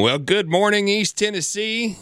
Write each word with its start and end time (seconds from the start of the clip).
Well, 0.00 0.18
good 0.18 0.48
morning, 0.48 0.88
East 0.88 1.18
Tennessee. 1.18 1.98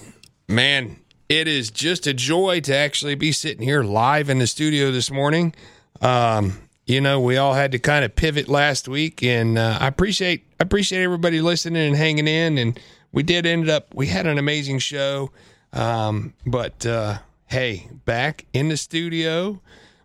Man, 0.47 1.01
it 1.29 1.49
is 1.49 1.69
just 1.69 2.07
a 2.07 2.15
joy 2.15 2.61
to 2.61 2.73
actually 2.73 3.17
be 3.17 3.33
sitting 3.33 3.65
here 3.65 3.83
live 3.83 4.31
in 4.31 4.39
the 4.39 4.47
studio 4.47 4.93
this 4.93 5.11
morning. 5.11 5.53
Um, 6.01 6.61
you 6.87 7.01
know, 7.01 7.19
we 7.19 7.39
all 7.39 7.55
had 7.55 7.73
to 7.73 7.81
kind 7.81 8.05
of 8.05 8.15
pivot 8.15 8.49
last 8.49 8.87
week, 8.87 9.25
and 9.25 9.59
uh, 9.59 9.79
I 9.81 9.89
appreciate 9.89 10.45
I 10.61 10.63
appreciate 10.63 11.03
everybody 11.03 11.41
listening 11.41 11.89
and 11.89 11.97
hanging 11.97 12.29
in. 12.29 12.57
And 12.57 12.79
we 13.11 13.25
did 13.25 13.47
end 13.47 13.69
up 13.69 13.93
we 13.93 14.07
had 14.07 14.29
an 14.29 14.39
amazing 14.39 14.79
show, 14.79 15.33
um, 15.73 16.35
but 16.47 16.87
uh, 16.87 17.19
hey, 17.47 17.89
back 18.05 18.47
in 18.53 18.69
the 18.69 18.77
studio 18.77 19.61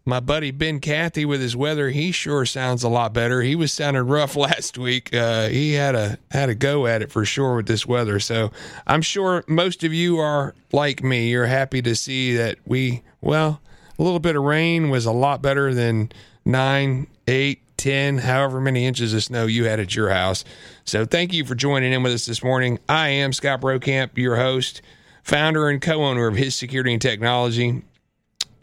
my 0.06 0.20
buddy 0.20 0.52
Ben 0.52 0.80
Cathy 0.80 1.24
with 1.24 1.40
his 1.40 1.56
weather, 1.56 1.90
he 1.90 2.12
sure 2.12 2.46
sounds 2.46 2.84
a 2.84 2.90
lot 2.90 3.14
better. 3.14 3.42
He 3.42 3.56
was 3.56 3.72
sounding 3.72 4.06
rough 4.06 4.36
last 4.38 4.78
week. 4.78 5.14
Uh, 5.14 5.48
he 5.48 5.74
had 5.74 5.96
a 5.96 6.18
had 6.32 6.50
a 6.50 6.56
go 6.56 6.88
at 6.88 7.02
it 7.02 7.12
for 7.12 7.24
sure 7.26 7.56
with 7.56 7.68
this 7.68 7.86
weather. 7.86 8.20
So 8.20 8.52
I'm 8.86 9.02
sure 9.02 9.44
most 9.48 9.84
of 9.84 9.94
you 9.94 10.20
are 10.20 10.54
like 10.72 11.04
me. 11.04 11.30
You're 11.30 11.46
happy 11.46 11.82
to 11.82 11.96
see 11.96 12.36
that 12.36 12.58
we 12.66 13.04
well, 13.22 13.62
a 13.98 14.04
little 14.04 14.20
bit 14.20 14.36
of 14.36 14.44
rain 14.44 14.90
was 14.90 15.06
a 15.06 15.12
lot 15.12 15.42
better 15.42 15.74
than 15.74 16.12
nine, 16.44 17.08
eight, 17.28 17.62
ten, 17.78 18.18
however 18.18 18.60
many 18.60 18.86
inches 18.86 19.14
of 19.14 19.24
snow 19.24 19.46
you 19.46 19.66
had 19.66 19.80
at 19.80 19.96
your 19.96 20.10
house. 20.10 20.44
So 20.84 21.06
thank 21.06 21.32
you 21.32 21.46
for 21.46 21.56
joining 21.56 21.94
in 21.94 22.04
with 22.04 22.14
us 22.14 22.26
this 22.26 22.44
morning. 22.44 22.80
I 22.90 23.10
am 23.10 23.32
Scott 23.32 23.62
Brokamp, 23.62 24.18
your 24.18 24.36
host, 24.36 24.82
founder 25.24 25.70
and 25.70 25.82
co-owner 25.82 26.28
of 26.28 26.36
His 26.36 26.56
Security 26.56 26.92
and 26.92 27.02
Technology. 27.02 27.84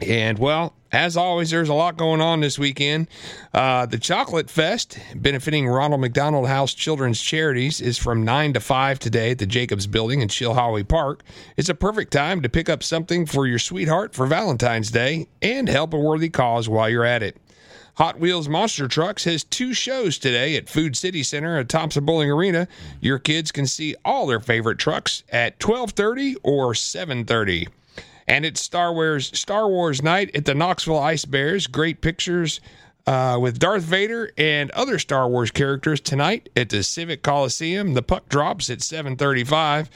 And 0.01 0.39
well, 0.39 0.73
as 0.91 1.15
always, 1.15 1.51
there's 1.51 1.69
a 1.69 1.73
lot 1.73 1.95
going 1.95 2.21
on 2.21 2.41
this 2.41 2.59
weekend. 2.59 3.07
Uh, 3.53 3.85
the 3.85 3.99
Chocolate 3.99 4.49
Fest, 4.49 4.97
benefiting 5.15 5.67
Ronald 5.67 6.01
McDonald 6.01 6.47
House 6.47 6.73
Children's 6.73 7.21
Charities, 7.21 7.79
is 7.79 7.97
from 7.97 8.25
9 8.25 8.53
to 8.53 8.59
5 8.59 8.99
today 8.99 9.31
at 9.31 9.37
the 9.37 9.45
Jacobs 9.45 9.87
Building 9.87 10.21
in 10.21 10.27
Chilhowee 10.27 10.87
Park. 10.87 11.23
It's 11.55 11.69
a 11.69 11.75
perfect 11.75 12.11
time 12.11 12.41
to 12.41 12.49
pick 12.49 12.67
up 12.67 12.83
something 12.83 13.25
for 13.25 13.47
your 13.47 13.59
sweetheart 13.59 14.13
for 14.13 14.25
Valentine's 14.25 14.91
Day 14.91 15.27
and 15.41 15.69
help 15.69 15.93
a 15.93 15.99
worthy 15.99 16.29
cause 16.29 16.67
while 16.67 16.89
you're 16.89 17.05
at 17.05 17.23
it. 17.23 17.37
Hot 17.95 18.19
Wheels 18.19 18.49
Monster 18.49 18.87
Trucks 18.87 19.25
has 19.25 19.43
two 19.43 19.73
shows 19.73 20.17
today 20.17 20.55
at 20.55 20.69
Food 20.69 20.97
City 20.97 21.23
Center 21.23 21.57
at 21.57 21.69
Thompson 21.69 22.05
Bowling 22.05 22.31
Arena. 22.31 22.67
Your 22.99 23.19
kids 23.19 23.51
can 23.51 23.67
see 23.67 23.95
all 24.03 24.25
their 24.25 24.39
favorite 24.39 24.79
trucks 24.79 25.23
at 25.29 25.59
12:30 25.59 26.35
or 26.41 26.73
7:30 26.73 27.67
and 28.27 28.45
it's 28.45 28.61
Star 28.61 28.93
Wars 28.93 29.37
Star 29.37 29.67
Wars 29.67 30.01
night 30.01 30.35
at 30.35 30.45
the 30.45 30.55
Knoxville 30.55 30.99
Ice 30.99 31.25
Bears. 31.25 31.67
Great 31.67 32.01
pictures 32.01 32.59
uh, 33.07 33.37
with 33.41 33.59
Darth 33.59 33.83
Vader 33.83 34.31
and 34.37 34.71
other 34.71 34.99
Star 34.99 35.27
Wars 35.27 35.51
characters 35.51 35.99
tonight 35.99 36.49
at 36.55 36.69
the 36.69 36.83
Civic 36.83 37.23
Coliseum. 37.23 37.93
The 37.93 38.01
puck 38.01 38.29
drops 38.29 38.69
at 38.69 38.79
7:35, 38.79 39.89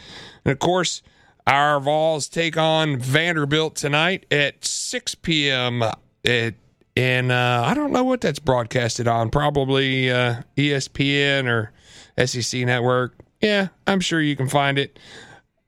and 0.43 0.51
of 0.51 0.59
course, 0.59 1.01
our 1.47 1.79
Vols 1.79 2.27
take 2.27 2.57
on 2.57 2.97
Vanderbilt 2.97 3.75
tonight 3.75 4.25
at 4.31 4.65
6 4.65 5.15
p.m. 5.15 5.83
At, 5.83 6.55
and 6.97 7.31
uh, 7.31 7.63
I 7.65 7.73
don't 7.73 7.91
know 7.91 8.03
what 8.03 8.21
that's 8.21 8.39
broadcasted 8.39 9.07
on. 9.07 9.29
Probably 9.29 10.09
uh, 10.09 10.41
ESPN 10.57 11.45
or 11.47 11.71
SEC 12.25 12.61
Network. 12.61 13.15
Yeah, 13.41 13.67
I'm 13.85 13.99
sure 13.99 14.21
you 14.21 14.35
can 14.35 14.49
find 14.49 14.79
it. 14.79 14.97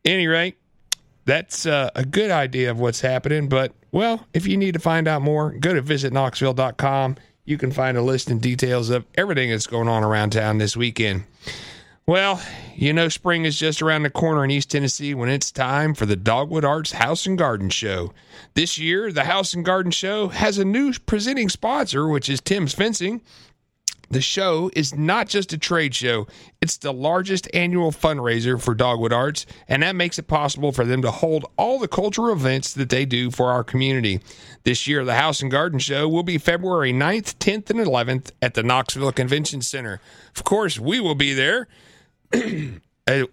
Any 0.04 0.26
rate, 0.28 0.58
that's 1.28 1.66
uh, 1.66 1.92
a 1.94 2.06
good 2.06 2.32
idea 2.32 2.72
of 2.72 2.80
what's 2.80 3.02
happening. 3.02 3.50
But, 3.50 3.74
well, 3.92 4.26
if 4.34 4.48
you 4.48 4.58
need 4.58 4.74
to 4.74 4.80
find 4.80 5.08
out 5.08 5.22
more, 5.22 5.52
go 5.52 5.74
to 5.74 5.84
visitknoxville.com. 5.84 7.18
You 7.44 7.58
can 7.58 7.72
find 7.72 7.98
a 7.98 8.02
list 8.02 8.30
and 8.30 8.42
details 8.42 8.90
of 8.90 9.06
everything 9.16 9.52
that's 9.52 9.68
going 9.68 9.90
on 9.90 10.04
around 10.04 10.32
town 10.32 10.58
this 10.58 10.76
weekend. 10.76 11.26
Well, 12.08 12.42
you 12.74 12.94
know, 12.94 13.10
spring 13.10 13.44
is 13.44 13.60
just 13.60 13.82
around 13.82 14.04
the 14.04 14.10
corner 14.10 14.46
in 14.46 14.52
East 14.52 14.72
Tennessee 14.72 15.14
when 15.14 15.28
it's 15.28 15.52
time 15.52 15.94
for 15.94 16.06
the 16.06 16.16
Dogwood 16.16 16.64
Arts 16.64 16.94
House 16.94 17.26
and 17.26 17.38
Garden 17.38 17.70
Show. 17.70 18.14
This 18.54 18.78
year, 18.78 19.12
the 19.12 19.26
House 19.26 19.54
and 19.54 19.66
Garden 19.66 19.92
Show 19.92 20.30
has 20.30 20.58
a 20.58 20.64
new 20.64 20.94
presenting 21.06 21.50
sponsor, 21.50 22.08
which 22.08 22.30
is 22.30 22.40
Tim's 22.40 22.74
Fencing. 22.74 23.22
The 24.10 24.22
show 24.22 24.72
is 24.74 24.96
not 24.96 25.28
just 25.28 25.52
a 25.52 25.58
trade 25.58 25.94
show, 25.94 26.28
it's 26.62 26.78
the 26.78 26.94
largest 26.94 27.50
annual 27.54 27.92
fundraiser 27.92 28.62
for 28.62 28.74
Dogwood 28.74 29.12
Arts, 29.12 29.46
and 29.68 29.84
that 29.84 29.96
makes 29.96 30.18
it 30.18 30.28
possible 30.28 30.72
for 30.72 30.86
them 30.86 31.02
to 31.02 31.12
hold 31.12 31.46
all 31.58 31.78
the 31.78 31.88
cultural 31.88 32.32
events 32.32 32.74
that 32.74 32.90
they 32.90 33.06
do 33.06 33.32
for 33.32 33.52
our 33.52 33.64
community. 33.64 34.22
This 34.64 34.88
year, 34.88 35.04
the 35.04 35.16
House 35.16 35.42
and 35.42 35.52
Garden 35.52 35.80
Show 35.80 36.08
will 36.08 36.24
be 36.24 36.38
February 36.38 36.94
9th, 36.94 37.36
10th, 37.36 37.70
and 37.70 37.80
11th 37.80 38.32
at 38.42 38.54
the 38.54 38.64
Knoxville 38.64 39.12
Convention 39.12 39.62
Center. 39.62 40.00
Of 40.36 40.44
course, 40.44 40.80
we 40.80 41.00
will 41.00 41.16
be 41.16 41.34
there. 41.34 41.68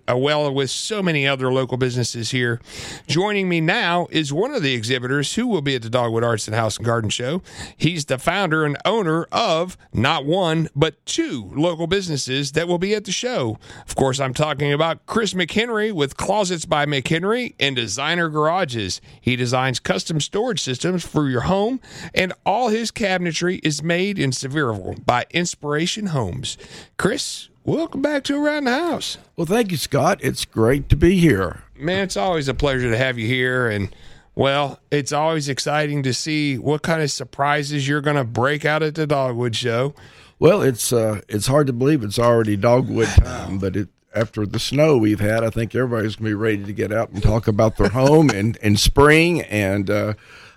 well 0.08 0.52
with 0.52 0.70
so 0.70 1.02
many 1.02 1.26
other 1.26 1.52
local 1.52 1.76
businesses 1.76 2.30
here. 2.30 2.60
Joining 3.06 3.48
me 3.48 3.60
now 3.60 4.06
is 4.10 4.32
one 4.32 4.52
of 4.52 4.62
the 4.62 4.74
exhibitors 4.74 5.34
who 5.34 5.46
will 5.46 5.62
be 5.62 5.74
at 5.74 5.82
the 5.82 5.90
Dogwood 5.90 6.24
Arts 6.24 6.46
and 6.46 6.54
House 6.54 6.76
and 6.76 6.86
Garden 6.86 7.10
Show. 7.10 7.42
He's 7.76 8.04
the 8.04 8.18
founder 8.18 8.64
and 8.64 8.76
owner 8.84 9.26
of 9.32 9.76
not 9.92 10.24
one, 10.24 10.68
but 10.74 11.04
two 11.06 11.50
local 11.54 11.86
businesses 11.86 12.52
that 12.52 12.68
will 12.68 12.78
be 12.78 12.94
at 12.94 13.04
the 13.04 13.12
show. 13.12 13.58
Of 13.86 13.94
course, 13.96 14.20
I'm 14.20 14.34
talking 14.34 14.72
about 14.72 15.06
Chris 15.06 15.34
McKenry 15.34 15.92
with 15.92 16.16
Closets 16.16 16.64
by 16.64 16.86
McKenry 16.86 17.54
and 17.58 17.74
Designer 17.76 18.28
Garages. 18.28 19.00
He 19.20 19.36
designs 19.36 19.80
custom 19.80 20.20
storage 20.20 20.60
systems 20.60 21.04
for 21.04 21.28
your 21.28 21.42
home, 21.42 21.80
and 22.14 22.32
all 22.46 22.68
his 22.68 22.90
cabinetry 22.90 23.60
is 23.64 23.82
made 23.82 24.18
in 24.18 24.30
Sevierville 24.30 25.04
by 25.04 25.26
Inspiration 25.30 26.06
Homes. 26.06 26.56
Chris, 26.96 27.48
Welcome 27.66 28.02
back 28.02 28.24
to 28.24 28.36
Around 28.36 28.64
the 28.64 28.72
House. 28.72 29.16
Well, 29.36 29.46
thank 29.46 29.70
you, 29.70 29.78
Scott. 29.78 30.18
It's 30.20 30.44
great 30.44 30.90
to 30.90 30.96
be 30.96 31.18
here. 31.18 31.62
Man, 31.74 32.00
it's 32.00 32.16
always 32.16 32.46
a 32.46 32.52
pleasure 32.52 32.90
to 32.90 32.96
have 32.98 33.18
you 33.18 33.26
here. 33.26 33.70
And, 33.70 33.96
well, 34.34 34.80
it's 34.90 35.12
always 35.12 35.48
exciting 35.48 36.02
to 36.02 36.12
see 36.12 36.58
what 36.58 36.82
kind 36.82 37.02
of 37.02 37.10
surprises 37.10 37.88
you're 37.88 38.02
going 38.02 38.16
to 38.16 38.24
break 38.24 38.66
out 38.66 38.82
at 38.82 38.96
the 38.96 39.06
Dogwood 39.06 39.56
Show. 39.56 39.94
Well, 40.38 40.60
it's 40.60 40.92
uh, 40.92 41.22
it's 41.26 41.46
hard 41.46 41.66
to 41.68 41.72
believe 41.72 42.02
it's 42.02 42.18
already 42.18 42.58
Dogwood 42.58 43.08
time, 43.16 43.58
but 43.58 43.76
it 43.76 43.88
after 44.14 44.44
the 44.44 44.58
snow 44.58 44.98
we've 44.98 45.20
had, 45.20 45.42
I 45.42 45.48
think 45.48 45.74
everybody's 45.74 46.16
going 46.16 46.26
to 46.26 46.30
be 46.30 46.34
ready 46.34 46.64
to 46.64 46.72
get 46.72 46.92
out 46.92 47.10
and 47.10 47.22
talk 47.22 47.48
about 47.48 47.78
their 47.78 47.88
home 47.88 48.30
and, 48.30 48.58
and 48.62 48.78
spring. 48.78 49.40
And 49.42 49.90
uh, 49.90 50.14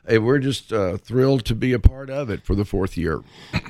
we're 0.10 0.40
just 0.40 0.72
uh, 0.72 0.98
thrilled 0.98 1.46
to 1.46 1.56
be 1.56 1.74
a 1.74 1.80
part 1.80 2.10
of 2.10 2.30
it 2.30 2.44
for 2.46 2.56
the 2.56 2.66
fourth 2.66 2.98
year. 2.98 3.22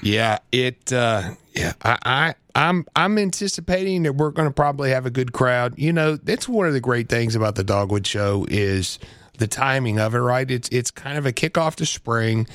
Yeah, 0.01 0.39
it. 0.51 0.93
Uh, 0.93 1.31
yeah, 1.53 1.73
I, 1.81 1.97
I 2.05 2.35
I'm 2.55 2.85
I'm 2.95 3.17
anticipating 3.17 4.03
that 4.03 4.13
we're 4.13 4.31
going 4.31 4.47
to 4.47 4.53
probably 4.53 4.91
have 4.91 5.05
a 5.05 5.09
good 5.09 5.33
crowd. 5.33 5.77
You 5.77 5.93
know, 5.93 6.15
that's 6.15 6.47
one 6.47 6.67
of 6.67 6.73
the 6.73 6.79
great 6.79 7.09
things 7.09 7.35
about 7.35 7.55
the 7.55 7.63
Dogwood 7.63 8.05
Show 8.05 8.45
is 8.49 8.99
the 9.37 9.47
timing 9.47 9.99
of 9.99 10.15
it. 10.15 10.19
Right, 10.19 10.49
it's 10.49 10.69
it's 10.69 10.91
kind 10.91 11.17
of 11.17 11.25
a 11.25 11.31
kickoff 11.31 11.75
to 11.75 11.85
spring. 11.85 12.47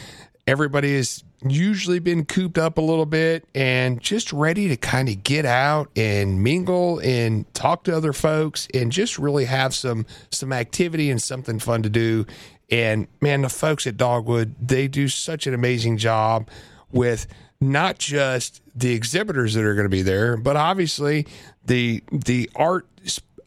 Everybody 0.47 0.97
has 0.97 1.23
usually 1.45 1.99
been 1.99 2.25
cooped 2.25 2.59
up 2.59 2.79
a 2.79 2.81
little 2.81 3.07
bit 3.07 3.45
and 3.55 4.01
just 4.01 4.33
ready 4.33 4.69
to 4.69 4.77
kind 4.77 5.09
of 5.09 5.25
get 5.25 5.45
out 5.45 5.91
and 5.97 6.43
mingle 6.43 6.99
and 7.01 7.53
talk 7.55 7.85
to 7.85 7.97
other 7.97 8.13
folks 8.13 8.69
and 8.75 8.93
just 8.93 9.19
really 9.19 9.45
have 9.45 9.75
some 9.75 10.07
some 10.31 10.53
activity 10.53 11.11
and 11.11 11.21
something 11.21 11.59
fun 11.59 11.83
to 11.83 11.89
do 11.89 12.27
and 12.71 13.07
man, 13.21 13.43
the 13.43 13.49
folks 13.49 13.87
at 13.87 13.97
Dogwood, 13.97 14.55
they 14.61 14.89
do 14.89 15.09
such 15.09 15.47
an 15.47 15.55
amazing 15.55 15.99
job 15.99 16.49
with 16.91 17.27
not 17.61 17.99
just 17.99 18.63
the 18.75 18.93
exhibitors 18.93 19.55
that 19.55 19.65
are 19.65 19.75
going 19.75 19.85
to 19.85 19.91
be 19.91 20.03
there, 20.03 20.37
but 20.37 20.57
obviously 20.57 21.27
the 21.65 22.03
the 22.11 22.51
art 22.57 22.87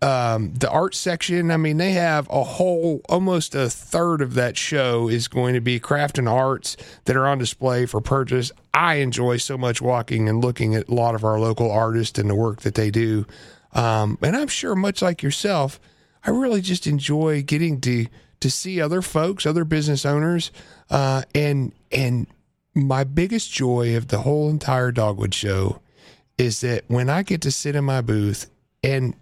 um, 0.02 0.54
the 0.54 0.70
art 0.70 0.94
section. 0.94 1.52
I 1.52 1.58
mean, 1.58 1.78
they 1.78 1.92
have 1.92 2.30
a 2.30 2.44
whole 2.44 3.02
almost 3.10 3.56
a 3.56 3.70
third 3.70 4.22
of 4.22 4.36
that 4.36 4.58
show 4.58 5.10
is 5.10 5.28
going 5.28 5.56
to 5.56 5.62
be 5.62 5.80
craft 5.80 6.18
and 6.18 6.30
arts 6.30 6.78
that 7.06 7.16
are 7.16 7.26
on 7.26 7.38
display 7.38 7.86
for 7.86 8.02
purchase. 8.02 8.52
I 8.74 8.96
enjoy 8.96 9.38
so 9.38 9.58
much 9.58 9.82
walking 9.82 10.30
and 10.30 10.44
looking 10.44 10.76
at 10.76 10.90
a 10.90 10.94
lot 10.94 11.16
of 11.16 11.24
our 11.24 11.40
local 11.40 11.72
artists 11.72 12.20
and 12.20 12.30
the 12.30 12.36
work 12.36 12.62
that 12.62 12.76
they 12.76 12.92
do. 12.92 13.26
Um, 13.74 14.18
and 14.22 14.36
I'm 14.36 14.48
sure, 14.48 14.76
much 14.76 15.02
like 15.02 15.24
yourself, 15.24 15.80
I 16.24 16.30
really 16.30 16.62
just 16.62 16.88
enjoy 16.88 17.42
getting 17.42 17.82
to 17.82 18.08
to 18.46 18.52
see 18.52 18.80
other 18.80 19.02
folks, 19.02 19.48
other 19.48 19.66
business 19.66 20.06
owners, 20.06 20.52
uh, 20.92 21.24
and 21.34 21.72
and 21.92 22.28
my 22.76 23.04
biggest 23.04 23.52
joy 23.52 23.98
of 23.98 24.10
the 24.10 24.20
whole 24.20 24.52
entire 24.52 24.92
Dogwood 24.92 25.34
show 25.34 25.82
is 26.38 26.62
that 26.62 26.84
when 26.88 27.10
I 27.10 27.24
get 27.24 27.42
to 27.42 27.50
sit 27.50 27.76
in 27.76 27.86
my 27.86 28.02
booth 28.02 28.48
and 28.84 29.16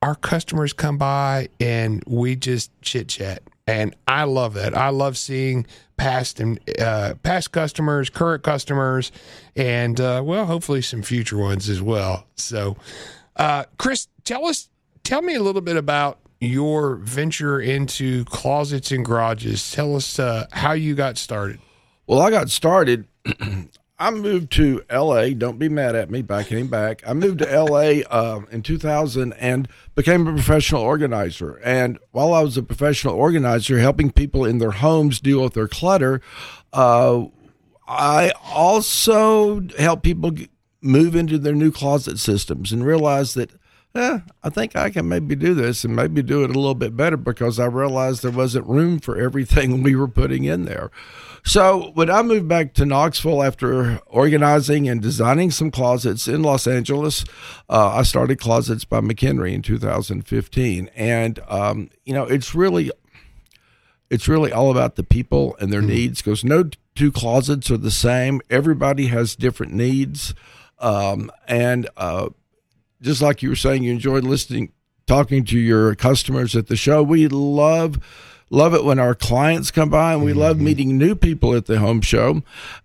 our 0.00 0.14
customers 0.14 0.72
come 0.72 0.96
by 0.96 1.50
and 1.60 2.02
we 2.06 2.36
just 2.36 2.70
chit 2.80 3.08
chat, 3.08 3.42
and 3.66 3.94
I 4.08 4.24
love 4.24 4.54
that. 4.54 4.74
I 4.74 4.88
love 4.88 5.18
seeing 5.18 5.66
past 5.98 6.40
and 6.40 6.58
uh, 6.80 7.16
past 7.22 7.52
customers, 7.52 8.08
current 8.08 8.42
customers, 8.42 9.12
and 9.56 10.00
uh, 10.00 10.22
well, 10.24 10.46
hopefully 10.46 10.80
some 10.80 11.02
future 11.02 11.36
ones 11.36 11.68
as 11.68 11.82
well. 11.82 12.24
So, 12.36 12.78
uh, 13.36 13.64
Chris, 13.76 14.08
tell 14.24 14.46
us, 14.46 14.70
tell 15.04 15.20
me 15.20 15.34
a 15.34 15.42
little 15.42 15.60
bit 15.60 15.76
about 15.76 16.18
your 16.40 16.96
venture 16.96 17.60
into 17.60 18.24
closets 18.24 18.90
and 18.90 19.04
garages. 19.04 19.70
Tell 19.70 19.94
us 19.94 20.18
uh, 20.18 20.46
how 20.52 20.72
you 20.72 20.94
got 20.94 21.18
started. 21.18 21.60
Well, 22.06 22.20
I 22.20 22.30
got 22.30 22.50
started. 22.50 23.06
I 23.98 24.10
moved 24.10 24.50
to 24.52 24.82
L.A. 24.88 25.34
Don't 25.34 25.58
be 25.58 25.68
mad 25.68 25.94
at 25.94 26.10
me, 26.10 26.24
I 26.30 26.42
came 26.42 26.68
back. 26.68 27.02
I 27.06 27.12
moved 27.12 27.40
to 27.40 27.52
L.A. 27.52 28.02
Uh, 28.04 28.40
in 28.50 28.62
2000 28.62 29.34
and 29.34 29.68
became 29.94 30.26
a 30.26 30.32
professional 30.32 30.80
organizer. 30.80 31.60
And 31.62 31.98
while 32.10 32.32
I 32.32 32.40
was 32.40 32.56
a 32.56 32.62
professional 32.62 33.14
organizer, 33.14 33.78
helping 33.78 34.10
people 34.10 34.46
in 34.46 34.56
their 34.56 34.70
homes 34.70 35.20
deal 35.20 35.42
with 35.42 35.52
their 35.52 35.68
clutter, 35.68 36.22
uh, 36.72 37.26
I 37.86 38.32
also 38.42 39.60
help 39.78 40.02
people 40.02 40.32
move 40.80 41.14
into 41.14 41.36
their 41.36 41.54
new 41.54 41.70
closet 41.70 42.18
systems 42.18 42.72
and 42.72 42.86
realize 42.86 43.34
that 43.34 43.50
eh, 43.94 44.20
I 44.42 44.50
think 44.50 44.76
I 44.76 44.90
can 44.90 45.08
maybe 45.08 45.34
do 45.34 45.54
this 45.54 45.84
and 45.84 45.96
maybe 45.96 46.22
do 46.22 46.42
it 46.44 46.50
a 46.50 46.54
little 46.54 46.74
bit 46.74 46.96
better 46.96 47.16
because 47.16 47.58
I 47.58 47.66
realized 47.66 48.22
there 48.22 48.30
wasn't 48.30 48.66
room 48.66 49.00
for 49.00 49.16
everything 49.16 49.82
we 49.84 49.94
were 49.94 50.08
putting 50.08 50.44
in 50.44 50.64
there. 50.64 50.90
So 51.44 51.90
when 51.94 52.10
I 52.10 52.22
moved 52.22 52.48
back 52.48 52.74
to 52.74 52.84
Knoxville 52.84 53.42
after 53.42 53.98
organizing 54.06 54.88
and 54.88 55.00
designing 55.00 55.50
some 55.50 55.70
closets 55.70 56.28
in 56.28 56.42
Los 56.42 56.66
Angeles, 56.66 57.24
uh, 57.68 57.94
I 57.94 58.02
started 58.02 58.38
Closets 58.38 58.84
by 58.84 59.00
McKenry 59.00 59.54
in 59.54 59.62
2015, 59.62 60.90
and 60.94 61.40
um, 61.48 61.90
you 62.04 62.12
know 62.12 62.24
it's 62.24 62.54
really 62.54 62.90
it's 64.10 64.28
really 64.28 64.52
all 64.52 64.70
about 64.70 64.96
the 64.96 65.02
people 65.02 65.56
and 65.60 65.72
their 65.72 65.80
mm-hmm. 65.80 65.90
needs 65.90 66.20
because 66.20 66.44
no 66.44 66.68
two 66.94 67.10
closets 67.10 67.70
are 67.70 67.78
the 67.78 67.90
same. 67.90 68.42
Everybody 68.50 69.06
has 69.06 69.34
different 69.34 69.72
needs, 69.72 70.34
um, 70.78 71.30
and 71.48 71.88
uh, 71.96 72.28
just 73.00 73.22
like 73.22 73.42
you 73.42 73.48
were 73.48 73.56
saying, 73.56 73.82
you 73.82 73.92
enjoyed 73.92 74.24
listening, 74.24 74.72
talking 75.06 75.44
to 75.46 75.58
your 75.58 75.94
customers 75.94 76.54
at 76.54 76.68
the 76.68 76.76
show. 76.76 77.02
We 77.02 77.28
love 77.28 77.98
love 78.50 78.74
it 78.74 78.84
when 78.84 78.98
our 78.98 79.14
clients 79.14 79.70
come 79.70 79.90
by, 79.90 80.12
and 80.12 80.24
we 80.24 80.32
mm-hmm. 80.32 80.40
love 80.40 80.60
meeting 80.60 80.98
new 80.98 81.14
people 81.14 81.54
at 81.54 81.66
the 81.66 81.78
home 81.78 82.00
show 82.00 82.42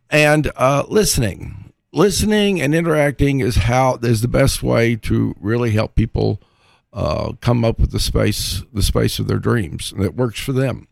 and 0.09 0.51
uh, 0.55 0.83
listening. 0.87 1.73
Listening 1.91 2.61
and 2.61 2.75
interacting 2.75 3.39
is 3.39 3.55
how 3.55 3.97
is 4.01 4.21
the 4.21 4.27
best 4.27 4.61
way 4.61 4.95
to 4.97 5.33
really 5.39 5.71
help 5.71 5.95
people 5.95 6.41
uh, 6.93 7.33
come 7.41 7.63
up 7.63 7.79
with 7.79 7.91
the 7.91 7.99
space, 7.99 8.63
the 8.73 8.83
space 8.83 9.17
of 9.17 9.27
their 9.27 9.39
dreams 9.39 9.93
that 9.97 10.15
works 10.15 10.39
for 10.39 10.51
them. 10.51 10.87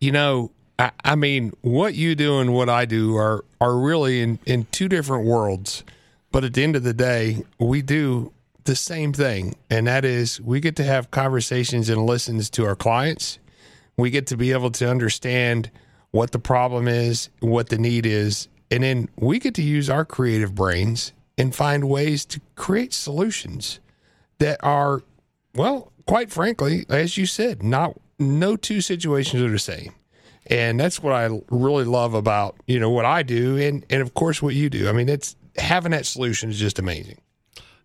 You 0.00 0.12
know, 0.12 0.50
I, 0.78 0.92
I 1.04 1.14
mean, 1.14 1.52
what 1.60 1.94
you 1.94 2.14
do 2.14 2.40
and 2.40 2.52
what 2.54 2.68
I 2.68 2.84
do 2.84 3.16
are 3.16 3.44
are 3.60 3.78
really 3.78 4.20
in 4.20 4.38
in 4.46 4.66
two 4.70 4.88
different 4.88 5.26
worlds. 5.26 5.84
But 6.32 6.42
at 6.42 6.54
the 6.54 6.64
end 6.64 6.74
of 6.74 6.82
the 6.82 6.92
day, 6.92 7.44
we 7.60 7.80
do 7.80 8.32
the 8.64 8.76
same 8.76 9.12
thing, 9.12 9.54
and 9.70 9.86
that 9.86 10.04
is 10.04 10.40
we 10.40 10.60
get 10.60 10.76
to 10.76 10.84
have 10.84 11.10
conversations 11.10 11.88
and 11.88 12.06
listens 12.06 12.50
to 12.50 12.64
our 12.66 12.76
clients 12.76 13.38
we 13.96 14.10
get 14.10 14.26
to 14.28 14.36
be 14.36 14.52
able 14.52 14.70
to 14.72 14.90
understand 14.90 15.70
what 16.10 16.32
the 16.32 16.38
problem 16.38 16.88
is, 16.88 17.28
what 17.40 17.68
the 17.68 17.78
need 17.78 18.06
is, 18.06 18.48
and 18.70 18.82
then 18.82 19.08
we 19.16 19.38
get 19.38 19.54
to 19.54 19.62
use 19.62 19.90
our 19.90 20.04
creative 20.04 20.54
brains 20.54 21.12
and 21.36 21.54
find 21.54 21.88
ways 21.88 22.24
to 22.24 22.40
create 22.56 22.92
solutions 22.92 23.80
that 24.38 24.58
are, 24.62 25.02
well, 25.54 25.92
quite 26.06 26.30
frankly, 26.30 26.84
as 26.88 27.16
you 27.16 27.26
said, 27.26 27.62
not 27.62 27.98
no 28.18 28.56
two 28.56 28.80
situations 28.80 29.42
are 29.42 29.50
the 29.50 29.58
same. 29.58 29.94
And 30.46 30.78
that's 30.78 31.02
what 31.02 31.14
I 31.14 31.40
really 31.50 31.84
love 31.84 32.14
about, 32.14 32.56
you 32.66 32.78
know, 32.78 32.90
what 32.90 33.06
I 33.06 33.22
do 33.22 33.56
and 33.56 33.84
and 33.88 34.02
of 34.02 34.12
course 34.14 34.42
what 34.42 34.54
you 34.54 34.68
do. 34.68 34.88
I 34.88 34.92
mean, 34.92 35.08
it's 35.08 35.36
having 35.56 35.92
that 35.92 36.04
solution 36.04 36.50
is 36.50 36.58
just 36.58 36.78
amazing. 36.78 37.18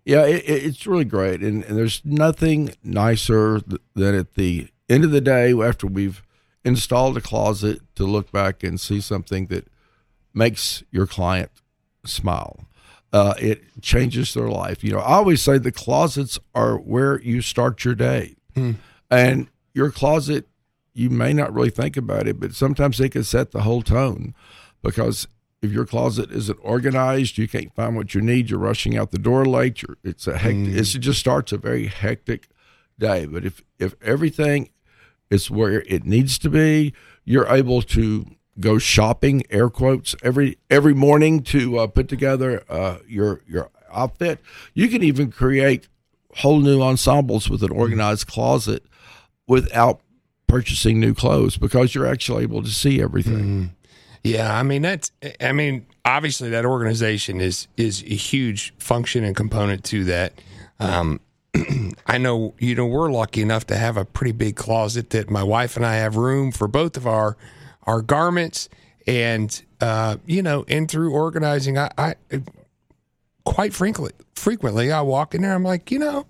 Yeah, 0.05 0.25
it, 0.25 0.43
it's 0.47 0.87
really 0.87 1.05
great, 1.05 1.41
and, 1.41 1.63
and, 1.63 1.77
there's 1.77 2.01
nothing 2.03 2.71
nicer 2.83 3.61
than 3.95 4.15
at 4.15 4.33
the 4.35 4.69
end 4.87 5.03
of 5.03 5.11
the 5.11 5.21
day, 5.21 5.53
after 5.53 5.87
we've 5.87 6.23
installed 6.63 7.17
a 7.17 7.21
closet, 7.21 7.81
to 7.95 8.05
look 8.05 8.31
back 8.31 8.63
and 8.63 8.79
see 8.79 9.01
something 9.01 9.47
that 9.47 9.67
makes 10.33 10.83
your 10.91 11.05
client 11.05 11.51
smile. 12.05 12.65
Uh, 13.11 13.33
it 13.39 13.81
changes 13.81 14.33
their 14.33 14.49
life. 14.49 14.83
You 14.83 14.93
know, 14.93 14.99
I 14.99 15.15
always 15.15 15.41
say 15.41 15.57
the 15.57 15.71
closets 15.71 16.39
are 16.53 16.77
where 16.77 17.19
you 17.21 17.41
start 17.41 17.83
your 17.83 17.95
day, 17.95 18.35
hmm. 18.55 18.73
and 19.09 19.47
your 19.73 19.91
closet. 19.91 20.47
You 20.93 21.09
may 21.09 21.33
not 21.33 21.53
really 21.53 21.69
think 21.69 21.97
about 21.97 22.27
it, 22.27 22.39
but 22.39 22.53
sometimes 22.53 22.97
they 22.97 23.09
can 23.09 23.23
set 23.23 23.51
the 23.51 23.61
whole 23.61 23.81
tone 23.81 24.33
because 24.81 25.27
if 25.61 25.71
your 25.71 25.85
closet 25.85 26.31
isn't 26.31 26.59
organized, 26.61 27.37
you 27.37 27.47
can't 27.47 27.73
find 27.75 27.95
what 27.95 28.13
you 28.13 28.21
need. 28.21 28.49
You're 28.49 28.59
rushing 28.59 28.97
out 28.97 29.11
the 29.11 29.19
door 29.19 29.45
late. 29.45 29.81
You're, 29.81 29.97
it's 30.03 30.27
a 30.27 30.37
hectic. 30.37 30.73
Mm. 30.73 30.95
It 30.95 30.99
just 30.99 31.19
starts 31.19 31.51
a 31.51 31.57
very 31.57 31.87
hectic 31.87 32.47
day. 32.97 33.25
But 33.25 33.45
if 33.45 33.61
if 33.77 33.95
everything 34.01 34.69
is 35.29 35.49
where 35.49 35.81
it 35.81 36.05
needs 36.05 36.37
to 36.39 36.49
be. 36.49 36.93
You're 37.23 37.47
able 37.47 37.81
to 37.83 38.25
go 38.59 38.77
shopping, 38.77 39.43
air 39.49 39.69
quotes, 39.69 40.15
every 40.23 40.57
every 40.69 40.93
morning 40.93 41.43
to 41.43 41.79
uh, 41.79 41.87
put 41.87 42.07
together 42.07 42.63
uh, 42.69 42.97
your 43.07 43.41
your 43.47 43.69
outfit. 43.91 44.39
You 44.73 44.87
can 44.87 45.03
even 45.03 45.31
create 45.31 45.87
whole 46.37 46.59
new 46.59 46.81
ensembles 46.81 47.49
with 47.49 47.63
an 47.63 47.71
organized 47.71 48.27
closet 48.27 48.83
without 49.47 50.01
purchasing 50.47 50.99
new 50.99 51.13
clothes 51.13 51.57
because 51.57 51.93
you're 51.93 52.05
actually 52.05 52.43
able 52.43 52.63
to 52.63 52.69
see 52.69 53.01
everything. 53.01 53.39
Mm. 53.39 53.69
Yeah, 54.23 54.57
I 54.57 54.63
mean 54.63 54.81
that's 54.81 55.11
I 55.39 55.51
mean 55.51 55.85
obviously 56.05 56.49
that 56.49 56.65
organization 56.65 57.39
is 57.41 57.67
is 57.77 58.01
a 58.03 58.15
huge 58.15 58.73
function 58.77 59.23
and 59.23 59.35
component 59.35 59.83
to 59.85 60.03
that. 60.05 60.33
Um, 60.79 61.19
I 62.05 62.17
know, 62.17 62.53
you 62.59 62.75
know, 62.75 62.85
we're 62.85 63.11
lucky 63.11 63.41
enough 63.41 63.65
to 63.67 63.75
have 63.77 63.97
a 63.97 64.05
pretty 64.05 64.31
big 64.31 64.55
closet 64.55 65.09
that 65.11 65.29
my 65.29 65.43
wife 65.43 65.75
and 65.75 65.85
I 65.85 65.95
have 65.95 66.15
room 66.15 66.51
for 66.51 66.67
both 66.67 66.97
of 66.97 67.07
our 67.07 67.37
our 67.83 68.01
garments, 68.01 68.69
and 69.07 69.63
uh, 69.81 70.17
you 70.25 70.43
know, 70.43 70.65
and 70.67 70.89
through 70.89 71.11
organizing, 71.11 71.77
I, 71.77 71.89
I 71.97 72.15
quite 73.45 73.73
frankly, 73.73 74.11
frequently 74.35 74.91
I 74.91 75.01
walk 75.01 75.33
in 75.33 75.41
there, 75.41 75.53
I'm 75.53 75.63
like, 75.63 75.89
you 75.91 75.99
know, 75.99 76.27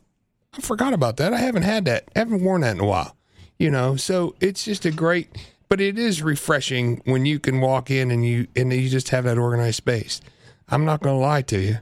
I 0.53 0.61
forgot 0.61 0.93
about 0.93 1.17
that. 1.17 1.33
I 1.33 1.37
haven't 1.39 1.63
had 1.63 1.85
that, 1.85 2.05
I 2.15 2.19
haven't 2.19 2.43
worn 2.43 2.61
that 2.61 2.75
in 2.75 2.81
a 2.81 2.85
while, 2.85 3.15
you 3.57 3.69
know. 3.69 3.95
So 3.97 4.35
it's 4.39 4.63
just 4.63 4.85
a 4.85 4.91
great, 4.91 5.27
but 5.69 5.79
it 5.79 5.97
is 5.97 6.21
refreshing 6.21 7.01
when 7.05 7.25
you 7.25 7.39
can 7.39 7.61
walk 7.61 7.89
in 7.91 8.11
and 8.11 8.25
you 8.25 8.47
and 8.55 8.73
you 8.73 8.89
just 8.89 9.09
have 9.09 9.23
that 9.23 9.37
organized 9.37 9.77
space. 9.77 10.19
I'm 10.67 10.83
not 10.83 11.01
going 11.01 11.15
to 11.15 11.19
lie 11.19 11.43
to 11.43 11.59
you. 11.59 11.77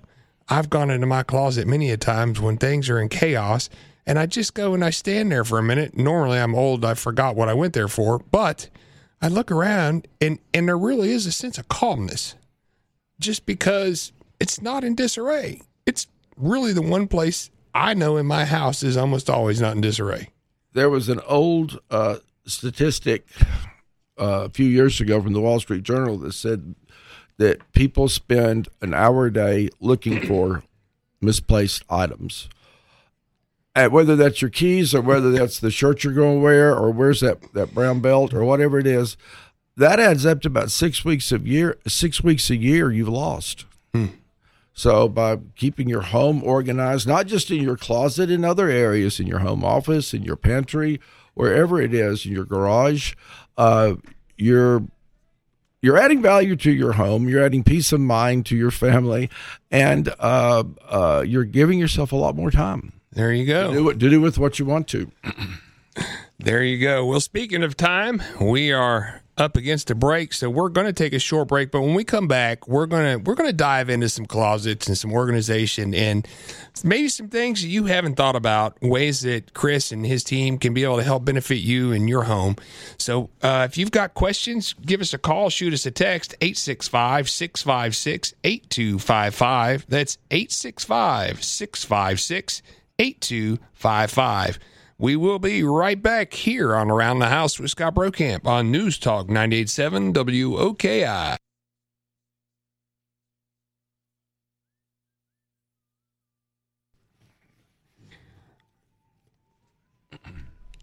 I've 0.49 0.69
gone 0.69 0.91
into 0.91 1.07
my 1.07 1.23
closet 1.23 1.67
many 1.67 1.91
a 1.91 1.97
times 1.97 2.39
when 2.39 2.57
things 2.57 2.89
are 2.89 2.99
in 2.99 3.09
chaos 3.09 3.69
and 4.05 4.17
I 4.17 4.25
just 4.25 4.53
go 4.53 4.73
and 4.73 4.83
I 4.83 4.89
stand 4.91 5.31
there 5.31 5.43
for 5.43 5.57
a 5.57 5.63
minute. 5.63 5.97
Normally 5.97 6.39
I'm 6.39 6.55
old, 6.55 6.85
I 6.85 6.93
forgot 6.93 7.35
what 7.35 7.49
I 7.49 7.53
went 7.53 7.73
there 7.73 7.89
for, 7.89 8.19
but 8.19 8.69
I 9.21 9.29
look 9.29 9.51
around 9.51 10.07
and 10.21 10.39
and 10.53 10.67
there 10.67 10.77
really 10.77 11.11
is 11.11 11.25
a 11.25 11.31
sense 11.31 11.57
of 11.57 11.67
calmness 11.67 12.35
just 13.19 13.45
because 13.45 14.11
it's 14.39 14.61
not 14.61 14.83
in 14.83 14.95
disarray. 14.95 15.61
It's 15.85 16.07
really 16.35 16.73
the 16.73 16.81
one 16.81 17.07
place 17.07 17.49
I 17.73 17.93
know 17.93 18.17
in 18.17 18.25
my 18.25 18.45
house 18.45 18.83
is 18.83 18.97
almost 18.97 19.29
always 19.29 19.61
not 19.61 19.75
in 19.75 19.81
disarray. 19.81 20.29
There 20.73 20.89
was 20.89 21.09
an 21.09 21.19
old 21.27 21.79
uh, 21.89 22.17
statistic 22.45 23.27
uh, 24.19 24.45
a 24.45 24.49
few 24.49 24.65
years 24.65 24.99
ago 24.99 25.21
from 25.21 25.33
the 25.33 25.41
Wall 25.41 25.59
Street 25.59 25.83
Journal 25.83 26.17
that 26.19 26.33
said 26.33 26.75
that 27.37 27.71
people 27.73 28.09
spend 28.09 28.67
an 28.81 28.93
hour 28.93 29.27
a 29.27 29.33
day 29.33 29.69
looking 29.79 30.25
for 30.25 30.63
misplaced 31.21 31.83
items. 31.89 32.49
And 33.75 33.91
whether 33.91 34.15
that's 34.15 34.41
your 34.41 34.49
keys 34.49 34.95
or 34.95 35.01
whether 35.01 35.31
that's 35.31 35.59
the 35.59 35.69
shirt 35.69 36.03
you're 36.03 36.13
going 36.13 36.37
to 36.37 36.43
wear 36.43 36.75
or 36.75 36.89
where's 36.89 37.19
that, 37.19 37.53
that 37.53 37.75
brown 37.75 37.99
belt 37.99 38.33
or 38.33 38.43
whatever 38.43 38.79
it 38.79 38.87
is, 38.87 39.17
that 39.75 39.99
adds 39.99 40.25
up 40.25 40.41
to 40.41 40.47
about 40.47 40.71
six 40.71 41.05
weeks 41.05 41.31
of 41.31 41.45
year 41.45 41.77
six 41.85 42.23
weeks 42.23 42.49
a 42.49 42.55
year 42.55 42.91
you've 42.91 43.07
lost. 43.07 43.65
Hmm. 43.93 44.07
So 44.73 45.07
by 45.07 45.37
keeping 45.55 45.87
your 45.87 46.01
home 46.01 46.43
organized, 46.43 47.07
not 47.07 47.27
just 47.27 47.51
in 47.51 47.63
your 47.63 47.77
closet, 47.77 48.29
in 48.31 48.43
other 48.43 48.69
areas, 48.69 49.19
in 49.19 49.27
your 49.27 49.39
home 49.39 49.63
office, 49.63 50.13
in 50.13 50.23
your 50.23 50.35
pantry, 50.35 50.99
wherever 51.35 51.79
it 51.79 51.93
is, 51.93 52.25
in 52.25 52.31
your 52.31 52.45
garage, 52.45 53.13
uh, 53.57 53.95
you're 54.37 54.83
you're 55.81 55.97
adding 55.97 56.21
value 56.21 56.55
to 56.55 56.71
your 56.71 56.93
home. 56.93 57.29
You're 57.29 57.43
adding 57.43 57.63
peace 57.63 57.91
of 57.91 57.99
mind 57.99 58.45
to 58.47 58.57
your 58.57 58.71
family, 58.71 59.29
and 59.71 60.09
uh, 60.19 60.63
uh, 60.87 61.23
you're 61.25 61.43
giving 61.43 61.79
yourself 61.79 62.11
a 62.11 62.15
lot 62.15 62.35
more 62.35 62.51
time. 62.51 62.93
There 63.11 63.31
you 63.31 63.45
go. 63.45 63.73
To 63.73 63.73
do, 63.73 63.93
to 63.93 64.09
do 64.09 64.21
with 64.21 64.37
what 64.37 64.59
you 64.59 64.65
want 64.65 64.87
to. 64.89 65.11
there 66.39 66.63
you 66.63 66.79
go. 66.79 67.05
Well, 67.05 67.19
speaking 67.19 67.63
of 67.63 67.77
time, 67.77 68.21
we 68.39 68.71
are 68.71 69.21
up 69.37 69.55
against 69.55 69.91
a 69.91 69.95
break, 69.95 70.33
so 70.33 70.49
we're 70.49 70.69
going 70.69 70.87
to 70.87 70.93
take 70.93 71.13
a 71.13 71.19
short 71.19 71.47
break. 71.47 71.71
But 71.71 71.81
when 71.81 71.93
we 71.93 72.03
come 72.03 72.27
back, 72.27 72.67
we're 72.67 72.87
gonna 72.87 73.19
we're 73.19 73.35
gonna 73.35 73.53
dive 73.53 73.89
into 73.89 74.09
some 74.09 74.25
closets 74.25 74.87
and 74.87 74.97
some 74.97 75.13
organization 75.13 75.93
and 75.93 76.27
maybe 76.83 77.07
some 77.07 77.29
things 77.29 77.63
you 77.63 77.85
haven't 77.85 78.15
thought 78.15 78.35
about, 78.35 78.81
ways 78.81 79.21
that 79.21 79.53
Chris 79.53 79.91
and 79.91 80.05
his 80.05 80.23
team 80.23 80.57
can 80.57 80.73
be 80.73 80.83
able 80.83 80.97
to 80.97 81.03
help 81.03 81.25
benefit 81.25 81.57
you 81.59 81.91
in 81.91 82.07
your 82.07 82.23
home. 82.23 82.55
So 82.97 83.29
uh, 83.41 83.67
if 83.69 83.77
you've 83.77 83.91
got 83.91 84.13
questions, 84.13 84.73
give 84.73 85.01
us 85.01 85.13
a 85.13 85.17
call, 85.17 85.49
shoot 85.49 85.73
us 85.73 85.85
a 85.85 85.91
text 85.91 86.33
865 86.41 87.29
656 87.29 88.33
8255. 88.43 89.85
That's 89.87 90.17
865 90.31 91.43
656 91.43 92.61
8255. 92.99 94.59
We 94.99 95.15
will 95.15 95.37
be 95.37 95.61
right 95.61 96.01
back 96.01 96.33
here 96.33 96.75
on 96.75 96.89
Around 96.89 97.19
the 97.19 97.27
House 97.27 97.59
with 97.59 97.69
Scott 97.69 97.93
Brokamp 97.93 98.47
on 98.47 98.71
News 98.71 98.97
Talk 98.97 99.29
987 99.29 100.11
WOKI. 100.13 101.37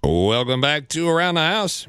Welcome 0.05 0.61
back 0.61 0.89
to 0.91 1.09
Around 1.09 1.35
the 1.35 1.41
House. 1.41 1.89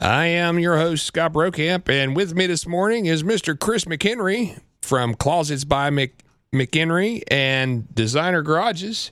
I 0.00 0.26
am 0.26 0.58
your 0.58 0.78
host, 0.78 1.04
Scott 1.04 1.34
Brokamp, 1.34 1.90
and 1.90 2.16
with 2.16 2.34
me 2.34 2.46
this 2.46 2.66
morning 2.66 3.04
is 3.04 3.22
Mr. 3.22 3.58
Chris 3.58 3.84
McKenry 3.84 4.58
from 4.80 5.14
Closets 5.16 5.64
by 5.64 5.90
Mc- 5.90 6.24
McKenry 6.50 7.22
and 7.30 7.94
Designer 7.94 8.40
Garages. 8.40 9.10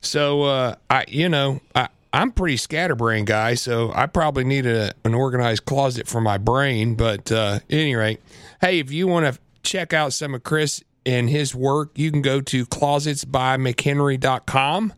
So, 0.00 0.42
uh, 0.42 0.76
I, 0.88 1.04
you 1.08 1.28
know, 1.28 1.60
I, 1.74 1.88
I'm 2.12 2.30
pretty 2.32 2.56
scatterbrained 2.56 3.26
guy, 3.26 3.54
so 3.54 3.92
I 3.94 4.06
probably 4.06 4.44
need 4.44 4.66
a, 4.66 4.94
an 5.04 5.14
organized 5.14 5.64
closet 5.66 6.06
for 6.06 6.20
my 6.20 6.38
brain. 6.38 6.94
But 6.94 7.30
uh, 7.30 7.60
any 7.68 7.94
rate, 7.94 8.20
hey, 8.60 8.78
if 8.78 8.90
you 8.90 9.06
want 9.06 9.26
to 9.26 9.38
check 9.62 9.92
out 9.92 10.14
some 10.14 10.34
of 10.34 10.42
Chris 10.42 10.82
and 11.04 11.28
his 11.28 11.54
work, 11.54 11.90
you 11.96 12.10
can 12.10 12.22
go 12.22 12.40
to 12.40 12.64
closetsbymckenry.com 12.66 14.92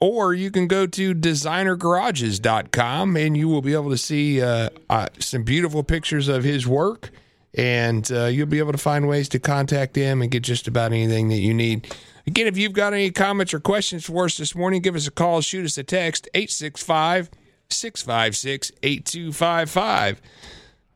or 0.00 0.34
you 0.34 0.50
can 0.50 0.66
go 0.66 0.86
to 0.86 1.14
designergarages.com 1.14 3.16
and 3.16 3.36
you 3.36 3.48
will 3.48 3.62
be 3.62 3.74
able 3.74 3.90
to 3.90 3.98
see 3.98 4.42
uh, 4.42 4.68
uh, 4.88 5.08
some 5.18 5.42
beautiful 5.42 5.82
pictures 5.82 6.28
of 6.28 6.44
his 6.44 6.64
work 6.66 7.10
and 7.54 8.12
uh, 8.12 8.26
you'll 8.26 8.46
be 8.46 8.58
able 8.58 8.72
to 8.72 8.78
find 8.78 9.08
ways 9.08 9.28
to 9.30 9.38
contact 9.38 9.96
him 9.96 10.20
and 10.20 10.30
get 10.30 10.42
just 10.42 10.68
about 10.68 10.92
anything 10.92 11.28
that 11.28 11.38
you 11.38 11.54
need 11.54 11.90
again 12.26 12.46
if 12.46 12.56
you've 12.56 12.72
got 12.72 12.92
any 12.92 13.10
comments 13.10 13.52
or 13.54 13.60
questions 13.60 14.04
for 14.04 14.24
us 14.24 14.36
this 14.36 14.54
morning 14.54 14.80
give 14.82 14.96
us 14.96 15.06
a 15.06 15.10
call 15.10 15.40
shoot 15.40 15.64
us 15.64 15.78
a 15.78 15.84
text 15.84 16.28
865 16.34 17.30
656 17.68 18.72
8255 18.82 20.22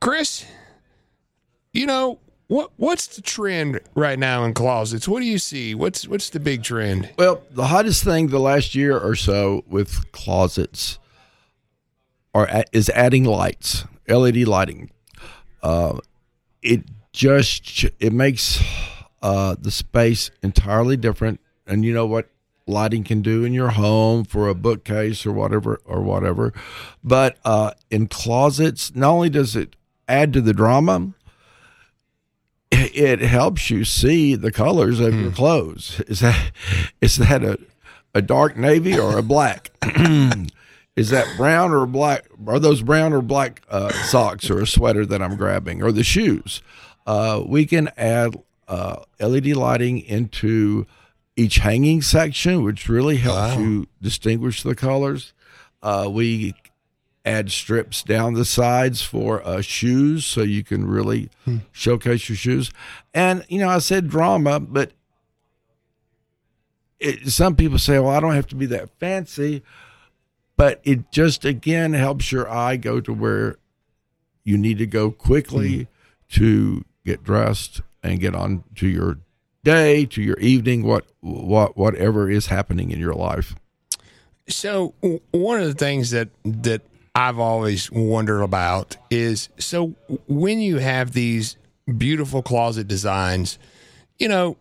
chris 0.01 0.45
you 1.73 1.87
know 1.87 2.19
what 2.51 2.73
what's 2.79 3.07
the 3.07 3.23
trend 3.23 3.79
right 3.95 4.19
now 4.19 4.43
in 4.43 4.55
closets? 4.55 5.07
What 5.07 5.21
do 5.21 5.27
you 5.27 5.39
see? 5.39 5.73
What's 5.73 6.09
what's 6.09 6.31
the 6.31 6.41
big 6.41 6.65
trend? 6.65 7.09
Well, 7.17 7.45
the 7.49 7.69
hottest 7.69 8.03
thing 8.03 8.27
the 8.27 8.41
last 8.41 8.75
year 8.75 8.99
or 8.99 9.15
so 9.15 9.63
with 9.69 10.11
closets 10.11 10.99
are 12.35 12.65
is 12.73 12.91
adding 12.91 13.23
lights, 13.23 13.85
LED 14.09 14.49
lighting. 14.49 14.91
Uh, 15.63 16.01
it 16.61 16.83
just 17.13 17.85
it 18.01 18.13
makes 18.13 18.61
uh, 19.23 19.57
the 19.59 19.71
space 19.71 20.31
entirely 20.43 20.97
different, 20.97 21.41
and 21.67 21.85
you 21.85 21.93
know 21.93 22.07
what 22.07 22.29
lighting 22.67 23.03
can 23.03 23.21
do 23.21 23.45
in 23.45 23.53
your 23.53 23.71
home 23.71 24.25
for 24.25 24.49
a 24.49 24.55
bookcase 24.55 25.27
or 25.27 25.33
whatever 25.33 25.81
or 25.85 26.03
whatever. 26.03 26.53
But 27.03 27.39
uh, 27.45 27.73
in 27.91 28.07
closets, 28.07 28.95
not 28.95 29.11
only 29.11 29.31
does 29.31 29.57
it 29.57 29.77
add 30.09 30.33
to 30.33 30.41
the 30.41 30.53
drama 30.53 31.15
it 32.71 33.21
helps 33.21 33.71
you 33.71 33.85
see 33.85 34.35
the 34.35 34.53
colors 34.53 35.00
of 35.00 35.15
your 35.15 35.31
hmm. 35.31 35.37
clothes. 35.37 36.00
Is 36.07 36.21
that 36.21 36.53
is 37.00 37.17
that 37.17 37.43
a 37.43 37.59
a 38.15 38.23
dark 38.23 38.57
navy 38.57 38.99
or 38.99 39.19
a 39.19 39.23
black? 39.23 39.71
is 40.97 41.11
that 41.11 41.27
brown 41.37 41.73
or 41.73 41.87
black? 41.87 42.27
Are 42.47 42.59
those 42.59 42.83
brown 42.83 43.12
or 43.12 43.23
black 43.23 43.62
uh, 43.69 43.91
socks 44.05 44.50
or 44.50 44.61
a 44.61 44.67
sweater 44.67 45.07
that 45.07 45.23
I'm 45.23 45.37
grabbing 45.37 45.83
or 45.83 45.93
the 45.93 46.05
shoes? 46.05 46.62
Uh, 47.07 47.43
we 47.45 47.67
can 47.67 47.91
add 47.97 48.37
uh, 48.71 49.03
LED 49.19 49.49
lighting 49.49 49.99
into 49.99 50.87
each 51.35 51.57
hanging 51.57 52.00
section, 52.00 52.62
which 52.62 52.89
really 52.89 53.17
helps 53.17 53.57
wow. 53.57 53.61
you 53.61 53.89
distinguish 54.00 54.62
the 54.62 54.77
colors. 54.77 55.35
Uh, 55.83 56.09
we 56.11 56.55
add 57.25 57.50
strips 57.50 58.03
down 58.05 58.35
the 58.35 58.45
sides 58.45 59.03
for 59.03 59.45
uh, 59.47 59.61
shoes 59.61 60.25
so 60.25 60.43
you 60.43 60.62
can 60.62 60.87
really 60.87 61.29
hmm. 61.45 61.59
showcase 61.73 62.29
your 62.29 62.37
shoes. 62.37 62.71
And, 63.12 63.45
you 63.49 63.59
know, 63.59 63.69
I 63.69 63.79
said 63.79 64.09
drama, 64.09 64.61
but 64.61 64.93
it, 67.00 67.29
some 67.29 67.57
people 67.57 67.79
say, 67.79 67.99
well, 67.99 68.11
I 68.11 68.21
don't 68.21 68.35
have 68.35 68.47
to 68.49 68.55
be 68.55 68.67
that 68.67 68.89
fancy. 69.00 69.62
But 70.57 70.81
it 70.85 71.11
just, 71.11 71.45
again, 71.45 71.93
helps 71.93 72.31
your 72.31 72.49
eye 72.49 72.77
go 72.77 73.00
to 73.00 73.12
where 73.12 73.57
you 74.45 74.57
need 74.57 74.79
to 74.79 74.87
go 74.87 75.11
quickly 75.11 75.79
hmm. 75.79 76.37
to 76.37 76.85
get 77.05 77.25
dressed 77.25 77.83
and 78.02 78.21
get 78.21 78.35
on 78.35 78.64
to 78.76 78.88
your 78.88 79.19
day, 79.64 80.07
to 80.07 80.23
your 80.23 80.38
evening, 80.38 80.83
what, 80.83 81.07
what, 81.21 81.76
whatever 81.76 82.30
is 82.30 82.47
happening 82.47 82.90
in 82.90 82.99
your 82.99 83.14
life. 83.14 83.54
So 84.49 84.95
one 85.30 85.61
of 85.61 85.66
the 85.66 85.75
things 85.75 86.11
that 86.11 86.28
that 86.45 86.83
I've 87.14 87.38
always 87.38 87.90
wondered 87.90 88.42
about 88.42 88.97
is 89.11 89.49
so 89.59 89.95
when 90.26 90.61
you 90.61 90.78
have 90.78 91.12
these 91.12 91.57
beautiful 91.99 92.42
closet 92.42 92.88
designs, 92.88 93.59
you 94.19 94.28
know, 94.28 94.57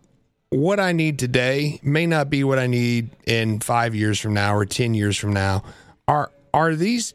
what 0.50 0.80
I 0.80 0.92
need 0.92 1.18
today 1.18 1.80
may 1.82 2.06
not 2.06 2.30
be 2.30 2.44
what 2.44 2.58
I 2.58 2.66
need 2.66 3.10
in 3.26 3.60
5 3.60 3.94
years 3.94 4.18
from 4.20 4.34
now 4.34 4.54
or 4.54 4.64
10 4.64 4.94
years 4.94 5.16
from 5.16 5.32
now. 5.32 5.62
Are 6.06 6.30
are 6.52 6.74
these 6.74 7.14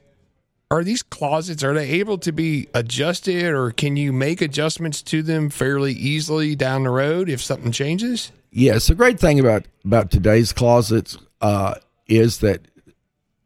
are 0.75 0.83
these 0.83 1.03
closets 1.03 1.63
are 1.63 1.73
they 1.73 1.89
able 1.91 2.17
to 2.19 2.31
be 2.31 2.67
adjusted 2.73 3.45
or 3.53 3.71
can 3.71 3.95
you 3.97 4.11
make 4.11 4.41
adjustments 4.41 5.01
to 5.01 5.21
them 5.21 5.49
fairly 5.49 5.93
easily 5.93 6.55
down 6.55 6.83
the 6.83 6.89
road 6.89 7.29
if 7.29 7.41
something 7.41 7.71
changes? 7.71 8.31
Yes, 8.51 8.87
the 8.87 8.95
great 8.95 9.19
thing 9.19 9.39
about 9.39 9.65
about 9.83 10.11
today's 10.11 10.53
closets 10.53 11.17
uh, 11.41 11.75
is 12.07 12.39
that 12.39 12.61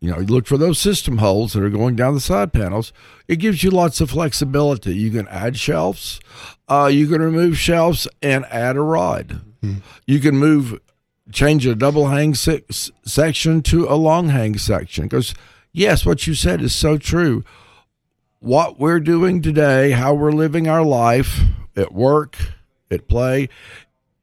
you 0.02 0.10
know, 0.10 0.20
you 0.20 0.28
look 0.28 0.48
for 0.48 0.58
those 0.58 0.80
system 0.80 1.18
holes 1.18 1.54
that 1.54 1.64
are 1.64 1.70
going 1.70 1.96
down 1.96 2.14
the 2.14 2.22
side 2.22 2.54
panels. 2.54 2.94
It 3.28 3.38
gives 3.38 3.64
you 3.64 3.70
lots 3.70 4.00
of 4.00 4.12
flexibility. 4.12 4.96
You 4.96 5.12
can 5.12 5.28
add 5.28 5.58
shelves. 5.58 6.22
Uh, 6.70 6.90
you 6.92 7.08
can 7.08 7.22
remove 7.22 7.58
shelves 7.58 8.08
and 8.22 8.46
add 8.46 8.78
a 8.78 8.82
rod. 8.82 9.42
Mm-hmm. 9.62 9.80
You 10.08 10.20
can 10.20 10.38
move, 10.38 10.80
change 11.34 11.66
a 11.66 11.76
double 11.76 12.08
hang 12.08 12.34
se- 12.34 12.64
section 13.04 13.62
to 13.64 13.88
a 13.88 13.96
long 13.96 14.30
hang 14.30 14.58
section. 14.58 15.04
Because, 15.04 15.34
yes, 15.72 16.06
what 16.06 16.28
you 16.28 16.34
said 16.34 16.62
is 16.62 16.74
so 16.74 16.98
true. 16.98 17.44
What 18.40 18.80
we're 18.80 19.00
doing 19.00 19.42
today, 19.42 19.92
how 19.92 20.14
we're 20.14 20.32
living 20.32 20.68
our 20.68 20.84
life 20.84 21.42
at 21.76 21.94
work, 21.94 22.38
at 22.90 23.08
play, 23.08 23.50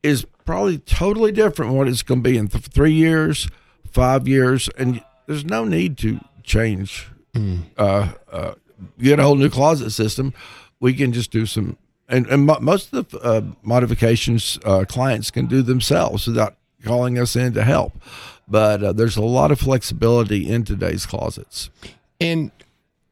is 0.02 0.26
probably 0.44 0.78
totally 0.78 1.32
different 1.32 1.74
what 1.74 1.88
it's 1.88 2.02
going 2.02 2.22
to 2.22 2.30
be 2.30 2.38
in 2.38 2.48
th- 2.48 2.64
three 2.64 2.92
years, 2.92 3.48
five 3.90 4.26
years. 4.26 4.70
And 4.78 5.02
there's 5.26 5.44
no 5.44 5.64
need 5.64 5.98
to 5.98 6.20
change, 6.42 7.08
mm. 7.34 7.64
uh, 7.76 8.12
uh, 8.30 8.54
get 8.98 9.18
a 9.18 9.22
whole 9.22 9.36
new 9.36 9.50
closet 9.50 9.90
system. 9.90 10.32
We 10.80 10.94
can 10.94 11.12
just 11.12 11.30
do 11.30 11.44
some, 11.44 11.76
and, 12.08 12.26
and 12.28 12.46
most 12.46 12.92
of 12.92 13.10
the 13.10 13.18
uh, 13.18 13.42
modifications 13.62 14.58
uh, 14.64 14.84
clients 14.86 15.30
can 15.30 15.46
do 15.46 15.62
themselves 15.62 16.26
without 16.26 16.56
calling 16.84 17.18
us 17.18 17.36
in 17.36 17.52
to 17.54 17.64
help. 17.64 17.92
But 18.48 18.82
uh, 18.82 18.92
there's 18.92 19.16
a 19.16 19.22
lot 19.22 19.50
of 19.50 19.58
flexibility 19.58 20.48
in 20.48 20.64
today's 20.64 21.04
closets. 21.04 21.70
And 22.20 22.50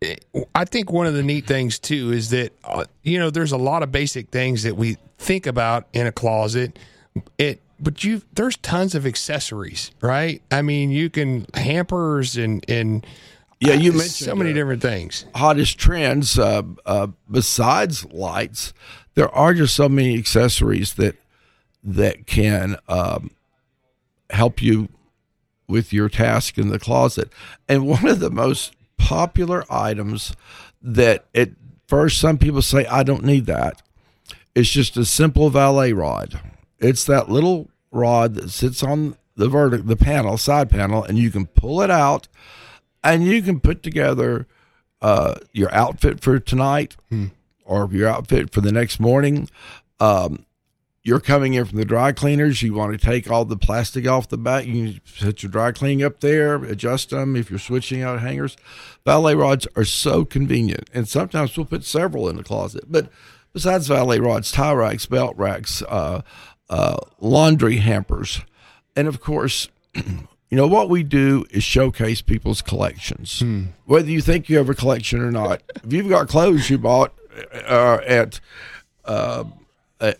eh, 0.01 0.17
I 0.55 0.65
think 0.65 0.93
one 0.93 1.07
of 1.07 1.15
the 1.15 1.23
neat 1.23 1.47
things 1.47 1.79
too 1.79 2.13
is 2.13 2.31
that 2.31 2.53
uh, 2.65 2.85
you 3.03 3.19
know 3.19 3.31
there's 3.31 3.53
a 3.53 3.59
lot 3.59 3.83
of 3.83 3.91
basic 3.91 4.31
things 4.31 4.63
that 4.63 4.77
we 4.77 4.97
think 5.19 5.47
about 5.47 5.87
in 5.93 6.07
a 6.07 6.13
closet. 6.13 6.79
It 7.39 7.61
but 7.81 8.05
you 8.05 8.23
there's 8.35 8.57
tons 8.59 8.95
of 8.95 9.07
accessories, 9.07 9.91
right? 10.01 10.43
I 10.51 10.63
mean, 10.63 10.91
you 10.91 11.11
can 11.11 11.47
hampers 11.55 12.37
and 12.37 12.65
and 12.69 13.07
yeah, 13.61 13.75
you 13.75 13.91
uh, 13.91 13.97
mentioned 13.97 14.29
so 14.29 14.35
many 14.35 14.51
uh, 14.51 14.55
different 14.55 14.83
things. 14.83 15.27
Hottest 15.35 15.79
trends 15.79 16.39
uh, 16.39 16.63
uh, 16.87 17.09
besides 17.31 18.05
lights, 18.07 18.73
there 19.15 19.29
are 19.31 19.55
just 19.55 19.75
so 19.75 19.89
many 19.89 20.17
accessories 20.19 20.95
that 20.95 21.17
that 21.83 22.27
can 22.27 22.77
um, 22.89 23.31
help 24.31 24.63
you 24.63 24.89
with 25.67 25.93
your 25.93 26.09
task 26.09 26.59
in 26.59 26.69
the 26.69 26.79
closet. 26.79 27.31
And 27.69 27.87
one 27.87 28.07
of 28.07 28.21
the 28.21 28.31
most 28.31 28.75
popular 28.99 29.65
items 29.71 30.35
that 30.83 31.27
at 31.35 31.51
first 31.87 32.21
some 32.21 32.39
people 32.39 32.63
say 32.63 32.87
I 32.87 33.03
don't 33.03 33.25
need 33.25 33.47
that. 33.47 33.83
It's 34.55 34.71
just 34.71 34.97
a 34.97 35.05
simple 35.05 35.51
valet 35.51 35.93
rod. 35.93 36.41
It's 36.79 37.05
that 37.05 37.29
little 37.29 37.69
rod 37.91 38.35
that 38.35 38.51
sits 38.51 38.83
on 38.83 39.17
the 39.37 39.49
vertic 39.49 39.87
the 39.87 39.97
panel 39.97 40.39
side 40.39 40.71
panel, 40.71 41.03
and 41.03 41.19
you 41.19 41.31
can 41.31 41.47
pull 41.47 41.83
it 41.83 41.91
out, 41.91 42.29
and 43.03 43.25
you 43.25 43.43
can 43.43 43.59
put 43.61 43.83
together 43.83 44.47
uh, 45.03 45.35
your 45.53 45.73
outfit 45.75 46.21
for 46.21 46.39
tonight 46.39 46.97
hmm. 47.09 47.27
or 47.65 47.89
your 47.93 48.09
outfit 48.09 48.53
for 48.53 48.61
the 48.61 48.73
next 48.73 49.01
morning. 49.01 49.49
Um, 50.01 50.47
you're 51.05 51.21
coming 51.21 51.53
in 51.53 51.67
from 51.67 51.77
the 51.77 51.85
dry 51.85 52.13
cleaners. 52.13 52.63
You 52.63 52.73
want 52.73 52.99
to 52.99 53.07
take 53.07 53.31
all 53.31 53.45
the 53.45 53.59
plastic 53.59 54.09
off 54.09 54.29
the 54.29 54.39
back. 54.39 54.65
You 54.65 54.73
can 54.73 55.01
set 55.05 55.43
your 55.43 55.53
dry 55.53 55.71
cleaning 55.71 56.03
up 56.03 56.21
there, 56.21 56.57
adjust 56.65 57.11
them 57.11 57.37
if 57.37 57.51
you're 57.51 57.59
switching 57.59 58.03
out 58.03 58.21
hangers. 58.21 58.57
Valet 59.05 59.35
rods 59.35 59.69
are 59.77 59.85
so 59.85 60.25
convenient, 60.25 60.89
and 60.95 61.07
sometimes 61.07 61.57
we'll 61.57 61.67
put 61.67 61.85
several 61.85 62.29
in 62.31 62.37
the 62.37 62.43
closet. 62.43 62.85
But 62.89 63.11
besides 63.53 63.87
valet 63.87 64.19
rods, 64.19 64.51
tie 64.51 64.73
racks, 64.73 65.05
belt 65.05 65.37
racks, 65.37 65.83
uh, 65.83 66.23
uh, 66.71 66.97
laundry 67.21 67.77
hampers. 67.77 68.41
And 68.97 69.07
of 69.07 69.21
course, 69.21 69.69
you 69.95 70.27
know, 70.57 70.67
what 70.67 70.89
we 70.89 71.03
do 71.03 71.45
is 71.51 71.63
showcase 71.63 72.23
people's 72.23 72.63
collections. 72.63 73.41
Hmm. 73.41 73.65
Whether 73.85 74.11
you 74.11 74.23
think 74.23 74.49
you 74.49 74.57
have 74.57 74.71
a 74.71 74.75
collection 74.75 75.21
or 75.21 75.31
not, 75.31 75.63
if 75.85 75.93
you've 75.93 76.09
got 76.09 76.29
clothes 76.29 76.71
you 76.71 76.79
bought 76.79 77.13
uh, 77.53 77.99
at, 78.07 78.41
uh, 79.05 79.45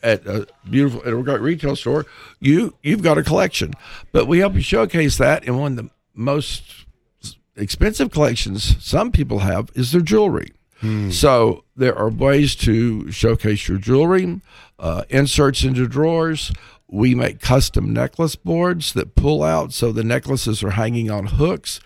at 0.03 0.27
a 0.27 0.47
beautiful 0.69 1.01
at 1.07 1.13
a 1.13 1.23
great 1.23 1.41
retail 1.41 1.77
store, 1.77 2.07
you 2.41 2.75
you've 2.83 3.03
got 3.03 3.19
a 3.19 3.23
collection. 3.23 3.75
But 4.13 4.27
we 4.27 4.39
help 4.39 4.55
you 4.55 4.63
showcase 4.63 5.17
that 5.19 5.45
in 5.45 5.59
one 5.59 5.73
of 5.73 5.85
the 5.85 5.91
most 6.15 6.87
expensive 7.57 8.11
collections 8.11 8.77
some 8.85 9.13
people 9.13 9.41
have 9.41 9.71
is 9.75 9.93
their 9.93 10.01
jewelry. 10.01 10.53
So 11.11 11.65
there 11.75 11.97
are 11.97 12.11
ways 12.11 12.55
to 12.57 13.11
showcase 13.11 13.69
your 13.69 13.79
jewelry, 13.79 14.43
uh, 14.79 15.05
inserts 15.09 15.65
into 15.65 15.89
drawers. 15.89 16.53
We 16.89 17.15
make 17.15 17.41
custom 17.41 17.91
necklace 17.95 18.37
boards 18.37 18.93
that 18.93 19.15
pull 19.15 19.43
out 19.43 19.73
so 19.73 19.93
the 19.93 20.05
necklaces 20.05 20.63
are 20.63 20.73
hanging 20.73 21.11
on 21.11 21.25
hooks. 21.27 21.81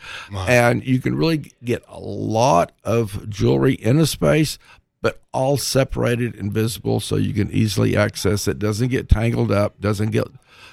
And 0.49 0.85
you 0.85 0.99
can 0.99 1.15
really 1.15 1.53
get 1.63 1.85
a 1.87 2.01
lot 2.01 2.73
of 2.83 3.31
jewelry 3.31 3.75
in 3.75 4.01
a 4.01 4.07
space, 4.07 4.59
but 5.01 5.21
all 5.33 5.57
separated 5.57 6.35
and 6.37 6.53
visible 6.53 7.01
so 7.01 7.17
you 7.17 7.33
can 7.33 7.51
easily 7.51 7.97
access 7.97 8.49
it. 8.49 8.59
Doesn't 8.59 8.89
get 8.89 9.09
tangled 9.09 9.53
up, 9.53 9.81
doesn't 9.81 10.11
get 10.11 10.27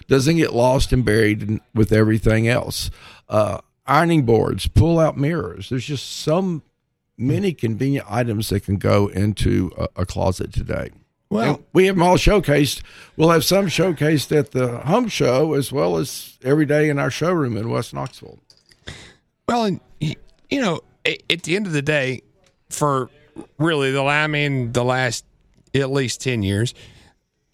doesn't 0.08 0.38
get 0.38 0.54
lost 0.54 0.94
and 0.94 1.04
buried 1.04 1.42
in, 1.44 1.62
with 1.74 1.92
everything 1.92 2.48
else. 2.48 2.92
Uh, 3.30 3.60
ironing 3.86 4.26
boards, 4.26 4.68
pull 4.68 5.00
out 5.00 5.18
mirrors. 5.18 5.70
There's 5.70 5.86
just 5.86 6.22
some 6.22 6.64
many 7.18 7.54
convenient 7.54 8.06
items 8.10 8.50
that 8.50 8.62
can 8.66 8.78
go 8.78 9.08
into 9.08 9.72
a, 9.78 9.88
a 10.02 10.06
closet 10.06 10.54
today. 10.54 10.92
Well, 11.30 11.56
And 11.56 11.64
we 11.74 11.88
have 11.88 11.96
them 11.96 12.04
all 12.04 12.18
showcased. 12.18 12.82
We'll 13.18 13.32
have 13.32 13.44
some 13.44 13.66
showcased 13.68 14.36
at 14.38 14.52
the 14.52 14.80
home 14.80 15.08
show 15.08 15.54
as 15.54 15.72
well 15.72 15.98
as 15.98 16.38
every 16.44 16.66
day 16.66 16.90
in 16.90 17.00
our 17.00 17.10
showroom 17.10 17.58
in 17.58 17.70
West 17.70 17.94
Knoxville. 17.94 18.40
Well, 19.48 19.64
and 19.66 19.80
you 20.00 20.62
know, 20.62 20.82
at 21.06 21.44
the 21.44 21.56
end 21.56 21.68
of 21.68 21.74
the 21.74 21.82
day, 21.82 22.22
for 22.70 23.10
really 23.58 23.92
the 23.92 24.04
I 24.04 24.28
mean 24.28 24.72
the 24.72 24.84
last 24.84 25.26
at 25.74 25.92
least 25.92 26.22
ten 26.22 26.44
years, 26.44 26.74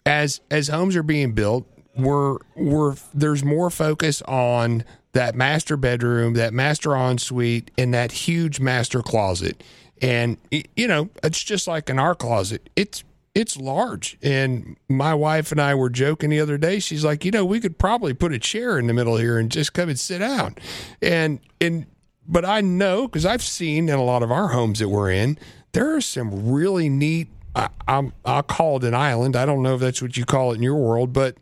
as 0.06 0.40
as 0.50 0.68
homes 0.68 0.96
are 0.96 1.02
being 1.02 1.32
built, 1.32 1.66
we're 1.96 2.38
we're 2.56 2.94
there's 3.14 3.44
more 3.44 3.70
focus 3.70 4.22
on 4.22 4.84
that 5.12 5.34
master 5.34 5.76
bedroom, 5.76 6.34
that 6.34 6.54
master 6.54 6.96
ensuite, 6.96 7.70
and 7.76 7.92
that 7.94 8.12
huge 8.12 8.60
master 8.60 9.02
closet. 9.02 9.62
And 10.00 10.38
you 10.50 10.88
know, 10.88 11.10
it's 11.22 11.42
just 11.42 11.66
like 11.66 11.88
in 11.90 11.98
our 11.98 12.14
closet. 12.14 12.70
It's 12.76 13.04
it's 13.34 13.56
large. 13.56 14.18
And 14.22 14.76
my 14.88 15.14
wife 15.14 15.52
and 15.52 15.60
I 15.60 15.74
were 15.74 15.88
joking 15.88 16.30
the 16.30 16.40
other 16.40 16.58
day. 16.58 16.78
She's 16.80 17.04
like, 17.04 17.24
you 17.24 17.30
know, 17.30 17.44
we 17.44 17.60
could 17.60 17.78
probably 17.78 18.12
put 18.12 18.32
a 18.32 18.38
chair 18.38 18.78
in 18.78 18.86
the 18.86 18.92
middle 18.92 19.16
here 19.16 19.38
and 19.38 19.50
just 19.50 19.72
come 19.72 19.88
and 19.88 19.98
sit 19.98 20.18
down. 20.18 20.56
And 21.00 21.40
and 21.60 21.86
but 22.26 22.44
I 22.44 22.60
know 22.60 23.08
because 23.08 23.26
I've 23.26 23.42
seen 23.42 23.88
in 23.88 23.94
a 23.94 24.04
lot 24.04 24.22
of 24.22 24.30
our 24.30 24.48
homes 24.48 24.78
that 24.78 24.88
we're 24.88 25.10
in, 25.10 25.38
there 25.72 25.94
are 25.94 26.00
some 26.00 26.50
really 26.50 26.88
neat. 26.88 27.28
I, 27.54 27.68
I'm 27.86 28.12
I'll 28.24 28.42
call 28.42 28.76
it 28.76 28.84
an 28.84 28.94
island. 28.94 29.36
I 29.36 29.44
don't 29.46 29.62
know 29.62 29.74
if 29.74 29.80
that's 29.80 30.00
what 30.00 30.16
you 30.16 30.24
call 30.24 30.52
it 30.52 30.56
in 30.56 30.62
your 30.62 30.76
world, 30.76 31.12
but 31.12 31.36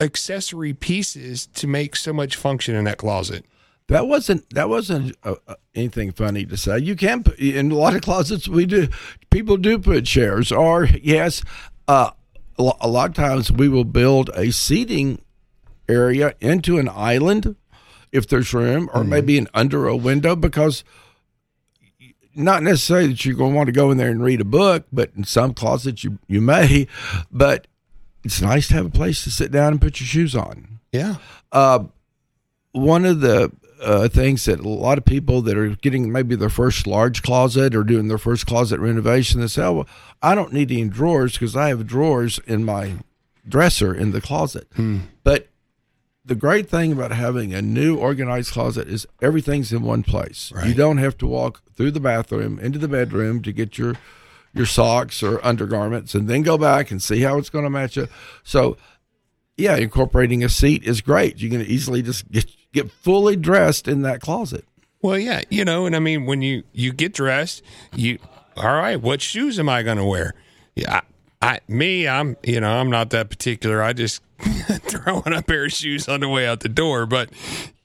accessory 0.00 0.74
pieces 0.74 1.46
to 1.46 1.66
make 1.66 1.96
so 1.96 2.12
much 2.12 2.36
function 2.36 2.74
in 2.74 2.84
that 2.84 2.98
closet. 2.98 3.44
That 3.88 4.06
wasn't 4.06 4.48
that 4.54 4.68
wasn't 4.68 5.16
uh, 5.22 5.34
uh, 5.46 5.54
anything 5.74 6.12
funny 6.12 6.44
to 6.46 6.56
say. 6.56 6.78
You 6.78 6.96
can 6.96 7.24
put 7.24 7.38
in 7.38 7.70
a 7.70 7.74
lot 7.74 7.94
of 7.94 8.02
closets. 8.02 8.48
We 8.48 8.66
do 8.66 8.88
people 9.30 9.56
do 9.56 9.78
put 9.78 10.04
chairs, 10.04 10.52
or 10.52 10.84
yes, 10.84 11.42
uh, 11.88 12.10
a 12.58 12.72
a 12.80 12.88
lot 12.88 13.10
of 13.10 13.14
times 13.14 13.50
we 13.50 13.68
will 13.68 13.84
build 13.84 14.30
a 14.34 14.50
seating 14.50 15.20
area 15.88 16.34
into 16.40 16.78
an 16.78 16.88
island 16.88 17.56
if 18.12 18.28
there's 18.28 18.52
room, 18.54 18.90
or 18.94 19.04
maybe 19.04 19.38
an 19.38 19.48
under 19.54 19.88
a 19.88 19.96
window 19.96 20.36
because 20.36 20.84
not 22.34 22.62
necessarily 22.62 23.08
that 23.08 23.24
you're 23.24 23.34
going 23.34 23.52
to 23.52 23.56
want 23.56 23.66
to 23.68 23.72
go 23.72 23.90
in 23.90 23.98
there 23.98 24.10
and 24.10 24.22
read 24.22 24.40
a 24.40 24.44
book, 24.44 24.84
but 24.92 25.10
in 25.16 25.24
some 25.24 25.54
closets 25.54 26.02
you 26.04 26.18
you 26.28 26.40
may. 26.40 26.86
But 27.30 27.66
it's 28.24 28.40
nice 28.40 28.68
to 28.68 28.74
have 28.74 28.86
a 28.86 28.90
place 28.90 29.24
to 29.24 29.30
sit 29.30 29.50
down 29.50 29.72
and 29.72 29.80
put 29.80 30.00
your 30.00 30.06
shoes 30.06 30.34
on 30.36 30.78
Yeah. 30.92 31.16
one 32.72 33.04
of 33.04 33.20
the 33.20 33.52
uh, 33.82 34.08
things 34.08 34.44
that 34.44 34.60
a 34.60 34.68
lot 34.68 34.96
of 34.96 35.04
people 35.04 35.42
that 35.42 35.56
are 35.58 35.70
getting 35.70 36.12
maybe 36.12 36.36
their 36.36 36.48
first 36.48 36.86
large 36.86 37.20
closet 37.22 37.74
or 37.74 37.82
doing 37.82 38.06
their 38.08 38.18
first 38.18 38.46
closet 38.46 38.78
renovation, 38.78 39.40
they 39.40 39.48
say, 39.48 39.62
"Oh, 39.64 39.72
well, 39.72 39.88
I 40.22 40.34
don't 40.36 40.52
need 40.52 40.70
any 40.70 40.88
drawers 40.88 41.32
because 41.32 41.56
I 41.56 41.68
have 41.68 41.86
drawers 41.86 42.38
in 42.46 42.64
my 42.64 42.92
dresser 43.48 43.92
in 43.92 44.12
the 44.12 44.20
closet." 44.20 44.68
But 44.76 44.82
the 46.24 46.34
great 46.34 46.68
thing 46.68 46.92
about 46.92 47.10
having 47.10 47.52
a 47.52 47.60
new 47.60 47.96
organized 47.96 48.52
closet 48.52 48.88
is 48.88 49.06
everything's 49.20 49.72
in 49.72 49.82
one 49.82 50.02
place. 50.02 50.52
You 50.64 50.74
don't 50.74 50.98
have 50.98 51.18
to 51.18 51.26
walk 51.26 51.62
through 51.74 51.90
the 51.90 52.00
bathroom 52.00 52.58
into 52.60 52.78
the 52.78 52.88
bedroom 52.88 53.42
to 53.42 53.52
get 53.52 53.76
your 53.78 53.94
your 54.54 54.66
socks 54.66 55.22
or 55.22 55.44
undergarments 55.44 56.14
and 56.14 56.28
then 56.28 56.42
go 56.42 56.58
back 56.58 56.90
and 56.90 57.02
see 57.02 57.22
how 57.22 57.38
it's 57.38 57.48
going 57.48 57.64
to 57.64 57.70
match 57.70 57.96
up. 57.96 58.10
So 58.44 58.76
yeah, 59.56 59.76
incorporating 59.76 60.44
a 60.44 60.48
seat 60.48 60.84
is 60.84 61.00
great. 61.00 61.38
You 61.40 61.50
can 61.50 61.62
easily 61.62 62.02
just 62.02 62.30
get 62.30 62.46
get 62.72 62.90
fully 62.90 63.36
dressed 63.36 63.88
in 63.88 64.02
that 64.02 64.20
closet. 64.20 64.64
Well, 65.00 65.18
yeah, 65.18 65.42
you 65.50 65.64
know, 65.64 65.86
and 65.86 65.96
I 65.96 65.98
mean, 65.98 66.26
when 66.26 66.42
you 66.42 66.62
you 66.72 66.92
get 66.92 67.14
dressed, 67.14 67.62
you 67.94 68.18
all 68.56 68.74
right. 68.74 69.00
What 69.00 69.20
shoes 69.20 69.58
am 69.58 69.68
I 69.68 69.82
going 69.82 69.98
to 69.98 70.04
wear? 70.04 70.34
Yeah, 70.76 71.00
I, 71.42 71.58
me, 71.66 72.06
I'm 72.06 72.36
you 72.44 72.60
know, 72.60 72.70
I'm 72.70 72.88
not 72.88 73.10
that 73.10 73.28
particular. 73.28 73.82
I 73.82 73.92
just 73.92 74.22
throw 74.38 75.22
on 75.26 75.32
a 75.32 75.42
pair 75.42 75.64
of 75.64 75.72
shoes 75.72 76.08
on 76.08 76.20
the 76.20 76.28
way 76.28 76.46
out 76.46 76.60
the 76.60 76.68
door. 76.68 77.04
But 77.04 77.30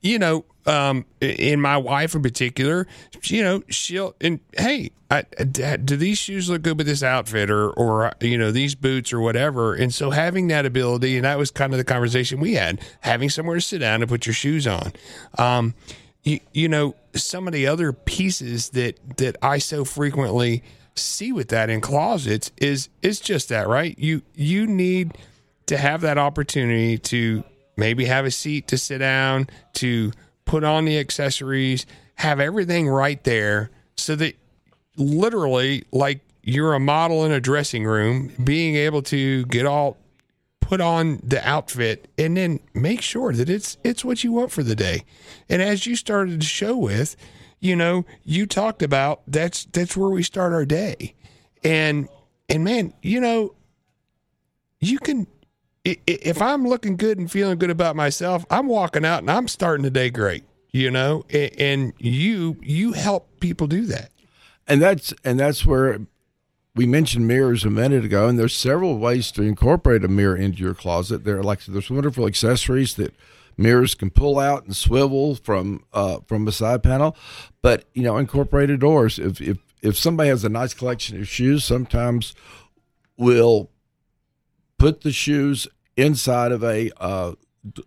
you 0.02 0.20
know, 0.20 0.46
um, 0.68 1.06
in 1.20 1.60
my 1.60 1.78
wife 1.78 2.14
in 2.14 2.22
particular, 2.22 2.88
you 3.24 3.44
know, 3.44 3.64
she'll 3.68 4.16
and 4.22 4.40
hey, 4.56 4.92
I, 5.10 5.24
do 5.24 5.96
these 5.96 6.20
shoes 6.20 6.50
look 6.50 6.62
good 6.62 6.78
with 6.78 6.86
this 6.86 7.02
outfit 7.02 7.50
or 7.50 7.72
or 7.72 8.14
you 8.22 8.38
know 8.38 8.52
these 8.52 8.76
boots 8.76 9.12
or 9.12 9.20
whatever? 9.22 9.74
And 9.74 9.92
so 9.94 10.12
having 10.12 10.48
that 10.50 10.68
ability, 10.68 11.16
and 11.16 11.26
that 11.26 11.40
was 11.40 11.50
kind 11.50 11.74
of 11.74 11.78
the 11.80 11.84
conversation 11.84 12.40
we 12.40 12.54
had, 12.54 12.80
having 13.02 13.30
somewhere 13.30 13.56
to 13.56 13.62
sit 13.62 13.80
down 13.80 14.02
and 14.04 14.10
put 14.10 14.28
your 14.28 14.34
shoes 14.34 14.68
on. 14.68 14.94
Um, 15.40 15.74
you, 16.24 16.42
you 16.54 16.68
know 16.70 16.96
some 17.16 17.48
of 17.48 17.54
the 17.54 17.66
other 17.66 17.92
pieces 17.92 18.70
that 18.72 19.18
that 19.18 19.36
I 19.42 19.58
so 19.58 19.84
frequently 19.84 20.64
see 20.98 21.32
with 21.32 21.50
that 21.50 21.70
in 21.70 21.82
closets 21.82 22.52
is 22.58 22.90
is 23.02 23.20
just 23.20 23.50
that 23.50 23.68
right 23.68 23.98
you 23.98 24.22
you 24.36 24.66
need 24.68 25.18
to 25.66 25.78
have 25.78 26.02
that 26.02 26.18
opportunity 26.18 26.98
to 26.98 27.44
maybe 27.76 28.06
have 28.06 28.26
a 28.26 28.32
seat 28.32 28.68
to 28.68 28.78
sit 28.78 29.00
down 29.00 29.48
to 29.74 30.12
put 30.46 30.64
on 30.64 30.86
the 30.86 30.98
accessories 30.98 31.86
have 32.16 32.40
everything 32.40 32.88
right 32.88 33.24
there 33.24 33.70
so 33.96 34.16
that 34.16 34.36
literally 34.98 35.84
like 35.92 36.22
you're 36.44 36.74
a 36.74 36.80
model 36.80 37.26
in 37.26 37.32
a 37.32 37.42
dressing 37.42 37.86
room 37.86 38.32
being 38.44 38.76
able 38.76 39.02
to 39.02 39.46
get 39.46 39.66
all 39.66 39.98
put 40.68 40.82
on 40.82 41.20
the 41.24 41.46
outfit 41.48 42.10
and 42.18 42.36
then 42.36 42.60
make 42.74 43.02
sure 43.02 43.32
that 43.32 43.50
it's 43.50 43.78
it's 43.84 44.04
what 44.04 44.24
you 44.24 44.34
want 44.34 44.52
for 44.52 44.64
the 44.64 44.76
day. 44.76 45.04
And 45.48 45.62
as 45.62 45.86
you 45.86 45.96
started 45.96 46.42
the 46.42 46.46
show 46.46 46.76
with, 46.76 47.16
you 47.60 47.76
know, 47.76 48.06
you 48.24 48.46
talked 48.46 48.82
about 48.82 49.22
that's 49.28 49.66
that's 49.66 49.98
where 49.98 50.10
we 50.10 50.24
start 50.24 50.54
our 50.54 50.66
day. 50.66 51.16
And 51.64 52.08
and 52.50 52.64
man, 52.64 52.94
you 53.02 53.20
know, 53.20 53.56
you 54.80 55.00
can 55.00 55.28
if 55.84 56.42
I'm 56.42 56.68
looking 56.68 56.98
good 56.98 57.18
and 57.18 57.32
feeling 57.32 57.58
good 57.58 57.70
about 57.70 57.96
myself, 57.96 58.46
I'm 58.50 58.68
walking 58.68 59.06
out 59.06 59.20
and 59.20 59.32
I'm 59.32 59.48
starting 59.48 59.84
the 59.84 59.90
day 59.90 60.10
great, 60.10 60.44
you 60.72 60.92
know? 60.92 61.24
And 61.30 61.94
you 61.98 62.58
you 62.62 62.94
help 62.94 63.40
people 63.40 63.68
do 63.68 63.86
that. 63.86 64.12
And 64.68 64.82
that's 64.82 65.14
and 65.24 65.40
that's 65.40 65.66
where 65.66 66.02
we 66.76 66.86
mentioned 66.86 67.28
mirrors 67.28 67.66
a 67.66 67.70
minute 67.70 68.06
ago, 68.06 68.28
and 68.28 68.38
there's 68.38 68.56
several 68.56 69.00
ways 69.00 69.32
to 69.32 69.42
incorporate 69.42 70.04
a 70.04 70.08
mirror 70.08 70.36
into 70.36 70.62
your 70.62 70.76
closet. 70.76 71.24
There 71.24 71.40
are 71.40 71.44
like 71.44 71.66
there's 71.66 71.90
wonderful 71.90 72.28
accessories 72.28 72.96
that 72.96 73.16
mirrors 73.58 73.96
can 73.96 74.10
pull 74.10 74.40
out 74.40 74.64
and 74.66 74.76
swivel 74.76 75.36
from 75.36 75.84
uh, 75.94 76.20
from 76.28 76.48
a 76.48 76.52
side 76.52 76.84
panel, 76.84 77.16
but 77.62 77.86
you 77.94 78.04
know 78.04 78.18
incorporated 78.18 78.80
doors. 78.80 79.20
If 79.20 79.42
if 79.42 79.58
if 79.82 79.98
somebody 79.98 80.30
has 80.30 80.44
a 80.44 80.50
nice 80.50 80.74
collection 80.74 81.20
of 81.20 81.28
shoes, 81.28 81.64
sometimes 81.64 82.34
we'll 83.18 83.70
put 84.78 85.02
the 85.02 85.12
shoes 85.12 85.68
inside 85.96 86.52
of 86.52 86.64
a 86.64 86.92
uh, 86.98 87.34
d- 87.74 87.84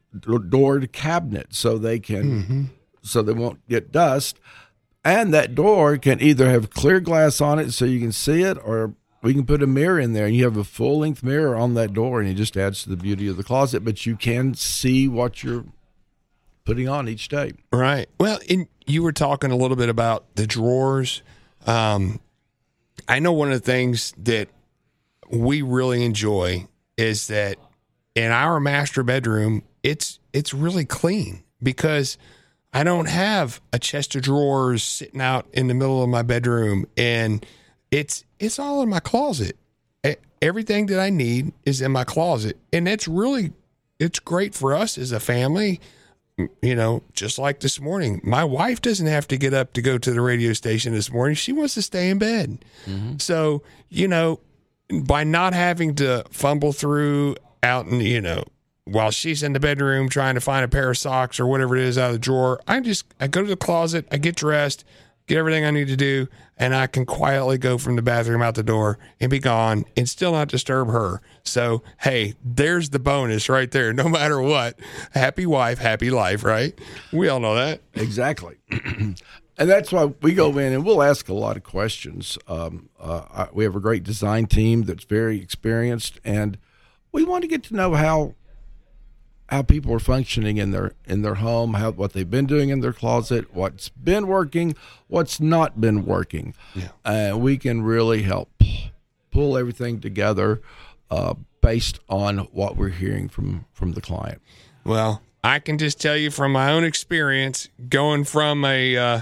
doored 0.49 0.93
cabinet 0.93 1.55
so 1.55 1.79
they 1.79 1.99
can 1.99 2.71
so 3.03 3.23
they 3.23 3.33
won't 3.33 3.67
get 3.69 3.93
dust. 3.93 4.39
And 5.03 5.33
that 5.33 5.55
door 5.55 5.97
can 5.97 6.21
either 6.21 6.51
have 6.51 6.69
clear 6.69 7.01
glass 7.01 7.41
on 7.41 7.59
it 7.59 7.73
so 7.73 7.87
you 7.87 8.01
can 8.01 8.13
see 8.13 8.43
it, 8.43 8.59
or 8.63 8.95
we 9.23 9.35
can 9.35 9.45
put 9.45 9.63
a 9.63 9.67
mirror 9.67 10.01
in 10.01 10.13
there 10.13 10.27
and 10.27 10.35
you 10.35 10.45
have 10.45 10.57
a 10.57 10.65
full 10.65 11.01
length 11.01 11.23
mirror 11.23 11.55
on 11.57 11.75
that 11.75 11.93
door 11.93 12.21
and 12.21 12.29
it 12.29 12.35
just 12.35 12.57
adds 12.57 12.83
to 12.85 12.89
the 12.89 12.97
beauty 12.97 13.29
of 13.29 13.37
the 13.37 13.45
closet. 13.45 13.85
But 13.85 14.07
you 14.07 14.17
can 14.17 14.55
see 14.55 15.09
what 15.09 15.43
you're 15.43 15.65
putting 16.65 16.89
on 16.89 17.09
each 17.09 17.29
day. 17.29 17.53
Right. 17.73 18.09
Well, 18.19 18.39
and 18.49 18.67
you 18.87 19.03
were 19.03 19.13
talking 19.13 19.51
a 19.51 19.57
little 19.57 19.77
bit 19.77 19.89
about 19.89 20.37
the 20.37 20.47
drawers. 20.47 21.23
Um, 21.67 22.21
I 23.09 23.19
know 23.19 23.33
one 23.33 23.53
of 23.53 23.61
the 23.61 23.73
things 23.73 24.15
that 24.19 24.49
we 25.31 25.63
really 25.63 26.05
enjoy 26.05 26.67
is 26.97 27.29
that 27.29 27.57
in 28.15 28.31
our 28.31 28.61
master 28.61 29.03
bedroom, 29.03 29.63
it's 29.83 30.19
it's 30.33 30.53
really 30.53 30.85
clean 30.85 31.43
because 31.63 32.19
I 32.73 32.85
don't 32.85 33.09
have 33.09 33.61
a 33.73 33.79
chest 33.79 34.15
of 34.15 34.23
drawers 34.23 34.83
sitting 34.83 35.21
out 35.21 35.47
in 35.53 35.67
the 35.69 35.75
middle 35.75 36.03
of 36.03 36.09
my 36.09 36.23
bedroom, 36.23 36.87
and 36.97 37.45
it's 37.91 38.25
it's 38.39 38.59
all 38.59 38.83
in 38.83 38.89
my 38.89 39.01
closet. 39.01 39.57
Everything 40.43 40.87
that 40.87 40.99
I 40.99 41.11
need 41.11 41.53
is 41.67 41.83
in 41.83 41.93
my 41.93 42.05
closet, 42.05 42.57
and 42.73 42.89
it's 42.89 43.07
really 43.07 43.53
it's 43.99 44.19
great 44.19 44.55
for 44.55 44.75
us 44.75 44.97
as 44.97 45.13
a 45.13 45.21
family 45.21 45.81
you 46.63 46.75
know, 46.75 47.03
just 47.13 47.39
like 47.39 47.61
this 47.61 47.81
morning, 47.81 48.21
my 48.23 48.45
wife 48.45 48.81
doesn't 48.81 49.07
have 49.07 49.29
to 49.29 49.37
get 49.37 49.53
up 49.53 49.73
to 49.75 49.83
go 49.83 49.99
to 49.99 50.13
the 50.13 50.21
radio 50.21 50.53
station 50.53 50.95
this 50.95 51.13
morning. 51.13 51.35
She 51.35 51.53
wants 51.53 51.75
to 51.75 51.83
stay 51.83 52.11
in 52.11 52.19
bed. 52.19 52.65
Mm-hmm. 52.87 53.19
So, 53.19 53.63
you 53.89 54.09
know, 54.09 54.41
by 55.03 55.25
not 55.25 55.53
having 55.55 55.95
to 55.97 56.25
fumble 56.31 56.73
through 56.73 57.37
out 57.63 57.87
and, 57.87 58.03
you 58.03 58.21
know, 58.21 58.45
while 58.85 59.11
she's 59.11 59.43
in 59.43 59.53
the 59.53 59.61
bedroom 59.61 60.09
trying 60.09 60.35
to 60.35 60.41
find 60.41 60.65
a 60.65 60.69
pair 60.69 60.91
of 60.91 60.99
socks 60.99 61.39
or 61.39 61.47
whatever 61.47 61.77
it 61.77 61.83
is 61.83 61.99
out 61.99 62.09
of 62.09 62.13
the 62.15 62.19
drawer, 62.19 62.61
I 62.67 62.81
just 62.81 63.05
I 63.21 63.27
go 63.27 63.43
to 63.43 63.49
the 63.49 63.57
closet, 63.57 64.07
I 64.11 64.17
get 64.17 64.37
dressed, 64.37 64.85
get 65.31 65.39
everything 65.39 65.65
I 65.65 65.71
need 65.71 65.87
to 65.89 65.97
do, 65.97 66.27
and 66.59 66.75
I 66.75 66.89
can 66.89 67.07
quietly 67.07 67.57
go 67.57 67.79
from 67.79 67.95
the 67.95 68.03
bathroom 68.03 68.43
out 68.43 68.57
the 68.57 68.65
door 68.65 68.99
and 69.21 69.31
be 69.31 69.39
gone 69.39 69.85
and 69.97 70.09
still 70.09 70.33
not 70.33 70.49
disturb 70.49 70.89
her. 70.89 71.23
So, 71.45 71.85
hey, 72.01 72.35
there's 72.45 72.91
the 72.91 72.99
bonus 72.99 73.49
right 73.49 73.71
there. 73.71 73.93
No 74.01 74.09
matter 74.09 74.41
what, 74.41 74.79
happy 75.13 75.45
wife, 75.45 75.79
happy 75.79 76.11
life, 76.11 76.43
right? 76.43 76.77
We 77.13 77.29
all 77.29 77.39
know 77.39 77.55
that. 77.55 77.83
Exactly. 77.93 78.57
and 78.71 79.15
that's 79.57 79.93
why 79.93 80.07
we 80.23 80.33
go 80.33 80.57
in 80.57 80.73
and 80.73 80.87
we'll 80.87 81.03
ask 81.03 81.29
a 81.29 81.35
lot 81.35 81.59
of 81.59 81.63
questions. 81.63 82.39
Um, 82.49 82.89
uh, 82.99 83.49
we 83.53 83.65
have 83.65 83.77
a 83.77 83.81
great 83.81 84.03
design 84.03 84.47
team 84.47 84.85
that's 84.85 85.05
very 85.05 85.39
experienced, 85.39 86.19
and 86.25 86.57
we 87.13 87.25
want 87.25 87.43
to 87.43 87.49
get 87.49 87.63
to 87.65 87.75
know 87.75 87.93
how 87.93 88.35
how 89.51 89.63
people 89.63 89.93
are 89.93 90.01
functioning 90.01 90.59
in 90.59 90.71
their 90.71 90.93
in 91.07 91.23
their 91.23 91.37
home, 91.37 91.75
how 91.75 91.91
what 91.91 92.13
they've 92.13 92.31
been 92.31 92.47
doing 92.47 92.69
in 92.69 92.81
their 92.81 92.93
closet, 92.93 93.53
what's 93.55 93.89
been 93.89 94.27
working, 94.27 94.77
what's 95.09 95.41
not 95.41 95.81
been 95.81 96.07
working. 96.07 96.55
Yeah. 96.75 96.89
Uh, 97.05 97.37
we 97.37 97.59
can 97.59 97.83
really 97.83 98.23
help 98.23 98.51
pull 99.33 99.59
everything 99.59 100.01
together 100.01 100.61
uh, 101.11 101.35
based 101.61 101.99
on 102.09 102.39
what 102.53 102.77
we're 102.77 102.89
hearing 102.91 103.29
from 103.29 103.67
from 103.73 103.93
the 103.93 104.01
client. 104.01 104.41
Well, 104.85 105.23
I 105.43 105.59
can 105.59 105.79
just 105.79 106.01
tell 106.01 106.17
you 106.17 106.31
from 106.31 106.53
my 106.53 106.71
own 106.73 106.85
experience, 106.85 107.69
going 107.89 108.25
from 108.25 108.65
a 108.65 108.97
uh, 108.97 109.21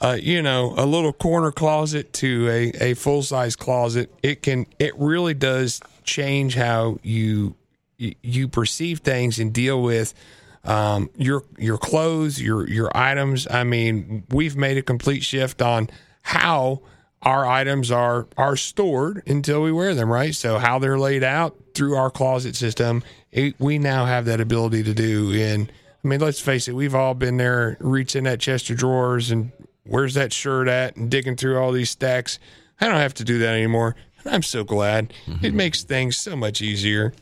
uh, 0.00 0.18
you 0.20 0.42
know 0.42 0.74
a 0.76 0.86
little 0.86 1.12
corner 1.12 1.52
closet 1.52 2.12
to 2.14 2.48
a, 2.48 2.90
a 2.90 2.94
full 2.94 3.22
size 3.22 3.54
closet, 3.54 4.12
it 4.22 4.42
can 4.42 4.66
it 4.78 4.94
really 4.98 5.34
does 5.34 5.80
change 6.02 6.56
how 6.56 6.98
you 7.02 7.54
you 8.22 8.48
perceive 8.48 9.00
things 9.00 9.38
and 9.38 9.52
deal 9.52 9.82
with 9.82 10.14
um, 10.64 11.10
your 11.16 11.44
your 11.58 11.78
clothes, 11.78 12.40
your 12.40 12.68
your 12.68 12.94
items. 12.96 13.46
I 13.50 13.64
mean, 13.64 14.24
we've 14.30 14.56
made 14.56 14.78
a 14.78 14.82
complete 14.82 15.22
shift 15.22 15.62
on 15.62 15.88
how 16.22 16.82
our 17.22 17.46
items 17.46 17.90
are 17.90 18.26
are 18.36 18.56
stored 18.56 19.22
until 19.26 19.62
we 19.62 19.72
wear 19.72 19.94
them, 19.94 20.10
right? 20.10 20.34
So 20.34 20.58
how 20.58 20.78
they're 20.78 20.98
laid 20.98 21.22
out 21.22 21.56
through 21.74 21.96
our 21.96 22.10
closet 22.10 22.56
system, 22.56 23.02
it, 23.30 23.54
we 23.58 23.78
now 23.78 24.06
have 24.06 24.24
that 24.26 24.40
ability 24.40 24.82
to 24.84 24.94
do. 24.94 25.32
And 25.32 25.70
I 26.04 26.08
mean, 26.08 26.20
let's 26.20 26.40
face 26.40 26.68
it, 26.68 26.74
we've 26.74 26.94
all 26.94 27.14
been 27.14 27.36
there, 27.36 27.76
reaching 27.80 28.24
that 28.24 28.40
chest 28.40 28.70
of 28.70 28.76
drawers 28.76 29.30
and 29.30 29.52
where's 29.84 30.14
that 30.14 30.32
shirt 30.32 30.68
at, 30.68 30.96
and 30.96 31.10
digging 31.10 31.36
through 31.36 31.58
all 31.58 31.72
these 31.72 31.90
stacks. 31.90 32.38
I 32.80 32.86
don't 32.86 32.96
have 32.96 33.14
to 33.14 33.24
do 33.24 33.38
that 33.40 33.54
anymore. 33.54 33.96
I'm 34.26 34.42
so 34.42 34.64
glad. 34.64 35.12
Mm-hmm. 35.26 35.44
It 35.44 35.54
makes 35.54 35.82
things 35.82 36.16
so 36.16 36.36
much 36.36 36.60
easier. 36.62 37.12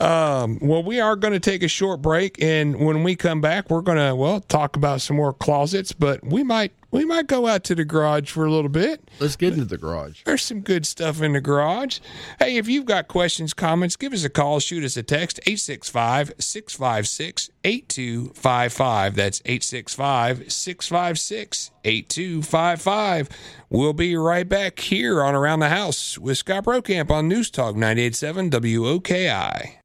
Um, 0.00 0.58
well, 0.60 0.82
we 0.82 1.00
are 1.00 1.16
going 1.16 1.32
to 1.32 1.40
take 1.40 1.62
a 1.62 1.68
short 1.68 2.02
break, 2.02 2.42
and 2.42 2.76
when 2.76 3.02
we 3.02 3.14
come 3.16 3.40
back, 3.40 3.70
we're 3.70 3.82
going 3.82 3.98
to 3.98 4.14
well 4.14 4.40
talk 4.40 4.76
about 4.76 5.00
some 5.00 5.16
more 5.16 5.32
closets, 5.32 5.92
but 5.92 6.24
we 6.24 6.42
might 6.42 6.72
we 6.92 7.04
might 7.04 7.26
go 7.26 7.48
out 7.48 7.64
to 7.64 7.74
the 7.74 7.84
garage 7.84 8.30
for 8.30 8.44
a 8.44 8.50
little 8.50 8.68
bit. 8.68 9.10
Let's 9.18 9.34
get 9.34 9.54
into 9.54 9.64
the 9.64 9.78
garage. 9.78 10.22
There's 10.24 10.42
some 10.42 10.60
good 10.60 10.86
stuff 10.86 11.20
in 11.20 11.32
the 11.32 11.40
garage. 11.40 11.98
Hey, 12.38 12.58
if 12.58 12.68
you've 12.68 12.84
got 12.84 13.08
questions, 13.08 13.54
comments, 13.54 13.96
give 13.96 14.12
us 14.12 14.22
a 14.24 14.30
call, 14.30 14.60
shoot 14.60 14.84
us 14.84 14.96
a 14.96 15.02
text 15.02 15.40
865 15.46 16.34
656 16.38 17.50
8255. 17.64 19.14
That's 19.16 19.42
865 19.44 20.52
656 20.52 21.70
8255. 21.84 23.28
We'll 23.70 23.94
be 23.94 24.14
right 24.16 24.48
back 24.48 24.78
here 24.78 25.22
on 25.22 25.34
Around 25.34 25.60
the 25.60 25.70
House 25.70 26.18
with 26.18 26.38
Scott 26.38 26.64
Brokamp 26.64 27.10
on 27.10 27.26
News 27.26 27.50
Talk 27.50 27.74
987 27.74 28.50
WOKI. 28.50 29.81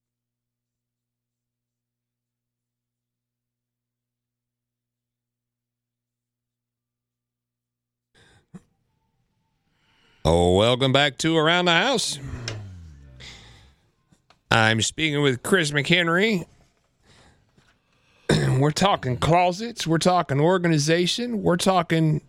Oh, 10.30 10.56
welcome 10.56 10.92
back 10.92 11.18
to 11.20 11.38
Around 11.38 11.66
the 11.66 11.72
House. 11.72 12.20
I'm 14.52 14.82
speaking 14.82 15.22
with 15.22 15.42
Chris 15.42 15.72
McKenry. 15.72 16.46
we're 18.60 18.72
talking 18.72 19.16
closets, 19.16 19.88
we're 19.88 20.00
talking 20.00 20.42
organization, 20.42 21.44
we're 21.44 21.56
talking 21.56 22.20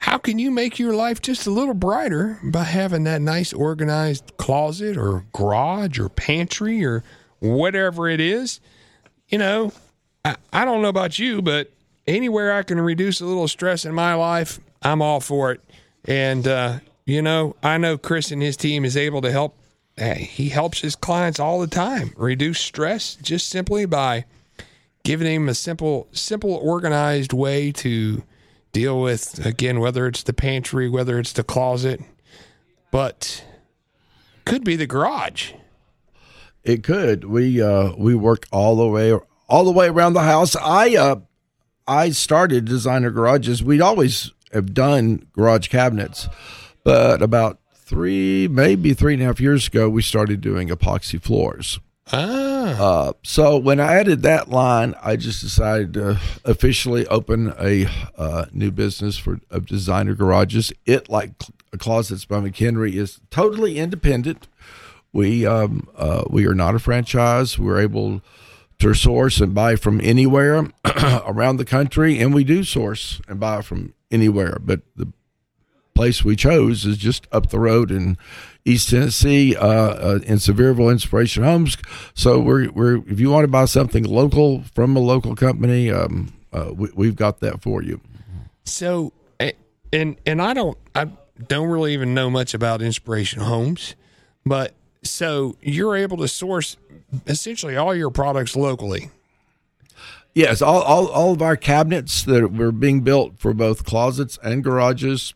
how 0.00 0.18
can 0.18 0.38
you 0.38 0.50
make 0.50 0.78
your 0.78 0.92
life 0.92 1.22
just 1.22 1.46
a 1.46 1.50
little 1.50 1.72
brighter 1.72 2.38
by 2.44 2.64
having 2.64 3.04
that 3.04 3.22
nice 3.22 3.54
organized 3.54 4.36
closet 4.36 4.98
or 4.98 5.24
garage 5.32 5.98
or 5.98 6.10
pantry 6.10 6.84
or 6.84 7.02
whatever 7.38 8.06
it 8.06 8.20
is. 8.20 8.60
You 9.30 9.38
know, 9.38 9.72
I, 10.26 10.36
I 10.52 10.66
don't 10.66 10.82
know 10.82 10.88
about 10.88 11.18
you, 11.18 11.40
but 11.40 11.72
anywhere 12.06 12.52
I 12.52 12.64
can 12.64 12.78
reduce 12.78 13.22
a 13.22 13.24
little 13.24 13.48
stress 13.48 13.86
in 13.86 13.94
my 13.94 14.12
life, 14.12 14.60
I'm 14.82 15.00
all 15.00 15.20
for 15.20 15.52
it. 15.52 15.62
And 16.04 16.46
uh, 16.46 16.80
you 17.04 17.22
know, 17.22 17.56
I 17.62 17.78
know 17.78 17.98
Chris 17.98 18.30
and 18.30 18.42
his 18.42 18.56
team 18.56 18.84
is 18.84 18.96
able 18.96 19.20
to 19.22 19.32
help. 19.32 19.56
He 19.98 20.48
helps 20.48 20.80
his 20.80 20.96
clients 20.96 21.38
all 21.38 21.60
the 21.60 21.66
time 21.66 22.12
reduce 22.16 22.58
stress 22.58 23.16
just 23.16 23.48
simply 23.48 23.84
by 23.84 24.24
giving 25.04 25.34
him 25.34 25.48
a 25.48 25.54
simple, 25.54 26.08
simple, 26.12 26.54
organized 26.54 27.32
way 27.32 27.72
to 27.72 28.22
deal 28.72 29.00
with. 29.00 29.44
Again, 29.44 29.80
whether 29.80 30.06
it's 30.06 30.22
the 30.22 30.32
pantry, 30.32 30.88
whether 30.88 31.18
it's 31.18 31.32
the 31.32 31.44
closet, 31.44 32.00
but 32.90 33.44
could 34.44 34.64
be 34.64 34.76
the 34.76 34.86
garage. 34.86 35.52
It 36.64 36.82
could. 36.82 37.24
We 37.24 37.60
uh, 37.60 37.92
we 37.96 38.14
work 38.14 38.46
all 38.52 38.76
the 38.76 38.86
way 38.86 39.18
all 39.48 39.64
the 39.64 39.72
way 39.72 39.88
around 39.88 40.12
the 40.12 40.22
house. 40.22 40.56
I 40.56 40.96
uh, 40.96 41.16
I 41.86 42.10
started 42.10 42.64
designer 42.66 43.10
garages. 43.10 43.62
We'd 43.62 43.80
always 43.80 44.32
have 44.52 44.74
done 44.74 45.26
garage 45.32 45.68
cabinets 45.68 46.28
but 46.84 47.22
about 47.22 47.58
three, 47.74 48.48
maybe 48.48 48.94
three 48.94 49.14
and 49.14 49.22
a 49.22 49.26
half 49.26 49.40
years 49.40 49.66
ago, 49.66 49.88
we 49.88 50.02
started 50.02 50.40
doing 50.40 50.68
epoxy 50.68 51.20
floors. 51.20 51.80
Ah. 52.12 52.76
Uh, 52.78 53.12
so 53.22 53.56
when 53.56 53.80
I 53.80 53.94
added 53.94 54.22
that 54.22 54.48
line, 54.48 54.94
I 55.02 55.16
just 55.16 55.40
decided 55.40 55.94
to 55.94 56.20
officially 56.44 57.06
open 57.06 57.54
a 57.58 57.86
uh, 58.16 58.46
new 58.52 58.70
business 58.70 59.16
for 59.16 59.40
of 59.50 59.66
designer 59.66 60.14
garages. 60.14 60.72
It, 60.86 61.08
like 61.08 61.30
a 61.72 61.78
Closets 61.78 62.24
by 62.24 62.40
McKenry, 62.40 62.94
is 62.94 63.20
totally 63.30 63.78
independent. 63.78 64.48
We 65.12 65.46
um, 65.46 65.88
uh, 65.96 66.24
we 66.28 66.46
are 66.46 66.54
not 66.54 66.74
a 66.74 66.78
franchise. 66.78 67.58
We're 67.58 67.80
able 67.80 68.22
to 68.80 68.94
source 68.94 69.40
and 69.40 69.54
buy 69.54 69.76
from 69.76 70.00
anywhere 70.00 70.68
around 71.26 71.58
the 71.58 71.64
country, 71.64 72.18
and 72.18 72.34
we 72.34 72.44
do 72.44 72.64
source 72.64 73.20
and 73.28 73.38
buy 73.38 73.62
from 73.62 73.94
anywhere. 74.10 74.58
But 74.60 74.80
the 74.96 75.12
place 76.00 76.24
we 76.24 76.34
chose 76.34 76.86
is 76.86 76.96
just 76.96 77.26
up 77.30 77.50
the 77.50 77.58
road 77.58 77.90
in 77.90 78.16
East 78.64 78.88
Tennessee 78.88 79.54
uh, 79.54 79.68
uh, 79.68 80.18
in 80.24 80.36
Sevierville 80.36 80.90
Inspiration 80.90 81.42
Homes. 81.42 81.76
So 82.14 82.40
we're 82.40 82.70
we're 82.70 83.06
if 83.06 83.20
you 83.20 83.28
want 83.28 83.44
to 83.44 83.48
buy 83.48 83.66
something 83.66 84.04
local 84.04 84.62
from 84.74 84.96
a 84.96 84.98
local 84.98 85.36
company, 85.36 85.90
um, 85.90 86.32
uh, 86.54 86.70
we, 86.74 87.06
have 87.08 87.16
got 87.16 87.40
that 87.40 87.60
for 87.60 87.82
you. 87.82 88.00
So, 88.64 89.12
and 89.92 90.16
and 90.24 90.40
I 90.40 90.54
don't 90.54 90.78
I 90.94 91.10
don't 91.48 91.68
really 91.68 91.92
even 91.92 92.14
know 92.14 92.30
much 92.30 92.54
about 92.54 92.80
Inspiration 92.80 93.42
Homes, 93.42 93.94
but 94.46 94.72
so 95.04 95.58
you're 95.60 95.96
able 95.96 96.16
to 96.16 96.28
source 96.28 96.78
essentially 97.26 97.76
all 97.76 97.94
your 97.94 98.10
products 98.10 98.56
locally. 98.56 99.10
Yes, 100.32 100.62
all, 100.62 100.80
all, 100.80 101.08
all 101.08 101.32
of 101.32 101.42
our 101.42 101.56
cabinets 101.56 102.22
that 102.22 102.52
were 102.52 102.70
being 102.70 103.00
built 103.00 103.38
for 103.38 103.52
both 103.52 103.84
closets 103.84 104.38
and 104.44 104.62
garages 104.62 105.34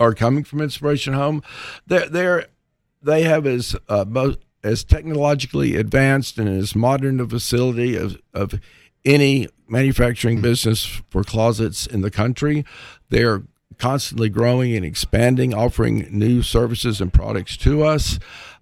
are 0.00 0.14
coming 0.14 0.42
from 0.42 0.60
Inspiration 0.60 1.14
Home, 1.14 1.42
they're, 1.86 2.08
they're 2.08 2.46
they 3.02 3.22
have 3.22 3.46
as 3.46 3.76
uh, 3.88 4.04
as 4.62 4.84
technologically 4.84 5.76
advanced 5.76 6.38
and 6.38 6.48
as 6.48 6.74
modern 6.74 7.20
a 7.20 7.26
facility 7.26 7.96
of, 7.96 8.20
of 8.34 8.60
any 9.04 9.48
manufacturing 9.68 10.36
mm-hmm. 10.36 10.42
business 10.42 10.84
for 11.08 11.24
closets 11.24 11.86
in 11.86 12.00
the 12.00 12.10
country. 12.10 12.64
They're 13.08 13.42
constantly 13.78 14.28
growing 14.28 14.74
and 14.76 14.84
expanding, 14.84 15.54
offering 15.54 16.06
new 16.10 16.42
services 16.42 17.00
and 17.00 17.12
products 17.12 17.56
to 17.58 17.82
us. 17.84 18.18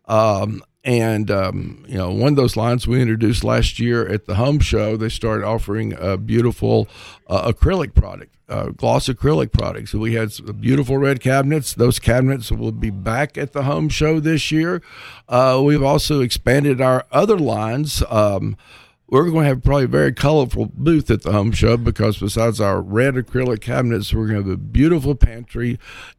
Um, 0.06 0.62
and 0.84 1.30
um, 1.30 1.84
you 1.88 1.98
know, 1.98 2.10
one 2.10 2.28
of 2.28 2.36
those 2.36 2.56
lines 2.56 2.86
we 2.86 3.00
introduced 3.00 3.44
last 3.44 3.78
year 3.78 4.06
at 4.06 4.26
the 4.26 4.36
home 4.36 4.60
show, 4.60 4.96
they 4.96 5.08
started 5.08 5.44
offering 5.44 5.92
a 5.98 6.16
beautiful 6.16 6.88
uh, 7.26 7.52
acrylic 7.52 7.94
product, 7.94 8.36
uh, 8.48 8.66
gloss 8.66 9.08
acrylic 9.08 9.52
products. 9.52 9.90
So 9.90 9.98
we 9.98 10.14
had 10.14 10.30
beautiful 10.60 10.96
red 10.96 11.20
cabinets. 11.20 11.74
Those 11.74 11.98
cabinets 11.98 12.52
will 12.52 12.72
be 12.72 12.90
back 12.90 13.36
at 13.36 13.52
the 13.52 13.64
home 13.64 13.88
show 13.88 14.20
this 14.20 14.52
year. 14.52 14.80
Uh, 15.28 15.60
we've 15.64 15.82
also 15.82 16.20
expanded 16.20 16.80
our 16.80 17.04
other 17.10 17.38
lines. 17.38 18.02
Um, 18.08 18.56
we're 19.10 19.24
going 19.24 19.44
to 19.44 19.48
have 19.48 19.64
probably 19.64 19.84
a 19.84 19.88
very 19.88 20.12
colorful 20.12 20.70
booth 20.74 21.10
at 21.10 21.22
the 21.22 21.32
home 21.32 21.50
show 21.50 21.76
because 21.76 22.18
besides 22.18 22.60
our 22.60 22.80
red 22.80 23.14
acrylic 23.14 23.62
cabinets, 23.62 24.12
we're 24.12 24.28
going 24.28 24.42
to 24.44 24.50
have 24.50 24.58
a 24.58 24.62
beautiful 24.62 25.14
pantry 25.14 25.78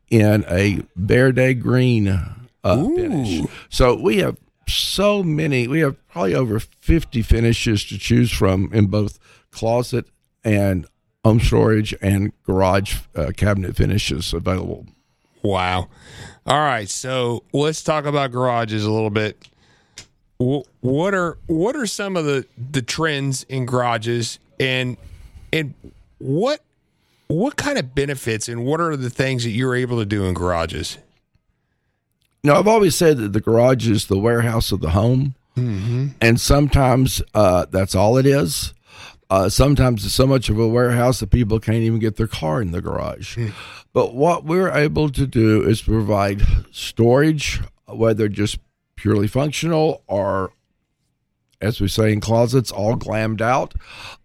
in 0.10 0.44
a 0.50 0.82
verde 0.96 1.54
green 1.54 2.08
uh, 2.08 2.88
finish. 2.96 3.48
So 3.70 3.96
we 3.96 4.18
have 4.18 4.38
so 4.74 5.24
many. 5.24 5.68
We 5.68 5.82
have 5.82 5.96
probably 6.08 6.36
over 6.36 6.60
fifty 6.60 7.22
finishes 7.22 7.86
to 7.86 7.98
choose 7.98 8.32
from 8.32 8.70
in 8.74 8.88
both 8.88 9.20
closet 9.52 10.06
and 10.44 10.88
home 11.24 11.40
storage 11.40 11.94
and 12.02 12.32
garage 12.44 12.98
uh, 13.16 13.32
cabinet 13.36 13.76
finishes 13.76 14.34
available. 14.34 14.86
Wow. 15.42 15.90
All 16.46 16.60
right, 16.60 16.90
so 16.90 17.44
let's 17.54 17.84
talk 17.84 18.06
about 18.06 18.32
garages 18.32 18.86
a 18.86 18.92
little 18.92 19.10
bit. 19.10 19.48
What 20.38 21.14
are 21.14 21.38
what 21.48 21.76
are 21.76 21.86
some 21.86 22.16
of 22.16 22.26
the 22.26 22.46
the 22.72 22.82
trends 22.82 23.44
in 23.44 23.66
garages 23.66 24.40
and 24.60 24.96
and 25.52 25.74
what 26.18 26.62
what 27.28 27.58
kind 27.58 27.78
of 27.78 27.94
benefits 27.94 28.48
and 28.48 28.66
what 28.66 28.80
are 28.80 28.96
the 28.96 29.10
things 29.10 29.44
that 29.44 29.52
you're 29.52 29.76
able 29.76 30.00
to 30.00 30.06
do 30.06 30.24
in 30.26 30.34
garages? 30.34 30.98
Now, 32.44 32.58
I've 32.58 32.68
always 32.68 32.96
said 32.96 33.18
that 33.18 33.34
the 33.34 33.42
garage 33.42 33.88
is 33.90 34.08
the 34.08 34.20
warehouse 34.20 34.72
of 34.72 34.80
the 34.80 34.92
home, 34.92 35.36
and 36.22 36.40
sometimes 36.40 37.22
uh, 37.34 37.66
that's 37.70 37.94
all 37.96 38.16
it 38.18 38.26
is. 38.26 38.74
Uh, 39.30 39.50
sometimes 39.50 40.06
it's 40.06 40.16
so 40.16 40.26
much 40.26 40.50
of 40.50 40.58
a 40.58 40.68
warehouse 40.68 41.20
that 41.20 41.30
people 41.32 41.60
can't 41.60 41.78
even 41.78 42.00
get 42.00 42.16
their 42.16 42.28
car 42.28 42.62
in 42.62 42.72
the 42.72 42.82
garage. 42.82 43.38
But 43.94 44.16
what 44.16 44.46
we're 44.46 44.72
able 44.72 45.10
to 45.10 45.28
do 45.28 45.62
is 45.64 45.82
provide 45.82 46.42
storage, 46.72 47.62
whether 47.88 48.30
just 48.30 48.58
purely 48.96 49.28
functional 49.28 50.02
or, 50.08 50.54
as 51.62 51.82
we 51.82 51.88
say 51.90 52.12
in 52.14 52.22
closets, 52.22 52.72
all 52.72 52.96
glammed 52.96 53.42
out, 53.42 53.74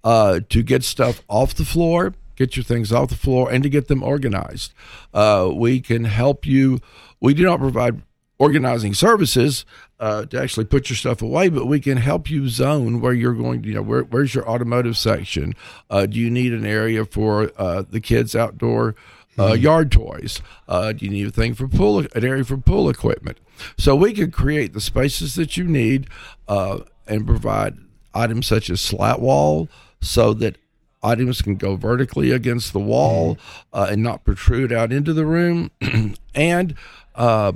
uh, 0.05 0.40
to 0.50 0.62
get 0.62 0.85
stuff 0.85 1.22
off 1.29 1.55
the 1.55 1.64
floor, 1.64 2.14
get 2.37 2.57
your 2.57 2.64
things 2.64 2.92
off 2.92 3.09
the 3.11 3.16
floor, 3.16 3.50
and 3.50 3.62
to 3.64 3.68
get 3.68 3.88
them 3.88 4.03
organized. 4.03 4.72
Uh, 5.12 5.50
we 5.53 5.81
can 5.81 6.05
help 6.05 6.46
you. 6.46 6.79
We 7.24 7.32
do 7.32 7.44
not 7.44 7.58
provide 7.58 8.02
organizing 8.38 8.92
services 8.92 9.64
uh, 9.98 10.26
to 10.26 10.38
actually 10.38 10.66
put 10.66 10.90
your 10.90 10.96
stuff 10.98 11.22
away, 11.22 11.48
but 11.48 11.64
we 11.64 11.80
can 11.80 11.96
help 11.96 12.28
you 12.28 12.50
zone 12.50 13.00
where 13.00 13.14
you're 13.14 13.32
going 13.32 13.62
to, 13.62 13.68
you 13.68 13.74
know, 13.74 13.80
where, 13.80 14.02
where's 14.02 14.34
your 14.34 14.46
automotive 14.46 14.98
section? 14.98 15.54
Uh, 15.88 16.04
do 16.04 16.18
you 16.18 16.28
need 16.28 16.52
an 16.52 16.66
area 16.66 17.06
for 17.06 17.50
uh, 17.56 17.82
the 17.88 17.98
kids' 17.98 18.37
outdoor 18.37 18.94
uh, 19.38 19.54
yard 19.54 19.90
toys? 19.90 20.42
Uh, 20.68 20.92
do 20.92 21.06
you 21.06 21.10
need 21.10 21.26
a 21.26 21.30
thing 21.30 21.54
for 21.54 21.66
pool, 21.66 22.00
an 22.00 22.08
area 22.14 22.44
for 22.44 22.58
pool 22.58 22.90
equipment? 22.90 23.38
So 23.78 23.96
we 23.96 24.12
can 24.12 24.30
create 24.30 24.74
the 24.74 24.80
spaces 24.82 25.34
that 25.37 25.56
you 25.56 25.64
need 25.64 26.08
uh, 26.46 26.80
and 27.06 27.26
provide 27.26 27.78
items 28.12 28.46
such 28.46 28.68
as 28.68 28.82
slat 28.82 29.18
wall 29.22 29.70
so 29.98 30.34
that 30.34 30.58
items 31.04 31.42
can 31.42 31.56
go 31.56 31.76
vertically 31.76 32.30
against 32.30 32.72
the 32.72 32.80
wall 32.80 33.38
uh, 33.72 33.88
and 33.90 34.02
not 34.02 34.24
protrude 34.24 34.72
out 34.72 34.92
into 34.92 35.12
the 35.12 35.26
room. 35.26 35.70
and 36.34 36.74
uh, 37.14 37.53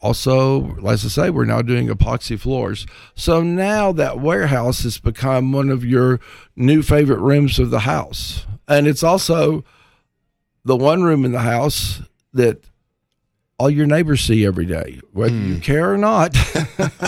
also, 0.00 0.76
as 0.86 1.04
I 1.04 1.08
say, 1.08 1.30
we're 1.30 1.44
now 1.44 1.60
doing 1.62 1.88
epoxy 1.88 2.38
floors. 2.38 2.86
So 3.14 3.42
now 3.42 3.90
that 3.92 4.20
warehouse 4.20 4.82
has 4.84 4.98
become 4.98 5.50
one 5.52 5.70
of 5.70 5.84
your 5.84 6.20
new 6.54 6.82
favorite 6.82 7.18
rooms 7.18 7.58
of 7.58 7.70
the 7.70 7.80
house. 7.80 8.46
And 8.68 8.86
it's 8.86 9.02
also 9.02 9.64
the 10.64 10.76
one 10.76 11.02
room 11.02 11.24
in 11.24 11.32
the 11.32 11.40
house 11.40 12.02
that 12.32 12.62
all 13.58 13.70
your 13.70 13.86
neighbors 13.86 14.20
see 14.20 14.46
every 14.46 14.66
day, 14.66 15.00
whether 15.12 15.34
you 15.34 15.58
care 15.58 15.92
or 15.92 15.98
not. 15.98 16.36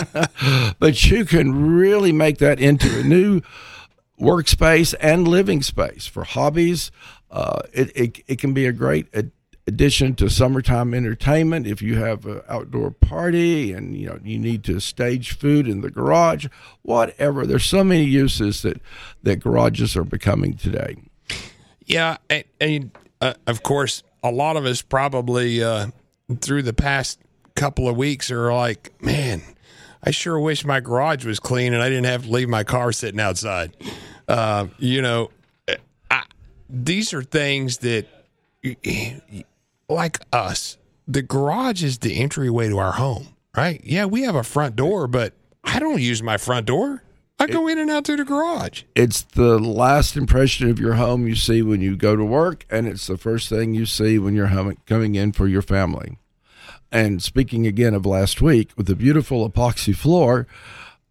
but 0.79 1.09
you 1.09 1.23
can 1.23 1.75
really 1.77 2.11
make 2.11 2.39
that 2.39 2.59
into 2.59 2.99
a 2.99 3.03
new 3.03 3.41
workspace 4.19 4.93
and 4.99 5.27
living 5.27 5.61
space 5.61 6.07
for 6.07 6.25
hobbies. 6.25 6.91
Uh, 7.29 7.61
it, 7.71 7.95
it, 7.95 8.23
it 8.27 8.39
can 8.39 8.53
be 8.53 8.65
a 8.65 8.73
great 8.73 9.07
ad- 9.13 9.31
addition 9.71 10.15
to 10.15 10.29
summertime 10.29 10.93
entertainment 10.93 11.65
if 11.65 11.81
you 11.81 11.97
have 11.97 12.25
an 12.25 12.41
outdoor 12.49 12.91
party 12.91 13.71
and 13.71 13.95
you 13.95 14.07
know 14.07 14.19
you 14.23 14.37
need 14.37 14.63
to 14.63 14.79
stage 14.79 15.37
food 15.37 15.67
in 15.67 15.81
the 15.81 15.89
garage 15.89 16.47
whatever 16.81 17.45
there's 17.45 17.65
so 17.65 17.83
many 17.83 18.03
uses 18.03 18.61
that 18.61 18.81
that 19.23 19.37
garages 19.37 19.95
are 19.95 20.03
becoming 20.03 20.53
today 20.55 20.95
Yeah, 21.85 22.17
and, 22.29 22.43
and 22.59 22.91
uh, 23.19 23.33
of 23.47 23.63
course, 23.63 24.03
a 24.23 24.31
lot 24.31 24.55
of 24.55 24.65
us 24.65 24.81
probably 24.81 25.63
uh, 25.63 25.87
through 26.39 26.63
the 26.63 26.73
past 26.73 27.19
couple 27.55 27.89
of 27.89 27.97
weeks 27.97 28.31
are 28.31 28.53
like, 28.53 28.93
man, 29.01 29.41
I 30.03 30.11
sure 30.11 30.39
wish 30.39 30.63
my 30.65 30.79
garage 30.79 31.25
was 31.25 31.39
clean 31.39 31.73
and 31.73 31.83
I 31.83 31.89
didn't 31.89 32.05
have 32.05 32.23
to 32.23 32.31
leave 32.31 32.49
my 32.49 32.63
car 32.63 32.91
sitting 32.91 33.19
outside. 33.19 33.75
Uh, 34.27 34.67
you 34.77 35.01
know, 35.01 35.31
I, 36.09 36.23
these 36.69 37.13
are 37.13 37.23
things 37.23 37.79
that, 37.79 38.07
like 39.91 40.19
us, 40.33 40.77
the 41.07 41.21
garage 41.21 41.83
is 41.83 41.99
the 41.99 42.19
entryway 42.19 42.69
to 42.69 42.77
our 42.77 42.93
home, 42.93 43.35
right? 43.55 43.81
Yeah, 43.83 44.05
we 44.05 44.23
have 44.23 44.35
a 44.35 44.43
front 44.43 44.75
door, 44.75 45.07
but 45.07 45.33
I 45.63 45.79
don't 45.79 46.01
use 46.01 46.23
my 46.23 46.37
front 46.37 46.65
door. 46.65 47.03
I 47.39 47.47
go 47.47 47.67
in 47.67 47.79
and 47.79 47.89
out 47.89 48.05
through 48.05 48.17
the 48.17 48.23
garage. 48.23 48.83
it's 48.93 49.23
the 49.23 49.57
last 49.57 50.15
impression 50.15 50.69
of 50.69 50.79
your 50.79 50.93
home 50.93 51.25
you 51.25 51.33
see 51.33 51.63
when 51.63 51.81
you 51.81 51.97
go 51.97 52.15
to 52.15 52.23
work 52.23 52.67
and 52.69 52.87
it's 52.87 53.07
the 53.07 53.17
first 53.17 53.49
thing 53.49 53.73
you 53.73 53.87
see 53.87 54.19
when 54.19 54.35
you're 54.35 54.75
coming 54.85 55.15
in 55.15 55.31
for 55.31 55.47
your 55.47 55.63
family 55.63 56.19
and 56.91 57.23
speaking 57.23 57.65
again 57.65 57.95
of 57.95 58.05
last 58.05 58.43
week 58.43 58.69
with 58.77 58.85
the 58.85 58.95
beautiful 58.95 59.49
epoxy 59.49 59.95
floor 59.95 60.45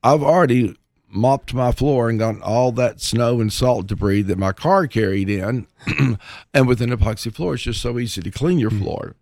i've 0.05 0.23
already 0.23 0.77
mopped 1.11 1.53
my 1.53 1.73
floor 1.73 2.09
and 2.09 2.19
got 2.19 2.41
all 2.41 2.73
that 2.73 3.01
snow 3.01 3.41
and 3.41 3.53
salt 3.53 3.87
debris 3.87 4.23
that 4.23 4.39
my 4.39 4.53
car 4.53 4.87
carried 4.87 5.29
in 5.29 5.67
and 6.55 6.69
with 6.69 6.81
an 6.81 6.91
epoxy 6.91 7.35
floor 7.35 7.55
it's 7.55 7.65
just 7.65 7.83
so 7.83 7.99
easy 7.99 8.23
to 8.23 8.31
clean 8.31 8.59
your 8.59 8.71
floor 8.71 9.17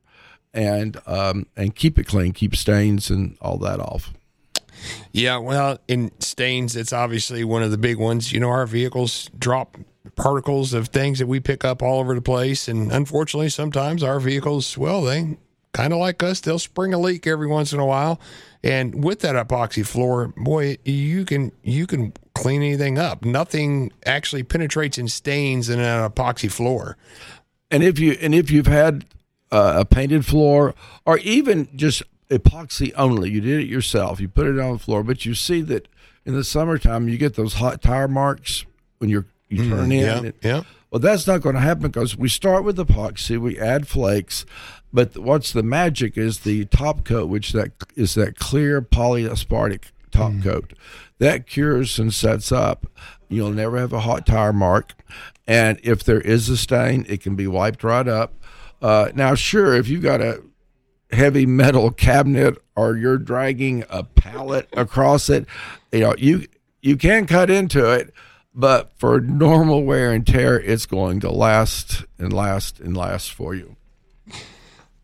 and 0.53 1.01
um, 1.07 1.47
and 1.57 1.75
keep 1.75 1.99
it 1.99 2.05
clean 2.05 2.33
keep 2.33 2.55
stains 2.55 3.11
and 3.11 3.37
all 3.41 3.59
that 3.59 3.81
off 3.81 4.13
Yeah, 5.13 5.39
well, 5.39 5.79
in 5.89 6.13
stains, 6.21 6.77
it's 6.77 6.93
obviously 6.93 7.45
one 7.45 7.63
of 7.63 7.71
the 7.71 7.79
big 7.79 7.99
ones. 7.99 8.33
You 8.33 8.41
know, 8.41 8.49
our 8.49 8.67
vehicles 8.67 9.31
drop 9.39 9.77
particles 10.17 10.73
of 10.75 10.89
things 10.89 11.19
that 11.19 11.27
we 11.27 11.41
pick 11.41 11.65
up 11.65 11.83
all 11.83 12.01
over 12.01 12.15
the 12.15 12.23
place. 12.23 12.69
And 12.69 12.93
unfortunately, 12.93 13.49
sometimes 13.49 14.03
our 14.03 14.21
vehicles, 14.21 14.77
well, 14.77 15.03
they 15.03 15.39
kind 15.73 15.93
of 15.93 15.99
like 15.99 16.23
us, 16.23 16.41
they'll 16.41 16.59
spring 16.59 16.95
a 16.95 16.99
leak 16.99 17.27
every 17.27 17.47
once 17.47 17.73
in 17.73 17.81
a 17.81 17.87
while. 17.87 18.21
And 18.63 19.05
with 19.05 19.21
that 19.21 19.35
epoxy 19.35 19.87
floor, 19.87 20.33
boy, 20.37 20.79
you 20.85 21.25
can 21.25 21.53
you 21.63 21.87
can 21.87 22.13
clean 22.35 22.63
anything 22.63 22.99
up. 22.99 23.25
Nothing 23.25 23.93
actually 24.05 24.43
penetrates 24.43 24.99
and 24.99 25.11
stains 25.11 25.69
in 25.69 25.79
an 25.79 26.11
epoxy 26.11 26.51
floor. 26.51 26.97
And 27.71 27.83
if 27.83 27.99
you 27.99 28.13
and 28.21 28.35
if 28.35 28.51
you've 28.51 28.67
had 28.67 29.05
uh, 29.53 29.75
a 29.79 29.85
painted 29.85 30.27
floor 30.27 30.75
or 31.07 31.19
even 31.19 31.69
just 31.77 32.03
epoxy 32.31 32.93
only, 32.97 33.31
you 33.31 33.41
did 33.41 33.61
it 33.61 33.69
yourself, 33.69 34.21
you 34.21 34.29
put 34.29 34.47
it 34.47 34.59
on 34.59 34.73
the 34.73 34.79
floor, 34.79 35.03
but 35.03 35.25
you 35.25 35.35
see 35.35 35.61
that 35.63 35.89
in 36.25 36.35
the 36.35 36.45
summertime 36.45 37.09
you 37.09 37.17
get 37.17 37.35
those 37.35 37.55
hot 37.55 37.81
tire 37.81 38.09
marks 38.09 38.65
when 38.99 39.09
you're 39.09 39.27
you 39.49 39.69
turn 39.69 39.93
in. 39.93 40.25
Yeah, 40.25 40.31
yeah. 40.43 40.63
Well, 40.91 41.01
that's 41.01 41.27
not 41.27 41.43
going 41.43 41.55
to 41.55 41.61
happen 41.61 41.83
because 41.83 42.17
we 42.17 42.29
start 42.29 42.65
with 42.65 42.79
epoxy, 42.79 43.39
we 43.39 43.59
add 43.59 43.87
flakes, 43.87 44.47
but 44.93 45.19
what's 45.19 45.53
the 45.53 45.63
magic 45.63 46.17
is 46.17 46.41
the 46.41 46.65
top 46.67 47.05
coat, 47.05 47.29
which 47.29 47.53
that 47.53 47.73
is 47.95 48.15
that 48.15 48.39
clear 48.39 48.81
polyaspartic 48.81 49.91
top 50.11 50.33
coat 50.43 50.73
that 51.19 51.47
cures 51.47 51.99
and 51.99 52.13
sets 52.15 52.51
up. 52.51 52.87
You'll 53.29 53.51
never 53.51 53.79
have 53.79 53.93
a 53.93 54.01
hot 54.01 54.27
tire 54.27 54.53
mark, 54.53 54.95
and 55.47 55.79
if 55.83 56.03
there 56.03 56.21
is 56.21 56.49
a 56.49 56.57
stain, 56.57 57.05
it 57.09 57.21
can 57.21 57.37
be 57.37 57.47
wiped 57.47 57.85
right 57.85 58.09
up. 58.09 58.33
Uh, 58.81 59.11
now, 59.15 59.35
sure, 59.35 59.75
if 59.75 59.89
you've 59.89 60.03
got 60.03 60.21
a 60.21 60.43
heavy 61.11 61.47
metal 61.47 61.91
cabinet 61.91 62.57
or 62.77 62.97
you're 62.97 63.19
dragging 63.19 63.85
a 63.91 64.05
pallet 64.05 64.69
across 64.73 65.29
it, 65.29 65.47
you 65.93 66.01
know 66.01 66.15
you 66.17 66.47
you 66.81 66.97
can 66.97 67.27
cut 67.27 67.51
into 67.51 67.91
it, 67.93 68.15
but 68.55 68.93
for 68.97 69.21
normal 69.21 69.85
wear 69.85 70.13
and 70.13 70.27
tear, 70.27 70.59
it's 70.59 70.87
going 70.87 71.21
to 71.21 71.31
last 71.31 72.05
and 72.19 72.33
last 72.33 72.81
and 72.81 72.97
last 72.97 73.33
for 73.33 73.55
you. 73.55 73.77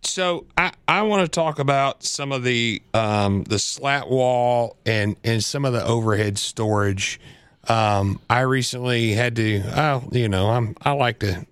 So 0.07 0.47
I, 0.57 0.73
I 0.87 1.03
want 1.03 1.23
to 1.23 1.29
talk 1.29 1.59
about 1.59 2.05
some 2.05 2.33
of 2.33 2.45
the 2.45 2.83
um, 2.93 3.45
the 3.45 3.59
slat 3.59 4.09
wall 4.09 4.77
and 4.85 5.17
and 5.25 5.43
some 5.43 5.65
of 5.65 5.73
the 5.73 5.85
overhead 5.85 6.39
storage. 6.39 7.21
Um, 7.69 8.21
I 8.29 8.41
recently 8.41 9.13
had 9.13 9.37
to, 9.37 9.63
oh, 9.75 10.09
you 10.13 10.29
know, 10.29 10.51
I'm 10.51 10.77
I 10.83 10.93
like 10.93 11.21
to 11.21 11.47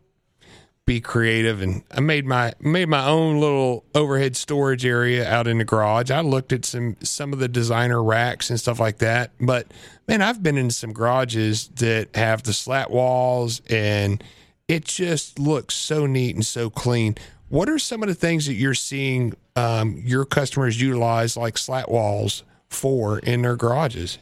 be 0.84 1.00
creative, 1.00 1.62
and 1.62 1.82
I 1.90 2.00
made 2.00 2.26
my 2.26 2.52
made 2.60 2.88
my 2.88 3.06
own 3.06 3.40
little 3.40 3.84
overhead 3.94 4.36
storage 4.36 4.84
area 4.84 5.28
out 5.28 5.46
in 5.46 5.58
the 5.58 5.64
garage. 5.64 6.10
I 6.10 6.20
looked 6.20 6.52
at 6.52 6.64
some 6.64 6.96
some 7.02 7.32
of 7.32 7.38
the 7.38 7.48
designer 7.48 8.02
racks 8.02 8.50
and 8.50 8.60
stuff 8.60 8.78
like 8.78 8.98
that, 8.98 9.30
but 9.40 9.72
man, 10.06 10.20
I've 10.20 10.42
been 10.42 10.58
in 10.58 10.70
some 10.70 10.92
garages 10.92 11.68
that 11.76 12.14
have 12.14 12.42
the 12.42 12.52
slat 12.52 12.90
walls, 12.90 13.62
and 13.70 14.22
it 14.68 14.84
just 14.84 15.38
looks 15.38 15.74
so 15.74 16.06
neat 16.06 16.34
and 16.34 16.44
so 16.44 16.68
clean. 16.68 17.16
What 17.52 17.68
are 17.68 17.78
some 17.78 18.02
of 18.02 18.08
the 18.08 18.14
things 18.14 18.46
that 18.46 18.54
you're 18.54 18.72
seeing 18.72 19.34
um, 19.56 20.00
your 20.06 20.24
customers 20.24 20.80
utilize 20.80 21.36
like 21.36 21.58
slat 21.58 21.90
walls 21.90 22.44
for 22.70 23.18
in 23.18 23.42
their 23.42 23.56
garages? 23.56 24.16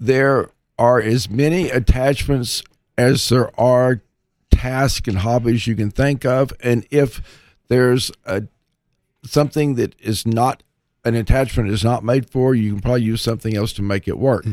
There 0.00 0.48
are 0.78 1.02
as 1.02 1.28
many 1.28 1.68
attachments 1.68 2.62
as 2.96 3.28
there 3.28 3.50
are 3.60 4.00
tasks 4.50 5.06
and 5.06 5.18
hobbies 5.18 5.66
you 5.66 5.76
can 5.76 5.90
think 5.90 6.24
of, 6.24 6.50
and 6.60 6.86
if 6.90 7.20
there's 7.68 8.10
a 8.24 8.44
something 9.22 9.74
that 9.74 9.94
is 10.00 10.26
not 10.26 10.62
an 11.04 11.14
attachment 11.14 11.68
is 11.68 11.84
not 11.84 12.02
made 12.02 12.30
for, 12.30 12.54
you 12.54 12.72
can 12.72 12.80
probably 12.80 13.02
use 13.02 13.20
something 13.20 13.54
else 13.54 13.74
to 13.74 13.82
make 13.82 14.08
it 14.08 14.16
work. 14.16 14.46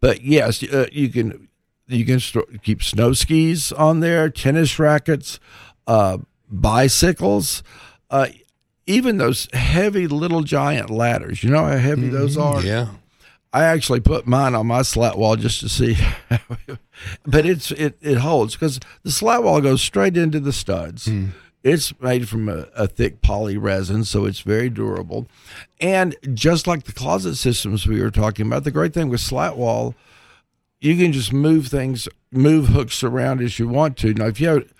But 0.00 0.22
yes, 0.22 0.62
uh, 0.62 0.86
you 0.90 1.10
can 1.10 1.48
you 1.88 2.06
can 2.06 2.20
st- 2.20 2.62
keep 2.62 2.82
snow 2.82 3.12
skis 3.12 3.70
on 3.70 4.00
there, 4.00 4.30
tennis 4.30 4.78
rackets, 4.78 5.38
uh, 5.86 6.16
bicycles, 6.52 7.62
uh, 8.10 8.28
even 8.86 9.16
those 9.16 9.48
heavy 9.52 10.06
little 10.06 10.42
giant 10.42 10.90
ladders. 10.90 11.42
You 11.42 11.50
know 11.50 11.64
how 11.64 11.76
heavy 11.78 12.08
those 12.08 12.36
are. 12.36 12.62
Yeah. 12.62 12.88
I 13.54 13.64
actually 13.64 14.00
put 14.00 14.26
mine 14.26 14.54
on 14.54 14.66
my 14.66 14.82
slat 14.82 15.18
wall 15.18 15.36
just 15.36 15.60
to 15.60 15.68
see, 15.68 15.96
but 17.26 17.44
it's 17.44 17.70
it 17.72 17.98
it 18.00 18.18
holds 18.18 18.54
because 18.54 18.80
the 19.02 19.10
slat 19.10 19.42
wall 19.42 19.60
goes 19.60 19.82
straight 19.82 20.16
into 20.16 20.40
the 20.40 20.54
studs. 20.54 21.08
It's 21.62 21.98
made 22.00 22.28
from 22.28 22.48
a, 22.48 22.66
a 22.74 22.88
thick 22.88 23.22
poly 23.22 23.56
resin, 23.56 24.04
so 24.04 24.24
it's 24.24 24.40
very 24.40 24.68
durable. 24.68 25.28
And 25.80 26.16
just 26.34 26.66
like 26.66 26.84
the 26.84 26.92
closet 26.92 27.36
systems 27.36 27.86
we 27.86 28.00
were 28.00 28.10
talking 28.10 28.46
about, 28.46 28.64
the 28.64 28.72
great 28.72 28.94
thing 28.94 29.08
with 29.08 29.20
slat 29.20 29.56
wall, 29.56 29.94
you 30.80 30.96
can 30.96 31.12
just 31.12 31.32
move 31.32 31.68
things, 31.68 32.08
move 32.32 32.68
hooks 32.68 33.04
around 33.04 33.42
as 33.42 33.60
you 33.60 33.68
want 33.68 33.96
to. 33.98 34.12
Now, 34.12 34.26
if 34.26 34.40
you 34.40 34.48
have, 34.48 34.72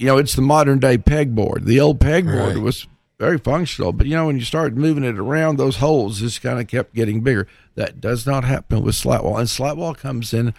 you 0.00 0.06
know, 0.06 0.16
it's 0.16 0.34
the 0.34 0.42
modern 0.42 0.78
day 0.78 0.96
pegboard. 0.98 1.64
The 1.66 1.78
old 1.78 2.00
pegboard 2.00 2.54
Right. 2.54 2.58
was 2.58 2.86
very 3.18 3.36
functional, 3.38 3.92
but 3.92 4.06
you 4.06 4.14
know, 4.16 4.26
when 4.26 4.36
you 4.38 4.44
start 4.44 4.74
moving 4.74 5.04
it 5.04 5.18
around, 5.18 5.58
those 5.58 5.76
holes 5.76 6.20
just 6.20 6.40
kind 6.40 6.58
of 6.58 6.66
kept 6.68 6.94
getting 6.94 7.20
bigger. 7.20 7.46
That 7.74 8.00
does 8.00 8.26
not 8.26 8.44
happen 8.44 8.82
with 8.82 8.94
slat 8.94 9.22
wall. 9.24 9.36
And 9.36 9.48
slat 9.48 9.76
wall 9.76 9.94
comes 9.94 10.32
in. 10.32 10.54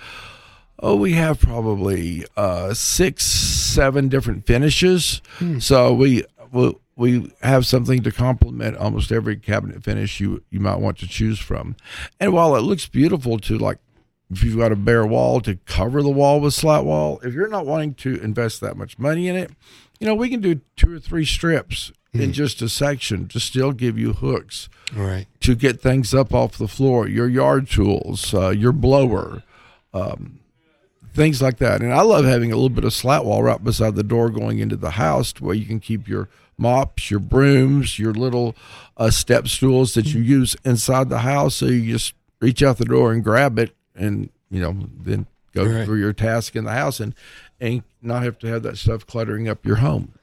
Oh, 0.84 0.96
we 0.96 1.14
have 1.14 1.40
probably 1.40 2.26
uh, 2.38 2.74
six, 2.76 3.24
seven 3.26 4.10
different 4.10 4.46
finishes. 4.46 5.22
So 5.60 5.94
we, 5.94 6.24
we 6.52 6.76
we 6.96 7.32
have 7.42 7.66
something 7.66 8.04
to 8.04 8.12
complement 8.12 8.78
almost 8.78 9.12
every 9.12 9.38
cabinet 9.38 9.84
finish 9.84 10.20
you 10.20 10.44
you 10.52 10.60
might 10.60 10.80
want 10.80 11.00
to 11.00 11.08
choose 11.08 11.40
from. 11.40 11.76
And 12.20 12.32
while 12.32 12.56
it 12.56 12.62
looks 12.62 12.86
beautiful 12.88 13.40
to 13.40 13.58
like 13.58 13.80
if 14.32 14.44
you've 14.44 14.58
got 14.58 14.72
a 14.72 14.76
bare 14.76 15.06
wall 15.06 15.42
to 15.42 15.56
cover 15.66 16.02
the 16.02 16.10
wall 16.10 16.40
with 16.40 16.54
slat 16.54 16.86
wall, 16.86 17.20
if 17.24 17.34
you're 17.34 17.48
not 17.50 17.66
wanting 17.66 17.94
to 17.96 18.16
invest 18.22 18.62
that 18.62 18.78
much 18.78 18.98
money 18.98 19.28
in 19.28 19.36
it, 19.36 19.52
you 20.00 20.08
know, 20.08 20.16
we 20.16 20.30
can 20.30 20.40
do 20.42 20.62
two 20.76 20.96
or 20.96 21.00
three 21.00 21.26
strips 21.26 21.92
in 22.14 22.34
just 22.34 22.62
a 22.62 22.68
section 22.68 23.28
to 23.30 23.40
still 23.40 23.72
give 23.72 23.98
you 23.98 24.12
hooks 24.14 24.68
Right. 24.94 25.28
to 25.40 25.56
get 25.56 25.80
things 25.82 26.14
up 26.14 26.34
off 26.34 26.58
the 26.58 26.68
floor, 26.68 27.08
your 27.08 27.28
yard 27.30 27.70
tools, 27.70 28.34
uh, 28.34 28.50
your 28.50 28.74
blower, 28.74 29.44
um, 29.94 30.40
things 31.14 31.42
like 31.42 31.58
that. 31.58 31.82
And 31.82 31.94
I 31.94 32.02
love 32.02 32.26
having 32.26 32.52
a 32.52 32.56
little 32.56 32.70
bit 32.70 32.84
of 32.84 32.94
slat 32.94 33.24
wall 33.26 33.44
right 33.44 33.64
beside 33.64 33.96
the 33.96 34.04
door 34.04 34.30
going 34.30 34.60
into 34.60 34.76
the 34.76 34.92
house 34.92 35.34
where 35.40 35.56
you 35.56 35.66
can 35.66 35.80
keep 35.80 36.08
your 36.08 36.28
mops, 36.58 37.10
your 37.10 37.20
brooms, 37.22 37.98
your 38.00 38.14
little 38.14 38.56
uh, 38.98 39.10
step 39.10 39.48
stools 39.48 39.94
that 39.94 40.14
you 40.14 40.22
use 40.22 40.56
inside 40.66 41.10
the 41.10 41.20
house. 41.20 41.56
So 41.56 41.68
you 41.68 41.92
just 41.94 42.14
reach 42.42 42.62
out 42.62 42.78
the 42.78 42.86
door 42.86 43.14
and 43.14 43.24
grab 43.24 43.58
it 43.60 43.74
and, 44.02 44.30
you 44.50 44.60
know, 44.62 44.76
then 45.04 45.26
go 45.54 45.66
Right. 45.66 45.86
through 45.86 46.00
your 46.00 46.14
task 46.14 46.56
in 46.56 46.64
the 46.64 46.72
house 46.72 47.00
and, 47.00 47.14
and 47.60 47.84
not 48.02 48.24
have 48.24 48.40
to 48.40 48.48
have 48.48 48.64
that 48.64 48.78
stuff 48.78 49.06
cluttering 49.06 49.48
up 49.48 49.66
your 49.66 49.78
home. 49.78 50.14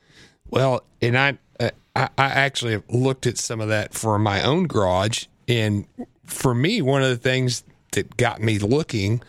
Well, 0.51 0.83
and 1.03 1.17
I, 1.17 1.39
uh, 1.61 1.71
I 1.95 2.09
I 2.17 2.27
actually 2.27 2.73
have 2.73 2.85
looked 2.89 3.27
at 3.27 3.39
some 3.39 3.61
of 3.61 3.69
that 3.69 3.93
for 3.95 4.19
my 4.19 4.43
own 4.43 4.67
garage, 4.67 5.27
and 5.47 5.87
for 6.25 6.55
me, 6.55 6.81
one 6.83 7.03
of 7.03 7.09
the 7.11 7.17
things 7.17 7.65
that 7.93 8.17
got 8.17 8.41
me 8.41 8.59
looking, 8.59 9.23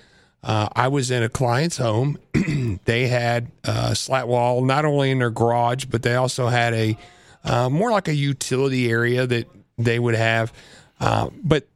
uh, 0.43 0.69
I 0.75 0.87
was 0.87 1.11
in 1.11 1.21
a 1.23 1.29
client's 1.29 1.77
home. 1.77 2.17
they 2.85 3.07
had 3.07 3.51
a 3.65 3.95
slat 3.95 4.27
wall 4.27 4.63
not 4.63 4.85
only 4.85 5.11
in 5.11 5.19
their 5.19 5.29
garage, 5.29 5.85
but 5.85 6.03
they 6.03 6.15
also 6.15 6.47
had 6.47 6.73
a 6.73 6.97
uh, 7.43 7.69
more 7.69 7.91
like 7.91 8.07
a 8.07 8.15
utility 8.15 8.89
area 8.89 9.25
that 9.27 9.47
they 9.77 9.99
would 9.99 10.15
have. 10.15 10.53
Uh, 10.99 11.29
but 11.43 11.67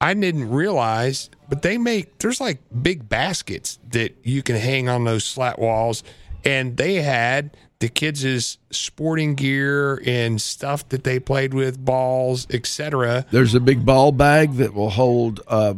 I 0.00 0.14
didn't 0.14 0.50
realize, 0.50 1.30
but 1.52 1.60
they 1.60 1.76
make 1.76 2.16
there's 2.16 2.40
like 2.40 2.60
big 2.80 3.10
baskets 3.10 3.78
that 3.90 4.16
you 4.22 4.42
can 4.42 4.56
hang 4.56 4.88
on 4.88 5.04
those 5.04 5.22
slat 5.22 5.58
walls, 5.58 6.02
and 6.46 6.78
they 6.78 6.94
had 6.94 7.54
the 7.78 7.90
kids' 7.90 8.56
sporting 8.70 9.34
gear 9.34 10.02
and 10.06 10.40
stuff 10.40 10.88
that 10.88 11.04
they 11.04 11.20
played 11.20 11.52
with, 11.52 11.84
balls, 11.84 12.46
etc. 12.48 13.26
There's 13.30 13.54
a 13.54 13.60
big 13.60 13.84
ball 13.84 14.12
bag 14.12 14.54
that 14.54 14.72
will 14.72 14.88
hold 14.88 15.42
uh, 15.46 15.74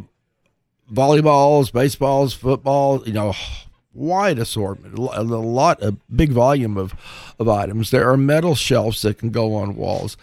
volleyballs, 0.92 1.72
baseballs, 1.72 2.34
football. 2.34 3.02
You 3.04 3.14
know, 3.14 3.34
wide 3.92 4.38
assortment, 4.38 4.96
a 4.96 5.22
lot, 5.22 5.82
a 5.82 5.96
big 6.14 6.30
volume 6.30 6.78
of 6.78 6.94
of 7.40 7.48
items. 7.48 7.90
There 7.90 8.08
are 8.08 8.16
metal 8.16 8.54
shelves 8.54 9.02
that 9.02 9.18
can 9.18 9.30
go 9.30 9.56
on 9.56 9.74
walls. 9.74 10.16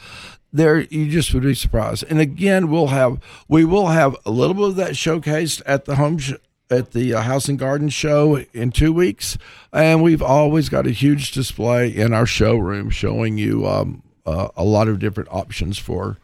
There, 0.53 0.81
you 0.81 1.09
just 1.09 1.33
would 1.33 1.43
be 1.43 1.55
surprised. 1.55 2.03
And 2.09 2.19
again, 2.19 2.69
we'll 2.69 2.87
have 2.87 3.19
we 3.47 3.63
will 3.63 3.87
have 3.87 4.15
a 4.25 4.31
little 4.31 4.53
bit 4.53 4.65
of 4.65 4.75
that 4.77 4.91
showcased 4.91 5.61
at 5.65 5.85
the 5.85 5.95
home. 5.95 6.17
Sh- 6.17 6.33
at 6.69 6.91
the 6.91 7.13
uh, 7.13 7.21
House 7.21 7.49
and 7.49 7.59
Garden 7.59 7.89
Show 7.89 8.37
in 8.53 8.71
two 8.71 8.93
weeks, 8.93 9.37
and 9.73 10.01
we've 10.01 10.21
always 10.21 10.69
got 10.69 10.87
a 10.87 10.91
huge 10.91 11.33
display 11.33 11.89
in 11.93 12.13
our 12.13 12.25
showroom 12.25 12.89
showing 12.89 13.37
you 13.37 13.67
um, 13.67 14.01
uh, 14.25 14.47
a 14.55 14.63
lot 14.63 14.87
of 14.87 14.97
different 14.97 15.29
options 15.31 15.77
for 15.77 16.17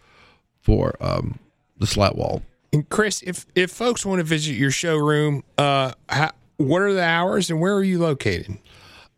for 0.61 0.95
um, 1.01 1.39
the 1.77 1.85
slat 1.85 2.15
wall. 2.15 2.43
And 2.73 2.87
Chris, 2.89 3.21
if 3.23 3.45
if 3.55 3.71
folks 3.71 4.05
want 4.05 4.19
to 4.19 4.23
visit 4.23 4.53
your 4.53 4.71
showroom, 4.71 5.43
uh, 5.57 5.91
how, 6.09 6.31
what 6.57 6.81
are 6.81 6.93
the 6.93 7.03
hours 7.03 7.49
and 7.49 7.59
where 7.59 7.75
are 7.75 7.83
you 7.83 7.99
located? 7.99 8.57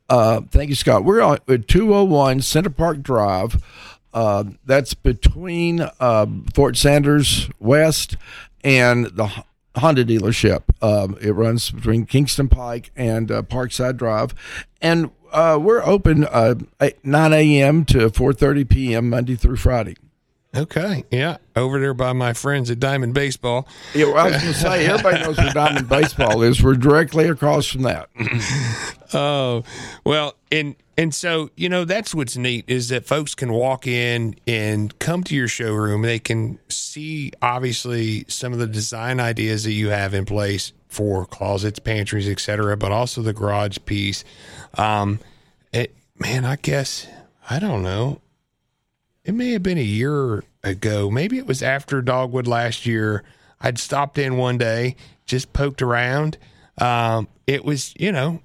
Uh, 0.09 0.41
thank 0.49 0.69
you, 0.69 0.75
Scott. 0.75 1.03
We're 1.03 1.21
on 1.21 1.37
at 1.47 1.67
201 1.67 2.41
Center 2.41 2.71
Park 2.71 3.01
Drive. 3.01 3.63
Uh, 4.13 4.43
that's 4.65 4.93
between 4.93 5.81
uh, 5.99 6.25
Fort 6.53 6.77
Sanders 6.77 7.49
West 7.59 8.17
and 8.63 9.05
the 9.07 9.43
Honda 9.75 10.03
dealership. 10.03 10.63
Um, 10.81 11.17
it 11.21 11.31
runs 11.31 11.69
between 11.71 12.05
Kingston 12.05 12.49
Pike 12.49 12.91
and 12.95 13.31
uh, 13.31 13.41
Parkside 13.43 13.97
Drive, 13.97 14.33
and 14.81 15.11
uh, 15.31 15.59
we're 15.61 15.83
open 15.83 16.25
uh, 16.25 16.55
at 16.79 17.03
9 17.05 17.33
a.m. 17.33 17.85
to 17.85 18.09
4:30 18.09 18.67
p.m. 18.67 19.09
Monday 19.09 19.35
through 19.35 19.57
Friday. 19.57 19.95
Okay, 20.55 21.03
yeah, 21.11 21.37
over 21.55 21.79
there 21.79 21.93
by 21.93 22.11
my 22.13 22.33
friends 22.33 22.71
at 22.71 22.79
Diamond 22.79 23.13
Baseball. 23.13 23.67
Yeah, 23.93 24.05
well, 24.05 24.17
I 24.17 24.23
was 24.31 24.41
going 24.41 24.53
to 24.53 24.59
say 24.59 24.87
everybody 24.87 25.23
knows 25.23 25.37
where 25.37 25.53
Diamond 25.53 25.87
Baseball 25.87 26.41
is. 26.41 26.63
We're 26.63 26.73
directly 26.73 27.27
across 27.27 27.67
from 27.67 27.83
that. 27.83 28.09
Oh, 29.11 29.63
well, 30.03 30.35
and 30.51 30.75
and 30.99 31.15
so 31.15 31.49
you 31.55 31.69
know 31.69 31.85
that's 31.85 32.13
what's 32.13 32.35
neat 32.35 32.65
is 32.67 32.89
that 32.89 33.05
folks 33.05 33.33
can 33.33 33.53
walk 33.53 33.87
in 33.87 34.35
and 34.45 34.99
come 34.99 35.23
to 35.23 35.33
your 35.33 35.47
showroom. 35.47 36.01
They 36.01 36.19
can 36.19 36.59
see 36.67 37.31
obviously 37.41 38.25
some 38.27 38.51
of 38.51 38.59
the 38.59 38.67
design 38.67 39.21
ideas 39.21 39.63
that 39.63 39.71
you 39.71 39.91
have 39.91 40.13
in 40.13 40.25
place 40.25 40.73
for 40.89 41.25
closets, 41.25 41.79
pantries, 41.79 42.27
etc., 42.27 42.75
but 42.75 42.91
also 42.91 43.21
the 43.21 43.31
garage 43.31 43.77
piece. 43.85 44.25
Um, 44.77 45.21
it 45.71 45.95
man, 46.17 46.43
I 46.43 46.57
guess 46.57 47.07
I 47.49 47.59
don't 47.59 47.81
know. 47.81 48.19
It 49.23 49.31
may 49.31 49.51
have 49.51 49.63
been 49.63 49.77
a 49.77 49.81
year 49.81 50.43
ago. 50.65 51.09
Maybe 51.09 51.37
it 51.37 51.47
was 51.47 51.63
after 51.63 52.01
Dogwood 52.01 52.45
last 52.45 52.85
year. 52.85 53.23
I'd 53.61 53.79
stopped 53.79 54.17
in 54.17 54.35
one 54.35 54.57
day, 54.57 54.97
just 55.25 55.53
poked 55.53 55.81
around. 55.81 56.37
Um, 56.77 57.29
it 57.47 57.63
was, 57.63 57.93
you 57.97 58.11
know, 58.11 58.41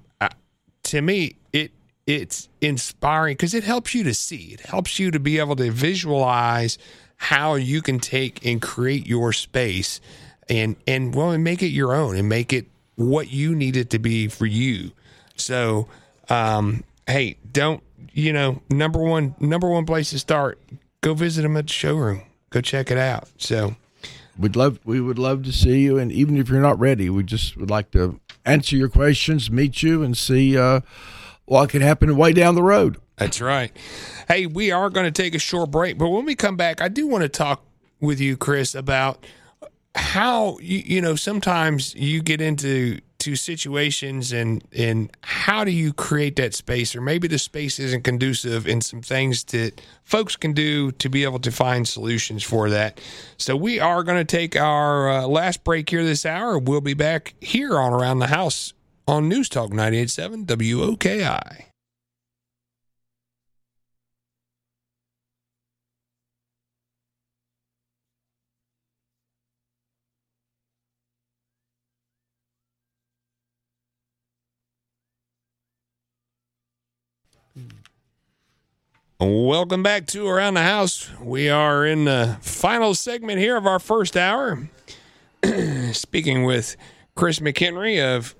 to 0.83 1.01
me, 1.01 1.35
it 1.51 1.71
it's 2.07 2.49
inspiring 2.61 3.33
because 3.33 3.53
it 3.53 3.63
helps 3.63 3.93
you 3.93 4.03
to 4.03 4.13
see. 4.13 4.53
It 4.53 4.61
helps 4.61 4.99
you 4.99 5.11
to 5.11 5.19
be 5.19 5.39
able 5.39 5.55
to 5.57 5.71
visualize 5.71 6.77
how 7.17 7.55
you 7.55 7.81
can 7.81 7.99
take 7.99 8.45
and 8.45 8.61
create 8.61 9.07
your 9.07 9.33
space 9.33 10.01
and 10.49 10.75
and 10.85 11.15
well 11.15 11.31
and 11.31 11.43
make 11.43 11.63
it 11.63 11.67
your 11.67 11.93
own 11.93 12.15
and 12.15 12.29
make 12.29 12.53
it 12.53 12.67
what 12.95 13.31
you 13.31 13.55
need 13.55 13.75
it 13.75 13.89
to 13.91 13.99
be 13.99 14.27
for 14.27 14.45
you. 14.45 14.91
So, 15.35 15.87
um, 16.29 16.83
hey, 17.07 17.37
don't 17.51 17.81
you 18.13 18.31
know 18.33 18.61
number 18.69 18.99
one 18.99 19.35
number 19.39 19.69
one 19.69 19.85
place 19.85 20.11
to 20.11 20.19
start? 20.19 20.59
Go 21.01 21.13
visit 21.13 21.41
them 21.41 21.57
at 21.57 21.67
the 21.67 21.73
showroom. 21.73 22.21
Go 22.51 22.61
check 22.61 22.91
it 22.91 22.97
out. 22.97 23.27
So, 23.37 23.75
We'd 24.37 24.55
love 24.55 24.79
we 24.83 24.99
would 24.99 25.17
love 25.17 25.43
to 25.43 25.53
see 25.53 25.79
you, 25.79 25.97
and 25.97 26.11
even 26.11 26.37
if 26.37 26.49
you're 26.49 26.61
not 26.61 26.77
ready, 26.77 27.09
we 27.09 27.23
just 27.23 27.55
would 27.55 27.69
like 27.69 27.91
to 27.91 28.19
answer 28.45 28.75
your 28.75 28.89
questions, 28.89 29.49
meet 29.49 29.81
you, 29.81 30.03
and 30.03 30.17
see 30.17 30.57
uh, 30.57 30.81
what 31.45 31.69
can 31.69 31.81
happen 31.81 32.15
way 32.17 32.33
down 32.33 32.55
the 32.55 32.63
road. 32.63 32.97
That's 33.17 33.39
right. 33.39 33.75
Hey, 34.27 34.45
we 34.45 34.71
are 34.71 34.89
going 34.89 35.05
to 35.05 35.23
take 35.23 35.35
a 35.35 35.39
short 35.39 35.71
break, 35.71 35.97
but 35.97 36.09
when 36.09 36.25
we 36.25 36.35
come 36.35 36.57
back, 36.57 36.81
I 36.81 36.89
do 36.89 37.07
want 37.07 37.21
to 37.21 37.29
talk 37.29 37.63
with 37.99 38.19
you, 38.19 38.35
Chris, 38.35 38.75
about 38.75 39.25
how 39.95 40.57
you, 40.59 40.79
you 40.85 41.01
know 41.01 41.15
sometimes 41.15 41.95
you 41.95 42.21
get 42.21 42.41
into 42.41 42.99
to 43.19 43.35
situations 43.35 44.33
and 44.33 44.63
and 44.73 45.09
how 45.21 45.63
do 45.63 45.71
you 45.71 45.93
create 45.93 46.35
that 46.35 46.53
space 46.53 46.95
or 46.95 47.01
maybe 47.01 47.27
the 47.27 47.39
space 47.39 47.79
isn't 47.79 48.03
conducive 48.03 48.67
and 48.67 48.83
some 48.83 49.01
things 49.01 49.43
that 49.45 49.81
folks 50.03 50.35
can 50.35 50.53
do 50.53 50.91
to 50.91 51.09
be 51.09 51.23
able 51.23 51.39
to 51.39 51.51
find 51.51 51.87
solutions 51.87 52.43
for 52.43 52.69
that 52.69 52.99
so 53.37 53.55
we 53.55 53.79
are 53.79 54.03
going 54.03 54.17
to 54.17 54.25
take 54.25 54.55
our 54.55 55.09
uh, 55.09 55.25
last 55.25 55.63
break 55.63 55.89
here 55.89 56.03
this 56.03 56.25
hour 56.25 56.59
we'll 56.59 56.81
be 56.81 56.93
back 56.93 57.33
here 57.39 57.79
on 57.79 57.93
around 57.93 58.19
the 58.19 58.27
house 58.27 58.73
on 59.07 59.29
news 59.29 59.49
talk 59.49 59.71
987 59.71 60.45
woki 60.45 61.65
Welcome 79.17 79.81
back 79.81 80.07
to 80.07 80.27
Around 80.27 80.55
the 80.55 80.63
House. 80.63 81.09
We 81.21 81.49
are 81.49 81.85
in 81.85 82.03
the 82.03 82.37
final 82.41 82.93
segment 82.93 83.39
here 83.39 83.55
of 83.55 83.65
our 83.65 83.79
first 83.79 84.17
hour. 84.17 84.69
Speaking 85.93 86.43
with 86.43 86.75
Chris 87.15 87.39
McKenry 87.39 88.03
of 88.03 88.35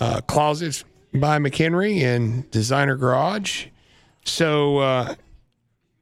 uh, 0.00 0.20
Closets 0.22 0.84
by 1.12 1.38
McKenry 1.38 2.02
and 2.02 2.50
Designer 2.50 2.96
Garage. 2.96 3.66
So, 4.24 4.78
uh, 4.78 5.14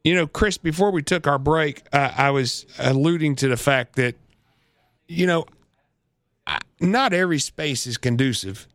you 0.02 0.14
know, 0.14 0.26
Chris, 0.26 0.58
before 0.58 0.90
we 0.90 1.02
took 1.02 1.26
our 1.26 1.38
break, 1.38 1.82
uh, 1.92 2.12
I 2.16 2.30
was 2.30 2.66
alluding 2.78 3.36
to 3.36 3.48
the 3.48 3.56
fact 3.56 3.96
that, 3.96 4.16
you 5.08 5.26
know, 5.26 5.46
not 6.80 7.12
every 7.12 7.38
space 7.38 7.86
is 7.86 7.96
conducive 7.96 8.66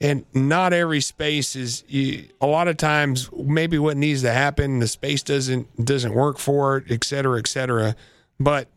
and 0.00 0.24
not 0.34 0.72
every 0.72 1.00
space 1.00 1.56
is 1.56 1.84
you, 1.88 2.28
a 2.40 2.46
lot 2.46 2.68
of 2.68 2.76
times 2.76 3.30
maybe 3.32 3.78
what 3.78 3.96
needs 3.96 4.22
to 4.22 4.32
happen 4.32 4.78
the 4.78 4.88
space 4.88 5.22
doesn't 5.22 5.84
doesn't 5.84 6.14
work 6.14 6.38
for 6.38 6.78
it 6.78 6.84
et 6.90 7.04
cetera 7.04 7.38
et 7.38 7.46
cetera 7.46 7.96
but 8.38 8.68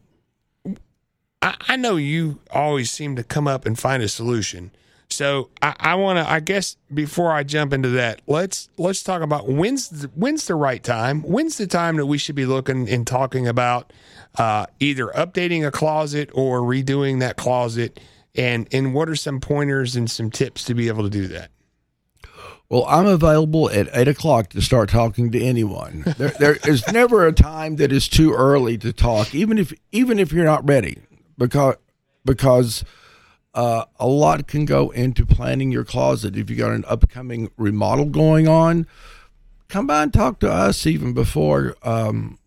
i, 1.42 1.56
I 1.68 1.76
know 1.76 1.98
you 1.98 2.40
always 2.52 2.90
seem 2.90 3.16
to 3.18 3.24
come 3.24 3.48
up 3.48 3.66
and 3.66 3.78
find 3.78 4.02
a 4.02 4.08
solution 4.08 4.72
so 5.10 5.50
i, 5.62 5.76
I 5.80 5.96
want 5.96 6.18
to 6.18 6.30
i 6.30 6.40
guess 6.40 6.78
before 6.94 7.32
i 7.32 7.44
jump 7.44 7.74
into 7.74 7.90
that 7.90 8.22
let's 8.28 8.70
let's 8.78 9.04
talk 9.04 9.22
about 9.22 9.48
when's 9.48 9.90
the, 9.90 10.08
when's 10.16 10.46
the 10.46 10.56
right 10.56 10.84
time 10.84 11.22
when's 11.24 11.58
the 11.58 11.68
time 11.68 11.98
that 11.98 12.06
we 12.06 12.18
should 12.18 12.36
be 12.36 12.46
looking 12.46 12.90
and 12.90 13.06
talking 13.08 13.48
about 13.48 13.92
uh, 14.38 14.66
either 14.80 15.08
updating 15.08 15.66
a 15.66 15.72
closet 15.72 16.30
or 16.34 16.62
redoing 16.62 17.20
that 17.20 17.36
closet 17.36 18.00
and 18.36 18.68
and 18.72 18.94
what 18.94 19.10
are 19.10 19.16
some 19.16 19.40
pointers 19.40 19.96
and 19.96 20.10
some 20.10 20.30
tips 20.30 20.64
to 20.66 20.74
be 20.74 20.88
able 20.88 21.04
to 21.04 21.10
do 21.10 21.28
that? 21.28 21.52
Well, 22.70 22.86
I'm 22.88 23.08
available 23.08 23.70
at 23.72 23.90
eight 23.94 24.08
o'clock 24.08 24.50
to 24.50 24.62
start 24.62 24.90
talking 24.90 25.32
to 25.32 25.44
anyone. 25.44 26.04
There, 26.18 26.30
there 26.40 26.58
is 26.68 26.88
never 26.92 27.26
a 27.26 27.34
time 27.34 27.78
that 27.78 27.92
is 27.92 28.08
too 28.08 28.32
early 28.32 28.78
to 28.78 28.94
talk, 28.94 29.34
even 29.34 29.58
if 29.58 29.74
even 29.92 30.20
if 30.20 30.32
you're 30.32 30.46
not 30.46 30.68
ready, 30.68 31.00
because 31.38 31.76
because 32.24 32.86
uh, 33.54 33.86
a 34.00 34.08
lot 34.08 34.48
can 34.48 34.66
go 34.66 34.90
into 34.92 35.26
planning 35.26 35.72
your 35.72 35.84
closet. 35.84 36.38
If 36.38 36.50
you 36.50 36.56
got 36.56 36.72
an 36.72 36.86
upcoming 36.88 37.52
remodel 37.58 38.06
going 38.06 38.48
on, 38.48 38.88
come 39.68 39.88
by 39.88 40.04
and 40.04 40.14
talk 40.14 40.40
to 40.40 40.52
us 40.52 40.86
even 40.86 41.14
before 41.14 41.76
um, 41.84 42.40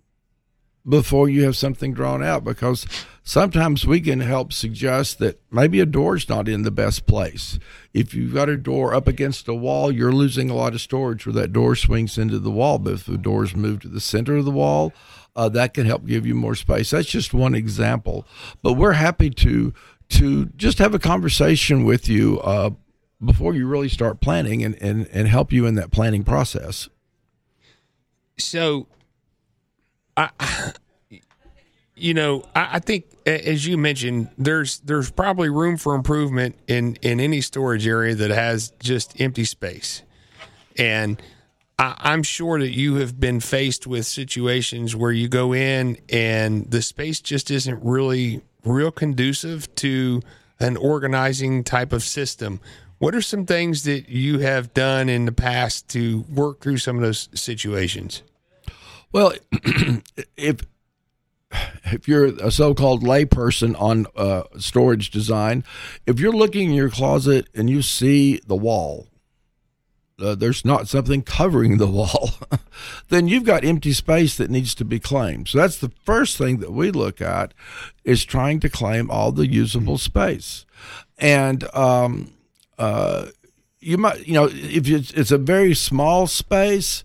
before 0.88 1.28
you 1.28 1.44
have 1.44 1.56
something 1.56 1.94
drawn 1.94 2.22
out 2.24 2.42
because 2.42 2.86
sometimes 3.22 3.86
we 3.86 4.00
can 4.00 4.20
help 4.20 4.52
suggest 4.52 5.18
that 5.20 5.40
maybe 5.50 5.78
a 5.78 5.86
door's 5.86 6.28
not 6.28 6.48
in 6.48 6.62
the 6.62 6.72
best 6.72 7.06
place. 7.06 7.58
If 7.94 8.14
you've 8.14 8.34
got 8.34 8.48
a 8.48 8.56
door 8.56 8.94
up 8.94 9.06
against 9.06 9.46
a 9.48 9.54
wall, 9.54 9.92
you're 9.92 10.12
losing 10.12 10.50
a 10.50 10.54
lot 10.54 10.74
of 10.74 10.80
storage 10.80 11.24
where 11.24 11.34
that 11.34 11.52
door 11.52 11.76
swings 11.76 12.18
into 12.18 12.38
the 12.38 12.50
wall. 12.50 12.78
But 12.78 12.94
if 12.94 13.06
the 13.06 13.18
door's 13.18 13.54
moved 13.54 13.82
to 13.82 13.88
the 13.88 14.00
center 14.00 14.36
of 14.36 14.44
the 14.44 14.50
wall, 14.50 14.92
uh, 15.34 15.48
that 15.50 15.72
can 15.72 15.86
help 15.86 16.04
give 16.04 16.26
you 16.26 16.34
more 16.34 16.54
space. 16.54 16.90
That's 16.90 17.08
just 17.08 17.32
one 17.32 17.54
example. 17.54 18.26
But 18.62 18.74
we're 18.74 18.92
happy 18.92 19.30
to 19.30 19.72
to 20.12 20.46
just 20.56 20.78
have 20.78 20.94
a 20.94 20.98
conversation 20.98 21.84
with 21.84 22.08
you 22.08 22.40
uh, 22.40 22.70
before 23.24 23.54
you 23.54 23.66
really 23.66 23.88
start 23.88 24.20
planning 24.20 24.62
and, 24.62 24.80
and, 24.82 25.06
and 25.08 25.28
help 25.28 25.52
you 25.52 25.66
in 25.66 25.74
that 25.76 25.90
planning 25.90 26.24
process. 26.24 26.88
So 28.38 28.86
I, 30.16 30.30
you 31.94 32.14
know, 32.14 32.44
I, 32.54 32.68
I, 32.72 32.78
think 32.80 33.06
as 33.26 33.66
you 33.66 33.78
mentioned, 33.78 34.28
there's 34.36 34.80
there's 34.80 35.10
probably 35.10 35.48
room 35.48 35.76
for 35.76 35.94
improvement 35.94 36.56
in 36.66 36.96
in 36.96 37.20
any 37.20 37.40
storage 37.40 37.86
area 37.86 38.14
that 38.14 38.30
has 38.30 38.72
just 38.80 39.20
empty 39.20 39.44
space, 39.44 40.02
and 40.76 41.20
I, 41.78 41.94
I'm 41.98 42.22
sure 42.22 42.58
that 42.58 42.72
you 42.72 42.96
have 42.96 43.20
been 43.20 43.40
faced 43.40 43.86
with 43.86 44.06
situations 44.06 44.96
where 44.96 45.12
you 45.12 45.28
go 45.28 45.54
in 45.54 45.98
and 46.08 46.70
the 46.70 46.82
space 46.82 47.20
just 47.20 47.50
isn't 47.50 47.82
really 47.82 48.42
real 48.64 48.90
conducive 48.90 49.72
to 49.76 50.22
an 50.60 50.76
organizing 50.76 51.64
type 51.64 51.92
of 51.92 52.02
system. 52.02 52.60
What 52.98 53.14
are 53.14 53.22
some 53.22 53.46
things 53.46 53.82
that 53.84 54.08
you 54.08 54.38
have 54.38 54.72
done 54.74 55.08
in 55.08 55.24
the 55.24 55.32
past 55.32 55.88
to 55.88 56.24
work 56.32 56.60
through 56.60 56.78
some 56.78 56.96
of 56.96 57.02
those 57.02 57.28
situations? 57.34 58.22
Well, 59.10 59.32
if 60.36 60.60
if 61.84 62.08
you're 62.08 62.26
a 62.26 62.50
so-called 62.50 63.02
layperson 63.02 63.78
on 63.78 64.06
uh, 64.16 64.44
storage 64.58 65.10
design, 65.10 65.64
if 66.06 66.18
you're 66.18 66.32
looking 66.32 66.70
in 66.70 66.74
your 66.74 66.88
closet 66.88 67.48
and 67.54 67.68
you 67.68 67.82
see 67.82 68.40
the 68.46 68.56
wall, 68.56 69.08
uh, 70.22 70.34
there's 70.34 70.64
not 70.64 70.88
something 70.88 71.22
covering 71.22 71.78
the 71.78 71.86
wall, 71.86 72.30
then 73.08 73.28
you've 73.28 73.44
got 73.44 73.64
empty 73.64 73.92
space 73.92 74.36
that 74.36 74.50
needs 74.50 74.74
to 74.76 74.84
be 74.84 75.00
claimed. 75.00 75.48
So 75.48 75.58
that's 75.58 75.78
the 75.78 75.92
first 76.04 76.38
thing 76.38 76.58
that 76.58 76.72
we 76.72 76.90
look 76.90 77.20
at 77.20 77.52
is 78.04 78.24
trying 78.24 78.60
to 78.60 78.68
claim 78.68 79.10
all 79.10 79.32
the 79.32 79.46
usable 79.46 79.98
space, 79.98 80.64
and 81.18 81.64
um, 81.74 82.32
uh, 82.78 83.26
you 83.80 83.98
might, 83.98 84.26
you 84.26 84.34
know, 84.34 84.48
if 84.50 84.88
it's, 84.88 85.10
it's 85.12 85.30
a 85.30 85.38
very 85.38 85.74
small 85.74 86.26
space 86.26 87.04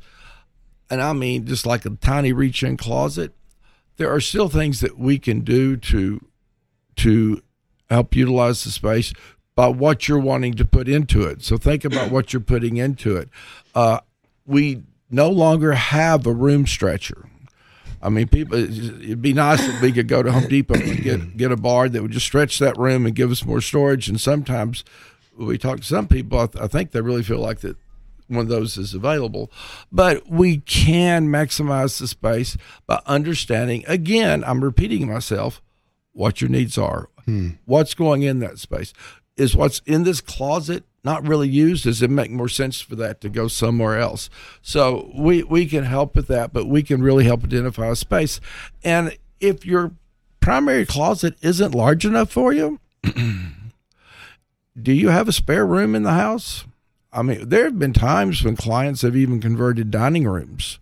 and 0.89 1.01
I 1.01 1.13
mean 1.13 1.45
just 1.45 1.65
like 1.65 1.85
a 1.85 1.91
tiny 1.91 2.33
reach 2.33 2.63
in 2.63 2.77
closet, 2.77 3.33
there 3.97 4.13
are 4.13 4.21
still 4.21 4.49
things 4.49 4.79
that 4.81 4.97
we 4.97 5.19
can 5.19 5.41
do 5.41 5.77
to 5.77 6.25
to 6.97 7.41
help 7.89 8.15
utilize 8.15 8.63
the 8.63 8.71
space 8.71 9.13
by 9.57 9.67
what 9.67 10.07
you're 10.07 10.19
wanting 10.19 10.53
to 10.53 10.63
put 10.63 10.87
into 10.87 11.23
it. 11.23 11.43
So 11.43 11.57
think 11.57 11.83
about 11.83 12.11
what 12.11 12.31
you're 12.31 12.39
putting 12.39 12.77
into 12.77 13.17
it. 13.17 13.27
Uh, 13.73 14.01
we 14.45 14.83
no 15.09 15.29
longer 15.29 15.73
have 15.73 16.27
a 16.27 16.31
room 16.31 16.67
stretcher. 16.67 17.27
I 17.99 18.09
mean, 18.09 18.27
people. 18.27 18.59
It'd 18.59 19.23
be 19.23 19.33
nice 19.33 19.67
if 19.67 19.81
we 19.81 19.91
could 19.91 20.07
go 20.07 20.21
to 20.21 20.31
Home 20.31 20.47
Depot 20.47 20.75
and 20.75 21.01
get 21.01 21.37
get 21.37 21.51
a 21.51 21.57
bar 21.57 21.89
that 21.89 22.03
would 22.03 22.11
just 22.11 22.27
stretch 22.27 22.59
that 22.59 22.77
room 22.77 23.07
and 23.07 23.15
give 23.15 23.31
us 23.31 23.43
more 23.43 23.59
storage. 23.59 24.07
And 24.07 24.21
sometimes 24.21 24.83
we 25.35 25.57
talk 25.57 25.79
to 25.79 25.83
some 25.85 26.07
people. 26.07 26.39
I, 26.39 26.45
th- 26.45 26.63
I 26.63 26.67
think 26.67 26.91
they 26.91 27.01
really 27.01 27.23
feel 27.23 27.39
like 27.39 27.61
that 27.61 27.77
one 28.27 28.41
of 28.41 28.49
those 28.49 28.77
is 28.77 28.93
available. 28.93 29.51
But 29.91 30.29
we 30.29 30.57
can 30.57 31.29
maximize 31.29 31.99
the 31.99 32.07
space 32.07 32.57
by 32.85 33.01
understanding, 33.07 33.83
again, 33.87 34.43
I'm 34.43 34.63
repeating 34.63 35.07
myself, 35.07 35.63
what 36.13 36.41
your 36.41 36.51
needs 36.51 36.77
are. 36.77 37.09
Hmm. 37.25 37.51
What's 37.65 37.95
going 37.95 38.21
in 38.21 38.37
that 38.39 38.59
space? 38.59 38.93
Is 39.37 39.55
what's 39.55 39.79
in 39.85 40.03
this 40.03 40.19
closet 40.19 40.83
not 41.03 41.27
really 41.27 41.47
used? 41.47 41.85
Does 41.85 42.01
it 42.01 42.09
make 42.09 42.31
more 42.31 42.49
sense 42.49 42.81
for 42.81 42.95
that 42.95 43.21
to 43.21 43.29
go 43.29 43.47
somewhere 43.47 43.97
else? 43.97 44.29
So 44.61 45.11
we, 45.15 45.43
we 45.43 45.65
can 45.67 45.83
help 45.83 46.15
with 46.15 46.27
that, 46.27 46.51
but 46.51 46.67
we 46.67 46.83
can 46.83 47.01
really 47.01 47.23
help 47.23 47.43
identify 47.43 47.87
a 47.87 47.95
space. 47.95 48.41
And 48.83 49.17
if 49.39 49.65
your 49.65 49.91
primary 50.41 50.85
closet 50.85 51.35
isn't 51.41 51.75
large 51.75 52.05
enough 52.05 52.31
for 52.31 52.51
you, 52.51 52.79
do 54.81 54.91
you 54.91 55.09
have 55.09 55.27
a 55.27 55.33
spare 55.33 55.65
room 55.65 55.95
in 55.95 56.03
the 56.03 56.13
house? 56.13 56.65
I 57.11 57.21
mean, 57.21 57.47
there 57.47 57.65
have 57.65 57.79
been 57.79 57.93
times 57.93 58.43
when 58.43 58.55
clients 58.55 59.01
have 59.01 59.15
even 59.15 59.39
converted 59.39 59.91
dining 59.91 60.27
rooms, 60.27 60.79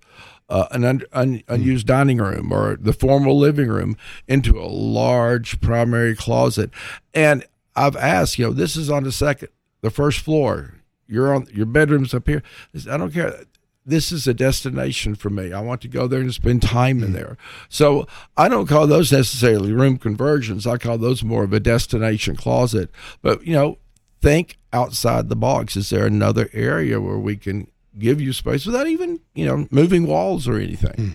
uh, 0.50 0.68
an 0.72 0.84
un, 0.84 1.04
un, 1.14 1.44
unused 1.48 1.88
dining 1.88 2.18
room 2.18 2.52
or 2.52 2.78
the 2.78 2.94
formal 2.94 3.38
living 3.38 3.70
room 3.70 3.96
into 4.28 4.60
a 4.60 4.66
large 4.66 5.62
primary 5.62 6.16
closet. 6.16 6.72
And 7.14 7.46
I've 7.76 7.96
asked, 7.96 8.40
you 8.40 8.46
know, 8.46 8.54
this 8.54 8.76
is 8.76 8.90
on 8.90 9.04
the 9.04 9.12
second, 9.12 9.50
the 9.82 9.90
first 9.90 10.20
floor. 10.20 10.76
You're 11.08 11.34
on 11.34 11.48
your 11.54 11.66
bedroom's 11.66 12.14
up 12.14 12.28
here. 12.28 12.42
I 12.90 12.98
don't 12.98 13.14
care. 13.14 13.44
This 13.86 14.12
is 14.12 14.28
a 14.28 14.34
destination 14.34 15.14
for 15.14 15.30
me. 15.30 15.54
I 15.54 15.60
want 15.60 15.82
to 15.82 15.88
go 15.88 16.08
there 16.08 16.20
and 16.20 16.34
spend 16.34 16.64
time 16.64 17.04
in 17.04 17.14
there. 17.14 17.38
So 17.70 18.08
I 18.36 18.50
don't 18.50 18.66
call 18.66 18.88
those 18.88 19.12
necessarily 19.12 19.72
room 19.72 20.00
conversions. 20.00 20.66
I 20.66 20.78
call 20.78 20.98
those 20.98 21.24
more 21.24 21.44
of 21.44 21.54
a 21.54 21.60
destination 21.60 22.36
closet. 22.36 22.90
But 23.22 23.46
you 23.46 23.54
know, 23.54 23.78
think 24.22 24.58
outside 24.74 25.30
the 25.30 25.36
box. 25.36 25.76
Is 25.76 25.92
there 25.92 26.08
another 26.08 26.50
area 26.52 27.00
where 27.00 27.20
we 27.20 27.38
can 27.38 27.68
give 27.98 28.20
you 28.20 28.34
space 28.34 28.66
without 28.66 28.88
even, 28.88 29.20
you 29.36 29.46
know, 29.46 29.68
moving 29.70 30.08
walls 30.08 30.48
or 30.48 30.58
anything? 30.58 30.96
Hmm. 30.96 31.10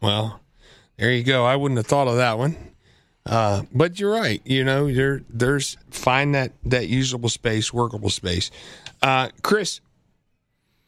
Well, 0.00 0.40
there 0.96 1.12
you 1.12 1.22
go. 1.22 1.44
I 1.44 1.54
wouldn't 1.54 1.78
have 1.78 1.86
thought 1.86 2.08
of 2.08 2.16
that 2.16 2.38
one. 2.38 2.56
Uh, 3.28 3.62
but 3.74 4.00
you're 4.00 4.12
right. 4.12 4.40
You 4.44 4.64
know, 4.64 4.92
there 4.92 5.22
there's 5.28 5.76
find 5.90 6.34
that 6.34 6.52
that 6.64 6.88
usable 6.88 7.28
space, 7.28 7.72
workable 7.72 8.10
space. 8.10 8.50
Uh, 9.02 9.28
Chris, 9.42 9.80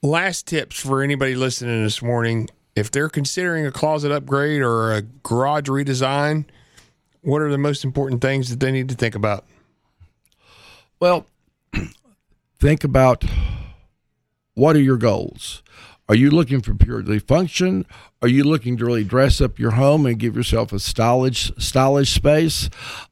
last 0.03 0.47
tips 0.47 0.80
for 0.80 1.03
anybody 1.03 1.34
listening 1.34 1.84
this 1.84 2.03
morning. 2.03 2.49
If 2.74 2.91
they're 2.91 3.09
considering 3.11 3.66
a 3.66 3.72
closet 3.72 4.11
upgrade 4.11 4.62
or 4.62 4.95
a 4.95 5.03
garage 5.03 5.68
redesign, 5.68 6.47
what 7.20 7.43
are 7.43 7.51
the 7.51 7.59
most 7.59 7.84
important 7.84 8.22
things 8.22 8.49
that 8.49 8.61
they 8.61 8.72
need 8.72 8.88
to 8.88 8.95
think 8.95 9.14
about? 9.14 9.45
Well, 10.99 11.26
think 12.61 12.84
about 12.84 13.24
what 14.55 14.76
are 14.76 14.80
your 14.80 14.97
goals? 14.97 15.62
Are 16.11 16.17
you 16.17 16.29
looking 16.33 16.61
for 16.61 16.75
purely 16.75 17.21
function? 17.21 17.87
Are 18.21 18.27
you 18.27 18.43
looking 18.43 18.77
to 18.79 18.85
really 18.85 19.05
dress 19.05 19.41
up 19.41 19.61
your 19.61 19.71
home 19.71 20.07
and 20.07 20.19
give 20.19 20.35
yourself 20.35 20.73
a 20.73 20.81
stylish, 20.81 21.53
stylish 21.57 22.13
space? 22.13 22.69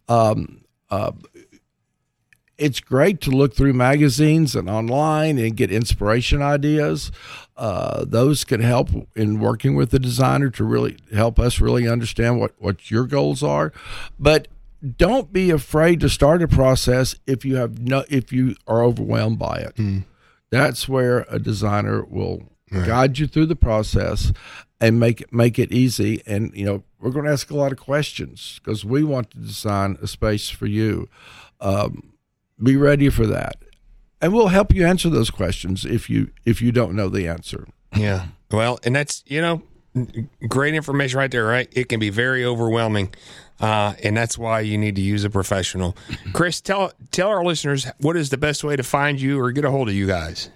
Um, 0.08 0.64
uh, 0.90 1.12
it's 2.58 2.80
great 2.80 3.20
to 3.20 3.30
look 3.30 3.54
through 3.54 3.74
magazines 3.74 4.56
and 4.56 4.68
online 4.68 5.38
and 5.38 5.56
get 5.56 5.70
inspiration 5.70 6.42
ideas. 6.42 7.12
Uh, 7.56 8.04
those 8.04 8.42
can 8.42 8.62
help 8.62 8.88
in 9.14 9.38
working 9.38 9.76
with 9.76 9.90
the 9.90 10.00
designer 10.00 10.50
to 10.50 10.64
really 10.64 10.96
help 11.14 11.38
us 11.38 11.60
really 11.60 11.88
understand 11.88 12.40
what, 12.40 12.54
what 12.58 12.90
your 12.90 13.04
goals 13.04 13.44
are. 13.44 13.72
But 14.18 14.48
don't 14.96 15.32
be 15.32 15.50
afraid 15.50 16.00
to 16.00 16.08
start 16.08 16.42
a 16.42 16.48
process 16.48 17.14
if 17.28 17.44
you 17.44 17.54
have 17.54 17.78
no 17.78 18.02
if 18.10 18.32
you 18.32 18.56
are 18.66 18.82
overwhelmed 18.82 19.38
by 19.38 19.58
it. 19.58 19.76
Mm. 19.76 20.04
That's 20.50 20.88
where 20.88 21.26
a 21.28 21.38
designer 21.38 22.04
will 22.04 22.57
right. 22.70 22.86
guide 22.86 23.18
you 23.18 23.26
through 23.26 23.46
the 23.46 23.56
process 23.56 24.32
and 24.80 25.00
make 25.00 25.20
it 25.20 25.32
make 25.32 25.58
it 25.58 25.72
easy. 25.72 26.22
And 26.26 26.52
you 26.54 26.64
know 26.64 26.84
we're 27.00 27.10
going 27.10 27.26
to 27.26 27.32
ask 27.32 27.50
a 27.50 27.56
lot 27.56 27.72
of 27.72 27.78
questions 27.78 28.60
because 28.62 28.84
we 28.84 29.04
want 29.04 29.30
to 29.32 29.38
design 29.38 29.98
a 30.02 30.06
space 30.06 30.50
for 30.50 30.66
you. 30.66 31.08
Um, 31.60 32.12
be 32.62 32.76
ready 32.76 33.08
for 33.08 33.26
that, 33.26 33.56
and 34.20 34.32
we'll 34.32 34.48
help 34.48 34.74
you 34.74 34.86
answer 34.86 35.08
those 35.08 35.30
questions 35.30 35.84
if 35.84 36.10
you 36.10 36.30
if 36.44 36.60
you 36.62 36.72
don't 36.72 36.94
know 36.94 37.08
the 37.08 37.28
answer. 37.28 37.66
Yeah. 37.96 38.26
Well, 38.50 38.78
and 38.84 38.94
that's 38.96 39.22
you 39.26 39.40
know 39.40 39.62
great 40.48 40.74
information 40.74 41.18
right 41.18 41.30
there. 41.30 41.44
Right, 41.44 41.68
it 41.72 41.88
can 41.88 42.00
be 42.00 42.10
very 42.10 42.44
overwhelming. 42.44 43.14
Uh, 43.60 43.94
and 44.04 44.16
that's 44.16 44.38
why 44.38 44.60
you 44.60 44.78
need 44.78 44.94
to 44.94 45.02
use 45.02 45.24
a 45.24 45.30
professional. 45.30 45.96
Chris, 46.32 46.60
tell 46.60 46.92
tell 47.10 47.28
our 47.28 47.44
listeners 47.44 47.86
what 47.98 48.16
is 48.16 48.30
the 48.30 48.36
best 48.36 48.62
way 48.62 48.76
to 48.76 48.84
find 48.84 49.20
you 49.20 49.40
or 49.40 49.50
get 49.50 49.64
a 49.64 49.70
hold 49.70 49.88
of 49.88 49.94
you 49.94 50.06
guys. 50.06 50.50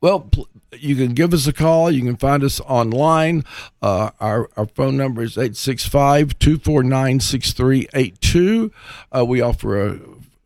Well, 0.00 0.30
you 0.72 0.96
can 0.96 1.14
give 1.14 1.32
us 1.32 1.46
a 1.46 1.52
call. 1.52 1.90
You 1.90 2.02
can 2.02 2.16
find 2.16 2.42
us 2.42 2.60
online. 2.60 3.44
Uh, 3.80 4.10
our, 4.20 4.48
our 4.56 4.66
phone 4.66 4.96
number 4.96 5.22
is 5.22 5.36
865 5.36 6.38
249 6.38 7.20
6382. 7.20 8.72
Uh, 9.12 9.24
we 9.24 9.40
offer 9.40 9.86
a 9.86 9.98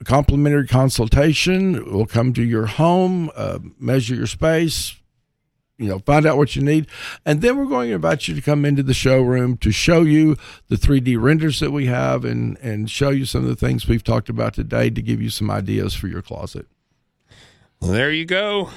complimentary 0.04 0.66
consultation. 0.66 1.92
We'll 1.92 2.06
come 2.06 2.32
to 2.34 2.42
your 2.42 2.66
home, 2.66 3.30
uh, 3.36 3.58
measure 3.78 4.14
your 4.14 4.26
space, 4.26 4.96
you 5.76 5.88
know, 5.88 6.00
find 6.00 6.26
out 6.26 6.36
what 6.36 6.56
you 6.56 6.62
need. 6.62 6.86
And 7.24 7.40
then 7.40 7.56
we're 7.56 7.66
going 7.66 7.88
to 7.88 7.94
invite 7.94 8.28
you 8.28 8.34
to 8.34 8.42
come 8.42 8.64
into 8.64 8.82
the 8.82 8.94
showroom 8.94 9.56
to 9.58 9.70
show 9.70 10.02
you 10.02 10.36
the 10.68 10.76
3D 10.76 11.20
renders 11.20 11.60
that 11.60 11.70
we 11.70 11.86
have 11.86 12.24
and, 12.24 12.58
and 12.58 12.90
show 12.90 13.10
you 13.10 13.24
some 13.24 13.42
of 13.42 13.48
the 13.48 13.56
things 13.56 13.86
we've 13.86 14.04
talked 14.04 14.28
about 14.28 14.54
today 14.54 14.90
to 14.90 15.02
give 15.02 15.22
you 15.22 15.30
some 15.30 15.50
ideas 15.50 15.94
for 15.94 16.08
your 16.08 16.22
closet. 16.22 16.66
Well, 17.80 17.92
there 17.92 18.10
you 18.10 18.24
go. 18.24 18.70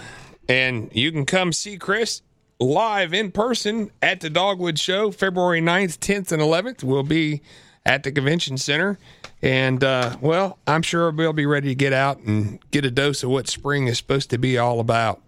And 0.51 0.89
you 0.93 1.13
can 1.13 1.25
come 1.25 1.53
see 1.53 1.77
Chris 1.77 2.23
live 2.59 3.13
in 3.13 3.31
person 3.31 3.89
at 4.01 4.19
the 4.19 4.29
Dogwood 4.29 4.77
Show 4.77 5.09
February 5.09 5.61
9th, 5.61 5.97
10th, 5.99 6.33
and 6.33 6.41
11th. 6.41 6.83
We'll 6.83 7.03
be 7.03 7.41
at 7.85 8.03
the 8.03 8.11
convention 8.11 8.57
center. 8.57 8.99
And, 9.41 9.81
uh, 9.81 10.17
well, 10.19 10.59
I'm 10.67 10.81
sure 10.81 11.09
we'll 11.09 11.31
be 11.31 11.45
ready 11.45 11.69
to 11.69 11.75
get 11.75 11.93
out 11.93 12.19
and 12.19 12.59
get 12.69 12.83
a 12.83 12.91
dose 12.91 13.23
of 13.23 13.29
what 13.29 13.47
spring 13.47 13.87
is 13.87 13.97
supposed 13.97 14.29
to 14.31 14.37
be 14.37 14.57
all 14.57 14.81
about. 14.81 15.21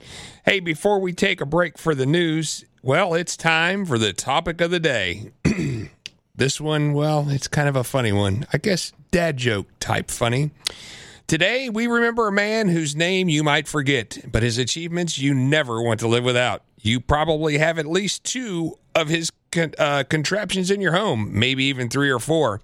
Hey, 0.43 0.59
before 0.59 0.99
we 0.99 1.13
take 1.13 1.39
a 1.39 1.45
break 1.45 1.78
for 1.78 1.95
the 1.95 2.05
news, 2.05 2.65
well, 2.82 3.13
it's 3.13 3.38
time 3.38 3.86
for 3.86 3.97
the 3.97 4.11
topic 4.11 4.59
of 4.59 4.71
the 4.71 4.80
day. 4.82 5.32
this 6.36 6.59
one, 6.59 6.91
well, 6.91 7.30
it's 7.30 7.47
kind 7.47 7.69
of 7.69 7.78
a 7.78 7.86
funny 7.86 8.11
one. 8.11 8.45
I 8.51 8.57
guess 8.57 8.91
dad 9.11 9.38
joke 9.38 9.67
type 9.80 10.11
funny. 10.11 10.51
Today, 11.28 11.69
we 11.69 11.88
remember 11.88 12.28
a 12.28 12.32
man 12.34 12.67
whose 12.67 12.95
name 12.95 13.30
you 13.30 13.43
might 13.43 13.67
forget, 13.67 14.19
but 14.30 14.43
his 14.43 14.57
achievements 14.57 15.17
you 15.17 15.34
never 15.34 15.82
want 15.82 15.99
to 16.01 16.07
live 16.07 16.24
without. 16.24 16.63
You 16.82 16.99
probably 16.99 17.57
have 17.57 17.80
at 17.80 17.86
least 17.86 18.26
two 18.26 18.78
of 18.93 19.07
his 19.07 19.32
con- 19.51 19.74
uh, 19.80 20.03
contraptions 20.03 20.69
in 20.69 20.82
your 20.82 20.91
home, 20.91 21.30
maybe 21.32 21.63
even 21.65 21.89
three 21.89 22.09
or 22.09 22.19
four. 22.19 22.61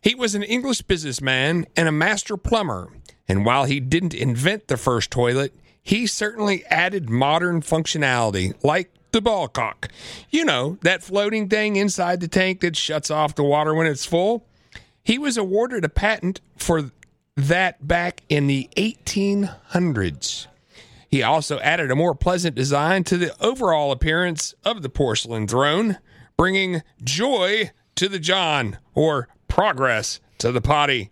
He 0.00 0.14
was 0.14 0.34
an 0.34 0.42
English 0.42 0.82
businessman 0.82 1.66
and 1.76 1.88
a 1.88 1.92
master 1.92 2.36
plumber. 2.36 2.92
And 3.28 3.46
while 3.46 3.64
he 3.64 3.80
didn't 3.80 4.12
invent 4.12 4.68
the 4.68 4.76
first 4.76 5.10
toilet, 5.10 5.54
he 5.80 6.06
certainly 6.06 6.64
added 6.66 7.08
modern 7.08 7.62
functionality, 7.62 8.54
like 8.64 8.90
the 9.12 9.22
ball 9.22 9.46
cock. 9.46 9.88
You 10.30 10.44
know, 10.44 10.78
that 10.82 11.02
floating 11.04 11.48
thing 11.48 11.76
inside 11.76 12.20
the 12.20 12.28
tank 12.28 12.60
that 12.60 12.76
shuts 12.76 13.10
off 13.10 13.36
the 13.36 13.44
water 13.44 13.72
when 13.72 13.86
it's 13.86 14.04
full. 14.04 14.46
He 15.04 15.16
was 15.16 15.36
awarded 15.36 15.84
a 15.84 15.88
patent 15.88 16.40
for 16.56 16.90
that 17.36 17.86
back 17.86 18.22
in 18.28 18.46
the 18.46 18.68
1800s. 18.76 20.46
He 21.08 21.22
also 21.22 21.58
added 21.60 21.90
a 21.90 21.96
more 21.96 22.14
pleasant 22.14 22.54
design 22.54 23.04
to 23.04 23.16
the 23.16 23.34
overall 23.42 23.92
appearance 23.92 24.54
of 24.64 24.82
the 24.82 24.88
porcelain 24.88 25.46
throne, 25.46 25.98
bringing 26.36 26.82
joy 27.02 27.70
to 27.96 28.08
the 28.08 28.18
John 28.18 28.78
or 28.94 29.28
progress 29.48 30.20
to 30.38 30.50
the 30.50 30.60
potty. 30.60 31.10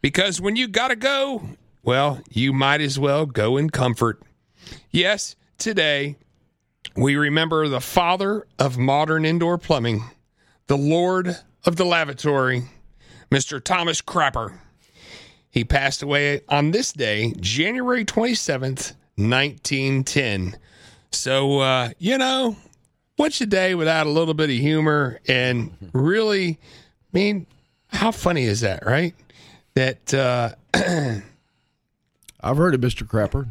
Because 0.00 0.40
when 0.40 0.56
you 0.56 0.68
gotta 0.68 0.96
go, 0.96 1.42
well, 1.82 2.20
you 2.30 2.52
might 2.52 2.80
as 2.80 2.98
well 2.98 3.26
go 3.26 3.56
in 3.56 3.70
comfort. 3.70 4.22
Yes, 4.90 5.34
today 5.58 6.16
we 6.96 7.16
remember 7.16 7.68
the 7.68 7.80
father 7.80 8.46
of 8.58 8.78
modern 8.78 9.24
indoor 9.24 9.58
plumbing, 9.58 10.04
the 10.66 10.76
lord 10.76 11.36
of 11.64 11.76
the 11.76 11.84
lavatory, 11.84 12.64
Mr. 13.30 13.62
Thomas 13.62 14.00
Crapper. 14.00 14.58
He 15.52 15.64
passed 15.64 16.02
away 16.02 16.40
on 16.48 16.70
this 16.70 16.92
day, 16.92 17.34
January 17.38 18.04
27th, 18.04 18.94
1910. 19.16 20.56
So, 21.12 21.60
uh, 21.60 21.90
you 21.98 22.16
know, 22.16 22.56
what's 23.16 23.40
a 23.42 23.46
day 23.46 23.74
without 23.74 24.06
a 24.06 24.10
little 24.10 24.32
bit 24.32 24.48
of 24.48 24.56
humor 24.56 25.20
and 25.28 25.70
really, 25.92 26.58
I 26.58 27.08
mean, 27.12 27.46
how 27.88 28.10
funny 28.10 28.44
is 28.44 28.62
that, 28.62 28.84
right? 28.86 29.14
That, 29.74 30.14
uh, 30.14 30.54
I've 32.42 32.56
heard 32.56 32.74
of 32.74 32.80
Mr. 32.80 33.06
Crapper. 33.06 33.46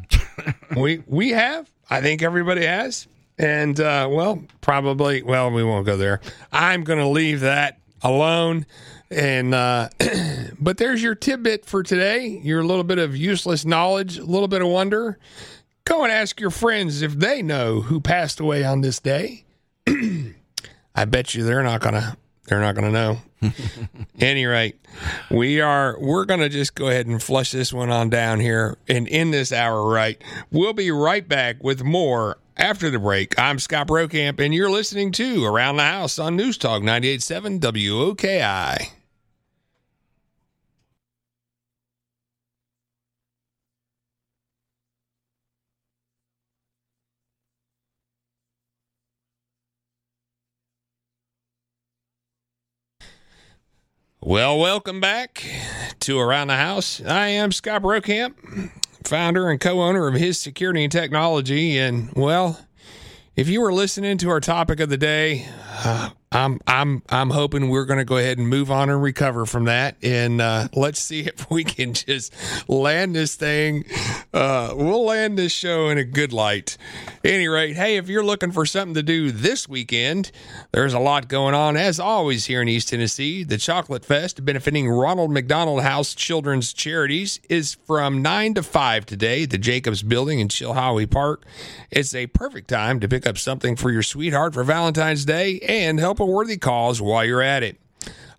we 0.75 1.03
we 1.07 1.29
have. 1.29 1.71
I 1.89 2.01
think 2.01 2.23
everybody 2.23 2.65
has. 2.65 3.07
And 3.37 3.79
uh, 3.79 4.07
well, 4.11 4.43
probably. 4.59 5.23
Well, 5.23 5.51
we 5.51 5.63
won't 5.63 5.85
go 5.85 5.97
there. 5.97 6.19
I'm 6.51 6.83
going 6.83 6.99
to 6.99 7.07
leave 7.07 7.41
that 7.41 7.79
alone. 8.01 8.65
And 9.11 9.53
uh, 9.53 9.89
but 10.59 10.77
there's 10.77 11.03
your 11.03 11.15
tidbit 11.15 11.65
for 11.65 11.83
today. 11.83 12.39
Your 12.43 12.63
little 12.63 12.85
bit 12.85 12.97
of 12.97 13.15
useless 13.15 13.65
knowledge, 13.65 14.17
a 14.17 14.23
little 14.23 14.47
bit 14.47 14.61
of 14.61 14.69
wonder. 14.69 15.19
Go 15.83 16.03
and 16.03 16.11
ask 16.11 16.39
your 16.39 16.51
friends 16.51 17.01
if 17.01 17.13
they 17.13 17.41
know 17.41 17.81
who 17.81 17.99
passed 17.99 18.39
away 18.39 18.63
on 18.63 18.81
this 18.81 18.99
day. 18.99 19.43
I 20.95 21.05
bet 21.05 21.35
you 21.35 21.43
they're 21.43 21.63
not 21.63 21.81
gonna 21.81 22.15
they're 22.47 22.61
not 22.61 22.75
gonna 22.75 22.91
know. 22.91 23.17
Any 24.19 24.45
rate, 24.45 24.75
we 25.29 25.59
are 25.59 25.97
we're 25.99 26.25
gonna 26.25 26.49
just 26.49 26.75
go 26.75 26.87
ahead 26.87 27.07
and 27.07 27.21
flush 27.21 27.51
this 27.51 27.73
one 27.73 27.89
on 27.89 28.09
down 28.09 28.39
here 28.39 28.77
and 28.87 29.09
end 29.09 29.33
this 29.33 29.51
hour 29.51 29.89
right. 29.89 30.21
We'll 30.51 30.73
be 30.73 30.91
right 30.91 31.27
back 31.27 31.63
with 31.63 31.83
more 31.83 32.37
after 32.55 32.89
the 32.89 32.99
break. 32.99 33.37
I'm 33.39 33.59
Scott 33.59 33.87
Brokamp, 33.87 34.39
and 34.39 34.53
you're 34.53 34.69
listening 34.69 35.11
to 35.13 35.43
Around 35.43 35.77
the 35.77 35.83
House 35.83 36.19
on 36.19 36.35
News 36.35 36.57
Talk 36.57 36.83
98.7 36.83 37.59
WOKI. 37.59 38.91
Well, 54.23 54.59
welcome 54.59 54.99
back 54.99 55.43
to 56.01 56.19
Around 56.19 56.49
the 56.49 56.55
House. 56.55 57.01
I 57.01 57.29
am 57.29 57.51
Scott 57.51 57.81
Brokamp, 57.81 58.69
founder 59.03 59.49
and 59.49 59.59
co 59.59 59.81
owner 59.81 60.07
of 60.07 60.13
His 60.13 60.39
Security 60.39 60.83
and 60.83 60.91
Technology. 60.91 61.79
And, 61.79 62.13
well, 62.15 62.59
if 63.35 63.49
you 63.49 63.61
were 63.61 63.73
listening 63.73 64.19
to 64.19 64.29
our 64.29 64.39
topic 64.39 64.79
of 64.79 64.89
the 64.89 64.97
day, 64.97 65.47
uh, 65.83 66.11
I'm 66.31 66.61
I'm 66.65 67.03
I'm 67.09 67.29
hoping 67.29 67.67
we're 67.67 67.85
going 67.85 67.99
to 67.99 68.05
go 68.05 68.17
ahead 68.17 68.37
and 68.37 68.47
move 68.47 68.71
on 68.71 68.89
and 68.89 69.03
recover 69.03 69.45
from 69.45 69.65
that, 69.65 69.97
and 70.01 70.39
uh, 70.39 70.69
let's 70.73 71.01
see 71.01 71.19
if 71.27 71.49
we 71.51 71.65
can 71.65 71.93
just 71.93 72.33
land 72.69 73.15
this 73.15 73.35
thing. 73.35 73.83
Uh, 74.33 74.73
we'll 74.73 75.03
land 75.03 75.37
this 75.37 75.51
show 75.51 75.89
in 75.89 75.97
a 75.97 76.05
good 76.05 76.31
light. 76.31 76.77
Any 77.25 77.49
rate, 77.49 77.75
hey, 77.75 77.97
if 77.97 78.07
you're 78.07 78.23
looking 78.23 78.53
for 78.53 78.65
something 78.65 78.93
to 78.93 79.03
do 79.03 79.31
this 79.31 79.67
weekend, 79.67 80.31
there's 80.71 80.93
a 80.93 80.99
lot 80.99 81.27
going 81.27 81.53
on 81.53 81.75
as 81.75 81.99
always 81.99 82.45
here 82.45 82.61
in 82.61 82.69
East 82.69 82.89
Tennessee. 82.89 83.43
The 83.43 83.57
Chocolate 83.57 84.05
Fest, 84.05 84.43
benefiting 84.45 84.87
Ronald 84.87 85.31
McDonald 85.31 85.83
House 85.83 86.15
Children's 86.15 86.71
Charities, 86.71 87.41
is 87.49 87.75
from 87.85 88.21
nine 88.21 88.53
to 88.53 88.63
five 88.63 89.05
today. 89.05 89.43
at 89.43 89.49
The 89.49 89.57
Jacobs 89.57 90.01
Building 90.01 90.39
in 90.39 90.47
Chilhowee 90.47 91.11
Park. 91.11 91.43
It's 91.91 92.15
a 92.15 92.27
perfect 92.27 92.69
time 92.69 93.01
to 93.01 93.09
pick 93.09 93.27
up 93.27 93.37
something 93.37 93.75
for 93.75 93.91
your 93.91 94.03
sweetheart 94.03 94.53
for 94.53 94.63
Valentine's 94.63 95.25
Day 95.25 95.59
and 95.59 95.99
help 95.99 96.20
a 96.21 96.25
worthy 96.25 96.57
cause 96.57 97.01
while 97.01 97.25
you're 97.25 97.41
at 97.41 97.63
it. 97.63 97.77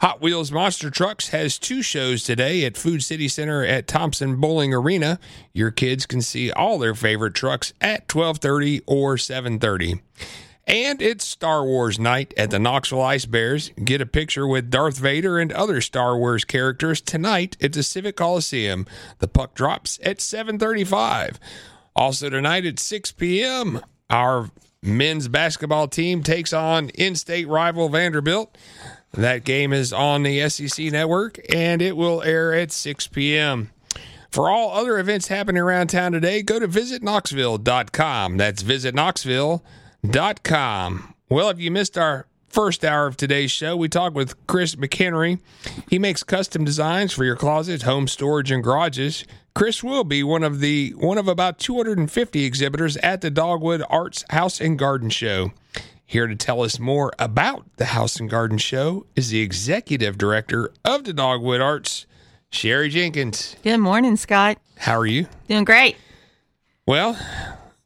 Hot 0.01 0.21
Wheels 0.21 0.51
Monster 0.51 0.91
Trucks 0.91 1.29
has 1.29 1.59
two 1.59 1.81
shows 1.81 2.25
today 2.25 2.65
at 2.65 2.77
Food 2.77 3.05
City 3.05 3.29
Center 3.29 3.65
at 3.65 3.87
Thompson-Boling 3.87 4.75
Arena. 4.75 5.21
Your 5.53 5.71
kids 5.71 6.07
can 6.07 6.23
see 6.23 6.51
all 6.51 6.79
their 6.79 6.95
favorite 6.95 7.35
trucks 7.35 7.73
at 7.81 8.09
12:30 8.09 8.81
or 8.87 9.17
7:30. 9.17 10.01
And 10.67 11.03
it's 11.03 11.25
Star 11.25 11.65
Wars 11.65 11.99
night 11.99 12.35
at 12.37 12.51
the 12.51 12.59
Knoxville 12.59 13.03
Ice 13.03 13.27
Bears. 13.27 13.71
Get 13.85 14.01
a 14.01 14.07
picture 14.07 14.47
with 14.47 14.71
Darth 14.71 14.99
Vader 14.99 15.39
and 15.39 15.53
other 15.53 15.81
Star 15.81 16.17
Wars 16.17 16.45
characters 16.45 17.01
tonight 17.01 17.57
at 17.61 17.73
the 17.73 17.83
Civic 17.83 18.17
Coliseum. 18.17 18.87
The 19.19 19.29
puck 19.29 19.55
drops 19.55 20.01
at 20.03 20.19
7:35. 20.19 21.39
Also 21.95 22.29
tonight 22.29 22.65
at 22.65 22.79
6 22.79 23.13
p.m., 23.13 23.81
our 24.09 24.51
men's 24.83 25.29
basketball 25.29 25.89
team 25.89 26.23
takes 26.23 26.53
on 26.53 26.91
in-state 26.91 27.49
rival 27.49 27.89
Vanderbilt. 27.89 28.57
That 29.13 29.45
game 29.45 29.73
is 29.73 29.93
on 29.93 30.23
the 30.23 30.49
SEC 30.49 30.87
network 30.87 31.39
and 31.55 31.83
it 31.83 31.97
will 31.97 32.23
air 32.23 32.55
at 32.55 32.73
6 32.73 33.09
p.m. 33.09 33.71
For 34.31 34.49
all 34.49 34.73
other 34.73 34.99
events 34.99 35.29
happening 35.29 35.63
around 35.63 35.89
town 35.89 36.13
today, 36.13 36.43
go 36.43 36.59
to 36.59 36.67
visitknoxville.com. 36.67 38.37
That's 38.39 38.63
visitknoxville.com. 38.63 41.15
Well, 41.29 41.51
if 41.51 41.61
you 41.61 41.71
missed 41.71 41.99
our 41.99 42.27
first 42.49 42.83
hour 42.85 43.07
of 43.07 43.19
today's 43.19 43.51
show, 43.51 43.77
we 43.77 43.91
talked 43.91 44.17
with 44.17 44.47
Chris 44.47 44.75
McKenry. 44.75 45.39
He 45.89 45.99
makes 45.99 46.23
custom 46.23 46.65
designs 46.65 47.13
for 47.13 47.25
your 47.25 47.37
closets, 47.37 47.83
home 47.83 48.09
storage, 48.09 48.51
and 48.51 48.65
garages. 48.65 49.27
Chris 49.55 49.83
will 49.83 50.05
be 50.05 50.23
one 50.23 50.43
of 50.43 50.61
the 50.61 50.91
one 50.97 51.19
of 51.19 51.29
about 51.29 51.59
250 51.59 52.45
exhibitors 52.45 52.97
at 52.99 53.21
the 53.21 53.31
Dogwood 53.31 53.83
Arts 53.91 54.25
House 54.31 54.61
and 54.61 54.79
Garden 54.79 55.11
Show. 55.11 55.53
Here 56.07 56.27
to 56.27 56.35
tell 56.35 56.63
us 56.63 56.79
more 56.79 57.13
about 57.19 57.65
the 57.77 57.87
House 57.87 58.17
and 58.21 58.29
Garden 58.29 58.59
Show 58.59 59.07
is 59.15 59.31
the 59.31 59.41
executive 59.41 60.19
director 60.19 60.71
of 60.85 61.05
the 61.05 61.13
Dogwood 61.13 61.61
Arts, 61.61 62.07
Sherry 62.51 62.89
Jenkins. 62.89 63.57
Good 63.63 63.79
morning, 63.79 64.17
Scott. 64.17 64.59
How 64.77 64.99
are 64.99 65.07
you? 65.07 65.27
Doing 65.49 65.65
great. 65.65 65.97
Well, 66.87 67.19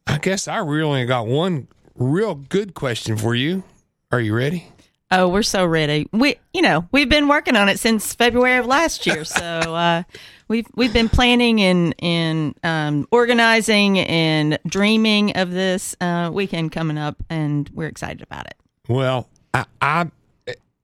I 0.07 0.19
guess 0.19 0.49
I 0.49 0.59
really 0.59 0.83
only 0.83 1.07
got 1.07 1.27
one 1.27 1.69
real 1.95 2.35
good 2.35 2.75
question 2.75 3.17
for 3.17 3.35
you. 3.35 3.65
Are 4.11 4.21
you 4.21 4.35
ready? 4.35 4.73
Oh, 5.11 5.29
we're 5.29 5.43
so 5.43 5.65
ready. 5.65 6.09
We, 6.13 6.37
you 6.53 6.63
know, 6.63 6.89
we've 6.91 7.09
been 7.09 7.29
working 7.29 7.55
on 7.55 7.69
it 7.69 7.79
since 7.79 8.13
February 8.15 8.59
of 8.59 8.67
last 8.67 9.07
year. 9.07 9.25
So 9.25 9.45
uh, 9.45 10.03
we've 10.49 10.67
we've 10.75 10.93
been 10.93 11.09
planning 11.09 11.61
and 11.61 11.95
and 11.99 12.55
um, 12.63 13.07
organizing 13.11 13.99
and 13.99 14.59
dreaming 14.67 15.37
of 15.37 15.51
this 15.51 15.97
uh, 16.01 16.31
weekend 16.33 16.73
coming 16.73 16.99
up, 16.99 17.23
and 17.31 17.71
we're 17.75 17.89
excited 17.89 18.23
about 18.23 18.47
it. 18.47 18.57
Well, 18.89 19.29
I, 19.53 19.65
I 19.81 20.11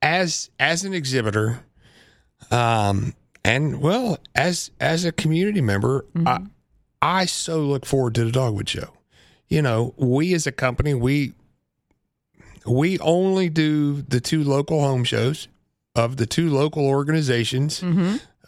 as 0.01 0.51
as 0.59 0.85
an 0.85 0.95
exhibitor, 0.95 1.65
um, 2.51 3.15
and 3.45 3.81
well, 3.81 4.19
as 4.35 4.71
as 4.81 5.05
a 5.05 5.13
community 5.13 5.61
member, 5.61 6.05
I 6.27 6.41
I 7.01 7.25
so 7.27 7.61
look 7.61 7.87
forward 7.87 8.15
to 8.17 8.25
the 8.25 8.33
Dogwood 8.33 8.69
Show. 8.69 8.95
You 9.49 9.63
know, 9.63 9.95
we 9.97 10.33
as 10.35 10.47
a 10.47 10.53
company, 10.53 10.95
we 10.95 11.35
we 12.67 12.99
only 13.01 13.49
do 13.49 14.03
the 14.03 14.21
two 14.21 14.43
local 14.45 14.81
home 14.81 15.05
shows 15.05 15.49
of 15.95 16.17
the 16.17 16.27
two 16.27 16.49
local 16.49 16.87
organizations, 16.87 17.83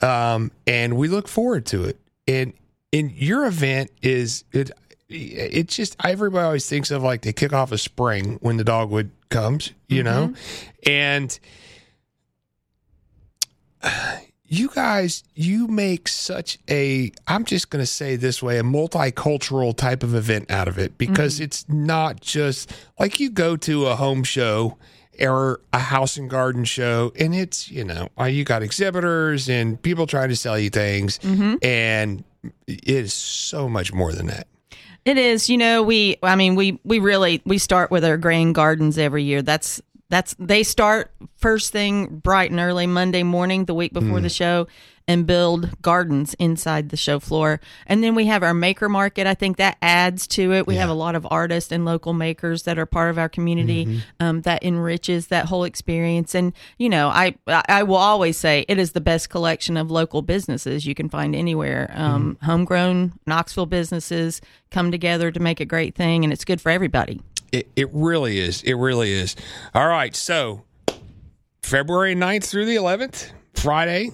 um, 0.02 0.50
and 0.66 0.96
we 0.96 1.08
look 1.08 1.28
forward 1.28 1.66
to 1.66 1.84
it. 1.84 1.98
And 2.26 2.52
and 2.92 3.10
your 3.12 3.46
event 3.46 3.90
is 4.02 4.44
it. 4.52 4.70
It's 5.08 5.76
just 5.76 5.96
everybody 6.02 6.44
always 6.44 6.68
thinks 6.68 6.90
of 6.90 7.02
like 7.02 7.22
they 7.22 7.32
kick 7.32 7.52
off 7.52 7.72
a 7.72 7.78
spring 7.78 8.38
when 8.40 8.56
the 8.56 8.64
dogwood 8.64 9.10
comes, 9.28 9.72
you 9.88 10.02
know, 10.02 10.34
and 10.86 11.38
you 14.46 14.68
guys, 14.68 15.24
you 15.34 15.66
make 15.66 16.08
such 16.08 16.58
a, 16.68 17.10
I'm 17.26 17.44
just 17.44 17.70
going 17.70 17.82
to 17.82 17.86
say 17.86 18.16
this 18.16 18.42
way, 18.42 18.58
a 18.58 18.62
multicultural 18.62 19.76
type 19.76 20.02
of 20.02 20.14
event 20.14 20.50
out 20.50 20.68
of 20.68 20.78
it 20.78 20.96
because 20.98 21.40
it's 21.40 21.68
not 21.68 22.20
just 22.20 22.72
like 22.98 23.18
you 23.20 23.30
go 23.30 23.56
to 23.56 23.86
a 23.86 23.96
home 23.96 24.22
show 24.22 24.76
or 25.20 25.60
a 25.72 25.78
house 25.78 26.16
and 26.16 26.28
garden 26.28 26.64
show 26.64 27.12
and 27.18 27.34
it's, 27.34 27.70
you 27.70 27.84
know, 27.84 28.08
uh, 28.18 28.24
you 28.24 28.44
got 28.44 28.62
exhibitors 28.62 29.48
and 29.48 29.80
people 29.80 30.06
trying 30.06 30.28
to 30.28 30.36
sell 30.36 30.58
you 30.58 30.70
things 30.70 31.18
and 31.62 32.24
it 32.66 32.88
is 32.88 33.12
so 33.12 33.68
much 33.68 33.92
more 33.92 34.12
than 34.12 34.26
that. 34.26 34.46
It 35.04 35.18
is, 35.18 35.50
you 35.50 35.58
know, 35.58 35.82
we 35.82 36.16
I 36.22 36.34
mean, 36.36 36.54
we 36.54 36.80
we 36.84 36.98
really 36.98 37.42
we 37.44 37.58
start 37.58 37.90
with 37.90 38.04
our 38.04 38.16
grain 38.16 38.52
gardens 38.52 38.96
every 38.98 39.22
year. 39.22 39.42
That's 39.42 39.82
that's 40.10 40.34
they 40.38 40.62
start 40.62 41.12
first 41.36 41.72
thing 41.72 42.06
bright 42.06 42.50
and 42.50 42.60
early 42.60 42.86
Monday 42.86 43.22
morning 43.22 43.64
the 43.64 43.74
week 43.74 43.92
before 43.92 44.20
the 44.20 44.28
show 44.28 44.66
and 45.06 45.26
build 45.26 45.70
gardens 45.82 46.34
inside 46.34 46.88
the 46.88 46.96
show 46.96 47.20
floor. 47.20 47.60
And 47.86 48.02
then 48.02 48.14
we 48.14 48.26
have 48.26 48.42
our 48.42 48.54
maker 48.54 48.88
market. 48.88 49.26
I 49.26 49.34
think 49.34 49.58
that 49.58 49.76
adds 49.82 50.26
to 50.28 50.52
it. 50.52 50.66
We 50.66 50.76
have 50.76 50.88
a 50.88 50.94
lot 50.94 51.14
of 51.14 51.26
artists 51.30 51.70
and 51.70 51.84
local 51.84 52.12
makers 52.12 52.62
that 52.62 52.78
are 52.78 52.86
part 52.86 53.10
of 53.10 53.18
our 53.18 53.28
community 53.28 54.02
um, 54.20 54.42
that 54.42 54.62
enriches 54.64 55.26
that 55.28 55.46
whole 55.46 55.64
experience. 55.64 56.34
And 56.34 56.52
you 56.78 56.88
know, 56.88 57.08
I 57.08 57.34
I 57.46 57.82
will 57.82 57.96
always 57.96 58.36
say 58.36 58.64
it 58.68 58.78
is 58.78 58.92
the 58.92 59.00
best 59.00 59.28
collection 59.28 59.76
of 59.76 59.90
local 59.90 60.22
businesses 60.22 60.86
you 60.86 60.94
can 60.94 61.08
find 61.08 61.34
anywhere. 61.34 61.90
Um, 61.94 62.38
Homegrown 62.42 63.18
Knoxville 63.26 63.66
businesses 63.66 64.40
come 64.70 64.90
together 64.90 65.30
to 65.30 65.40
make 65.40 65.60
a 65.60 65.64
great 65.64 65.94
thing, 65.94 66.24
and 66.24 66.32
it's 66.32 66.44
good 66.44 66.60
for 66.60 66.70
everybody. 66.70 67.20
It, 67.52 67.68
it 67.76 67.88
really 67.92 68.38
is. 68.38 68.62
It 68.62 68.74
really 68.74 69.12
is. 69.12 69.36
All 69.74 69.86
right. 69.86 70.14
So, 70.16 70.64
February 71.62 72.16
9th 72.16 72.44
through 72.46 72.66
the 72.66 72.74
11th, 72.74 73.30
Friday, 73.54 74.10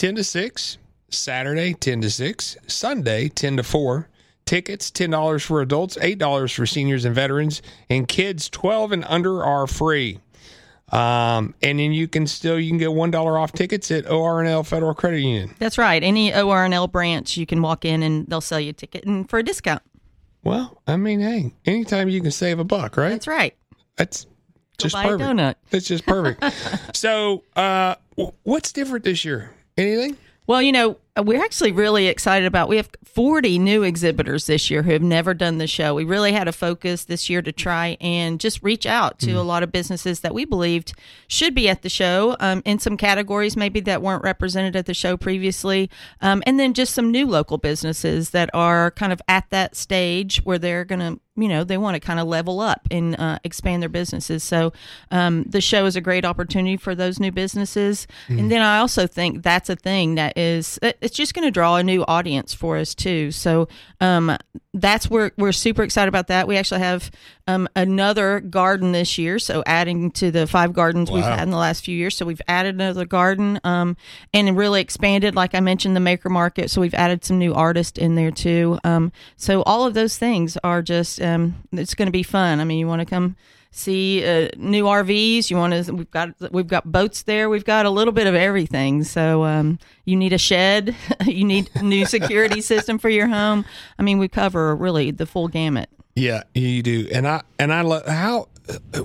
10 0.00 0.14
to 0.14 0.24
6, 0.24 0.78
Saturday, 1.10 1.74
10 1.74 2.00
to 2.00 2.10
6, 2.10 2.56
Sunday, 2.66 3.28
10 3.28 3.58
to 3.58 3.62
4. 3.62 4.08
Tickets, 4.46 4.90
$10 4.90 5.44
for 5.44 5.60
adults, 5.60 5.98
$8 5.98 6.54
for 6.56 6.64
seniors 6.64 7.04
and 7.04 7.14
veterans, 7.14 7.60
and 7.90 8.08
kids 8.08 8.48
12 8.48 8.92
and 8.92 9.04
under 9.06 9.44
are 9.44 9.66
free. 9.66 10.18
Um, 10.88 11.54
and 11.62 11.78
then 11.78 11.92
you 11.92 12.08
can 12.08 12.26
still 12.26 12.58
you 12.58 12.70
can 12.70 12.78
get 12.78 12.94
one 12.94 13.10
dollar 13.10 13.36
off 13.36 13.52
tickets 13.52 13.90
at 13.90 14.06
ORNL 14.06 14.66
Federal 14.66 14.94
Credit 14.94 15.20
Union. 15.20 15.54
That's 15.58 15.76
right. 15.76 16.02
Any 16.02 16.32
ORNL 16.32 16.90
branch, 16.90 17.36
you 17.36 17.44
can 17.44 17.60
walk 17.60 17.84
in 17.84 18.02
and 18.02 18.26
they'll 18.26 18.40
sell 18.40 18.58
you 18.58 18.70
a 18.70 18.72
ticket 18.72 19.04
and 19.04 19.28
for 19.28 19.38
a 19.38 19.42
discount. 19.42 19.82
Well, 20.42 20.80
I 20.86 20.96
mean, 20.96 21.20
hey, 21.20 21.52
anytime 21.66 22.08
you 22.08 22.22
can 22.22 22.30
save 22.30 22.58
a 22.58 22.64
buck, 22.64 22.96
right? 22.96 23.10
That's 23.10 23.28
right. 23.28 23.54
That's 23.96 24.26
just 24.78 24.96
perfect. 24.96 25.20
donut. 25.20 25.56
That's 25.68 25.86
just 25.86 26.06
perfect. 26.06 26.42
so, 26.96 27.44
uh, 27.54 27.96
what's 28.44 28.72
different 28.72 29.04
this 29.04 29.26
year? 29.26 29.50
Anything? 29.80 30.16
Well, 30.46 30.60
you 30.60 30.72
know, 30.72 30.96
we're 31.16 31.42
actually 31.42 31.72
really 31.72 32.06
excited 32.08 32.46
about. 32.46 32.68
We 32.68 32.76
have 32.76 32.90
40 33.14 33.58
new 33.58 33.82
exhibitors 33.82 34.46
this 34.46 34.70
year 34.70 34.82
who 34.82 34.92
have 34.92 35.02
never 35.02 35.34
done 35.34 35.58
the 35.58 35.66
show. 35.66 35.94
We 35.94 36.04
really 36.04 36.32
had 36.32 36.48
a 36.48 36.52
focus 36.52 37.04
this 37.04 37.28
year 37.28 37.42
to 37.42 37.52
try 37.52 37.96
and 38.00 38.38
just 38.38 38.62
reach 38.62 38.86
out 38.86 39.18
to 39.20 39.32
a 39.32 39.42
lot 39.42 39.62
of 39.62 39.72
businesses 39.72 40.20
that 40.20 40.34
we 40.34 40.44
believed 40.44 40.92
should 41.26 41.54
be 41.54 41.68
at 41.68 41.82
the 41.82 41.88
show 41.88 42.36
um, 42.40 42.62
in 42.64 42.78
some 42.78 42.96
categories 42.96 43.56
maybe 43.56 43.80
that 43.80 44.02
weren't 44.02 44.22
represented 44.22 44.76
at 44.76 44.86
the 44.86 44.94
show 44.94 45.16
previously, 45.16 45.90
um, 46.20 46.42
and 46.46 46.58
then 46.58 46.74
just 46.74 46.94
some 46.94 47.10
new 47.10 47.26
local 47.26 47.58
businesses 47.58 48.30
that 48.30 48.48
are 48.54 48.90
kind 48.92 49.12
of 49.12 49.20
at 49.28 49.48
that 49.50 49.74
stage 49.76 50.38
where 50.44 50.58
they're 50.58 50.84
going 50.84 51.00
to 51.00 51.20
you 51.36 51.48
know 51.48 51.64
they 51.64 51.78
want 51.78 51.94
to 51.94 52.00
kind 52.00 52.20
of 52.20 52.26
level 52.26 52.60
up 52.60 52.86
and 52.90 53.18
uh, 53.18 53.38
expand 53.44 53.82
their 53.82 53.88
businesses. 53.88 54.42
So 54.42 54.72
um, 55.10 55.44
the 55.44 55.60
show 55.60 55.86
is 55.86 55.96
a 55.96 56.00
great 56.00 56.24
opportunity 56.24 56.76
for 56.76 56.94
those 56.94 57.18
new 57.18 57.32
businesses. 57.32 58.06
And 58.28 58.50
then 58.50 58.62
i 58.62 58.78
also 58.78 59.06
think 59.06 59.42
that's 59.42 59.70
a 59.70 59.76
thing 59.76 60.16
that 60.16 60.36
is 60.36 60.78
it's 60.82 61.16
just 61.16 61.34
going 61.34 61.46
to 61.46 61.50
draw 61.50 61.76
a 61.76 61.82
new 61.82 62.04
audience 62.04 62.52
for 62.52 62.76
us 62.76 62.94
too 62.94 63.09
so 63.30 63.68
um, 64.00 64.36
that's 64.72 65.10
where 65.10 65.32
we're 65.36 65.52
super 65.52 65.82
excited 65.82 66.08
about 66.08 66.28
that. 66.28 66.46
We 66.46 66.56
actually 66.56 66.80
have 66.80 67.10
um, 67.46 67.68
another 67.74 68.40
garden 68.40 68.92
this 68.92 69.18
year. 69.18 69.38
So 69.38 69.62
adding 69.66 70.10
to 70.12 70.30
the 70.30 70.46
five 70.46 70.72
gardens 70.72 71.10
we've 71.10 71.24
had 71.24 71.42
in 71.42 71.50
the 71.50 71.56
last 71.56 71.84
few 71.84 71.96
years. 71.96 72.16
So 72.16 72.24
we've 72.24 72.42
added 72.46 72.74
another 72.76 73.04
garden 73.04 73.60
um, 73.64 73.96
and 74.32 74.56
really 74.56 74.80
expanded 74.80 75.34
like 75.34 75.54
i 75.54 75.60
mentioned 75.60 75.96
the 75.96 76.00
maker 76.00 76.28
market. 76.28 76.70
So 76.70 76.80
we've 76.80 76.94
added 76.94 77.24
some 77.24 77.38
new 77.38 77.54
artists 77.54 77.98
in 77.98 78.14
there 78.14 78.30
too. 78.30 78.78
Um, 78.84 79.12
so 79.36 79.62
all 79.62 79.86
of 79.86 79.94
those 79.94 80.16
things 80.16 80.56
are 80.62 80.82
just 80.82 81.20
um, 81.20 81.56
it's 81.72 81.94
going 81.94 82.06
to 82.06 82.12
be 82.12 82.22
fun. 82.22 82.60
I 82.60 82.64
mean 82.64 82.78
you 82.78 82.86
want 82.86 83.00
to 83.00 83.06
come 83.06 83.36
see 83.70 84.24
uh, 84.24 84.48
new 84.56 84.84
RVs, 84.84 85.50
you 85.50 85.56
want 85.56 85.86
to. 85.86 85.92
We've 85.92 86.10
got 86.10 86.52
we've 86.52 86.66
got 86.66 86.90
boats 86.90 87.22
there. 87.22 87.48
We've 87.48 87.64
got 87.64 87.86
a 87.86 87.90
little 87.90 88.12
bit 88.12 88.26
of 88.26 88.34
everything. 88.34 89.04
So 89.04 89.44
um, 89.44 89.78
you 90.04 90.16
need 90.16 90.32
a 90.32 90.38
shed, 90.38 90.94
you 91.26 91.44
need 91.44 91.70
a 91.74 91.82
new 91.82 92.06
security 92.06 92.60
system 92.72 92.98
for 92.98 93.08
your 93.08 93.28
home. 93.28 93.64
I 93.98 94.02
mean, 94.02 94.18
we 94.18 94.28
cover 94.28 94.74
really 94.74 95.10
the 95.10 95.26
full 95.26 95.48
gamut. 95.48 95.88
Yeah, 96.14 96.42
you 96.54 96.82
do. 96.82 97.08
And 97.12 97.26
I 97.26 97.42
and 97.58 97.72
I 97.72 97.82
love 97.82 98.06
how. 98.06 98.48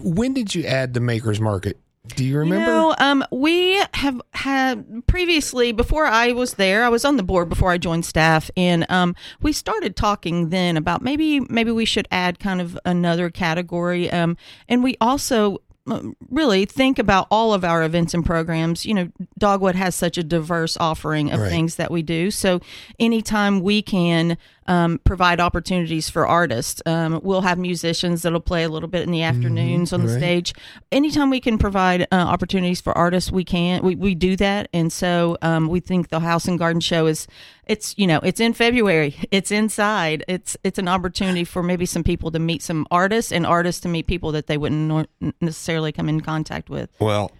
When 0.03 0.33
did 0.33 0.53
you 0.53 0.63
add 0.65 0.93
the 0.93 0.99
makers 0.99 1.41
market? 1.41 1.79
Do 2.15 2.23
you 2.23 2.37
remember? 2.37 2.65
You 2.65 2.71
know, 2.71 2.95
um, 2.99 3.25
we 3.31 3.81
have 3.93 4.21
had 4.33 5.05
previously, 5.07 5.71
before 5.71 6.05
I 6.05 6.31
was 6.31 6.53
there, 6.55 6.83
I 6.83 6.89
was 6.89 7.03
on 7.05 7.17
the 7.17 7.23
board 7.23 7.49
before 7.49 7.71
I 7.71 7.77
joined 7.77 8.05
staff, 8.05 8.49
and 8.55 8.85
um, 8.89 9.15
we 9.41 9.51
started 9.51 9.95
talking 9.95 10.49
then 10.49 10.77
about 10.77 11.01
maybe 11.01 11.39
maybe 11.41 11.71
we 11.71 11.85
should 11.85 12.07
add 12.11 12.39
kind 12.39 12.61
of 12.61 12.77
another 12.85 13.29
category. 13.29 14.09
Um, 14.11 14.37
and 14.69 14.83
we 14.83 14.95
also 15.01 15.61
um, 15.87 16.15
really 16.29 16.65
think 16.65 16.97
about 16.99 17.27
all 17.29 17.53
of 17.53 17.63
our 17.63 17.83
events 17.83 18.13
and 18.13 18.25
programs. 18.25 18.85
You 18.85 18.93
know, 18.93 19.09
Dogwood 19.37 19.75
has 19.75 19.95
such 19.95 20.17
a 20.17 20.23
diverse 20.23 20.77
offering 20.77 21.31
of 21.31 21.39
Right. 21.41 21.49
things 21.49 21.75
that 21.75 21.91
we 21.91 22.01
do. 22.01 22.31
So 22.31 22.59
anytime 22.99 23.59
we 23.61 23.81
can 23.81 24.37
um, 24.67 24.99
provide 25.03 25.39
opportunities 25.39 26.09
for 26.09 26.27
artists, 26.27 26.81
um, 26.85 27.19
we'll 27.23 27.41
have 27.41 27.57
musicians 27.57 28.23
that'll 28.23 28.39
play 28.39 28.63
a 28.63 28.69
little 28.69 28.89
bit 28.89 29.03
in 29.03 29.11
the 29.11 29.21
afternoons 29.21 29.93
on 29.93 30.01
the 30.01 30.11
right. 30.11 30.17
stage. 30.17 30.53
Anytime 30.91 31.29
we 31.29 31.39
can 31.39 31.57
provide 31.57 32.03
uh, 32.03 32.15
opportunities 32.15 32.81
for 32.81 32.97
artists, 32.97 33.31
we 33.31 33.43
can. 33.43 33.83
We, 33.83 33.95
we 33.95 34.15
do 34.15 34.35
that, 34.37 34.69
and 34.73 34.91
so 34.91 35.37
um, 35.41 35.67
we 35.67 35.79
think 35.79 36.09
the 36.09 36.19
House 36.19 36.47
and 36.47 36.57
Garden 36.57 36.81
Show 36.81 37.05
is. 37.07 37.27
It's 37.67 37.97
you 37.97 38.05
know 38.05 38.19
it's 38.21 38.39
in 38.39 38.53
February. 38.53 39.15
It's 39.31 39.51
inside. 39.51 40.23
It's 40.27 40.55
it's 40.63 40.79
an 40.79 40.87
opportunity 40.87 41.43
for 41.43 41.61
maybe 41.61 41.85
some 41.85 42.03
people 42.03 42.31
to 42.31 42.39
meet 42.39 42.61
some 42.61 42.87
artists 42.89 43.31
and 43.31 43.45
artists 43.45 43.81
to 43.81 43.89
meet 43.89 44.07
people 44.07 44.31
that 44.31 44.47
they 44.47 44.57
wouldn't 44.57 44.87
nor- 44.87 45.07
necessarily 45.41 45.91
come 45.91 46.07
in 46.07 46.21
contact 46.21 46.69
with. 46.69 46.89
Well, 46.99 47.31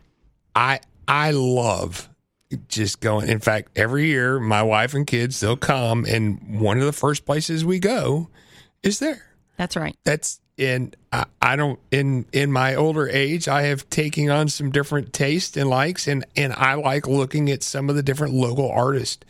I 0.56 0.80
I 1.08 1.32
love 1.32 2.10
just 2.68 3.00
going. 3.00 3.30
In 3.30 3.40
fact, 3.40 3.70
every 3.76 4.08
year 4.08 4.40
my 4.40 4.64
wife 4.64 4.94
and 4.94 5.06
kids 5.06 5.40
they'll 5.40 5.58
come, 5.58 6.06
and 6.06 6.60
one 6.60 6.78
of 6.78 6.86
the 6.86 6.94
first 6.94 7.26
places 7.26 7.66
we 7.66 7.80
go 7.80 8.30
is 8.84 9.00
there. 9.00 9.26
That's 9.58 9.76
right. 9.76 9.96
That's 10.04 10.40
and 10.58 10.96
I, 11.12 11.26
I 11.42 11.56
don't 11.56 11.80
in 11.92 12.26
in 12.32 12.52
my 12.52 12.76
older 12.76 13.10
age 13.10 13.48
I 13.48 13.64
have 13.64 13.90
taken 13.90 14.30
on 14.30 14.48
some 14.48 14.72
different 14.72 15.14
tastes 15.14 15.58
and 15.58 15.70
likes, 15.70 16.08
and 16.08 16.26
and 16.36 16.54
I 16.54 16.76
like 16.76 17.08
looking 17.08 17.50
at 17.50 17.64
some 17.64 17.90
of 17.90 17.96
the 17.96 18.04
different 18.04 18.34
local 18.34 18.70
artists. 18.72 19.26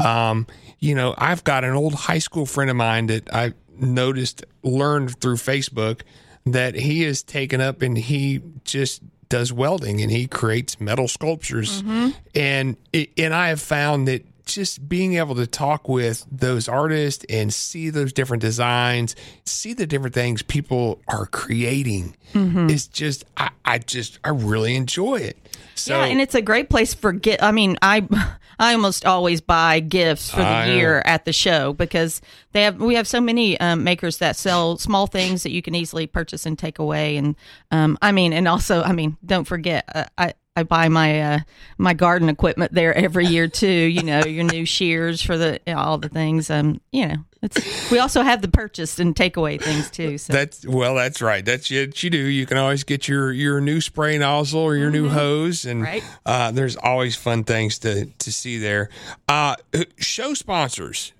Um, 0.00 0.46
you 0.78 0.94
know, 0.94 1.14
I've 1.18 1.44
got 1.44 1.64
an 1.64 1.74
old 1.74 1.94
high 1.94 2.18
school 2.18 2.46
friend 2.46 2.70
of 2.70 2.76
mine 2.76 3.06
that 3.06 3.32
I 3.32 3.52
noticed 3.78 4.44
learned 4.62 5.20
through 5.20 5.36
Facebook 5.36 6.02
that 6.46 6.74
he 6.74 7.04
is 7.04 7.22
taken 7.22 7.60
up 7.60 7.82
and 7.82 7.96
he 7.96 8.40
just 8.64 9.02
does 9.30 9.50
welding 9.52 10.02
and 10.02 10.10
he 10.10 10.26
creates 10.26 10.78
metal 10.78 11.08
sculptures. 11.08 11.82
Mm-hmm. 11.82 12.10
And 12.34 12.76
it, 12.92 13.10
and 13.16 13.32
I 13.32 13.48
have 13.48 13.62
found 13.62 14.06
that 14.08 14.26
just 14.54 14.88
being 14.88 15.14
able 15.14 15.34
to 15.36 15.46
talk 15.46 15.88
with 15.88 16.26
those 16.30 16.68
artists 16.68 17.24
and 17.28 17.52
see 17.52 17.90
those 17.90 18.12
different 18.12 18.40
designs, 18.40 19.16
see 19.44 19.72
the 19.72 19.86
different 19.86 20.14
things 20.14 20.42
people 20.42 21.00
are 21.08 21.26
creating 21.26 22.16
is 22.34 22.86
just 22.86 23.24
I, 23.36 23.50
I 23.64 23.78
just 23.78 24.18
I 24.24 24.30
really 24.30 24.76
enjoy 24.76 25.16
it. 25.16 25.36
So 25.74 25.96
yeah, 25.96 26.06
and 26.06 26.20
it's 26.20 26.34
a 26.34 26.42
great 26.42 26.68
place 26.68 26.94
for 26.94 27.12
get. 27.12 27.42
I 27.42 27.52
mean, 27.52 27.76
I 27.82 28.06
I 28.58 28.74
almost 28.74 29.06
always 29.06 29.40
buy 29.40 29.80
gifts 29.80 30.30
for 30.30 30.40
the 30.40 30.46
I 30.46 30.66
know. 30.66 30.74
year 30.74 31.02
at 31.06 31.24
the 31.24 31.32
show 31.32 31.72
because 31.72 32.20
they 32.52 32.62
have 32.64 32.78
we 32.78 32.94
have 32.94 33.08
so 33.08 33.20
many 33.20 33.58
um, 33.58 33.84
makers 33.84 34.18
that 34.18 34.36
sell 34.36 34.76
small 34.76 35.06
things 35.06 35.42
that 35.44 35.50
you 35.50 35.62
can 35.62 35.74
easily 35.74 36.06
purchase 36.06 36.44
and 36.44 36.58
take 36.58 36.78
away. 36.78 37.16
And 37.16 37.36
um, 37.70 37.96
I 38.02 38.12
mean, 38.12 38.32
and 38.34 38.46
also, 38.46 38.82
I 38.82 38.92
mean, 38.92 39.16
don't 39.24 39.44
forget, 39.44 39.84
uh, 39.94 40.04
I. 40.18 40.34
I 40.60 40.62
buy 40.64 40.88
my 40.88 41.20
uh, 41.20 41.38
my 41.78 41.94
garden 41.94 42.28
equipment 42.28 42.72
there 42.72 42.94
every 42.94 43.26
year 43.26 43.48
too. 43.48 43.66
You 43.66 44.02
know, 44.02 44.24
your 44.24 44.44
new 44.44 44.64
shears 44.64 45.20
for 45.22 45.36
the 45.36 45.58
all 45.74 45.98
the 45.98 46.08
things. 46.08 46.50
Um, 46.50 46.80
you 46.92 47.08
know, 47.08 47.16
it's 47.42 47.90
we 47.90 47.98
also 47.98 48.22
have 48.22 48.42
the 48.42 48.48
purchase 48.48 48.98
and 48.98 49.14
takeaway 49.16 49.60
things 49.60 49.90
too. 49.90 50.18
So 50.18 50.32
That's 50.32 50.66
well, 50.66 50.94
that's 50.94 51.20
right. 51.22 51.44
That's 51.44 51.70
what 51.70 52.02
you 52.02 52.10
do. 52.10 52.18
You 52.18 52.46
can 52.46 52.58
always 52.58 52.84
get 52.84 53.08
your 53.08 53.32
your 53.32 53.60
new 53.60 53.80
spray 53.80 54.18
nozzle 54.18 54.60
or 54.60 54.76
your 54.76 54.90
new 54.90 55.08
hose, 55.08 55.64
and 55.64 55.82
Right. 55.82 56.04
uh, 56.26 56.50
there's 56.50 56.76
always 56.76 57.16
fun 57.16 57.44
things 57.44 57.78
to 57.80 58.06
to 58.06 58.32
see 58.32 58.58
there. 58.58 58.90
Uh, 59.28 59.56
show 59.98 60.34
sponsors. 60.34 61.12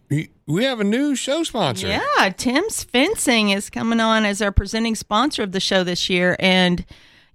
We 0.47 0.65
have 0.65 0.81
a 0.81 0.85
new 0.85 1.15
show 1.15 1.45
sponsor. 1.45 1.87
Yeah, 1.87 2.31
Tim's 2.37 2.83
Fencing 2.83 3.51
is 3.51 3.71
coming 3.71 4.01
on 4.01 4.25
as 4.25 4.43
our 4.43 4.51
presenting 4.51 4.97
sponsor 4.97 5.45
of 5.45 5.53
the 5.53 5.61
show 5.61 5.85
this 5.85 6.11
year, 6.11 6.35
and 6.41 6.85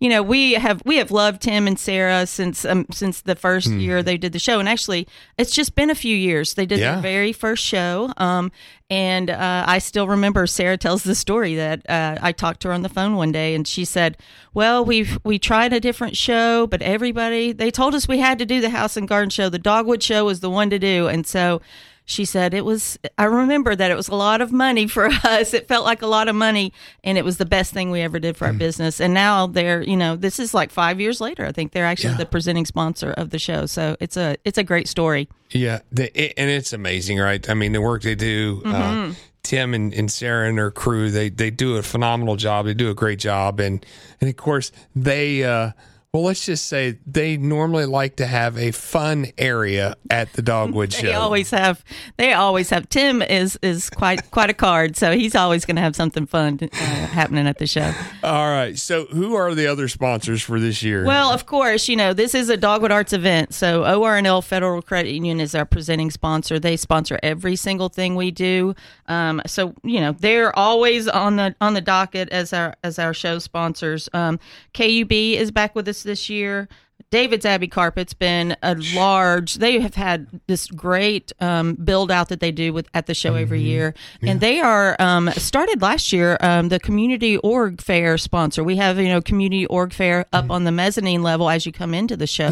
you 0.06 0.10
know 0.12 0.22
we 0.22 0.54
have 0.54 0.84
we 0.86 0.98
have 0.98 1.10
loved 1.10 1.42
Tim 1.42 1.66
and 1.68 1.80
Sarah 1.80 2.28
since 2.28 2.64
um, 2.64 2.86
since 2.92 3.22
the 3.22 3.36
first 3.36 3.68
Hmm. 3.70 3.80
year 3.80 4.04
they 4.04 4.18
did 4.18 4.34
the 4.34 4.40
show, 4.48 4.60
and 4.60 4.70
actually 4.70 5.08
it's 5.40 5.50
just 5.50 5.74
been 5.74 5.90
a 5.90 5.96
few 5.96 6.16
years. 6.16 6.54
They 6.54 6.68
did 6.68 6.80
Yeah. 6.80 6.92
their 6.94 7.02
very 7.02 7.34
first 7.34 7.64
show, 7.66 8.14
um, 8.18 8.52
and 8.88 9.32
uh, 9.32 9.64
I 9.68 9.80
still 9.80 10.08
remember 10.08 10.46
Sarah 10.46 10.78
tells 10.78 11.02
the 11.02 11.16
story 11.16 11.56
that 11.56 11.90
uh, 11.90 12.18
I 12.22 12.32
talked 12.34 12.60
to 12.62 12.68
her 12.68 12.74
on 12.76 12.84
the 12.84 12.90
phone 12.98 13.16
one 13.16 13.32
day, 13.32 13.56
and 13.56 13.68
she 13.68 13.84
said, 13.84 14.16
"Well, 14.54 14.86
we've 14.86 15.18
we 15.24 15.40
tried 15.40 15.74
a 15.74 15.80
different 15.80 16.16
show, 16.16 16.68
but 16.68 16.84
everybody 16.84 17.52
they 17.52 17.72
told 17.72 17.96
us 17.96 18.08
we 18.08 18.20
had 18.20 18.38
to 18.38 18.46
do 18.46 18.62
the 18.62 18.70
House 18.70 18.96
and 18.96 19.08
Garden 19.08 19.32
show. 19.32 19.50
The 19.50 19.58
Dogwood 19.58 20.04
show 20.04 20.26
was 20.26 20.40
the 20.42 20.52
one 20.52 20.70
to 20.70 20.78
do, 20.78 21.08
and 21.08 21.26
so." 21.26 21.62
She 22.06 22.24
said 22.26 22.54
it 22.54 22.64
was 22.64 22.98
i 23.18 23.24
remember 23.26 23.76
that 23.76 23.90
it 23.92 23.96
was 23.96 24.08
a 24.08 24.16
lot 24.16 24.40
of 24.42 24.52
money 24.52 24.86
for 24.96 25.06
us 25.08 25.54
it 25.54 25.68
felt 25.68 25.84
like 25.86 26.02
a 26.02 26.08
lot 26.08 26.28
of 26.28 26.36
money 26.36 26.72
and 27.04 27.18
it 27.18 27.26
was 27.26 27.38
the 27.38 27.46
best 27.46 27.74
thing 27.74 27.90
we 27.92 28.02
ever 28.02 28.20
did 28.20 28.38
for 28.38 28.46
our 28.46 28.54
business 28.54 29.02
and 29.02 29.14
now 29.14 29.48
they're 29.48 29.82
you 29.82 29.98
know 29.98 30.16
this 30.16 30.40
is 30.40 30.54
like 30.54 30.70
five 30.72 31.02
years 31.02 31.20
later 31.20 31.46
i 31.46 31.52
think 31.52 31.72
they're 31.72 31.86
actually 31.86 32.12
Yeah. 32.12 32.18
the 32.18 32.26
presenting 32.28 32.66
sponsor 32.66 33.12
of 33.12 33.32
the 33.32 33.40
show 33.40 33.66
so 33.66 33.98
it's 34.00 34.18
a 34.18 34.38
it's 34.46 34.58
a 34.58 34.64
great 34.64 34.88
story 34.88 35.28
Yeah, 35.52 35.80
the, 35.92 36.06
it, 36.20 36.34
and 36.38 36.50
it's 36.50 36.74
amazing, 36.74 37.20
right? 37.20 37.48
I 37.50 37.54
mean, 37.54 37.72
the 37.72 37.82
work 37.82 38.02
they 38.02 38.16
do. 38.16 38.62
Uh, 38.66 39.14
Tim 39.44 39.74
and, 39.76 39.94
and 39.94 40.12
Sarah 40.12 40.50
and 40.50 40.58
their 40.58 40.72
crew, 40.72 41.12
they 41.12 41.30
they 41.30 41.52
do 41.52 41.78
a 41.78 41.84
phenomenal 41.84 42.36
job. 42.36 42.66
They 42.66 42.74
do 42.74 42.90
a 42.90 42.96
great 42.96 43.20
job, 43.20 43.60
and 43.60 43.86
and 44.20 44.30
of 44.30 44.36
course 44.36 44.72
they. 44.96 45.44
Uh, 45.44 45.72
well, 46.16 46.24
let's 46.24 46.46
just 46.46 46.68
say 46.68 46.98
they 47.06 47.36
normally 47.36 47.86
like 47.86 48.16
to 48.16 48.26
have 48.26 48.58
a 48.58 48.72
fun 48.72 49.28
area 49.38 49.98
at 50.10 50.32
the 50.32 50.42
Dogwood 50.42 50.94
Show. 50.94 51.08
they 51.08 51.14
always 51.14 51.50
have 51.50 51.84
they 52.16 52.32
always 52.32 52.70
have 52.70 52.88
tim 52.88 53.22
is 53.22 53.60
is 53.62 53.90
quite 53.90 54.32
quite 54.32 54.50
a 54.50 54.54
card 54.54 54.96
so 54.96 55.12
he's 55.12 55.36
always 55.36 55.66
going 55.66 55.76
to 55.76 55.82
have 55.82 55.94
something 55.94 56.26
fun 56.26 56.58
uh, 56.62 56.68
happening 56.68 57.48
at 57.48 57.58
the 57.58 57.68
show 57.68 57.92
All 58.24 58.50
right. 58.50 58.78
So, 58.78 59.08
who 59.08 59.36
are 59.36 59.54
the 59.54 59.68
other 59.68 59.90
sponsors 59.90 60.42
for 60.42 60.58
this 60.58 60.82
year? 60.82 61.06
Well, 61.06 61.32
of 61.32 61.46
course, 61.46 61.90
you 61.90 61.98
know, 61.98 62.14
this 62.14 62.34
is 62.34 62.50
a 62.50 62.56
Dogwood 62.56 62.92
Arts 62.92 63.12
event. 63.12 63.54
So 63.54 63.84
ORNL 63.84 64.44
Federal 64.44 64.82
Credit 64.82 65.12
Union 65.12 65.42
is 65.42 65.54
our 65.54 65.66
presenting 65.66 66.12
sponsor. 66.12 66.60
They 66.60 66.78
sponsor 66.78 67.20
every 67.24 67.58
single 67.58 67.90
thing 67.90 68.16
we 68.16 68.32
do. 68.32 68.74
Um, 69.08 69.42
so, 69.46 69.74
you 69.84 70.00
know, 70.00 70.14
they're 70.14 70.58
always 70.58 71.08
on 71.08 71.36
the 71.36 71.56
on 71.60 71.74
the 71.74 71.82
docket 71.82 72.30
as 72.30 72.54
our 72.54 72.76
as 72.84 73.00
our 73.00 73.14
show 73.14 73.40
sponsors. 73.40 74.08
Um, 74.14 74.40
KUB 74.74 75.34
is 75.34 75.52
back 75.52 75.76
with 75.76 75.88
us 75.90 76.05
this 76.06 76.30
year. 76.30 76.70
David's 77.12 77.46
Abbey 77.46 77.68
Carpet's 77.68 78.14
been 78.14 78.58
a 78.64 78.76
large. 78.96 79.56
They 79.56 79.80
have 79.80 79.96
had 79.96 80.28
this 80.48 80.68
great 80.68 81.32
um, 81.40 81.76
build 81.76 82.10
out 82.10 82.30
that 82.30 82.40
they 82.40 82.52
do 82.52 82.74
with 82.74 82.88
at 82.94 83.06
the 83.06 83.14
show 83.14 83.36
every 83.36 83.62
year, 83.62 83.94
and 84.22 84.42
they 84.42 84.60
are 84.60 84.96
um, 85.00 85.30
started 85.32 85.82
last 85.82 86.12
year. 86.12 86.38
Um, 86.42 86.70
the 86.70 86.80
community 86.80 87.38
org 87.38 87.80
fair 87.82 88.18
sponsor. 88.18 88.64
We 88.64 88.78
have 88.78 88.98
you 88.98 89.08
know 89.08 89.22
community 89.22 89.66
org 89.68 89.94
fair 89.94 90.26
up 90.34 90.46
on 90.50 90.64
the 90.64 90.72
mezzanine 90.72 91.22
level 91.22 91.50
as 91.50 91.66
you 91.66 91.72
come 91.72 91.94
into 91.94 92.18
the 92.18 92.28
show, 92.28 92.48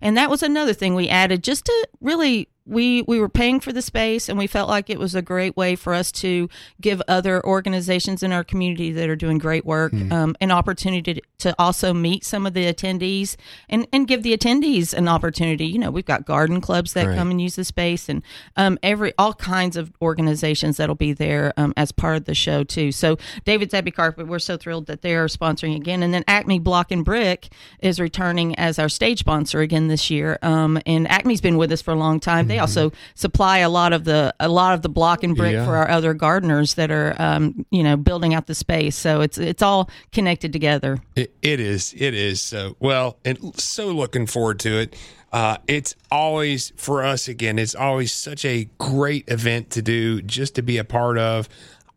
and 0.00 0.16
that 0.16 0.30
was 0.30 0.42
another 0.42 0.74
thing 0.74 0.94
we 0.94 1.08
added 1.08 1.42
just 1.42 1.64
to 1.64 1.88
really 2.00 2.48
we 2.68 3.02
we 3.02 3.18
were 3.18 3.28
paying 3.28 3.60
for 3.60 3.72
the 3.72 3.82
space 3.82 4.28
and 4.28 4.38
we 4.38 4.46
felt 4.46 4.68
like 4.68 4.90
it 4.90 4.98
was 4.98 5.14
a 5.14 5.22
great 5.22 5.56
way 5.56 5.74
for 5.74 5.94
us 5.94 6.12
to 6.12 6.48
give 6.80 7.00
other 7.08 7.44
organizations 7.46 8.22
in 8.22 8.32
our 8.32 8.44
community 8.44 8.92
that 8.92 9.08
are 9.08 9.16
doing 9.16 9.38
great 9.38 9.64
work 9.64 9.92
um, 10.12 10.36
an 10.40 10.50
opportunity 10.50 11.14
to, 11.14 11.20
to 11.38 11.54
also 11.58 11.94
meet 11.94 12.24
some 12.24 12.46
of 12.46 12.52
the 12.54 12.72
attendees 12.72 13.36
and 13.68 13.86
and 13.92 14.06
give 14.06 14.22
the 14.22 14.36
attendees 14.36 14.92
an 14.92 15.08
opportunity. 15.08 15.66
You 15.66 15.78
know 15.78 15.90
we've 15.90 16.04
got 16.04 16.26
garden 16.26 16.60
clubs 16.60 16.92
that 16.92 17.06
Right. 17.06 17.16
come 17.16 17.30
and 17.30 17.40
use 17.40 17.56
the 17.56 17.64
space 17.64 18.08
and 18.08 18.22
um, 18.56 18.78
every 18.82 19.12
all 19.16 19.32
kinds 19.34 19.76
of 19.76 19.92
organizations 20.02 20.76
that'll 20.76 20.94
be 20.94 21.12
there 21.14 21.52
um, 21.56 21.72
as 21.76 21.90
part 21.92 22.16
of 22.16 22.24
the 22.26 22.34
show 22.34 22.64
too. 22.64 22.92
So 22.92 23.16
david's 23.44 23.72
abbey 23.72 23.90
carpet 23.90 24.26
we're 24.28 24.38
so 24.38 24.56
thrilled 24.58 24.86
that 24.86 25.00
they 25.02 25.14
are 25.14 25.26
sponsoring 25.26 25.74
again. 25.76 26.02
And 26.02 26.12
then 26.12 26.24
acme 26.28 26.58
block 26.58 26.90
and 26.90 27.04
brick 27.04 27.48
is 27.80 27.98
returning 27.98 28.54
as 28.56 28.78
our 28.78 28.88
stage 28.90 29.20
sponsor 29.20 29.60
again 29.60 29.88
this 29.88 30.10
year 30.10 30.38
um, 30.42 30.78
and 30.84 31.08
acme's 31.10 31.40
been 31.40 31.56
with 31.56 31.72
us 31.72 31.80
for 31.80 31.92
a 31.92 31.96
long 31.96 32.20
time. 32.20 32.48
They 32.48 32.57
also 32.58 32.92
supply 33.14 33.58
a 33.58 33.68
lot 33.68 33.92
of 33.92 34.04
the 34.04 34.34
a 34.40 34.48
lot 34.48 34.74
of 34.74 34.82
the 34.82 34.88
block 34.88 35.22
and 35.22 35.36
brick 35.36 35.52
Yeah. 35.52 35.64
for 35.64 35.76
our 35.76 35.88
other 35.90 36.14
gardeners 36.14 36.74
that 36.74 36.90
are 36.90 37.14
um, 37.18 37.64
you 37.70 37.82
know 37.82 37.96
building 37.96 38.34
out 38.34 38.46
the 38.46 38.54
space 38.54 38.96
so 38.96 39.20
it's 39.20 39.38
it's 39.38 39.62
all 39.62 39.88
connected 40.12 40.52
together 40.52 40.98
It, 41.16 41.34
it 41.42 41.60
is. 41.60 41.94
It 41.96 42.14
is. 42.14 42.40
So 42.40 42.76
well, 42.80 43.18
and 43.24 43.38
so 43.60 43.88
looking 43.88 44.26
forward 44.26 44.58
to 44.60 44.78
it. 44.80 44.96
Uh, 45.30 45.58
it's 45.66 45.94
always 46.10 46.72
for 46.76 47.04
us 47.04 47.28
again. 47.28 47.58
It's 47.58 47.74
always 47.74 48.12
such 48.12 48.46
a 48.46 48.64
great 48.78 49.28
event 49.28 49.68
to 49.72 49.82
do, 49.82 50.22
just 50.22 50.54
to 50.54 50.62
be 50.62 50.78
a 50.78 50.84
part 50.84 51.18
of. 51.18 51.50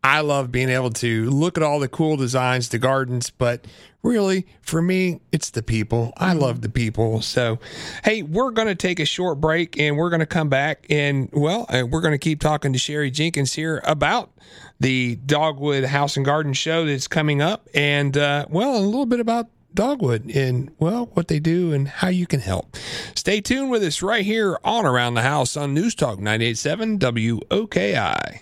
I 0.04 0.22
love 0.22 0.52
being 0.52 0.70
able 0.70 0.90
to 0.92 1.30
look 1.30 1.58
at 1.58 1.64
all 1.64 1.80
the 1.80 1.88
cool 1.88 2.18
designs, 2.18 2.70
the 2.70 2.80
gardens, 2.80 3.30
but 3.30 3.68
really 4.02 4.48
for 4.64 4.82
me, 4.82 5.22
it's 5.32 5.52
the 5.52 5.62
people. 5.62 6.12
I 6.18 6.34
love 6.34 6.62
the 6.62 6.70
people. 6.70 7.22
So, 7.22 7.60
hey, 8.04 8.24
we're 8.24 8.50
going 8.50 8.68
to 8.68 8.76
take 8.76 9.00
a 9.00 9.06
short 9.06 9.40
break 9.40 9.80
and 9.80 9.98
we're 9.98 10.10
going 10.10 10.22
to 10.22 10.26
come 10.26 10.50
back 10.50 10.88
and, 10.90 11.30
well, 11.32 11.68
uh, 11.70 11.84
we're 11.88 12.02
going 12.02 12.14
to 12.14 12.18
keep 12.18 12.40
talking 12.40 12.74
to 12.74 12.80
Sherry 12.80 13.12
Jenkins 13.12 13.54
here 13.54 13.80
about 13.86 14.32
the 14.80 15.18
Dogwood 15.18 15.84
House 15.84 16.18
and 16.18 16.26
Garden 16.26 16.54
show 16.54 16.86
that's 16.86 17.08
coming 17.08 17.40
up 17.40 17.70
and, 17.76 18.18
uh, 18.18 18.48
well, 18.50 18.76
a 18.76 18.82
little 18.82 19.06
bit 19.06 19.20
about 19.20 19.50
Dogwood 19.76 20.32
and, 20.36 20.72
well, 20.80 21.12
what 21.14 21.28
they 21.28 21.40
do 21.40 21.74
and 21.74 21.88
how 21.88 22.08
you 22.08 22.26
can 22.26 22.40
help. 22.40 22.76
Stay 23.14 23.40
tuned 23.40 23.70
with 23.70 23.84
us 23.84 24.02
right 24.02 24.26
here 24.26 24.58
on 24.64 24.84
Around 24.84 25.14
the 25.14 25.22
House 25.22 25.56
on 25.56 25.76
News 25.76 25.94
Talk 25.94 26.18
987 26.18 26.98
WOKI. 26.98 28.42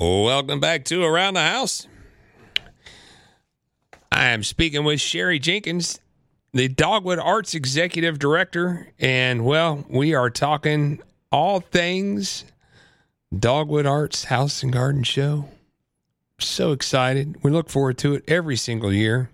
Welcome 0.00 0.60
back 0.60 0.86
to 0.86 1.04
Around 1.04 1.34
the 1.34 1.42
House. 1.42 1.86
I 4.10 4.28
am 4.28 4.42
speaking 4.42 4.82
with 4.82 4.98
Sherry 4.98 5.38
Jenkins, 5.38 6.00
the 6.54 6.68
Dogwood 6.68 7.18
Arts 7.18 7.52
Executive 7.52 8.18
Director, 8.18 8.94
and 8.98 9.44
well, 9.44 9.84
we 9.90 10.14
are 10.14 10.30
talking 10.30 11.02
all 11.30 11.60
things 11.60 12.46
Dogwood 13.38 13.84
Arts 13.84 14.24
House 14.24 14.62
and 14.62 14.72
Garden 14.72 15.02
Show. 15.02 15.50
So 16.38 16.72
excited. 16.72 17.36
We 17.42 17.50
look 17.50 17.68
forward 17.68 17.98
to 17.98 18.14
it 18.14 18.24
every 18.26 18.56
single 18.56 18.94
year. 18.94 19.28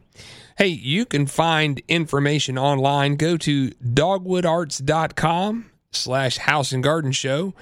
Hey, 0.59 0.67
you 0.67 1.07
can 1.07 1.29
find 1.29 1.81
information 1.87 2.59
online. 2.59 3.15
Go 3.15 3.37
to 3.37 3.71
dogwoodarts.com 3.71 5.71
slash 5.93 6.39
house 6.39 6.73
and 6.73 6.83
garden 6.83 7.13
show 7.13 7.55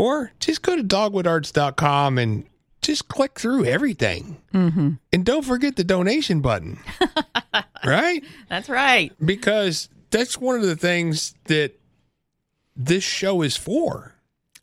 or 0.00 0.32
just 0.40 0.62
go 0.62 0.76
to 0.76 0.82
dogwoodarts.com 0.82 2.16
and 2.16 2.46
just 2.80 3.08
click 3.08 3.38
through 3.38 3.66
everything. 3.66 4.40
Mm-hmm. 4.54 4.92
And 5.12 5.24
don't 5.26 5.44
forget 5.44 5.76
the 5.76 5.84
donation 5.84 6.40
button. 6.40 6.78
right? 7.84 8.24
That's 8.48 8.70
right. 8.70 9.12
Because 9.22 9.90
that's 10.10 10.38
one 10.38 10.56
of 10.56 10.62
the 10.62 10.74
things 10.74 11.34
that 11.44 11.78
this 12.74 13.04
show 13.04 13.42
is 13.42 13.58
for. 13.58 14.14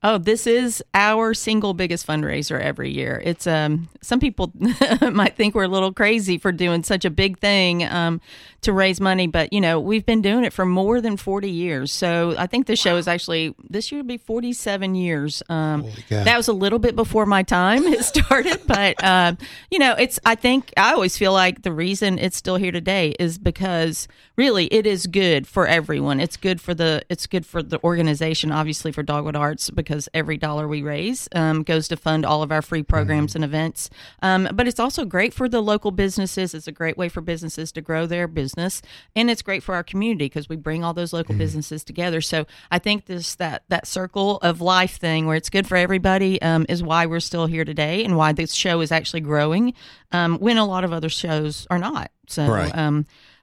Oh, 0.04 0.20
this 0.20 0.46
is 0.46 0.84
our 0.94 1.34
single 1.34 1.74
biggest 1.74 2.06
fundraiser 2.06 2.60
every 2.60 2.92
year. 2.92 3.20
It's 3.26 3.48
um 3.48 3.90
some 4.02 4.20
people 4.20 4.54
might 5.12 5.36
think 5.36 5.56
we're 5.56 5.64
a 5.64 5.68
little 5.68 5.92
crazy 5.92 6.38
for 6.38 6.52
doing 6.52 6.84
such 6.84 7.04
a 7.04 7.10
big 7.10 7.40
thing 7.40 7.84
um 7.84 8.22
to 8.62 8.74
raise 8.74 9.02
money, 9.02 9.26
but 9.26 9.52
you 9.52 9.60
know, 9.60 9.80
we've 9.80 10.06
been 10.06 10.22
doing 10.22 10.44
it 10.44 10.54
for 10.54 10.66
more 10.66 11.02
than 11.02 11.18
40 11.18 11.50
years. 11.50 11.92
So, 11.92 12.36
I 12.38 12.48
think 12.48 12.68
the 12.68 12.76
show 12.76 12.98
is 12.98 13.08
actually 13.08 13.56
this 13.70 13.92
year 13.92 14.02
will 14.02 14.08
be 14.08 14.18
47 14.18 14.94
years. 14.94 15.42
Um 15.50 15.82
that 16.26 16.38
was 16.38 16.48
a 16.48 16.54
little 16.54 16.80
bit 16.80 16.96
before 16.96 17.26
my 17.26 17.42
time 17.42 17.84
it 17.88 18.04
started, 18.06 18.62
but 18.68 19.04
um 19.04 19.40
you 19.72 19.80
know, 19.80 19.96
it's 19.98 20.20
I 20.26 20.36
think 20.36 20.74
I 20.78 20.94
always 20.94 21.18
feel 21.18 21.34
like 21.34 21.64
the 21.64 21.72
reason 21.72 22.20
it's 22.20 22.38
still 22.38 22.58
here 22.58 22.72
today 22.72 23.16
is 23.20 23.40
because 23.40 24.08
really 24.38 24.66
it 24.68 24.86
is 24.86 25.08
good 25.08 25.48
for 25.48 25.68
everyone. 25.68 26.20
It's 26.20 26.38
good 26.38 26.62
for 26.62 26.74
the 26.74 27.02
it's 27.10 27.26
good 27.26 27.46
for 27.46 27.64
the 27.64 27.84
organization, 27.84 28.52
obviously 28.52 28.92
for 28.92 29.04
Dogwood 29.04 29.36
Arts 29.36 29.70
because 29.70 30.08
every 30.14 30.38
dollar 30.38 30.68
we 30.68 30.84
raise 30.84 31.28
um, 31.34 31.64
goes 31.64 31.88
to 31.88 31.98
fund 31.98 32.26
all 32.26 32.44
of 32.44 32.52
our 32.52 32.62
free 32.62 32.84
programs 32.84 33.36
and 33.36 33.44
events. 33.44 33.90
Um, 34.22 34.48
but 34.54 34.68
it's 34.68 34.80
also 34.80 35.06
great 35.06 35.34
for 35.34 35.50
the 35.50 35.62
local 35.62 35.92
businesses. 35.92 36.54
It's 36.54 36.68
a 36.68 36.72
great 36.72 36.98
way 36.98 37.10
for 37.10 37.22
businesses 37.22 37.72
to 37.74 37.82
grow 37.82 38.06
their 38.06 38.28
business, 38.28 38.82
and 39.16 39.30
it's 39.30 39.42
great 39.42 39.64
for 39.64 39.74
our 39.74 39.84
community 39.84 40.26
because 40.26 40.48
we 40.48 40.56
bring 40.56 40.84
all 40.84 40.94
those 40.94 41.14
local 41.14 41.36
businesses 41.36 41.84
together. 41.84 42.22
So 42.22 42.46
I 42.70 42.80
think 42.80 43.06
this 43.06 43.36
that 43.36 43.64
that 43.70 43.88
circle 43.88 44.38
of 44.38 44.62
life 44.62 44.98
thing 44.98 45.26
where 45.26 45.36
it's 45.36 45.50
good 45.50 45.68
for 45.68 45.76
everybody 45.76 46.40
um, 46.42 46.66
is 46.70 46.84
why 46.84 47.08
we're 47.08 47.20
still 47.20 47.48
here 47.48 47.66
today 47.66 48.06
and 48.06 48.16
why 48.16 48.34
this 48.34 48.54
show 48.54 48.82
is 48.82 48.92
actually 48.92 49.22
growing 49.22 49.74
um, 50.12 50.38
when 50.38 50.58
a 50.58 50.66
lot 50.66 50.84
of 50.84 50.94
other 50.94 51.10
shows 51.10 51.66
are 51.72 51.80
not. 51.80 52.12
So. 52.28 52.48
Right. 52.48 52.76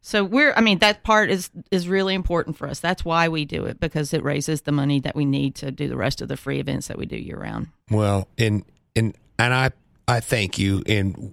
So 0.06 0.22
we're 0.22 0.52
I 0.52 0.60
mean 0.60 0.80
that 0.80 1.02
part 1.02 1.30
is 1.30 1.48
is 1.70 1.88
really 1.88 2.14
important 2.14 2.58
for 2.58 2.68
us. 2.68 2.78
That's 2.78 3.06
why 3.06 3.28
we 3.28 3.46
do 3.46 3.64
it 3.64 3.80
because 3.80 4.12
it 4.12 4.22
raises 4.22 4.60
the 4.60 4.70
money 4.70 5.00
that 5.00 5.16
we 5.16 5.24
need 5.24 5.54
to 5.56 5.70
do 5.70 5.88
the 5.88 5.96
rest 5.96 6.20
of 6.20 6.28
the 6.28 6.36
free 6.36 6.60
events 6.60 6.88
that 6.88 6.98
we 6.98 7.06
do 7.06 7.16
year 7.16 7.38
round. 7.38 7.68
Well, 7.90 8.28
and 8.36 8.64
and 8.94 9.16
and 9.38 9.54
I 9.54 9.70
I 10.06 10.20
thank 10.20 10.58
you 10.58 10.82
and 10.86 11.32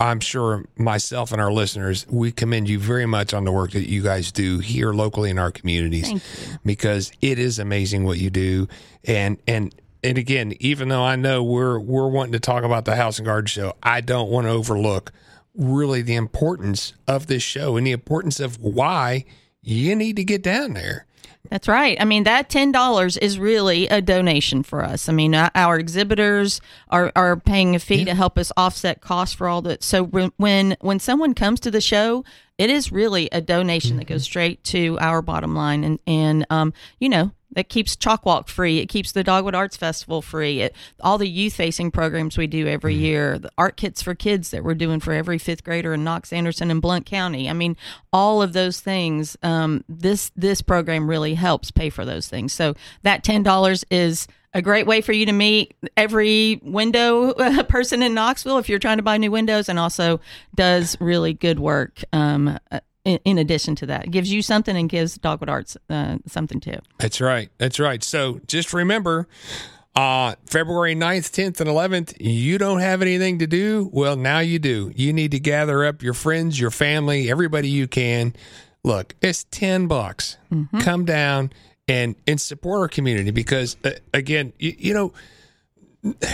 I'm 0.00 0.18
sure 0.18 0.64
myself 0.76 1.30
and 1.30 1.40
our 1.40 1.52
listeners 1.52 2.06
we 2.08 2.32
commend 2.32 2.68
you 2.68 2.80
very 2.80 3.06
much 3.06 3.32
on 3.32 3.44
the 3.44 3.52
work 3.52 3.70
that 3.70 3.88
you 3.88 4.02
guys 4.02 4.32
do 4.32 4.58
here 4.58 4.92
locally 4.92 5.30
in 5.30 5.38
our 5.38 5.52
communities 5.52 6.06
Thank 6.06 6.22
you. 6.24 6.58
because 6.64 7.12
it 7.20 7.38
is 7.38 7.60
amazing 7.60 8.02
what 8.04 8.18
you 8.18 8.30
do 8.30 8.66
and 9.04 9.38
and 9.46 9.72
and 10.02 10.18
again 10.18 10.54
even 10.58 10.88
though 10.88 11.04
I 11.04 11.14
know 11.14 11.44
we're 11.44 11.78
we're 11.78 12.08
wanting 12.08 12.32
to 12.32 12.40
talk 12.40 12.64
about 12.64 12.84
the 12.84 12.96
House 12.96 13.20
and 13.20 13.26
Garden 13.26 13.46
show 13.46 13.74
I 13.80 14.00
don't 14.00 14.28
want 14.28 14.48
to 14.48 14.50
overlook 14.50 15.12
really 15.58 16.00
the 16.00 16.14
importance 16.14 16.94
of 17.06 17.26
this 17.26 17.42
show 17.42 17.76
and 17.76 17.86
the 17.86 17.90
importance 17.92 18.40
of 18.40 18.58
why 18.60 19.24
you 19.62 19.94
need 19.94 20.16
to 20.16 20.24
get 20.24 20.42
down 20.42 20.72
there. 20.72 21.04
That's 21.50 21.66
right. 21.68 21.96
I 22.00 22.04
mean, 22.04 22.24
that 22.24 22.48
ten 22.50 22.72
dollars 22.72 23.16
is 23.16 23.38
really 23.38 23.86
a 23.88 24.02
donation 24.02 24.62
for 24.62 24.84
us. 24.84 25.08
I 25.08 25.12
mean, 25.12 25.34
uh, 25.34 25.50
our 25.54 25.78
exhibitors 25.78 26.60
are, 26.90 27.10
are 27.16 27.36
paying 27.36 27.74
a 27.74 27.78
fee 27.78 28.04
to 28.04 28.14
help 28.14 28.36
us 28.38 28.52
offset 28.56 29.00
costs 29.00 29.34
for 29.34 29.48
all 29.48 29.62
that. 29.62 29.82
So 29.82 30.02
when- 30.04 30.32
when 30.36 30.76
when 30.80 30.98
someone 31.00 31.34
comes 31.34 31.58
to 31.60 31.70
the 31.70 31.80
show, 31.80 32.22
it 32.58 32.70
is 32.70 32.92
really 32.92 33.28
a 33.32 33.40
donation 33.40 33.96
that 33.96 34.06
goes 34.08 34.24
straight 34.24 34.62
to 34.64 34.98
our 35.00 35.22
bottom 35.22 35.54
line, 35.54 35.84
and 35.84 35.98
and 36.06 36.44
um, 36.50 36.72
you 37.00 37.08
know 37.08 37.30
that 37.58 37.68
keeps 37.68 37.96
Chalk 37.96 38.24
Walk 38.24 38.46
free. 38.46 38.78
It 38.78 38.86
keeps 38.86 39.10
the 39.10 39.24
Dogwood 39.24 39.56
Arts 39.56 39.76
Festival 39.76 40.22
free. 40.22 40.60
It, 40.60 40.76
all 41.00 41.18
the 41.18 41.28
youth 41.28 41.54
facing 41.54 41.90
programs 41.90 42.38
we 42.38 42.46
do 42.46 42.68
every 42.68 42.94
year, 42.94 43.36
the 43.36 43.50
art 43.58 43.76
kits 43.76 44.00
for 44.00 44.14
kids 44.14 44.52
that 44.52 44.62
we're 44.62 44.76
doing 44.76 45.00
for 45.00 45.12
every 45.12 45.38
fifth 45.38 45.64
grader 45.64 45.92
in 45.92 46.04
Knox, 46.04 46.32
Anderson, 46.32 46.70
and 46.70 46.80
Blount 46.80 47.04
County. 47.04 47.50
I 47.50 47.54
mean, 47.54 47.76
all 48.12 48.42
of 48.42 48.52
those 48.52 48.78
things. 48.78 49.36
Um, 49.42 49.82
this 49.88 50.30
this 50.36 50.62
program 50.62 51.10
really 51.10 51.34
helps 51.34 51.72
pay 51.72 51.90
for 51.90 52.04
those 52.04 52.28
things. 52.28 52.52
So 52.52 52.74
that 53.02 53.24
ten 53.24 53.42
dollars 53.42 53.84
is 53.90 54.28
a 54.54 54.62
great 54.62 54.86
way 54.86 55.00
for 55.00 55.12
you 55.12 55.26
to 55.26 55.32
meet 55.32 55.74
every 55.96 56.60
window 56.62 57.32
person 57.68 58.04
in 58.04 58.14
Knoxville 58.14 58.58
if 58.58 58.68
you're 58.68 58.78
trying 58.78 58.98
to 58.98 59.02
buy 59.02 59.16
new 59.16 59.32
windows, 59.32 59.68
and 59.68 59.80
also 59.80 60.20
does 60.54 60.96
really 61.00 61.34
good 61.34 61.58
work. 61.58 62.04
Um, 62.12 62.56
in, 63.08 63.18
in 63.24 63.38
addition 63.38 63.74
to 63.76 63.86
that, 63.86 64.04
it 64.04 64.10
gives 64.10 64.30
you 64.30 64.42
something 64.42 64.76
and 64.76 64.88
gives 64.88 65.16
Dogwood 65.16 65.48
Arts 65.48 65.76
uh, 65.88 66.18
something 66.26 66.60
too. 66.60 66.78
That's 66.98 67.20
right. 67.20 67.50
That's 67.56 67.80
right. 67.80 68.04
So 68.04 68.40
just 68.46 68.74
remember, 68.74 69.26
uh, 69.96 70.34
February 70.46 70.94
9th, 70.94 71.32
10th, 71.32 71.60
and 71.60 71.70
11th, 71.70 72.16
you 72.20 72.58
don't 72.58 72.80
have 72.80 73.00
anything 73.00 73.38
to 73.38 73.46
do. 73.46 73.88
Well, 73.92 74.16
now 74.16 74.40
you 74.40 74.58
do. 74.58 74.92
You 74.94 75.12
need 75.12 75.30
to 75.30 75.40
gather 75.40 75.84
up 75.84 76.02
your 76.02 76.14
friends, 76.14 76.60
your 76.60 76.70
family, 76.70 77.30
everybody 77.30 77.68
you 77.70 77.88
can. 77.88 78.34
Look, 78.84 79.14
it's 79.22 79.44
10 79.50 79.86
bucks. 79.86 80.36
Come 80.80 81.04
down 81.04 81.50
and, 81.88 82.14
and 82.26 82.40
support 82.40 82.80
our 82.80 82.88
community 82.88 83.30
because, 83.30 83.76
uh, 83.84 83.90
again, 84.12 84.52
you, 84.58 84.74
you 84.78 84.94
know, 84.94 86.14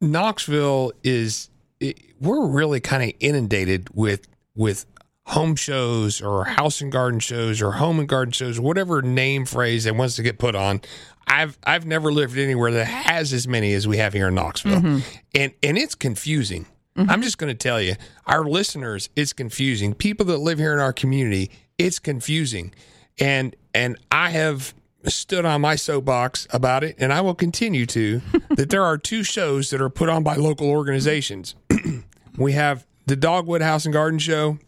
Knoxville 0.00 0.92
is, 1.02 1.50
it, 1.80 1.98
we're 2.20 2.46
really 2.46 2.80
kind 2.80 3.02
of 3.02 3.12
inundated 3.20 3.88
with, 3.92 4.26
with 4.54 4.86
home 5.30 5.54
shows 5.54 6.20
or 6.20 6.44
house 6.44 6.80
and 6.80 6.90
garden 6.90 7.20
shows 7.20 7.62
or 7.62 7.72
home 7.72 8.00
and 8.00 8.08
garden 8.08 8.32
shows, 8.32 8.58
whatever 8.58 9.00
name 9.00 9.46
phrase 9.46 9.84
that 9.84 9.94
wants 9.94 10.16
to 10.16 10.22
get 10.22 10.38
put 10.38 10.54
on. 10.54 10.80
I've 11.26 11.56
I've 11.62 11.86
never 11.86 12.12
lived 12.12 12.36
anywhere 12.36 12.72
that 12.72 12.86
has 12.86 13.32
as 13.32 13.46
many 13.46 13.72
as 13.74 13.86
we 13.86 13.98
have 13.98 14.12
here 14.12 14.28
in 14.28 14.34
Knoxville, 14.34 14.80
mm-hmm. 14.80 14.98
and 15.34 15.52
and 15.62 15.78
it's 15.78 15.94
confusing. 15.94 16.66
Mm-hmm. 16.96 17.08
I'm 17.08 17.22
just 17.22 17.38
going 17.38 17.56
to 17.56 17.58
tell 17.58 17.80
you, 17.80 17.94
our 18.26 18.44
listeners, 18.44 19.08
it's 19.14 19.32
confusing. 19.32 19.94
People 19.94 20.26
that 20.26 20.38
live 20.38 20.58
here 20.58 20.72
in 20.72 20.80
our 20.80 20.92
community, 20.92 21.52
it's 21.78 22.00
confusing, 22.00 22.74
and 23.18 23.54
and 23.72 23.96
I 24.10 24.30
have 24.30 24.74
stood 25.04 25.44
on 25.44 25.60
my 25.60 25.76
soapbox 25.76 26.48
about 26.50 26.82
it, 26.82 26.96
and 26.98 27.12
I 27.12 27.20
will 27.20 27.36
continue 27.36 27.86
to. 27.86 28.20
that 28.56 28.70
there 28.70 28.84
are 28.84 28.98
two 28.98 29.22
shows 29.22 29.70
that 29.70 29.80
are 29.80 29.90
put 29.90 30.08
on 30.08 30.24
by 30.24 30.34
local 30.34 30.68
organizations. 30.68 31.54
we 32.36 32.52
have 32.52 32.84
the 33.06 33.14
Dogwood 33.14 33.62
House 33.62 33.84
and 33.84 33.92
Garden 33.92 34.18
Show, 34.18 34.58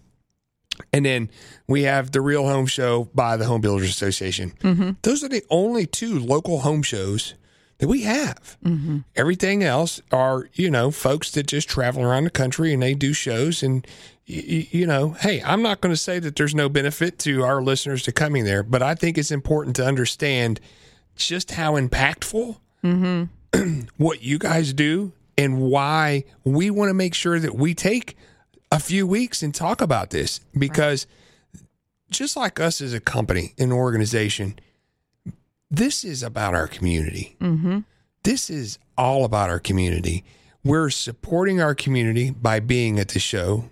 and 0.93 1.05
then 1.05 1.31
we 1.67 1.83
have 1.83 2.13
the 2.13 2.21
Real 2.21 2.47
Home 2.47 2.67
Show 2.67 3.11
by 3.15 3.37
the 3.37 3.45
Home 3.47 3.61
Builders 3.61 3.91
Association. 3.91 4.53
Mm-hmm. 4.61 4.91
Those 5.03 5.23
are 5.25 5.29
the 5.29 5.45
only 5.51 5.87
two 5.87 6.19
local 6.19 6.61
home 6.61 6.83
shows 6.83 7.35
that 7.79 7.89
we 7.89 8.03
have. 8.03 8.57
Mm-hmm. 8.65 8.99
Everything 9.17 9.65
else 9.65 10.01
are, 10.13 10.49
you 10.55 10.71
know, 10.71 10.91
folks 10.91 11.33
that 11.33 11.49
just 11.49 11.69
travel 11.69 12.05
around 12.05 12.25
the 12.25 12.31
country 12.31 12.73
and 12.73 12.83
they 12.83 12.95
do 12.95 13.13
shows. 13.13 13.63
And, 13.63 13.85
y- 14.29 14.69
you 14.71 14.87
know, 14.87 15.11
hey, 15.11 15.43
I'm 15.43 15.63
not 15.63 15.81
going 15.81 15.93
to 15.93 16.01
say 16.01 16.21
that 16.21 16.37
there's 16.37 16.55
no 16.55 16.69
benefit 16.69 17.19
to 17.21 17.43
our 17.43 17.61
listeners 17.61 18.05
to 18.05 18.13
coming 18.13 18.45
there, 18.45 18.63
but 18.63 18.83
I 18.83 18.95
think 18.95 19.19
it's 19.19 19.33
important 19.33 19.75
to 19.77 19.85
understand 19.85 20.61
just 21.17 21.51
how 21.51 21.75
impactful 21.75 22.57
mm-hmm. 22.85 23.81
what 23.97 24.23
you 24.23 24.39
guys 24.39 24.73
do 24.73 25.13
and 25.37 25.61
why 25.61 26.25
we 26.45 26.71
want 26.71 26.89
to 26.89 26.95
make 26.95 27.15
sure 27.15 27.41
that 27.41 27.57
we 27.57 27.75
take 27.75 28.17
a 28.73 28.81
few 28.81 29.07
weeks 29.07 29.43
and 29.43 29.55
talk 29.55 29.83
about 29.83 30.11
this 30.11 30.41
because 30.59 31.07
just 32.11 32.37
like 32.37 32.59
us 32.59 32.81
as 32.81 32.95
a 32.95 33.01
company, 33.01 33.55
an 33.59 33.71
organization, 33.71 34.59
this 35.71 36.05
is 36.05 36.23
about 36.23 36.55
our 36.55 36.67
community. 36.67 37.37
Mm-hmm. 37.41 37.81
This 38.23 38.49
is 38.49 38.79
all 38.97 39.25
about 39.25 39.51
our 39.51 39.61
community. 39.61 40.25
We're 40.65 40.89
supporting 40.91 41.61
our 41.61 41.75
community 41.75 42.31
by 42.31 42.61
being 42.61 42.99
at 42.99 43.09
the 43.09 43.19
show. 43.19 43.69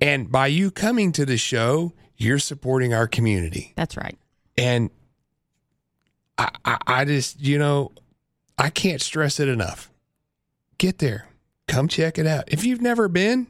And 0.00 0.32
by 0.32 0.46
you 0.46 0.70
coming 0.70 1.12
to 1.12 1.26
the 1.26 1.36
show, 1.36 1.92
you're 2.16 2.38
supporting 2.38 2.94
our 2.94 3.06
community. 3.06 3.74
That's 3.76 3.96
right. 3.96 4.16
And 4.56 4.90
I, 6.38 6.50
I, 6.64 6.78
I 6.86 7.04
just, 7.04 7.40
you 7.40 7.58
know, 7.58 7.92
I 8.56 8.70
can't 8.70 9.02
stress 9.02 9.38
it 9.38 9.48
enough. 9.48 9.90
Get 10.78 10.98
there. 10.98 11.28
Come 11.68 11.88
check 11.88 12.18
it 12.18 12.26
out. 12.26 12.44
If 12.46 12.64
you've 12.64 12.80
never 12.80 13.08
been, 13.08 13.46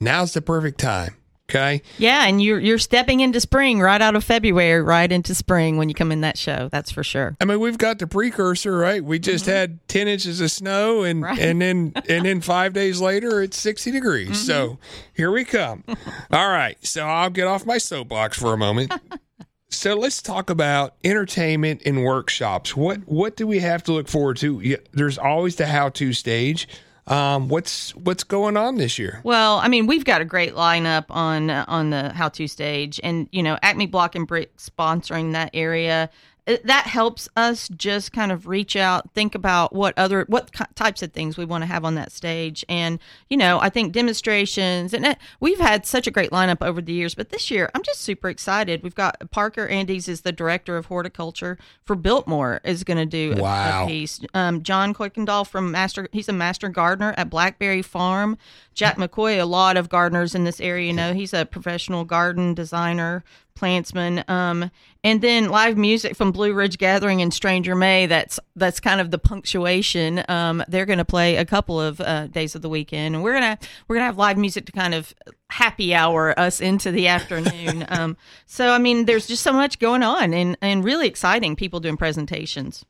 now's 0.00 0.32
the 0.32 0.42
perfect 0.42 0.78
time. 0.78 1.14
Okay. 1.50 1.80
Yeah, 1.96 2.26
and 2.26 2.42
you're 2.42 2.60
you're 2.60 2.76
stepping 2.76 3.20
into 3.20 3.40
spring 3.40 3.80
right 3.80 4.02
out 4.02 4.14
of 4.14 4.22
February, 4.22 4.82
right 4.82 5.10
into 5.10 5.34
spring 5.34 5.78
when 5.78 5.88
you 5.88 5.94
come 5.94 6.12
in 6.12 6.20
that 6.20 6.36
show. 6.36 6.68
That's 6.70 6.90
for 6.90 7.02
sure. 7.02 7.38
I 7.40 7.46
mean, 7.46 7.58
we've 7.58 7.78
got 7.78 7.98
the 7.98 8.06
precursor, 8.06 8.76
right? 8.76 9.02
We 9.02 9.18
just 9.18 9.46
mm-hmm. 9.46 9.54
had 9.54 9.88
ten 9.88 10.08
inches 10.08 10.42
of 10.42 10.50
snow, 10.50 11.04
and 11.04 11.22
Right. 11.22 11.38
and 11.38 11.60
then 11.62 11.94
and 12.08 12.26
then 12.26 12.42
five 12.42 12.74
days 12.74 13.00
later, 13.00 13.42
it's 13.42 13.58
sixty 13.58 13.90
degrees. 13.90 14.38
So 14.38 14.68
mm-hmm. 14.68 14.82
here 15.14 15.30
we 15.30 15.46
come. 15.46 15.84
All 16.30 16.50
right, 16.50 16.76
so 16.84 17.06
I'll 17.06 17.30
get 17.30 17.46
off 17.46 17.64
my 17.64 17.78
soapbox 17.78 18.38
for 18.38 18.52
a 18.52 18.58
moment. 18.58 18.92
so 19.70 19.94
let's 19.94 20.20
talk 20.20 20.50
about 20.50 20.96
entertainment 21.02 21.80
and 21.86 22.04
workshops. 22.04 22.76
What 22.76 23.08
what 23.08 23.36
do 23.36 23.46
we 23.46 23.60
have 23.60 23.82
to 23.84 23.92
look 23.92 24.08
forward 24.08 24.36
to? 24.38 24.76
There's 24.92 25.16
always 25.16 25.56
the 25.56 25.66
how 25.66 25.88
to 25.88 26.12
stage. 26.12 26.68
Um, 27.08 27.48
what's 27.48 27.94
what's 27.96 28.22
going 28.22 28.56
on 28.56 28.76
this 28.76 28.98
year? 28.98 29.20
Well, 29.24 29.58
I 29.58 29.68
mean, 29.68 29.86
we've 29.86 30.04
got 30.04 30.20
a 30.20 30.24
great 30.24 30.54
lineup 30.54 31.06
on 31.08 31.50
on 31.50 31.90
the 31.90 32.12
how 32.12 32.28
to 32.28 32.46
stage, 32.46 33.00
and 33.02 33.28
you 33.32 33.42
know, 33.42 33.58
Acme 33.62 33.86
Block 33.86 34.14
and 34.14 34.26
Brick 34.26 34.56
sponsoring 34.58 35.32
that 35.32 35.50
area. 35.54 36.10
It, 36.48 36.66
that 36.66 36.86
helps 36.86 37.28
us 37.36 37.68
just 37.68 38.10
kind 38.12 38.32
of 38.32 38.46
reach 38.46 38.74
out, 38.74 39.12
think 39.14 39.34
about 39.34 39.74
what 39.74 39.92
other 39.98 40.24
what 40.28 40.50
types 40.74 41.02
of 41.02 41.12
things 41.12 41.36
we 41.36 41.44
want 41.44 41.62
to 41.62 41.66
have 41.66 41.84
on 41.84 41.94
that 41.96 42.10
stage, 42.10 42.64
and 42.68 42.98
you 43.28 43.36
know, 43.36 43.60
I 43.60 43.68
think 43.68 43.92
demonstrations, 43.92 44.94
and 44.94 45.04
it, 45.06 45.18
we've 45.40 45.60
had 45.60 45.84
such 45.86 46.06
a 46.06 46.10
great 46.10 46.30
lineup 46.30 46.58
over 46.66 46.80
the 46.80 46.92
years. 46.92 47.14
But 47.14 47.28
this 47.28 47.50
year, 47.50 47.70
I'm 47.74 47.82
just 47.82 48.00
super 48.00 48.28
excited. 48.28 48.82
We've 48.82 48.94
got 48.94 49.30
Parker 49.30 49.66
Andes 49.68 50.08
is 50.08 50.22
the 50.22 50.32
director 50.32 50.76
of 50.76 50.86
horticulture 50.86 51.58
for 51.84 51.94
Biltmore 51.94 52.60
is 52.64 52.82
going 52.82 52.96
to 52.98 53.06
do 53.06 53.34
a- 53.36 53.42
Wow. 53.42 53.84
a 53.84 53.86
piece. 53.86 54.20
Um, 54.34 54.62
John 54.62 54.94
Kuykendall 54.94 55.46
from 55.46 55.70
Master, 55.70 56.08
he's 56.12 56.28
a 56.28 56.32
master 56.32 56.68
gardener 56.68 57.14
at 57.18 57.28
Blackberry 57.30 57.82
Farm. 57.82 58.38
Jack 58.74 58.96
McCoy, 58.96 59.40
a 59.40 59.44
lot 59.44 59.76
of 59.76 59.88
gardeners 59.88 60.34
in 60.34 60.44
this 60.44 60.60
area 60.60 60.92
know 60.92 61.12
he's 61.12 61.34
a 61.34 61.44
professional 61.44 62.04
garden 62.04 62.54
designer, 62.54 63.24
plantsman. 63.58 64.28
Um, 64.28 64.70
and 65.04 65.20
then 65.20 65.48
live 65.48 65.76
music 65.76 66.16
from 66.16 66.32
Blue 66.32 66.52
Ridge 66.52 66.78
Gathering 66.78 67.22
and 67.22 67.32
Stranger 67.32 67.74
May. 67.74 68.06
That's 68.06 68.40
that's 68.56 68.80
kind 68.80 69.00
of 69.00 69.10
the 69.10 69.18
punctuation. 69.18 70.24
Um, 70.28 70.62
they're 70.68 70.86
going 70.86 70.98
to 70.98 71.04
play 71.04 71.36
a 71.36 71.44
couple 71.44 71.80
of 71.80 72.00
uh, 72.00 72.26
days 72.26 72.54
of 72.54 72.62
the 72.62 72.68
weekend, 72.68 73.14
and 73.14 73.24
we're 73.24 73.34
gonna 73.34 73.58
we're 73.86 73.96
gonna 73.96 74.06
have 74.06 74.18
live 74.18 74.36
music 74.36 74.66
to 74.66 74.72
kind 74.72 74.94
of 74.94 75.14
happy 75.50 75.94
hour 75.94 76.38
us 76.38 76.60
into 76.60 76.90
the 76.90 77.08
afternoon. 77.08 77.86
um, 77.90 78.16
so 78.46 78.70
I 78.70 78.78
mean, 78.78 79.04
there's 79.04 79.26
just 79.26 79.42
so 79.42 79.52
much 79.52 79.78
going 79.78 80.02
on, 80.02 80.34
and 80.34 80.56
and 80.60 80.84
really 80.84 81.06
exciting 81.06 81.56
people 81.56 81.80
doing 81.80 81.96
presentations. 81.96 82.84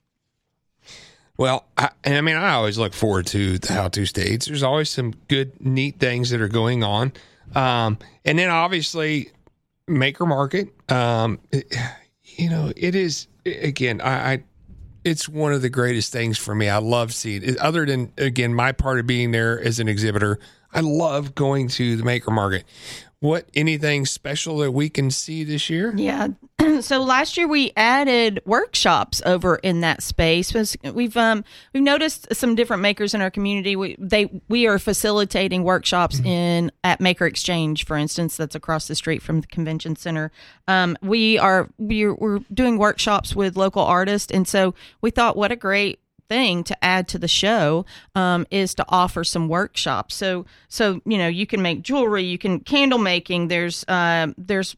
Well, 1.39 1.67
I, 1.77 1.91
and 2.03 2.17
I 2.17 2.21
mean, 2.21 2.37
I 2.37 2.55
always 2.55 2.79
look 2.79 2.93
forward 2.93 3.27
to 3.29 3.59
the 3.59 3.73
how 3.73 3.89
to 3.89 4.07
States. 4.07 4.47
There's 4.47 4.65
always 4.65 4.91
some 4.91 5.13
good, 5.29 5.65
neat 5.65 6.01
things 6.01 6.31
that 6.31 6.41
are 6.41 6.49
going 6.49 6.83
on. 6.83 7.13
Um, 7.55 7.99
and 8.25 8.39
then 8.39 8.51
obviously, 8.51 9.31
Maker 9.89 10.27
Market. 10.27 10.69
Um, 10.91 11.41
it- 11.51 11.75
you 12.37 12.49
know, 12.49 12.73
it 12.77 12.95
is, 12.95 13.27
again, 13.45 14.01
I, 14.01 14.33
I, 14.35 14.45
it's 15.03 15.29
one 15.29 15.53
of 15.53 15.61
the 15.63 15.69
greatest 15.71 16.13
things 16.13 16.39
for 16.39 16.55
me. 16.55 16.69
I 16.69 16.79
love 16.79 17.13
seeing 17.13 17.43
it. 17.43 17.59
Other 17.59 17.85
than, 17.85 18.13
again, 18.17 18.55
my 18.55 18.71
part 18.71 19.01
of 19.01 19.07
being 19.09 19.33
there 19.33 19.61
as 19.61 19.81
an 19.81 19.89
exhibitor, 19.89 20.39
I 20.73 20.81
love 20.81 21.35
going 21.35 21.67
to 21.69 21.97
the 21.97 22.05
Maker 22.05 22.31
Market. 22.31 22.65
What, 23.21 23.49
anything 23.55 24.07
special 24.07 24.59
that 24.59 24.71
we 24.71 24.89
can 24.89 25.11
see 25.11 25.43
this 25.43 25.69
year? 25.69 25.93
Yeah. 25.97 26.29
so 26.81 27.03
last 27.03 27.37
year 27.37 27.49
we 27.49 27.73
added 27.77 28.41
workshops 28.45 29.21
over 29.27 29.57
in 29.57 29.81
that 29.81 30.05
space. 30.05 30.53
We've 30.85 31.17
um 31.17 31.45
we've 31.75 31.83
noticed 31.83 32.33
some 32.33 32.55
different 32.55 32.83
makers 32.83 33.15
in 33.15 33.21
our 33.21 33.31
community. 33.31 33.75
We 33.75 33.97
they 33.99 34.31
we 34.49 34.69
are 34.69 34.79
facilitating 34.79 35.65
workshops 35.65 36.21
in 36.21 36.71
at 36.85 37.01
Maker 37.01 37.27
Exchange, 37.27 37.85
for 37.85 37.97
instance, 37.97 38.37
that's 38.37 38.55
across 38.55 38.87
the 38.87 38.95
street 38.95 39.21
from 39.21 39.41
the 39.41 39.49
convention 39.49 39.97
center. 39.97 40.31
Um, 40.69 40.97
we 41.03 41.39
are 41.39 41.69
we're, 41.79 42.15
we're 42.15 42.41
doing 42.55 42.79
workshops 42.79 43.35
with 43.35 43.57
local 43.57 43.83
artists, 43.83 44.33
and 44.33 44.47
so 44.47 44.75
we 45.01 45.11
thought, 45.11 45.37
what 45.37 45.51
a 45.51 45.57
great 45.57 45.99
thing 46.29 46.65
to 46.65 46.85
add 46.85 47.09
to 47.09 47.19
the 47.19 47.29
show 47.29 47.85
um, 48.15 48.47
is 48.51 48.75
to 48.75 48.85
offer 48.89 49.25
some 49.25 49.49
workshops. 49.49 50.15
So 50.15 50.45
so 50.69 51.01
you 51.05 51.19
know 51.19 51.29
you 51.29 51.47
can 51.47 51.63
make 51.63 51.83
jewelry, 51.83 52.25
you 52.25 52.39
can 52.39 52.61
candle 52.61 52.99
making. 52.99 53.49
There's 53.49 53.85
uh, 53.89 54.29
there's 54.37 54.77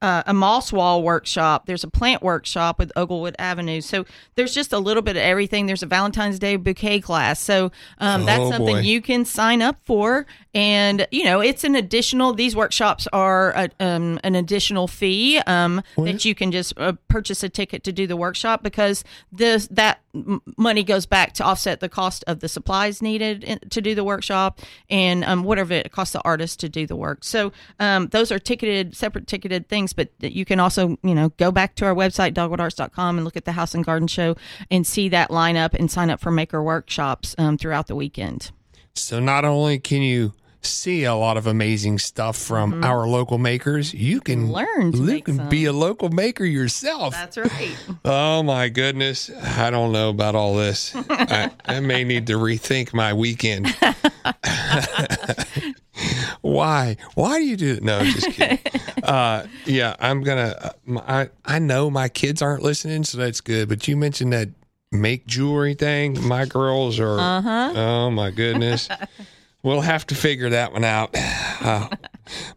uh, 0.00 0.22
a 0.26 0.34
moss 0.34 0.72
wall 0.72 1.02
workshop. 1.02 1.66
There's 1.66 1.82
a 1.82 1.88
plant 1.90 2.22
workshop 2.22 2.78
with 2.78 2.92
Oglewood 2.94 3.34
Avenue. 3.38 3.80
So 3.80 4.04
there's 4.36 4.54
just 4.54 4.72
a 4.72 4.78
little 4.78 5.02
bit 5.02 5.16
of 5.16 5.22
everything. 5.22 5.66
There's 5.66 5.82
a 5.82 5.86
Valentine's 5.86 6.38
Day 6.38 6.54
bouquet 6.54 7.00
class. 7.00 7.40
So 7.40 7.72
um, 7.98 8.24
that's 8.24 8.42
Oh, 8.42 8.50
something 8.52 8.76
boy. 8.76 8.80
you 8.82 9.02
can 9.02 9.24
sign 9.24 9.60
up 9.60 9.76
for. 9.84 10.24
And 10.54 11.06
you 11.10 11.24
know, 11.24 11.40
it's 11.40 11.64
an 11.64 11.74
additional. 11.74 12.32
These 12.32 12.56
workshops 12.56 13.06
are 13.12 13.52
a, 13.52 13.70
um, 13.80 14.18
an 14.24 14.34
additional 14.34 14.88
fee 14.88 15.38
um, 15.46 15.82
that 15.96 16.24
you 16.24 16.34
can 16.34 16.52
just 16.52 16.72
uh, 16.78 16.92
purchase 17.08 17.42
a 17.42 17.48
ticket 17.48 17.84
to 17.84 17.92
do 17.92 18.06
the 18.06 18.16
workshop 18.16 18.62
because 18.62 19.04
this 19.30 19.68
that 19.70 20.00
money 20.56 20.82
goes 20.82 21.06
back 21.06 21.34
to 21.34 21.44
offset 21.44 21.80
the 21.80 21.88
cost 21.88 22.24
of 22.26 22.40
the 22.40 22.48
supplies 22.48 23.02
needed 23.02 23.44
in, 23.44 23.58
to 23.70 23.80
do 23.80 23.94
the 23.94 24.04
workshop 24.04 24.60
and 24.88 25.24
um, 25.24 25.44
whatever 25.44 25.74
it 25.74 25.92
costs 25.92 26.12
the 26.12 26.22
artist 26.22 26.60
to 26.60 26.68
do 26.68 26.86
the 26.86 26.96
work. 26.96 27.24
So 27.24 27.52
um, 27.78 28.08
those 28.08 28.32
are 28.32 28.38
ticketed, 28.38 28.96
separate 28.96 29.26
ticketed 29.26 29.68
things, 29.68 29.92
but 29.92 30.10
you 30.20 30.44
can 30.44 30.60
also, 30.60 30.98
you 31.02 31.14
know, 31.14 31.30
go 31.36 31.52
back 31.52 31.74
to 31.76 31.84
our 31.84 31.94
website, 31.94 32.34
dogwoodarts.com 32.34 33.18
and 33.18 33.24
look 33.24 33.36
at 33.36 33.44
the 33.44 33.52
House 33.52 33.74
and 33.74 33.84
Garden 33.84 34.08
Show 34.08 34.36
and 34.70 34.86
see 34.86 35.08
that 35.10 35.30
lineup 35.30 35.74
and 35.74 35.90
sign 35.90 36.10
up 36.10 36.20
for 36.20 36.30
maker 36.30 36.62
workshops 36.62 37.34
um, 37.38 37.58
throughout 37.58 37.86
the 37.86 37.96
weekend. 37.96 38.50
So 38.94 39.20
not 39.20 39.44
only 39.44 39.78
can 39.78 40.02
you 40.02 40.32
see 40.60 41.04
a 41.04 41.14
lot 41.14 41.36
of 41.36 41.46
amazing 41.46 41.98
stuff 41.98 42.36
from 42.36 42.82
our 42.84 43.06
local 43.06 43.38
makers, 43.38 43.94
you 43.94 44.20
can 44.20 44.50
Learn 44.50 44.92
you 44.92 45.22
can 45.22 45.36
some. 45.36 45.48
be 45.48 45.64
a 45.66 45.72
local 45.72 46.08
maker 46.10 46.44
yourself. 46.44 47.14
That's 47.14 47.38
right. 47.38 47.76
oh 48.04 48.42
my 48.42 48.68
goodness, 48.68 49.30
I 49.42 49.70
don't 49.70 49.92
know 49.92 50.10
about 50.10 50.34
all 50.34 50.56
this. 50.56 50.92
I, 51.10 51.50
I 51.64 51.80
may 51.80 52.04
need 52.04 52.26
to 52.28 52.34
rethink 52.34 52.92
my 52.92 53.12
weekend. 53.14 53.66
Why? 56.42 56.96
Why 57.14 57.38
do 57.38 57.44
you 57.44 57.56
do 57.56 57.74
it? 57.74 57.82
No, 57.82 58.00
just 58.04 58.30
kidding. 58.30 58.58
Uh, 59.02 59.46
yeah, 59.64 59.96
I'm 59.98 60.22
gonna. 60.22 60.54
uh, 60.60 60.70
my- 60.84 61.02
I 61.06 61.28
I 61.44 61.58
know 61.58 61.90
my 61.90 62.08
kids 62.08 62.40
aren't 62.42 62.62
listening, 62.62 63.04
so 63.04 63.18
that's 63.18 63.40
good. 63.40 63.68
But 63.68 63.88
you 63.88 63.96
mentioned 63.96 64.32
that 64.32 64.48
make 64.92 65.26
jewelry 65.26 65.74
thing. 65.74 66.24
My 66.26 66.44
girls 66.44 67.00
are. 67.00 67.18
Uh-huh. 67.18 67.72
Oh 67.74 68.10
my 68.10 68.30
goodness. 68.30 68.88
We'll 69.62 69.80
have 69.80 70.06
to 70.08 70.14
figure 70.14 70.50
that 70.50 70.72
one 70.72 70.84
out. 70.84 71.14
Uh, 71.60 71.88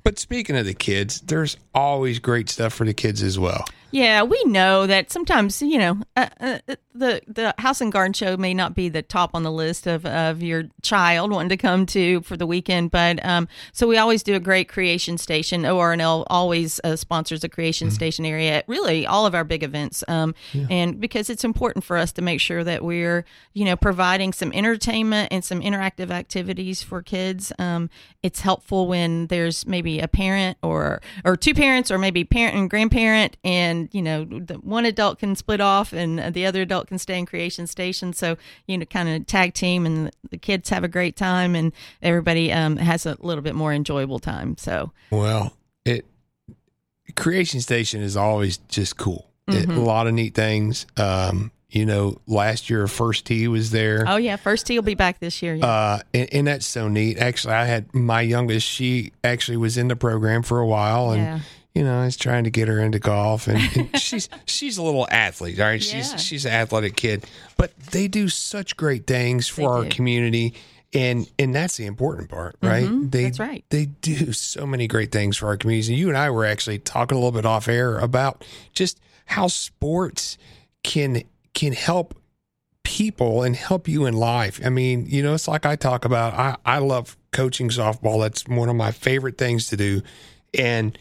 but 0.03 0.19
speaking 0.19 0.55
of 0.55 0.67
the 0.67 0.75
kids, 0.75 1.21
there's 1.21 1.57
always 1.73 2.19
great 2.19 2.49
stuff 2.49 2.71
for 2.71 2.85
the 2.85 2.93
kids 2.93 3.23
as 3.23 3.39
well. 3.39 3.65
Yeah, 3.91 4.23
we 4.23 4.41
know 4.45 4.87
that 4.87 5.11
sometimes 5.11 5.61
you 5.61 5.77
know 5.77 5.97
uh, 6.15 6.29
uh, 6.39 6.59
the 6.93 7.21
the 7.27 7.53
House 7.57 7.81
and 7.81 7.91
Garden 7.91 8.13
Show 8.13 8.37
may 8.37 8.53
not 8.53 8.73
be 8.73 8.89
the 8.89 9.01
top 9.01 9.31
on 9.33 9.43
the 9.43 9.51
list 9.51 9.85
of, 9.85 10.05
of 10.05 10.41
your 10.41 10.63
child 10.81 11.31
wanting 11.31 11.49
to 11.49 11.57
come 11.57 11.85
to 11.87 12.21
for 12.21 12.37
the 12.37 12.47
weekend, 12.47 12.91
but 12.91 13.23
um, 13.25 13.47
so 13.73 13.87
we 13.87 13.97
always 13.97 14.23
do 14.23 14.33
a 14.33 14.39
great 14.39 14.69
creation 14.69 15.17
station. 15.17 15.63
ORNL 15.63 16.25
always 16.29 16.79
uh, 16.83 16.95
sponsors 16.95 17.43
a 17.43 17.49
creation 17.49 17.91
station 17.91 18.25
area 18.25 18.53
at 18.53 18.67
really 18.67 19.05
all 19.05 19.25
of 19.25 19.35
our 19.35 19.43
big 19.43 19.61
events, 19.63 20.03
um, 20.07 20.33
and 20.69 20.99
because 20.99 21.29
it's 21.29 21.43
important 21.43 21.83
for 21.83 21.97
us 21.97 22.13
to 22.13 22.21
make 22.21 22.39
sure 22.39 22.63
that 22.63 22.83
we're 22.83 23.25
you 23.53 23.65
know 23.65 23.75
providing 23.75 24.31
some 24.31 24.53
entertainment 24.53 25.27
and 25.31 25.43
some 25.43 25.59
interactive 25.61 26.11
activities 26.11 26.81
for 26.81 27.01
kids. 27.01 27.51
Um, 27.59 27.89
it's 28.23 28.41
helpful 28.41 28.87
when 28.87 29.27
there's 29.27 29.65
maybe 29.65 29.99
a 29.99 30.07
parent 30.07 30.57
or 30.63 31.01
or 31.25 31.35
two 31.35 31.53
parents 31.53 31.91
or 31.91 31.97
maybe 31.97 32.23
parent 32.23 32.55
and 32.55 32.69
grandparent 32.69 33.35
and 33.43 33.80
you 33.91 34.01
know 34.01 34.25
the 34.25 34.55
one 34.55 34.85
adult 34.85 35.19
can 35.19 35.35
split 35.35 35.61
off 35.61 35.93
and 35.93 36.33
the 36.33 36.45
other 36.45 36.61
adult 36.61 36.87
can 36.87 36.97
stay 36.97 37.17
in 37.17 37.25
creation 37.25 37.67
station 37.67 38.13
so 38.13 38.37
you 38.67 38.77
know 38.77 38.85
kind 38.85 39.09
of 39.09 39.25
tag 39.25 39.53
team 39.53 39.85
and 39.85 40.11
the 40.29 40.37
kids 40.37 40.69
have 40.69 40.83
a 40.83 40.87
great 40.87 41.15
time 41.15 41.55
and 41.55 41.71
everybody 42.01 42.51
um, 42.51 42.77
has 42.77 43.05
a 43.05 43.17
little 43.19 43.41
bit 43.43 43.55
more 43.55 43.73
enjoyable 43.73 44.19
time 44.19 44.57
so 44.57 44.91
Well, 45.09 45.53
it 45.85 46.05
Creation 47.15 47.59
Station 47.61 48.01
is 48.01 48.15
always 48.15 48.57
just 48.69 48.97
cool. 48.97 49.27
It, 49.47 49.67
a 49.67 49.79
lot 49.81 50.07
of 50.07 50.13
neat 50.13 50.33
things. 50.33 50.85
Um, 50.95 51.51
You 51.69 51.85
know, 51.85 52.19
last 52.27 52.69
year 52.69 52.85
First 52.87 53.25
Tee 53.25 53.47
was 53.47 53.71
there. 53.71 54.03
Oh 54.07 54.17
yeah, 54.17 54.35
first 54.35 54.65
tee 54.67 54.77
will 54.77 54.83
be 54.83 54.93
back 54.95 55.19
this 55.19 55.41
year. 55.41 55.55
Yeah. 55.55 55.65
Uh, 55.65 55.99
and, 56.13 56.33
and 56.33 56.47
that's 56.47 56.65
so 56.65 56.87
neat. 56.89 57.17
Actually, 57.17 57.53
I 57.53 57.65
had 57.65 57.93
my 57.93 58.21
youngest. 58.21 58.67
She 58.67 59.13
actually 59.23 59.55
was 59.57 59.77
in 59.77 59.87
the 59.87 59.95
program 59.95 60.43
for 60.43 60.59
a 60.59 60.67
while, 60.67 61.11
and 61.11 61.21
Yeah. 61.21 61.39
You 61.73 61.83
know, 61.83 62.03
he's 62.03 62.17
trying 62.17 62.43
to 62.43 62.49
get 62.49 62.67
her 62.67 62.79
into 62.79 62.99
golf, 62.99 63.47
and, 63.47 63.59
and 63.77 63.99
she's 64.01 64.27
she's 64.45 64.77
a 64.77 64.83
little 64.83 65.07
athlete. 65.11 65.59
All 65.59 65.67
right, 65.67 65.81
Yeah. 65.93 66.01
she's 66.03 66.21
she's 66.23 66.45
an 66.45 66.51
athletic 66.51 66.95
kid, 66.95 67.25
but 67.57 67.77
they 67.91 68.07
do 68.07 68.27
such 68.29 68.75
great 68.77 69.07
things 69.07 69.47
for 69.47 69.61
They 69.61 69.65
our 69.67 69.83
do. 69.83 69.89
community, 69.89 70.53
and 70.93 71.29
and 71.39 71.55
that's 71.55 71.77
the 71.77 71.85
important 71.85 72.29
part, 72.29 72.55
right? 72.61 72.81
they, 72.81 72.87
Mm-hmm. 72.87 73.09
that's 73.23 73.39
right. 73.39 73.63
They 73.69 73.85
do 73.85 74.33
so 74.33 74.65
many 74.67 74.87
great 74.87 75.11
things 75.11 75.37
for 75.37 75.47
our 75.47 75.57
communities, 75.57 75.87
and 75.89 75.97
you 75.97 76.09
and 76.09 76.17
I 76.17 76.29
were 76.29 76.45
actually 76.45 76.79
talking 76.79 77.15
a 77.15 77.19
little 77.19 77.31
bit 77.31 77.45
off 77.45 77.67
air 77.67 77.97
about 77.99 78.43
just 78.73 78.99
how 79.25 79.47
sports 79.47 80.37
can 80.83 81.23
can 81.53 81.71
help 81.73 82.15
people 82.83 83.43
and 83.43 83.55
help 83.55 83.87
you 83.87 84.05
in 84.05 84.13
life. 84.15 84.59
I 84.65 84.69
mean, 84.69 85.05
you 85.07 85.21
know, 85.23 85.33
it's 85.33 85.47
like 85.47 85.65
I 85.65 85.75
talk 85.75 86.03
about. 86.05 86.33
I 86.33 86.57
I 86.65 86.79
love 86.79 87.15
coaching 87.31 87.69
softball. 87.69 88.19
That's 88.21 88.47
one 88.47 88.67
of 88.69 88.75
my 88.75 88.91
favorite 88.91 89.37
things 89.37 89.67
to 89.69 89.77
do, 89.77 90.01
and 90.57 90.97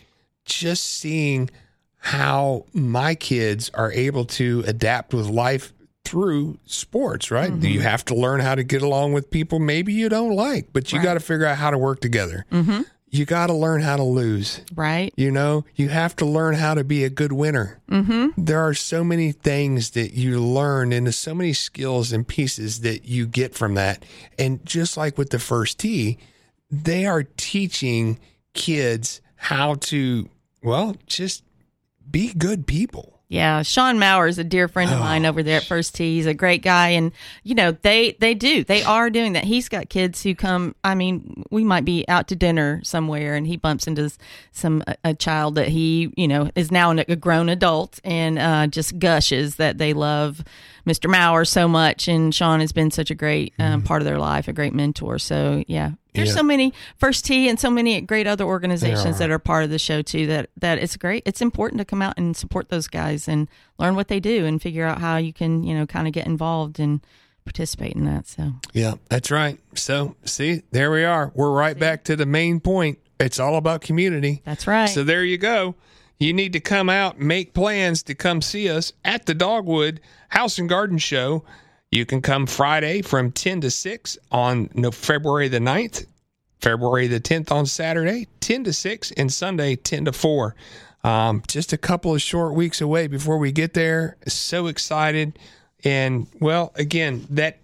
just 0.50 0.84
seeing 0.84 1.50
how 1.98 2.64
my 2.72 3.14
kids 3.14 3.70
are 3.74 3.92
able 3.92 4.24
to 4.24 4.64
adapt 4.66 5.12
with 5.12 5.26
life 5.26 5.72
through 6.04 6.58
sports. 6.66 7.30
Right? 7.30 7.50
Mm-hmm. 7.52 7.64
You 7.64 7.80
have 7.80 8.04
to 8.06 8.14
learn 8.14 8.40
how 8.40 8.54
to 8.54 8.62
get 8.64 8.82
along 8.82 9.12
with 9.12 9.30
people 9.30 9.58
maybe 9.58 9.92
you 9.92 10.08
don't 10.08 10.34
like, 10.34 10.72
but 10.72 10.92
you 10.92 11.02
got 11.02 11.14
to 11.14 11.20
figure 11.20 11.46
out 11.46 11.56
how 11.58 11.70
to 11.70 11.78
work 11.78 12.00
together. 12.00 12.46
Mm-hmm. 12.50 12.82
You 13.12 13.24
got 13.24 13.48
to 13.48 13.54
learn 13.54 13.82
how 13.82 13.96
to 13.96 14.04
lose. 14.04 14.60
right. 14.76 15.12
You 15.16 15.32
know, 15.32 15.64
you 15.74 15.88
have 15.88 16.14
to 16.16 16.24
learn 16.24 16.54
how 16.54 16.74
to 16.74 16.84
be 16.84 17.02
a 17.02 17.10
good 17.10 17.32
winner. 17.32 17.80
Mm-hmm. 17.90 18.40
There 18.44 18.60
are 18.60 18.72
so 18.72 19.02
many 19.02 19.32
things 19.32 19.90
that 19.90 20.12
you 20.12 20.40
learn, 20.40 20.92
and 20.92 21.06
there's 21.06 21.18
so 21.18 21.34
many 21.34 21.52
skills 21.52 22.12
and 22.12 22.26
pieces 22.26 22.82
that 22.82 23.06
you 23.06 23.26
get 23.26 23.56
from 23.56 23.74
that. 23.74 24.04
And 24.38 24.64
just 24.64 24.96
like 24.96 25.18
with 25.18 25.30
the 25.30 25.40
first 25.40 25.80
tee, 25.80 26.18
they 26.70 27.04
are 27.04 27.24
teaching 27.24 28.20
kids 28.54 29.20
how 29.34 29.74
to, 29.74 30.28
well, 30.62 30.96
just 31.06 31.44
be 32.10 32.32
good 32.34 32.66
people. 32.66 33.16
Yeah, 33.32 33.62
Sean 33.62 34.00
Maurer 34.00 34.26
is 34.26 34.40
a 34.40 34.44
dear 34.44 34.66
friend 34.66 34.90
of 34.90 34.96
Oh, 34.96 35.00
mine 35.04 35.24
over 35.24 35.44
there 35.44 35.58
at 35.58 35.62
First 35.64 35.94
Tee. 35.94 36.16
He's 36.16 36.26
a 36.26 36.34
great 36.34 36.62
guy, 36.62 36.88
and 36.88 37.12
you 37.44 37.54
know 37.54 37.70
they 37.70 38.16
they 38.18 38.34
do 38.34 38.64
they 38.64 38.82
are 38.82 39.08
doing 39.08 39.34
that. 39.34 39.44
He's 39.44 39.68
got 39.68 39.88
kids 39.88 40.20
who 40.24 40.34
come. 40.34 40.74
I 40.82 40.96
mean, 40.96 41.44
we 41.48 41.62
might 41.62 41.84
be 41.84 42.04
out 42.08 42.26
to 42.28 42.34
dinner 42.34 42.80
somewhere, 42.82 43.36
and 43.36 43.46
he 43.46 43.56
bumps 43.56 43.86
into 43.86 44.10
some 44.50 44.82
a, 44.88 44.96
a 45.04 45.14
child 45.14 45.54
that 45.54 45.68
he 45.68 46.12
you 46.16 46.26
know 46.26 46.50
is 46.56 46.72
now 46.72 46.90
an- 46.90 47.04
a 47.06 47.14
grown 47.14 47.48
adult, 47.48 48.00
and 48.02 48.36
uh, 48.36 48.66
just 48.66 48.98
gushes 48.98 49.54
that 49.56 49.78
they 49.78 49.92
love 49.92 50.42
Mr. 50.84 51.08
Maurer 51.08 51.44
so 51.44 51.68
much, 51.68 52.08
and 52.08 52.34
Sean 52.34 52.58
has 52.58 52.72
been 52.72 52.90
such 52.90 53.12
a 53.12 53.14
great 53.14 53.54
um, 53.60 53.82
part 53.82 54.02
of 54.02 54.06
their 54.06 54.18
life, 54.18 54.48
a 54.48 54.52
great 54.52 54.74
mentor. 54.74 55.20
So 55.20 55.62
yeah. 55.68 55.92
There's. 56.14 56.28
Yeah. 56.28 56.34
so 56.36 56.42
many 56.42 56.72
First 56.96 57.24
Tee 57.24 57.48
and 57.48 57.58
so 57.58 57.70
many 57.70 58.00
great 58.00 58.26
other 58.26 58.44
organizations 58.44 59.16
are. 59.16 59.18
that 59.18 59.30
are 59.30 59.38
part 59.38 59.64
of 59.64 59.70
the 59.70 59.78
show 59.78 60.02
too. 60.02 60.26
That 60.26 60.50
that 60.60 60.78
it's 60.78 60.96
great. 60.96 61.22
It's 61.26 61.40
important 61.40 61.78
to 61.78 61.84
come 61.84 62.02
out 62.02 62.14
and 62.16 62.36
support 62.36 62.68
those 62.68 62.88
guys 62.88 63.28
and 63.28 63.48
learn 63.78 63.94
what 63.94 64.08
they 64.08 64.20
do 64.20 64.44
and 64.46 64.60
figure 64.60 64.86
out 64.86 64.98
how 64.98 65.16
you 65.16 65.32
can 65.32 65.62
you 65.62 65.74
know 65.74 65.86
kind 65.86 66.06
of 66.06 66.12
get 66.12 66.26
involved 66.26 66.78
and 66.80 67.00
participate 67.44 67.92
in 67.92 68.04
that. 68.04 68.26
So 68.26 68.52
Yeah, 68.72 68.94
that's 69.08 69.30
right. 69.30 69.58
So, 69.74 70.16
see, 70.24 70.62
there 70.70 70.90
we 70.90 71.04
are. 71.04 71.32
We're 71.34 71.50
right 71.50 71.78
back 71.78 72.04
to 72.04 72.16
the 72.16 72.26
main 72.26 72.60
point. 72.60 72.98
It's 73.18 73.38
all 73.38 73.56
about 73.56 73.80
community. 73.82 74.42
that's 74.44 74.66
right. 74.66 74.88
So 74.88 75.04
there 75.04 75.24
you 75.24 75.36
go. 75.38 75.74
You 76.18 76.34
need 76.34 76.52
to 76.52 76.60
come 76.60 76.90
out, 76.90 77.18
make 77.18 77.54
plans 77.54 78.02
to 78.04 78.14
come 78.14 78.42
see 78.42 78.68
us 78.68 78.92
at 79.04 79.24
the 79.24 79.32
Dogwood 79.34 80.00
House 80.28 80.58
and 80.58 80.68
Garden 80.68 80.98
Show. 80.98 81.44
You 81.90 82.06
can 82.06 82.22
come 82.22 82.46
Friday 82.46 83.02
from 83.02 83.32
10 83.32 83.62
to 83.62 83.70
6 83.70 84.18
on 84.30 84.68
February 84.92 85.48
the 85.48 85.58
9th, 85.58 86.06
February 86.60 87.08
the 87.08 87.20
10th 87.20 87.50
on 87.50 87.66
Saturday, 87.66 88.28
10 88.40 88.64
to 88.64 88.72
6, 88.72 89.10
and 89.12 89.32
Sunday, 89.32 89.74
10 89.76 90.04
to 90.04 90.12
4. 90.12 90.54
Um, 91.02 91.42
just 91.48 91.72
a 91.72 91.78
couple 91.78 92.14
of 92.14 92.22
short 92.22 92.54
weeks 92.54 92.80
away 92.80 93.06
before 93.06 93.38
we 93.38 93.50
get 93.50 93.74
there. 93.74 94.16
So 94.28 94.66
excited. 94.66 95.38
And, 95.82 96.28
well, 96.38 96.72
again, 96.76 97.26
that 97.30 97.58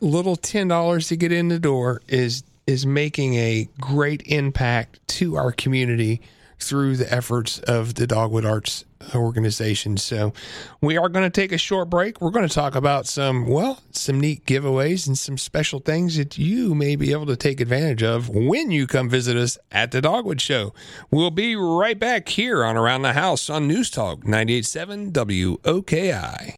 little 0.00 0.36
ten 0.36 0.68
dollars 0.68 1.08
to 1.08 1.16
get 1.16 1.32
in 1.32 1.48
the 1.48 1.58
door 1.58 2.02
is 2.08 2.44
is 2.66 2.86
making 2.86 3.34
a 3.34 3.68
great 3.80 4.22
impact 4.26 5.00
to 5.08 5.36
our 5.36 5.52
community 5.52 6.20
through 6.58 6.96
the 6.96 7.12
efforts 7.12 7.58
of 7.60 7.94
the 7.94 8.06
Dogwood 8.06 8.44
Arts 8.44 8.84
organization. 9.14 9.96
So 9.96 10.32
we 10.80 10.96
are 10.96 11.08
going 11.08 11.24
to 11.24 11.30
take 11.30 11.52
a 11.52 11.58
short 11.58 11.90
break. 11.90 12.20
We're 12.20 12.30
going 12.30 12.48
to 12.48 12.54
talk 12.54 12.74
about 12.74 13.06
some 13.06 13.46
well, 13.46 13.80
some 13.90 14.20
neat 14.20 14.44
giveaways 14.46 15.06
and 15.06 15.18
some 15.18 15.38
special 15.38 15.80
things 15.80 16.16
that 16.16 16.38
you 16.38 16.74
may 16.74 16.96
be 16.96 17.12
able 17.12 17.26
to 17.26 17.36
take 17.36 17.60
advantage 17.60 18.02
of 18.02 18.28
when 18.28 18.70
you 18.70 18.86
come 18.86 19.08
visit 19.08 19.36
us 19.36 19.58
at 19.70 19.90
the 19.90 20.00
Dogwood 20.00 20.40
Show. 20.40 20.74
We'll 21.10 21.30
be 21.30 21.56
right 21.56 21.98
back 21.98 22.28
here 22.28 22.64
on 22.64 22.76
Around 22.76 23.02
the 23.02 23.12
House 23.12 23.50
on 23.50 23.68
News 23.68 23.90
Talk 23.90 24.24
987 24.24 25.12
WOKI. 25.12 26.54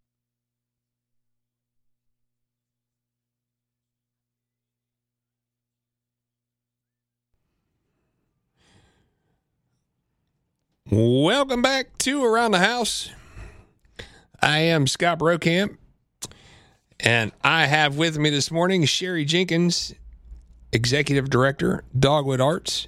Welcome 10.91 11.63
back 11.63 11.97
to 11.99 12.23
Around 12.23 12.51
the 12.51 12.59
House. 12.59 13.09
I 14.39 14.59
am 14.59 14.85
Scott 14.85 15.17
Brokamp, 15.17 15.77
and 16.99 17.31
I 17.43 17.65
have 17.65 17.97
with 17.97 18.19
me 18.19 18.29
this 18.29 18.51
morning 18.51 18.85
Sherry 18.85 19.25
Jenkins, 19.25 19.95
Executive 20.71 21.27
Director, 21.27 21.83
Dogwood 21.97 22.39
Arts. 22.39 22.87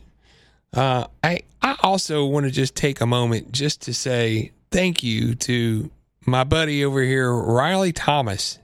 Uh, 0.71 1.07
I 1.23 1.39
I 1.59 1.75
also 1.81 2.23
want 2.27 2.45
to 2.45 2.51
just 2.51 2.75
take 2.75 3.01
a 3.01 3.07
moment 3.07 3.51
just 3.51 3.81
to 3.83 3.95
say 3.95 4.51
thank 4.69 5.01
you 5.01 5.33
to 5.33 5.89
my 6.23 6.43
buddy 6.43 6.85
over 6.85 7.01
here, 7.01 7.33
Riley 7.33 7.93
Thomas. 7.93 8.59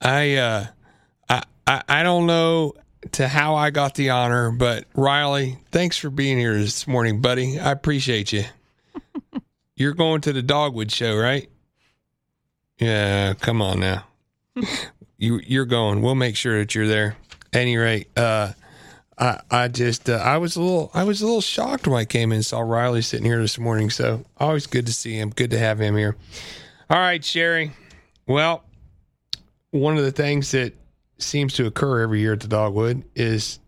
I 0.00 0.36
uh, 0.36 0.66
I 1.28 1.42
I, 1.66 1.82
I 1.86 2.02
don't 2.02 2.24
know 2.24 2.72
to 3.12 3.28
how 3.28 3.54
I 3.54 3.70
got 3.70 3.94
the 3.94 4.10
honor, 4.10 4.50
but 4.50 4.84
Riley, 4.94 5.58
thanks 5.70 5.96
for 5.96 6.10
being 6.10 6.38
here 6.38 6.54
this 6.54 6.86
morning, 6.86 7.20
buddy. 7.20 7.58
I 7.58 7.70
appreciate 7.70 8.32
you. 8.32 8.44
You're 9.76 9.94
going 9.94 10.20
to 10.22 10.32
the 10.32 10.42
Dogwood 10.42 10.90
show, 10.90 11.16
right? 11.16 11.48
Yeah, 12.78 13.34
come 13.34 13.62
on 13.62 13.80
now. 13.80 14.04
you 15.18 15.40
you're 15.46 15.66
going. 15.66 16.00
We'll 16.00 16.14
make 16.14 16.36
sure 16.36 16.58
that 16.60 16.74
you're 16.74 16.86
there. 16.86 17.16
Any 17.52 17.76
rate, 17.76 18.08
uh, 18.16 18.52
I 19.18 19.40
I 19.50 19.68
just 19.68 20.08
uh, 20.08 20.14
I 20.14 20.38
was 20.38 20.56
a 20.56 20.62
little 20.62 20.90
I 20.94 21.04
was 21.04 21.20
a 21.20 21.26
little 21.26 21.40
shocked 21.40 21.86
when 21.86 21.98
I 21.98 22.04
came 22.04 22.30
in 22.32 22.36
and 22.36 22.46
saw 22.46 22.60
Riley 22.60 23.02
sitting 23.02 23.26
here 23.26 23.40
this 23.40 23.58
morning. 23.58 23.90
So 23.90 24.24
always 24.38 24.66
good 24.66 24.86
to 24.86 24.92
see 24.92 25.18
him. 25.18 25.30
Good 25.30 25.50
to 25.50 25.58
have 25.58 25.80
him 25.80 25.96
here. 25.96 26.16
All 26.88 26.98
right, 26.98 27.24
Sherry. 27.24 27.72
Well, 28.26 28.64
one 29.70 29.98
of 29.98 30.04
the 30.04 30.12
things 30.12 30.52
that 30.52 30.74
seems 31.18 31.54
to 31.54 31.66
occur 31.66 32.00
every 32.00 32.20
year 32.20 32.32
at 32.34 32.40
the 32.40 32.48
Dogwood 32.48 33.04
is 33.14 33.58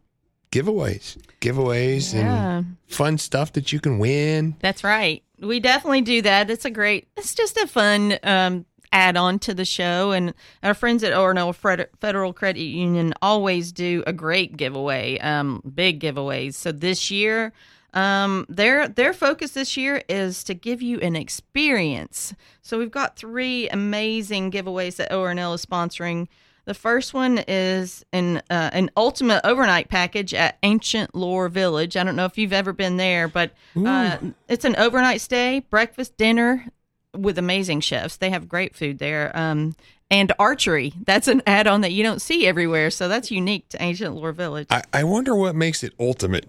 giveaways, 0.53 1.17
giveaways, 1.41 2.15
Yeah. 2.15 2.59
and 2.59 2.77
fun 2.89 3.19
stuff 3.19 3.53
that 3.53 3.73
you 3.73 3.81
can 3.81 3.99
win. 3.99 4.57
That's 4.61 4.83
right. 4.85 5.23
We 5.39 5.61
definitely 5.61 6.03
do 6.03 6.23
that. 6.23 6.51
It's 6.51 6.65
a 6.65 6.71
great. 6.71 7.09
It's 7.17 7.35
just 7.35 7.57
a 7.57 7.67
fun 7.67 8.19
um, 8.23 8.67
add-on 8.93 9.39
to 9.41 9.55
the 9.55 9.65
show, 9.65 10.11
and 10.13 10.35
our 10.63 10.75
friends 10.75 11.03
at 11.05 11.13
Fred- 11.57 11.89
Federal 12.01 12.33
Credit 12.33 12.61
Union 12.63 13.15
always 13.23 13.73
do 13.73 14.03
a 14.07 14.13
great 14.13 14.57
giveaway, 14.57 15.19
um, 15.21 15.63
big 15.75 16.01
giveaways. 16.01 16.55
So 16.55 16.73
this 16.73 17.11
year, 17.11 17.53
um, 17.95 18.45
their 18.49 18.87
their 18.89 19.13
focus 19.15 19.53
this 19.53 19.77
year 19.77 20.03
is 20.09 20.45
to 20.45 20.55
give 20.55 20.83
you 20.83 20.99
an 21.01 21.17
experience. 21.17 22.35
So 22.63 22.79
we've 22.79 22.91
got 22.91 23.17
three 23.17 23.69
amazing 23.69 24.51
giveaways 24.51 24.97
that 24.97 25.11
ORNL 25.11 25.55
is 25.55 25.65
sponsoring. 25.65 26.27
The 26.71 26.75
first 26.75 27.15
one 27.15 27.43
is 27.49 28.05
an 28.13 28.37
uh, 28.49 28.71
an 28.73 28.93
ultimate 28.97 29.41
overnight 29.43 29.89
package 29.89 30.33
at 30.33 30.57
Ancient 30.63 31.17
Lore 31.17 31.49
Village. 31.49 31.97
I 31.97 32.05
don't 32.05 32.15
know 32.15 32.27
if 32.27 32.39
you've 32.39 32.53
ever 32.53 32.73
been 32.73 32.97
there, 32.97 33.27
but 33.27 33.51
uh, 33.77 34.19
it's 34.49 34.65
an 34.65 34.77
overnight 34.77 35.21
stay, 35.21 35.65
breakfast, 35.69 36.17
dinner 36.17 36.67
with 37.13 37.39
amazing 37.39 37.81
chefs. 37.81 38.19
They 38.19 38.31
have 38.31 38.49
great 38.49 38.77
food 38.77 39.01
there. 39.01 39.37
Um, 39.37 39.75
and 40.13 40.33
archery. 40.39 40.93
That's 41.05 41.27
an 41.27 41.43
add-on 41.45 41.81
that 41.81 41.91
you 41.91 42.05
don't 42.05 42.23
see 42.23 42.47
everywhere, 42.47 42.91
so 42.91 43.09
that's 43.09 43.33
unique 43.33 43.69
to 43.71 43.83
Ancient 43.83 44.15
Lore 44.15 44.31
Village. 44.31 44.69
I, 44.71 44.85
I 44.93 45.03
wonder 45.03 45.35
what 45.35 45.57
makes 45.57 45.83
it 45.83 45.93
ultimate. 45.99 46.49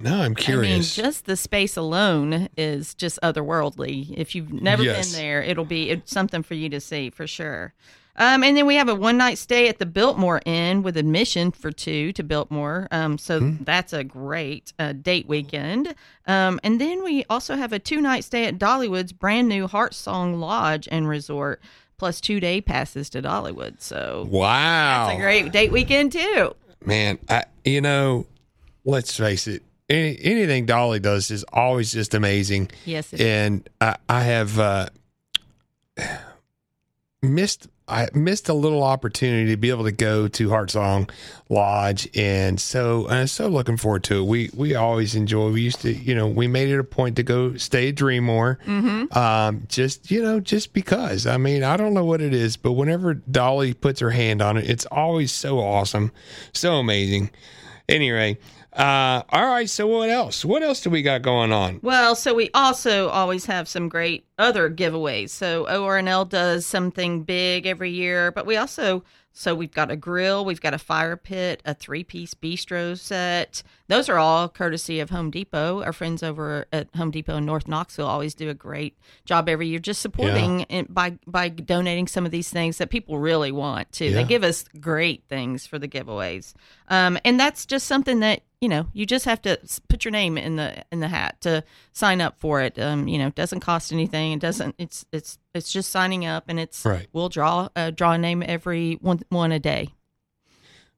No, 0.00 0.20
I'm 0.20 0.34
curious. 0.34 0.98
I 0.98 1.00
mean, 1.02 1.06
just 1.08 1.24
the 1.24 1.38
space 1.38 1.78
alone 1.78 2.50
is 2.58 2.94
just 2.94 3.18
otherworldly. 3.22 4.12
If 4.18 4.34
you've 4.34 4.52
never 4.52 4.82
Yes. 4.82 5.12
been 5.12 5.22
there, 5.22 5.42
it'll 5.42 5.64
be 5.64 5.88
it's 5.88 6.12
something 6.12 6.42
for 6.42 6.52
you 6.52 6.68
to 6.68 6.78
see 6.78 7.08
for 7.08 7.26
sure. 7.26 7.72
Um, 8.16 8.44
and 8.44 8.56
then 8.56 8.66
we 8.66 8.74
have 8.74 8.88
a 8.90 8.94
one 8.94 9.16
night 9.16 9.38
stay 9.38 9.68
at 9.68 9.78
the 9.78 9.86
Biltmore 9.86 10.42
Inn 10.44 10.82
with 10.82 10.96
admission 10.98 11.50
for 11.50 11.72
two 11.72 12.12
to 12.12 12.22
Biltmore. 12.22 12.86
Um, 12.90 13.16
so 13.16 13.40
Hmm. 13.40 13.56
that's 13.64 13.92
a 13.94 14.04
great 14.04 14.72
uh, 14.78 14.92
date 14.92 15.26
weekend. 15.26 15.94
Um, 16.26 16.60
and 16.62 16.78
then 16.80 17.02
we 17.02 17.24
also 17.30 17.56
have 17.56 17.72
a 17.72 17.78
two 17.78 18.00
night 18.02 18.24
stay 18.24 18.44
at 18.44 18.58
Dollywood's 18.58 19.12
brand 19.12 19.48
new 19.48 19.66
Heart 19.66 19.94
Song 19.94 20.38
Lodge 20.38 20.88
and 20.92 21.08
Resort. 21.08 21.60
plus 21.98 22.20
two 22.20 22.40
day 22.40 22.60
passes 22.60 23.08
to 23.10 23.22
Dollywood. 23.22 23.80
So 23.80 24.26
Wow. 24.28 25.06
it's 25.10 25.18
a 25.18 25.20
great 25.22 25.52
date 25.52 25.70
weekend 25.70 26.10
too. 26.12 26.52
Man, 26.84 27.16
I, 27.28 27.44
you 27.64 27.80
know, 27.80 28.26
let's 28.84 29.16
face 29.16 29.46
it. 29.46 29.62
Any, 29.88 30.18
anything 30.20 30.66
Dolly 30.66 30.98
does 30.98 31.30
is 31.30 31.44
always 31.52 31.92
just 31.92 32.12
amazing. 32.14 32.70
Yes, 32.86 33.12
it 33.12 33.20
is. 33.20 33.26
and 33.26 33.68
I, 33.80 33.96
I 34.08 34.22
have 34.24 34.58
uh, 34.58 34.88
missed. 37.22 37.68
I 37.92 38.08
missed 38.14 38.48
a 38.48 38.54
little 38.54 38.82
opportunity 38.82 39.50
to 39.50 39.56
be 39.56 39.70
able 39.70 39.84
to 39.84 39.92
go 39.92 40.26
to 40.28 40.48
Heartsong 40.48 41.10
Lodge, 41.48 42.08
and 42.16 42.58
so 42.60 43.08
I'm 43.08 43.26
so 43.26 43.48
looking 43.48 43.76
forward 43.76 44.04
to 44.04 44.20
it. 44.20 44.24
We 44.26 44.50
we 44.54 44.74
always 44.74 45.14
enjoy. 45.14 45.50
We 45.50 45.60
used 45.60 45.82
to, 45.82 45.92
you 45.92 46.14
know, 46.14 46.26
we 46.26 46.46
made 46.46 46.68
it 46.70 46.78
a 46.78 46.84
point 46.84 47.16
to 47.16 47.22
go 47.22 47.56
stay 47.56 47.90
at 47.90 47.94
Dreammore, 47.96 48.56
Mm-hmm. 48.64 49.16
um, 49.18 49.64
just 49.68 50.10
you 50.10 50.22
know, 50.22 50.40
just 50.40 50.72
because. 50.72 51.26
I 51.26 51.36
mean, 51.36 51.62
I 51.62 51.76
don't 51.76 51.94
know 51.94 52.04
what 52.04 52.20
it 52.22 52.32
is, 52.34 52.56
but 52.56 52.72
whenever 52.72 53.14
Dolly 53.14 53.74
puts 53.74 54.00
her 54.00 54.10
hand 54.10 54.40
on 54.42 54.56
it, 54.56 54.68
it's 54.68 54.86
always 54.86 55.30
so 55.30 55.58
awesome, 55.60 56.10
so 56.52 56.74
amazing. 56.76 57.30
Anyway, 57.88 58.38
uh, 58.72 59.22
all 59.28 59.46
right. 59.46 59.68
So 59.68 59.86
what 59.86 60.08
else? 60.08 60.44
What 60.44 60.62
else 60.62 60.80
do 60.80 60.90
we 60.90 61.02
got 61.02 61.22
going 61.22 61.52
on? 61.52 61.80
Well, 61.82 62.14
so 62.14 62.34
we 62.34 62.50
also 62.54 63.08
always 63.08 63.46
have 63.46 63.68
some 63.68 63.88
great 63.88 64.26
other 64.38 64.70
giveaways. 64.70 65.30
So 65.30 65.66
ORNL 65.66 66.28
does 66.28 66.66
something 66.66 67.22
big 67.22 67.66
every 67.66 67.90
year, 67.90 68.32
but 68.32 68.46
we 68.46 68.56
also 68.56 69.04
so 69.32 69.54
we've 69.54 69.72
got 69.72 69.90
a 69.90 69.96
grill, 69.96 70.44
we've 70.44 70.60
got 70.60 70.74
a 70.74 70.78
fire 70.78 71.16
pit, 71.16 71.62
a 71.64 71.72
three-piece 71.72 72.34
bistro 72.34 72.98
set. 72.98 73.62
Those 73.88 74.08
are 74.10 74.18
all 74.18 74.48
courtesy 74.48 75.00
of 75.00 75.08
Home 75.08 75.30
Depot. 75.30 75.82
Our 75.82 75.92
friends 75.94 76.22
over 76.22 76.66
at 76.70 76.94
Home 76.96 77.10
Depot 77.10 77.38
in 77.38 77.46
North 77.46 77.66
Knoxville 77.66 78.06
always 78.06 78.34
do 78.34 78.50
a 78.50 78.54
great 78.54 78.98
job 79.24 79.48
every 79.48 79.68
year, 79.68 79.78
just 79.78 80.02
supporting 80.02 80.66
it 80.68 80.92
by 80.92 81.18
by 81.26 81.48
donating 81.48 82.06
some 82.06 82.26
of 82.26 82.30
these 82.30 82.50
things 82.50 82.78
that 82.78 82.90
people 82.90 83.18
really 83.18 83.52
want 83.52 83.90
too. 83.92 84.06
Yeah. 84.06 84.16
They 84.16 84.24
give 84.24 84.44
us 84.44 84.64
great 84.80 85.24
things 85.28 85.66
for 85.66 85.78
the 85.78 85.88
giveaways, 85.88 86.52
um, 86.88 87.18
and 87.24 87.40
that's 87.40 87.64
just 87.64 87.86
something 87.86 88.20
that 88.20 88.42
you 88.62 88.68
know 88.68 88.86
you 88.94 89.04
just 89.04 89.24
have 89.26 89.42
to 89.42 89.58
put 89.88 90.04
your 90.04 90.12
name 90.12 90.38
in 90.38 90.56
the 90.56 90.82
in 90.92 91.00
the 91.00 91.08
hat 91.08 91.38
to 91.42 91.62
sign 91.92 92.20
up 92.20 92.38
for 92.38 92.62
it 92.62 92.78
um 92.78 93.08
you 93.08 93.18
know 93.18 93.26
it 93.26 93.34
doesn't 93.34 93.60
cost 93.60 93.92
anything 93.92 94.32
it 94.32 94.40
doesn't 94.40 94.74
it's 94.78 95.04
it's 95.12 95.38
it's 95.52 95.70
just 95.72 95.90
signing 95.90 96.24
up 96.24 96.44
and 96.48 96.58
it's 96.60 96.84
Right. 96.86 97.08
we'll 97.12 97.28
draw 97.28 97.68
uh, 97.76 97.90
draw 97.90 98.12
a 98.12 98.18
name 98.18 98.42
every 98.46 98.94
one 99.02 99.20
one 99.30 99.50
a 99.52 99.58
day 99.58 99.88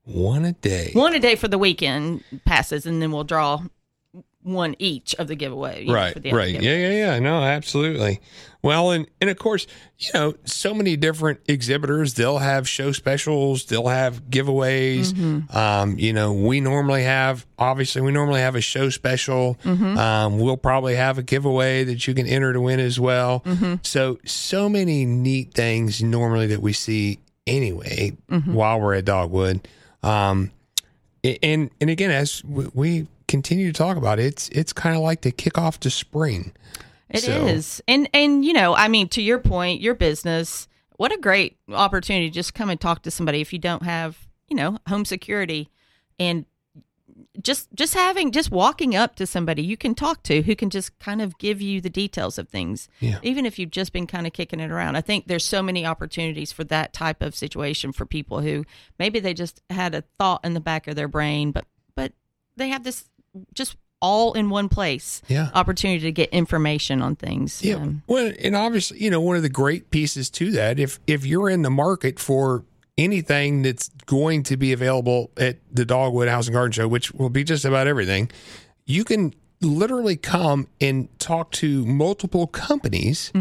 One 0.04 0.44
a 0.44 0.52
day. 0.52 0.90
one 0.92 1.14
a 1.14 1.18
day 1.18 1.34
for 1.36 1.48
the 1.48 1.56
weekend 1.58 2.22
passes 2.44 2.84
and 2.84 3.00
then 3.00 3.10
we'll 3.10 3.24
draw 3.24 3.62
one 4.44 4.76
each 4.78 5.14
of 5.16 5.26
the 5.26 5.34
giveaway 5.34 5.80
you 5.82 5.88
know, 5.88 5.94
right 5.94 6.14
right 6.32 6.52
giveaway. 6.52 6.52
yeah 6.52 6.76
yeah 6.76 6.90
yeah 7.14 7.18
no 7.18 7.42
absolutely 7.42 8.20
well 8.62 8.90
and 8.90 9.06
and 9.20 9.30
of 9.30 9.38
course 9.38 9.66
you 9.98 10.10
know 10.12 10.34
so 10.44 10.72
many 10.74 10.96
different 10.96 11.40
exhibitors 11.48 12.12
they'll 12.14 12.38
have 12.38 12.68
show 12.68 12.92
specials 12.92 13.64
they'll 13.64 13.88
have 13.88 14.22
giveaways 14.30 15.12
Mm-hmm. 15.14 15.56
um 15.56 15.98
you 15.98 16.12
know 16.12 16.32
we 16.34 16.60
normally 16.60 17.04
have 17.04 17.46
obviously 17.58 18.02
we 18.02 18.12
normally 18.12 18.40
have 18.40 18.54
a 18.54 18.60
show 18.60 18.90
special 18.90 19.56
Mm-hmm. 19.64 19.96
um 19.98 20.38
we'll 20.38 20.58
probably 20.58 20.94
have 20.96 21.16
a 21.16 21.22
giveaway 21.22 21.82
that 21.84 22.06
you 22.06 22.12
can 22.14 22.26
enter 22.26 22.52
to 22.52 22.60
win 22.60 22.80
as 22.80 23.00
well 23.00 23.40
Mm-hmm. 23.46 23.76
so 23.82 24.18
so 24.26 24.68
many 24.68 25.06
neat 25.06 25.54
things 25.54 26.02
normally 26.02 26.48
that 26.48 26.60
we 26.60 26.74
see 26.74 27.18
anyway 27.46 28.12
Mm-hmm. 28.30 28.52
while 28.52 28.78
we're 28.78 28.94
at 28.94 29.06
dogwood 29.06 29.66
um 30.02 30.50
and 31.24 31.70
and 31.80 31.88
again 31.90 32.10
as 32.10 32.44
we 32.44 33.06
continue 33.28 33.66
to 33.66 33.72
talk 33.72 33.96
about 33.96 34.18
it 34.18 34.26
it's 34.26 34.48
it's 34.50 34.72
kind 34.72 34.94
of 34.96 35.02
like 35.02 35.22
the 35.22 35.32
kickoff 35.32 35.78
to 35.78 35.90
spring 35.90 36.52
It 37.10 37.26
is, 37.28 37.66
So- 37.66 37.82
and 37.88 38.08
and 38.12 38.44
you 38.44 38.52
know, 38.52 38.74
I 38.74 38.88
mean, 38.88 39.08
to 39.10 39.22
your 39.22 39.38
point, 39.38 39.80
your 39.80 39.94
business. 39.94 40.66
What 40.96 41.12
a 41.12 41.18
great 41.18 41.58
opportunity! 41.72 42.28
to 42.28 42.34
Just 42.34 42.54
come 42.54 42.70
and 42.70 42.80
talk 42.80 43.02
to 43.02 43.10
somebody 43.10 43.40
if 43.40 43.52
you 43.52 43.58
don't 43.58 43.82
have, 43.82 44.28
you 44.48 44.56
know, 44.56 44.78
home 44.88 45.04
security, 45.04 45.68
and 46.18 46.44
just 47.40 47.68
just 47.74 47.94
having 47.94 48.30
just 48.32 48.50
walking 48.50 48.94
up 48.96 49.16
to 49.16 49.26
somebody 49.26 49.62
you 49.62 49.76
can 49.76 49.94
talk 49.94 50.22
to 50.24 50.42
who 50.42 50.54
can 50.56 50.70
just 50.70 50.96
kind 50.98 51.20
of 51.20 51.36
give 51.38 51.60
you 51.60 51.80
the 51.80 51.90
details 51.90 52.38
of 52.38 52.48
things. 52.48 52.88
Yeah. 53.00 53.18
Even 53.22 53.44
if 53.46 53.58
you've 53.58 53.70
just 53.72 53.92
been 53.92 54.06
kind 54.06 54.26
of 54.26 54.32
kicking 54.32 54.60
it 54.60 54.70
around, 54.70 54.96
I 54.96 55.00
think 55.00 55.26
there's 55.26 55.44
so 55.44 55.62
many 55.62 55.84
opportunities 55.84 56.52
for 56.52 56.64
that 56.64 56.92
type 56.92 57.22
of 57.22 57.34
situation 57.34 57.92
for 57.92 58.06
people 58.06 58.40
who 58.40 58.64
maybe 58.98 59.18
they 59.20 59.34
just 59.34 59.62
had 59.70 59.94
a 59.94 60.02
thought 60.18 60.44
in 60.44 60.54
the 60.54 60.60
back 60.60 60.86
of 60.88 60.94
their 60.96 61.08
brain, 61.08 61.50
but 61.52 61.66
but 61.96 62.12
they 62.56 62.68
have 62.68 62.84
this 62.84 63.08
just 63.54 63.76
all 64.00 64.34
in 64.34 64.50
one 64.50 64.68
place 64.68 65.22
Yeah. 65.28 65.48
opportunity 65.54 66.00
to 66.00 66.12
get 66.12 66.28
information 66.30 67.00
on 67.00 67.16
things. 67.16 67.62
Yeah. 67.64 67.76
Um, 67.76 68.02
well, 68.06 68.32
and 68.42 68.54
obviously, 68.54 69.02
you 69.02 69.10
know, 69.10 69.20
one 69.20 69.36
of 69.36 69.42
the 69.42 69.48
great 69.48 69.90
pieces 69.90 70.28
to 70.30 70.50
that, 70.52 70.78
if 70.78 71.00
if 71.06 71.24
you're 71.24 71.48
in 71.48 71.62
the 71.62 71.70
market 71.70 72.18
for 72.20 72.64
anything 72.98 73.62
that's 73.62 73.88
going 74.06 74.42
to 74.44 74.56
be 74.56 74.72
available 74.72 75.30
at 75.36 75.56
the 75.72 75.84
Dogwood 75.84 76.28
House 76.28 76.46
and 76.46 76.54
Garden 76.54 76.72
Show, 76.72 76.86
which 76.86 77.12
will 77.12 77.30
be 77.30 77.42
just 77.44 77.64
about 77.64 77.86
everything, 77.86 78.30
you 78.86 79.04
can 79.04 79.34
literally 79.62 80.16
come 80.16 80.68
and 80.80 81.08
talk 81.18 81.50
to 81.52 81.86
multiple 81.86 82.46
companies 82.46 83.32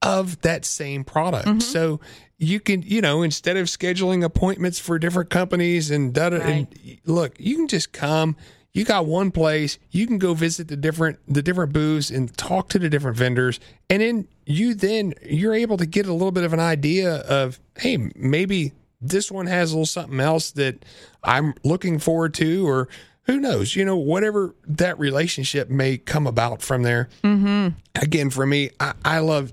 of 0.00 0.40
that 0.40 0.64
same 0.64 1.04
product. 1.04 1.62
So 1.62 2.00
you 2.38 2.60
can, 2.60 2.82
you 2.82 3.00
know, 3.02 3.22
instead 3.22 3.56
of 3.56 3.66
scheduling 3.66 4.24
appointments 4.24 4.78
for 4.78 4.98
different 4.98 5.28
companies 5.28 5.90
and 5.90 6.14
da 6.14 6.28
and 6.30 6.66
look, 7.04 7.34
you 7.38 7.56
can 7.56 7.68
just 7.68 7.92
come. 7.92 8.36
You 8.72 8.84
got 8.84 9.06
one 9.06 9.30
place. 9.30 9.78
You 9.90 10.06
can 10.06 10.18
go 10.18 10.34
visit 10.34 10.68
the 10.68 10.76
different 10.76 11.18
the 11.26 11.42
different 11.42 11.72
booths 11.72 12.10
and 12.10 12.34
talk 12.36 12.68
to 12.70 12.78
the 12.78 12.88
different 12.88 13.16
vendors, 13.16 13.58
and 13.90 14.02
then 14.02 14.28
you 14.46 14.74
then 14.74 15.14
you're 15.22 15.54
able 15.54 15.76
to 15.78 15.86
get 15.86 16.06
a 16.06 16.12
little 16.12 16.32
bit 16.32 16.44
of 16.44 16.52
an 16.52 16.60
idea 16.60 17.16
of 17.16 17.58
hey 17.78 18.10
maybe 18.14 18.72
this 19.00 19.30
one 19.30 19.46
has 19.46 19.72
a 19.72 19.74
little 19.74 19.86
something 19.86 20.20
else 20.20 20.50
that 20.52 20.84
I'm 21.22 21.54
looking 21.64 21.98
forward 21.98 22.34
to, 22.34 22.68
or 22.68 22.88
who 23.24 23.38
knows, 23.38 23.76
you 23.76 23.84
know, 23.84 23.96
whatever 23.96 24.54
that 24.66 24.98
relationship 24.98 25.68
may 25.68 25.98
come 25.98 26.26
about 26.26 26.62
from 26.62 26.82
there. 26.82 27.08
Mm-hmm. 27.22 27.78
Again, 27.94 28.30
for 28.30 28.46
me, 28.46 28.70
I, 28.80 28.94
I 29.04 29.18
love 29.20 29.52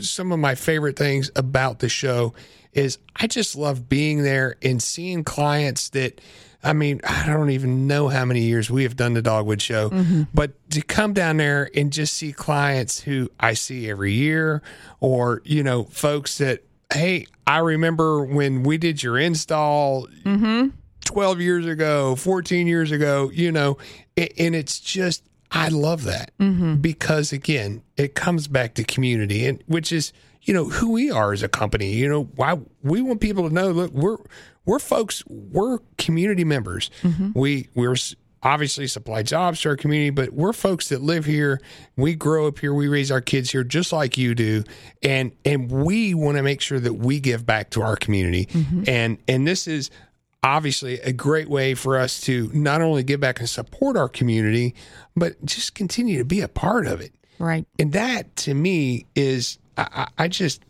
some 0.00 0.32
of 0.32 0.38
my 0.38 0.54
favorite 0.54 0.96
things 0.96 1.30
about 1.36 1.80
the 1.80 1.88
show 1.88 2.34
is 2.72 2.98
I 3.16 3.26
just 3.26 3.56
love 3.56 3.88
being 3.88 4.22
there 4.22 4.56
and 4.62 4.82
seeing 4.82 5.24
clients 5.24 5.88
that 5.90 6.20
I 6.62 6.72
mean, 6.72 7.00
I 7.04 7.26
don't 7.26 7.50
even 7.50 7.86
know 7.86 8.08
how 8.08 8.24
many 8.24 8.42
years 8.42 8.70
we 8.70 8.82
have 8.82 8.96
done 8.96 9.14
the 9.14 9.22
Dogwood 9.22 9.62
show, 9.62 9.90
mm-hmm. 9.90 10.22
but 10.34 10.52
to 10.70 10.80
come 10.82 11.12
down 11.12 11.36
there 11.36 11.70
and 11.74 11.92
just 11.92 12.14
see 12.14 12.32
clients 12.32 13.00
who 13.00 13.30
I 13.38 13.54
see 13.54 13.88
every 13.88 14.12
year 14.12 14.62
or, 15.00 15.42
you 15.44 15.62
know, 15.62 15.84
folks 15.84 16.38
that, 16.38 16.64
hey, 16.92 17.26
I 17.46 17.58
remember 17.58 18.24
when 18.24 18.62
we 18.62 18.78
did 18.78 19.02
your 19.02 19.18
install 19.18 20.06
mm-hmm. 20.24 20.68
12 21.04 21.40
years 21.40 21.66
ago, 21.66 22.16
14 22.16 22.66
years 22.66 22.90
ago, 22.90 23.30
you 23.32 23.52
know, 23.52 23.78
and 24.16 24.54
it's 24.54 24.80
just, 24.80 25.22
I 25.50 25.68
love 25.68 26.04
that 26.04 26.32
mm-hmm. 26.38 26.76
because 26.76 27.32
again, 27.32 27.82
it 27.96 28.14
comes 28.14 28.48
back 28.48 28.74
to 28.74 28.84
community 28.84 29.46
and 29.46 29.62
which 29.66 29.92
is, 29.92 30.12
you 30.46 30.54
know, 30.54 30.64
who 30.64 30.92
we 30.92 31.10
are 31.10 31.32
as 31.32 31.42
a 31.42 31.48
company, 31.48 31.92
you 31.92 32.08
know, 32.08 32.24
why 32.36 32.58
we 32.82 33.02
want 33.02 33.20
people 33.20 33.48
to 33.48 33.54
know, 33.54 33.70
look, 33.70 33.92
we're, 33.92 34.16
we're 34.64 34.78
folks, 34.78 35.22
we're 35.26 35.80
community 35.98 36.44
members. 36.44 36.90
Mm-hmm. 37.02 37.38
We, 37.38 37.68
we're 37.74 37.96
obviously 38.44 38.86
supply 38.86 39.24
jobs 39.24 39.60
to 39.62 39.70
our 39.70 39.76
community, 39.76 40.10
but 40.10 40.32
we're 40.32 40.52
folks 40.52 40.88
that 40.90 41.02
live 41.02 41.24
here. 41.24 41.60
We 41.96 42.14
grow 42.14 42.46
up 42.46 42.60
here. 42.60 42.72
We 42.72 42.86
raise 42.86 43.10
our 43.10 43.20
kids 43.20 43.50
here 43.50 43.64
just 43.64 43.92
like 43.92 44.16
you 44.16 44.36
do. 44.36 44.62
And, 45.02 45.32
and 45.44 45.68
we 45.70 46.14
want 46.14 46.36
to 46.36 46.44
make 46.44 46.60
sure 46.60 46.78
that 46.78 46.94
we 46.94 47.18
give 47.18 47.44
back 47.44 47.70
to 47.70 47.82
our 47.82 47.96
community. 47.96 48.46
Mm-hmm. 48.46 48.84
And, 48.86 49.18
and 49.26 49.46
this 49.46 49.66
is, 49.66 49.90
obviously 50.42 51.00
a 51.00 51.12
great 51.12 51.48
way 51.48 51.74
for 51.74 51.98
us 51.98 52.20
to 52.20 52.48
not 52.54 52.80
only 52.80 53.02
give 53.02 53.18
back 53.18 53.40
and 53.40 53.48
support 53.48 53.96
our 53.96 54.08
community, 54.08 54.76
but 55.16 55.44
just 55.44 55.74
continue 55.74 56.18
to 56.18 56.24
be 56.24 56.40
a 56.40 56.46
part 56.46 56.86
of 56.86 57.00
it. 57.00 57.12
right. 57.40 57.66
And 57.80 57.92
that 57.94 58.36
to 58.36 58.54
me 58.54 59.06
is, 59.16 59.58
I, 59.76 60.08
I 60.18 60.28
just, 60.28 60.64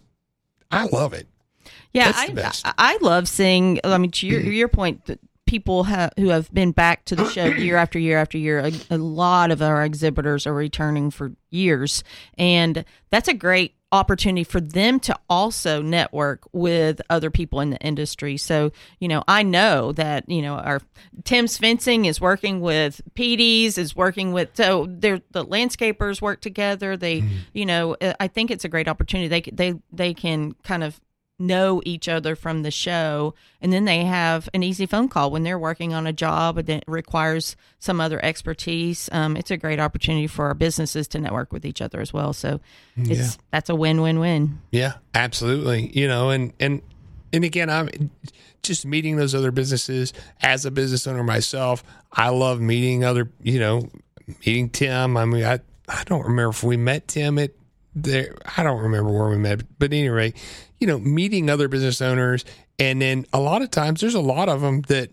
I 0.70 0.86
love 0.86 1.12
it. 1.12 1.26
Yeah, 1.92 2.12
I. 2.14 2.26
I 2.76 2.98
love 3.00 3.28
seeing. 3.28 3.80
I 3.82 3.98
mean, 3.98 4.10
to 4.12 4.26
your 4.26 4.40
your 4.40 4.68
point, 4.68 5.06
that 5.06 5.18
people 5.46 5.84
have 5.84 6.12
who 6.18 6.28
have 6.28 6.52
been 6.52 6.72
back 6.72 7.04
to 7.06 7.16
the 7.16 7.28
show 7.30 7.46
year 7.46 7.76
after 7.76 7.98
year 7.98 8.18
after 8.18 8.36
year. 8.36 8.58
A, 8.60 8.72
a 8.90 8.98
lot 8.98 9.50
of 9.50 9.62
our 9.62 9.84
exhibitors 9.84 10.46
are 10.46 10.52
returning 10.52 11.10
for 11.10 11.32
years, 11.50 12.04
and 12.36 12.84
that's 13.10 13.28
a 13.28 13.34
great 13.34 13.75
opportunity 13.92 14.44
for 14.44 14.60
them 14.60 14.98
to 15.00 15.16
also 15.30 15.80
network 15.80 16.42
with 16.52 17.00
other 17.08 17.30
people 17.30 17.60
in 17.60 17.70
the 17.70 17.78
industry. 17.78 18.36
So, 18.36 18.72
you 18.98 19.08
know, 19.08 19.22
I 19.28 19.42
know 19.42 19.92
that, 19.92 20.28
you 20.28 20.42
know, 20.42 20.54
our 20.54 20.80
Tim's 21.24 21.56
fencing 21.56 22.04
is 22.04 22.20
working 22.20 22.60
with 22.60 23.00
PDs, 23.14 23.78
is 23.78 23.94
working 23.94 24.32
with 24.32 24.50
so 24.54 24.86
they're 24.88 25.22
the 25.30 25.44
landscapers 25.44 26.20
work 26.20 26.40
together. 26.40 26.96
They, 26.96 27.20
mm-hmm. 27.20 27.36
you 27.52 27.66
know, 27.66 27.96
I 28.18 28.28
think 28.28 28.50
it's 28.50 28.64
a 28.64 28.68
great 28.68 28.88
opportunity. 28.88 29.28
They 29.28 29.50
they 29.50 29.80
they 29.92 30.14
can 30.14 30.54
kind 30.64 30.82
of 30.82 31.00
know 31.38 31.82
each 31.84 32.08
other 32.08 32.34
from 32.34 32.62
the 32.62 32.70
show 32.70 33.34
and 33.60 33.72
then 33.72 33.84
they 33.84 34.04
have 34.04 34.48
an 34.54 34.62
easy 34.62 34.86
phone 34.86 35.06
call 35.08 35.30
when 35.30 35.42
they're 35.42 35.58
working 35.58 35.92
on 35.92 36.06
a 36.06 36.12
job 36.12 36.56
that 36.64 36.82
requires 36.86 37.56
some 37.78 38.00
other 38.00 38.24
expertise 38.24 39.10
um, 39.12 39.36
it's 39.36 39.50
a 39.50 39.56
great 39.58 39.78
opportunity 39.78 40.26
for 40.26 40.46
our 40.46 40.54
businesses 40.54 41.06
to 41.06 41.18
network 41.18 41.52
with 41.52 41.66
each 41.66 41.82
other 41.82 42.00
as 42.00 42.10
well 42.12 42.32
so 42.32 42.58
it's 42.96 43.18
Yeah. 43.20 43.28
that's 43.50 43.68
a 43.68 43.74
win-win-win 43.74 44.60
Yeah, 44.70 44.94
absolutely. 45.14 45.90
You 45.98 46.08
know, 46.08 46.30
and 46.30 46.52
and 46.58 46.80
and 47.32 47.44
again, 47.44 47.68
I'm 47.68 48.10
just 48.62 48.86
meeting 48.86 49.16
those 49.16 49.34
other 49.34 49.50
businesses 49.50 50.12
as 50.40 50.64
a 50.64 50.70
business 50.70 51.06
owner 51.06 51.22
myself. 51.24 51.82
I 52.12 52.28
love 52.30 52.60
meeting 52.60 53.04
other, 53.04 53.30
you 53.42 53.58
know, 53.58 53.90
meeting 54.46 54.70
Tim. 54.70 55.16
I 55.18 55.24
mean, 55.26 55.44
I 55.44 55.58
I 55.88 56.04
don't 56.04 56.22
remember 56.22 56.50
if 56.50 56.62
we 56.62 56.76
met 56.78 57.08
Tim 57.08 57.38
at 57.38 57.50
there. 57.96 58.36
I 58.56 58.62
don't 58.62 58.80
remember 58.80 59.10
where 59.10 59.28
we 59.28 59.36
met, 59.36 59.62
but 59.78 59.92
anyway, 59.92 60.34
you 60.78 60.86
know, 60.86 60.98
meeting 60.98 61.50
other 61.50 61.68
business 61.68 62.00
owners, 62.00 62.44
and 62.78 63.02
then 63.02 63.26
a 63.32 63.40
lot 63.40 63.62
of 63.62 63.70
times 63.70 64.00
there's 64.00 64.14
a 64.14 64.20
lot 64.20 64.48
of 64.48 64.60
them 64.60 64.82
that. 64.82 65.10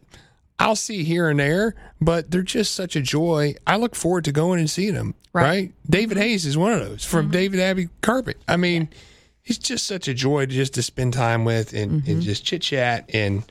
I'll 0.60 0.76
see 0.76 1.04
here 1.04 1.30
and 1.30 1.40
there, 1.40 1.74
but 2.00 2.30
they're 2.30 2.44
just 2.44 2.76
such 2.76 2.96
a 2.96 3.02
joy. 3.02 3.56
I 3.66 3.76
look 3.76 3.96
forward 3.96 4.26
to 4.26 4.32
going 4.32 4.60
and 4.60 4.70
seeing 4.70 4.94
them. 4.94 5.16
Right. 5.34 5.44
Right. 5.44 5.74
David 5.90 6.16
mm-hmm. 6.18 6.28
Hayes 6.28 6.46
is 6.46 6.56
one 6.56 6.74
of 6.74 6.80
those 6.80 7.04
from 7.04 7.24
mm-hmm. 7.24 7.32
David 7.32 7.60
Abbey 7.60 7.90
Carpet. 8.02 8.38
I 8.48 8.56
mean, 8.56 8.88
he's 9.44 9.58
just 9.58 9.86
such 9.86 10.08
a 10.08 10.14
joy 10.14 10.46
to 10.46 10.52
just 10.52 10.74
to 10.76 10.82
spend 10.82 11.14
time 11.14 11.46
with 11.46 11.74
and, 11.74 11.92
and 11.92 12.04
mm-hmm. 12.04 12.20
just 12.22 12.44
chit 12.44 12.62
chat 12.62 13.10
and 13.14 13.44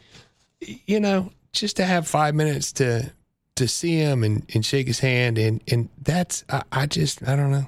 you 0.60 0.98
know 0.98 1.30
just 1.52 1.76
to 1.76 1.84
have 1.84 2.08
five 2.08 2.34
minutes 2.34 2.72
to 2.72 3.12
to 3.54 3.68
see 3.68 3.96
him 3.96 4.24
and, 4.24 4.44
and 4.54 4.64
shake 4.64 4.86
his 4.86 4.98
hand 4.98 5.38
and 5.38 5.62
and 5.70 5.88
that's 6.00 6.44
I, 6.48 6.62
I 6.72 6.86
just 6.86 7.26
I 7.28 7.36
don't 7.36 7.52
know 7.52 7.66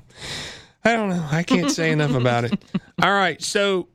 I 0.84 0.96
don't 0.96 1.08
know 1.08 1.26
I 1.30 1.42
can't 1.42 1.70
say 1.70 1.90
enough 1.90 2.14
about 2.14 2.44
it. 2.44 2.64
All 3.02 3.12
right, 3.12 3.40
so 3.42 3.88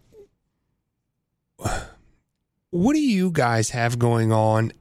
what 2.72 2.94
do 2.94 3.02
you 3.02 3.32
guys 3.32 3.72
have 3.72 3.99
going 3.99 4.32
on 4.32 4.72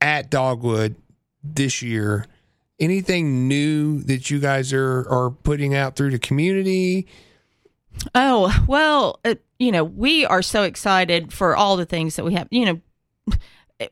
at 0.00 0.30
Dogwood 0.30 0.96
this 1.42 1.82
year? 1.82 2.26
Anything 2.78 3.46
new 3.46 4.02
that 4.04 4.30
you 4.30 4.40
guys 4.40 4.72
are 4.72 5.06
are 5.08 5.30
putting 5.30 5.74
out 5.74 5.96
through 5.96 6.10
the 6.12 6.18
community? 6.18 7.06
Oh, 8.14 8.64
well, 8.66 9.20
uh, 9.24 9.34
you 9.58 9.70
know, 9.72 9.84
we 9.84 10.24
are 10.24 10.42
so 10.42 10.62
excited 10.62 11.32
for 11.32 11.54
all 11.54 11.76
the 11.76 11.84
things 11.84 12.16
that 12.16 12.24
we 12.24 12.34
have. 12.34 12.48
You 12.50 12.80
know, 13.26 13.36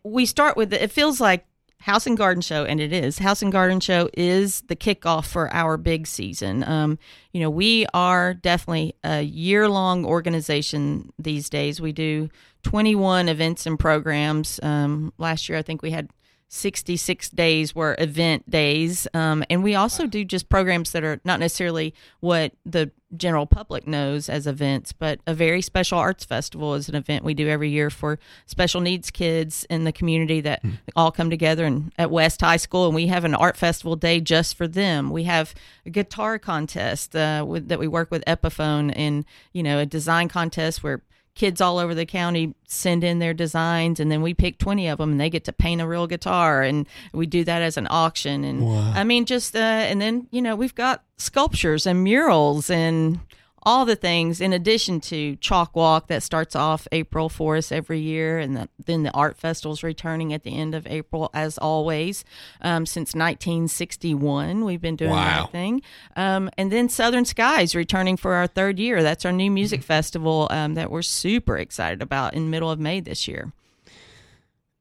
we 0.02 0.24
start 0.24 0.56
with 0.56 0.72
it 0.72 0.90
feels 0.90 1.20
like 1.20 1.44
House 1.80 2.06
and 2.06 2.16
Garden 2.16 2.42
Show, 2.42 2.64
and 2.64 2.80
it 2.80 2.92
is. 2.92 3.18
House 3.18 3.40
and 3.40 3.52
Garden 3.52 3.80
Show 3.80 4.08
is 4.14 4.62
the 4.62 4.76
kickoff 4.76 5.26
for 5.26 5.52
our 5.54 5.76
big 5.76 6.06
season. 6.06 6.64
Um, 6.64 6.98
you 7.32 7.40
know, 7.40 7.50
we 7.50 7.86
are 7.94 8.34
definitely 8.34 8.94
a 9.04 9.22
year 9.22 9.68
long 9.68 10.04
organization 10.04 11.12
these 11.18 11.48
days. 11.48 11.80
We 11.80 11.92
do 11.92 12.30
21 12.64 13.28
events 13.28 13.64
and 13.64 13.78
programs. 13.78 14.58
Um, 14.62 15.12
last 15.18 15.48
year, 15.48 15.56
I 15.56 15.62
think 15.62 15.80
we 15.80 15.92
had 15.92 16.10
66 16.48 17.28
days 17.30 17.74
were 17.74 17.94
event 17.98 18.50
days. 18.50 19.06
Um, 19.12 19.44
and 19.50 19.62
we 19.62 19.74
also 19.74 20.06
do 20.06 20.24
just 20.24 20.48
programs 20.48 20.92
that 20.92 21.04
are 21.04 21.20
not 21.24 21.40
necessarily 21.40 21.94
what 22.20 22.52
the 22.64 22.90
general 23.16 23.46
public 23.46 23.86
knows 23.86 24.28
as 24.28 24.46
events, 24.46 24.92
but 24.92 25.20
a 25.26 25.34
very 25.34 25.62
special 25.62 25.98
arts 25.98 26.24
festival 26.24 26.74
is 26.74 26.88
an 26.88 26.94
event 26.94 27.24
we 27.24 27.34
do 27.34 27.48
every 27.48 27.70
year 27.70 27.90
for 27.90 28.18
special 28.46 28.80
needs 28.80 29.10
kids 29.10 29.66
in 29.70 29.84
the 29.84 29.92
community 29.92 30.40
that 30.40 30.62
all 30.96 31.10
come 31.10 31.30
together 31.30 31.64
and 31.64 31.92
at 31.98 32.10
West 32.10 32.40
High 32.40 32.56
School. 32.56 32.86
And 32.86 32.94
we 32.94 33.06
have 33.06 33.24
an 33.24 33.34
art 33.34 33.56
festival 33.56 33.96
day 33.96 34.20
just 34.20 34.56
for 34.56 34.68
them. 34.68 35.10
We 35.10 35.24
have 35.24 35.54
a 35.86 35.90
guitar 35.90 36.38
contest 36.38 37.16
uh, 37.16 37.44
with, 37.46 37.68
that 37.68 37.78
we 37.78 37.88
work 37.88 38.10
with 38.10 38.24
Epiphone 38.26 38.92
and, 38.94 39.24
you 39.52 39.62
know, 39.62 39.78
a 39.78 39.86
design 39.86 40.28
contest 40.28 40.82
where 40.82 41.02
kids 41.38 41.60
all 41.60 41.78
over 41.78 41.94
the 41.94 42.04
county 42.04 42.52
send 42.66 43.04
in 43.04 43.20
their 43.20 43.32
designs 43.32 44.00
and 44.00 44.10
then 44.10 44.20
we 44.22 44.34
pick 44.34 44.58
20 44.58 44.88
of 44.88 44.98
them 44.98 45.12
and 45.12 45.20
they 45.20 45.30
get 45.30 45.44
to 45.44 45.52
paint 45.52 45.80
a 45.80 45.86
real 45.86 46.08
guitar 46.08 46.62
and 46.62 46.84
we 47.12 47.26
do 47.26 47.44
that 47.44 47.62
as 47.62 47.76
an 47.76 47.86
auction 47.90 48.42
and 48.42 48.68
i 48.98 49.04
mean 49.04 49.24
just 49.24 49.54
uh, 49.54 49.58
and 49.60 50.00
then 50.00 50.26
you 50.32 50.42
know 50.42 50.56
we've 50.56 50.74
got 50.74 51.04
sculptures 51.16 51.86
and 51.86 52.02
murals 52.02 52.68
and 52.68 53.20
all 53.62 53.84
the 53.84 53.96
things 53.96 54.40
in 54.40 54.52
addition 54.52 55.00
to 55.00 55.36
chalk 55.36 55.74
walk 55.76 56.06
that 56.06 56.22
starts 56.22 56.54
off 56.56 56.86
april 56.92 57.28
for 57.28 57.56
us 57.56 57.70
every 57.72 57.98
year 58.00 58.38
and 58.38 58.56
the, 58.56 58.68
then 58.84 59.02
the 59.02 59.10
art 59.12 59.36
festival's 59.36 59.82
returning 59.82 60.32
at 60.32 60.42
the 60.44 60.56
end 60.56 60.74
of 60.74 60.86
april 60.86 61.30
as 61.34 61.58
always. 61.58 62.24
Um, 62.60 62.86
since 62.86 63.14
1961 63.14 64.64
we've 64.64 64.80
been 64.80 64.96
doing 64.96 65.10
Wow. 65.10 65.42
that 65.42 65.52
thing. 65.52 65.82
Um, 66.16 66.50
and 66.56 66.70
then 66.72 66.88
southern 66.88 67.24
skies 67.24 67.74
returning 67.74 68.16
for 68.16 68.34
our 68.34 68.46
third 68.46 68.78
year. 68.78 69.02
That's 69.02 69.24
our 69.24 69.32
new 69.32 69.50
music 69.50 69.82
festival 69.82 70.48
um, 70.50 70.74
that 70.74 70.90
we're 70.90 71.02
super 71.02 71.56
excited 71.56 72.00
about 72.02 72.34
in 72.34 72.50
middle 72.50 72.70
of 72.70 72.78
may 72.78 73.00
this 73.00 73.26
year. 73.28 73.52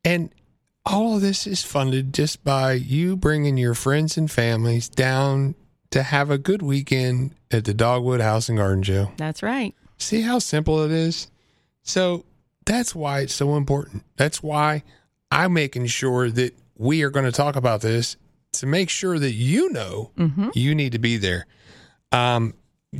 And 0.03 0.29
all 0.85 1.15
of 1.15 1.21
this 1.21 1.45
is 1.45 1.63
funded 1.63 2.13
just 2.13 2.43
by 2.43 2.73
you 2.73 3.17
bringing 3.17 3.57
your 3.57 3.73
friends 3.73 4.17
and 4.17 4.31
families 4.31 4.87
down 4.87 5.55
to 5.91 6.03
have 6.03 6.29
a 6.29 6.37
good 6.37 6.61
weekend 6.61 7.31
at 7.51 7.65
the 7.65 7.73
Dogwood 7.73 8.21
House 8.21 8.49
and 8.49 8.57
Garden 8.57 8.83
Show. 8.83 9.11
that's 9.17 9.41
right 9.41 9.73
See 9.97 10.21
how 10.21 10.39
simple 10.39 10.83
it 10.83 10.91
is? 10.91 11.27
So 11.81 12.25
that's 12.65 12.93
why 12.93 13.21
it's 13.21 13.33
so 13.33 13.55
important. 13.55 14.03
That's 14.15 14.43
why 14.43 14.83
I'm 15.31 15.53
making 15.53 15.87
sure 15.87 16.29
that 16.29 16.55
we 16.77 17.01
are 17.03 17.09
going 17.09 17.25
to 17.25 17.31
talk 17.31 17.55
about 17.55 17.81
this 17.81 18.15
to 18.53 18.65
make 18.65 18.89
sure 18.89 19.17
that 19.17 19.31
you 19.31 19.71
know 19.71 20.11
you 20.53 20.75
need 20.75 20.91
to 20.91 20.99
be 20.99 21.17
there. 21.17 21.45
Um, 22.11 22.53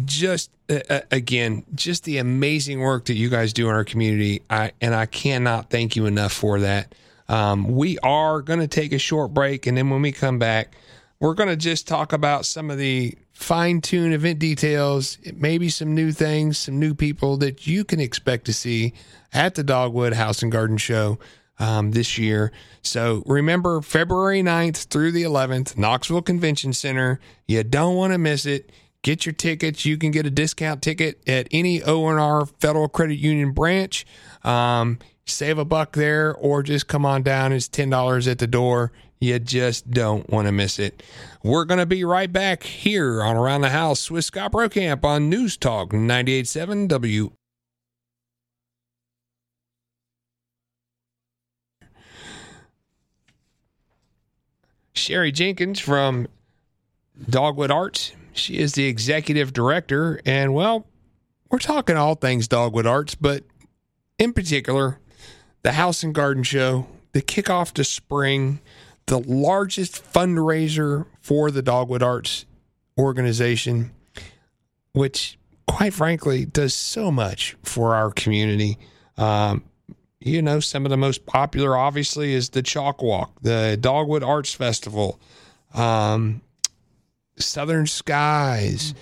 just 0.05 0.51
uh, 0.69 0.79
uh, 0.89 1.01
again, 1.11 1.65
just 1.73 2.03
the 2.03 2.17
amazing 2.17 2.79
work 2.79 3.05
that 3.05 3.13
you 3.13 3.29
guys 3.29 3.53
do 3.53 3.69
in 3.69 3.73
our 3.75 3.85
community. 3.85 4.41
I 4.49 4.71
and 4.81 4.93
I 4.93 5.05
cannot 5.05 5.69
thank 5.69 5.95
you 5.95 6.05
enough 6.05 6.33
for 6.33 6.59
that. 6.61 6.93
Um, 7.29 7.75
we 7.75 7.99
are 7.99 8.41
going 8.41 8.59
to 8.59 8.67
take 8.67 8.91
a 8.91 8.99
short 8.99 9.33
break, 9.33 9.67
and 9.67 9.77
then 9.77 9.89
when 9.89 10.01
we 10.01 10.11
come 10.11 10.39
back, 10.39 10.73
we're 11.19 11.33
going 11.33 11.49
to 11.49 11.55
just 11.55 11.87
talk 11.87 12.13
about 12.13 12.45
some 12.45 12.69
of 12.69 12.77
the 12.77 13.17
fine 13.33 13.81
tune 13.81 14.13
event 14.13 14.39
details, 14.39 15.17
maybe 15.35 15.69
some 15.69 15.95
new 15.95 16.11
things, 16.11 16.57
some 16.57 16.79
new 16.79 16.93
people 16.93 17.37
that 17.37 17.65
you 17.65 17.83
can 17.83 17.99
expect 17.99 18.45
to 18.45 18.53
see 18.53 18.93
at 19.33 19.55
the 19.55 19.63
Dogwood 19.63 20.13
House 20.13 20.41
and 20.41 20.51
Garden 20.51 20.77
Show 20.77 21.19
um, 21.59 21.91
this 21.91 22.17
year. 22.17 22.51
So 22.81 23.23
remember, 23.25 23.81
February 23.81 24.41
9th 24.41 24.85
through 24.85 25.11
the 25.11 25.23
11th, 25.23 25.77
Knoxville 25.77 26.21
Convention 26.21 26.73
Center. 26.73 27.19
You 27.47 27.63
don't 27.63 27.95
want 27.95 28.13
to 28.13 28.17
miss 28.17 28.45
it. 28.45 28.71
Get 29.01 29.25
your 29.25 29.33
tickets. 29.33 29.85
You 29.85 29.97
can 29.97 30.11
get 30.11 30.25
a 30.25 30.29
discount 30.31 30.81
ticket 30.81 31.21
at 31.27 31.47
any 31.51 31.79
ORNL 31.79 32.51
Federal 32.59 32.89
Credit 32.89 33.15
Union 33.15 33.51
branch. 33.53 34.05
Um, 34.43 34.99
save 35.25 35.57
a 35.57 35.65
buck 35.65 35.93
there, 35.93 36.33
or 36.35 36.63
just 36.63 36.87
come 36.87 37.05
on 37.05 37.23
down. 37.23 37.53
It's 37.53 37.67
ten 37.67 37.89
dollars 37.89 38.27
at 38.27 38.39
the 38.39 38.47
door. 38.47 38.91
You 39.19 39.39
just 39.39 39.89
don't 39.89 40.29
want 40.29 40.47
to 40.47 40.51
miss 40.51 40.77
it. 40.77 41.01
We're 41.43 41.65
going 41.65 41.79
to 41.79 41.85
be 41.85 42.03
right 42.03 42.31
back 42.31 42.63
here 42.63 43.23
on 43.23 43.35
Around 43.35 43.61
the 43.61 43.69
House 43.69 44.11
with 44.11 44.25
Scott 44.25 44.51
Brokamp 44.51 45.03
on 45.03 45.29
News 45.29 45.57
Talk 45.57 45.89
98.7 45.89 46.87
W. 46.87 47.31
Sherry 54.93 55.31
Jenkins 55.31 55.79
from 55.79 56.27
Dogwood 57.29 57.71
Arts. 57.71 58.13
She 58.33 58.57
is 58.57 58.73
the 58.73 58.85
executive 58.85 59.53
director. 59.53 60.19
And 60.25 60.53
well, 60.53 60.85
we're 61.49 61.59
talking 61.59 61.95
all 61.95 62.15
things 62.15 62.47
Dogwood 62.47 62.85
Arts, 62.85 63.15
but 63.15 63.43
in 64.19 64.33
particular, 64.33 64.99
the 65.63 65.73
House 65.73 66.03
and 66.03 66.13
Garden 66.13 66.43
Show, 66.43 66.87
the 67.13 67.21
kickoff 67.21 67.71
to 67.73 67.83
spring, 67.83 68.59
the 69.07 69.19
largest 69.19 70.03
fundraiser 70.13 71.05
for 71.21 71.49
the 71.49 71.61
Dogwood 71.61 72.03
Arts 72.03 72.45
organization, 72.97 73.91
which 74.93 75.37
quite 75.67 75.93
frankly 75.93 76.45
does 76.45 76.73
so 76.73 77.11
much 77.11 77.55
for 77.63 77.95
our 77.95 78.11
community. 78.11 78.77
Um, 79.17 79.63
you 80.19 80.41
know, 80.41 80.59
some 80.59 80.85
of 80.85 80.89
the 80.89 80.97
most 80.97 81.25
popular, 81.25 81.77
obviously, 81.77 82.33
is 82.33 82.49
the 82.49 82.61
Chalk 82.61 83.01
Walk, 83.01 83.31
the 83.41 83.77
Dogwood 83.79 84.23
Arts 84.23 84.53
Festival, 84.53 85.19
um, 85.73 86.41
Southern 87.37 87.87
Skies. 87.87 88.93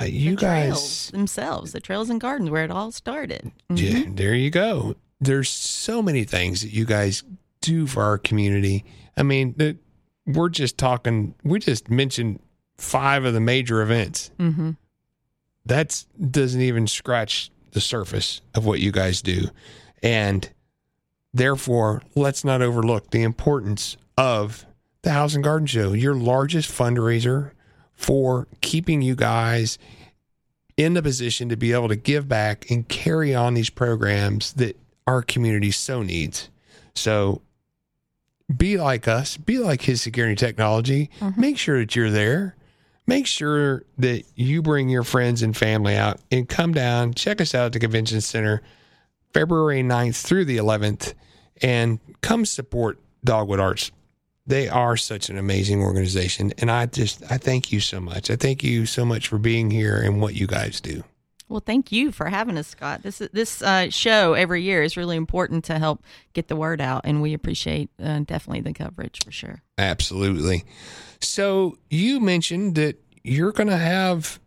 Uh, 0.00 0.04
you 0.04 0.36
guys, 0.36 1.10
themselves, 1.10 1.72
the 1.72 1.80
trails 1.80 2.10
and 2.10 2.20
gardens 2.20 2.50
where 2.50 2.64
it 2.64 2.70
all 2.70 2.90
started. 2.92 3.50
yeah, 3.68 4.04
there 4.08 4.34
you 4.34 4.50
go. 4.50 4.94
There's 5.20 5.50
so 5.50 6.00
many 6.02 6.24
things 6.24 6.62
that 6.62 6.72
you 6.72 6.84
guys 6.84 7.22
do 7.60 7.86
for 7.86 8.02
our 8.02 8.18
community. 8.18 8.84
I 9.20 9.22
mean, 9.22 9.54
the, 9.58 9.76
we're 10.26 10.48
just 10.48 10.78
talking. 10.78 11.34
We 11.44 11.58
just 11.58 11.90
mentioned 11.90 12.40
five 12.78 13.26
of 13.26 13.34
the 13.34 13.40
major 13.40 13.82
events. 13.82 14.30
Mm-hmm. 14.38 14.70
That's 15.66 16.06
doesn't 16.18 16.60
even 16.60 16.86
scratch 16.86 17.50
the 17.72 17.82
surface 17.82 18.40
of 18.54 18.64
what 18.64 18.80
you 18.80 18.90
guys 18.90 19.20
do, 19.20 19.48
and 20.02 20.50
therefore, 21.34 22.02
let's 22.14 22.44
not 22.44 22.62
overlook 22.62 23.10
the 23.10 23.22
importance 23.22 23.98
of 24.16 24.64
the 25.02 25.10
House 25.10 25.34
and 25.34 25.44
Garden 25.44 25.66
Show, 25.66 25.92
your 25.92 26.14
largest 26.14 26.70
fundraiser 26.70 27.52
for 27.92 28.48
keeping 28.62 29.02
you 29.02 29.14
guys 29.14 29.76
in 30.78 30.94
the 30.94 31.02
position 31.02 31.50
to 31.50 31.56
be 31.58 31.74
able 31.74 31.88
to 31.88 31.96
give 31.96 32.26
back 32.26 32.70
and 32.70 32.88
carry 32.88 33.34
on 33.34 33.52
these 33.52 33.68
programs 33.68 34.54
that 34.54 34.78
our 35.06 35.20
community 35.20 35.70
so 35.70 36.02
needs. 36.02 36.48
So 36.94 37.42
be 38.56 38.76
like 38.78 39.06
us, 39.06 39.36
be 39.36 39.58
like 39.58 39.82
his 39.82 40.02
security 40.02 40.34
technology. 40.34 41.10
Mm-hmm. 41.20 41.40
Make 41.40 41.58
sure 41.58 41.78
that 41.78 41.94
you're 41.94 42.10
there. 42.10 42.56
Make 43.06 43.26
sure 43.26 43.82
that 43.98 44.24
you 44.34 44.62
bring 44.62 44.88
your 44.88 45.02
friends 45.02 45.42
and 45.42 45.56
family 45.56 45.96
out 45.96 46.20
and 46.30 46.48
come 46.48 46.72
down, 46.72 47.14
check 47.14 47.40
us 47.40 47.54
out 47.54 47.66
at 47.66 47.72
the 47.72 47.80
convention 47.80 48.20
center 48.20 48.62
February 49.32 49.82
9th 49.82 50.24
through 50.24 50.44
the 50.44 50.58
11th 50.58 51.14
and 51.62 51.98
come 52.20 52.44
support 52.44 52.98
Dogwood 53.24 53.60
Arts. 53.60 53.90
They 54.46 54.68
are 54.68 54.96
such 54.96 55.28
an 55.28 55.38
amazing 55.38 55.82
organization 55.82 56.52
and 56.58 56.70
I 56.70 56.86
just 56.86 57.22
I 57.30 57.38
thank 57.38 57.72
you 57.72 57.80
so 57.80 58.00
much. 58.00 58.30
I 58.30 58.36
thank 58.36 58.62
you 58.62 58.86
so 58.86 59.04
much 59.04 59.28
for 59.28 59.38
being 59.38 59.70
here 59.70 60.00
and 60.00 60.20
what 60.20 60.34
you 60.34 60.46
guys 60.46 60.80
do. 60.80 61.04
Well, 61.50 61.60
thank 61.60 61.90
you 61.90 62.12
for 62.12 62.26
having 62.26 62.56
us, 62.56 62.68
Scott. 62.68 63.02
This 63.02 63.18
this 63.32 63.60
uh, 63.60 63.90
show 63.90 64.34
every 64.34 64.62
year 64.62 64.84
is 64.84 64.96
really 64.96 65.16
important 65.16 65.64
to 65.64 65.80
help 65.80 66.04
get 66.32 66.46
the 66.46 66.54
word 66.54 66.80
out, 66.80 67.00
and 67.02 67.20
we 67.20 67.34
appreciate 67.34 67.90
uh, 68.00 68.20
definitely 68.20 68.60
the 68.60 68.72
coverage 68.72 69.18
for 69.24 69.32
sure. 69.32 69.60
Absolutely. 69.76 70.62
So 71.20 71.76
you 71.90 72.20
mentioned 72.20 72.76
that 72.76 73.02
you're 73.24 73.50
going 73.50 73.68
to 73.68 73.76
have 73.76 74.38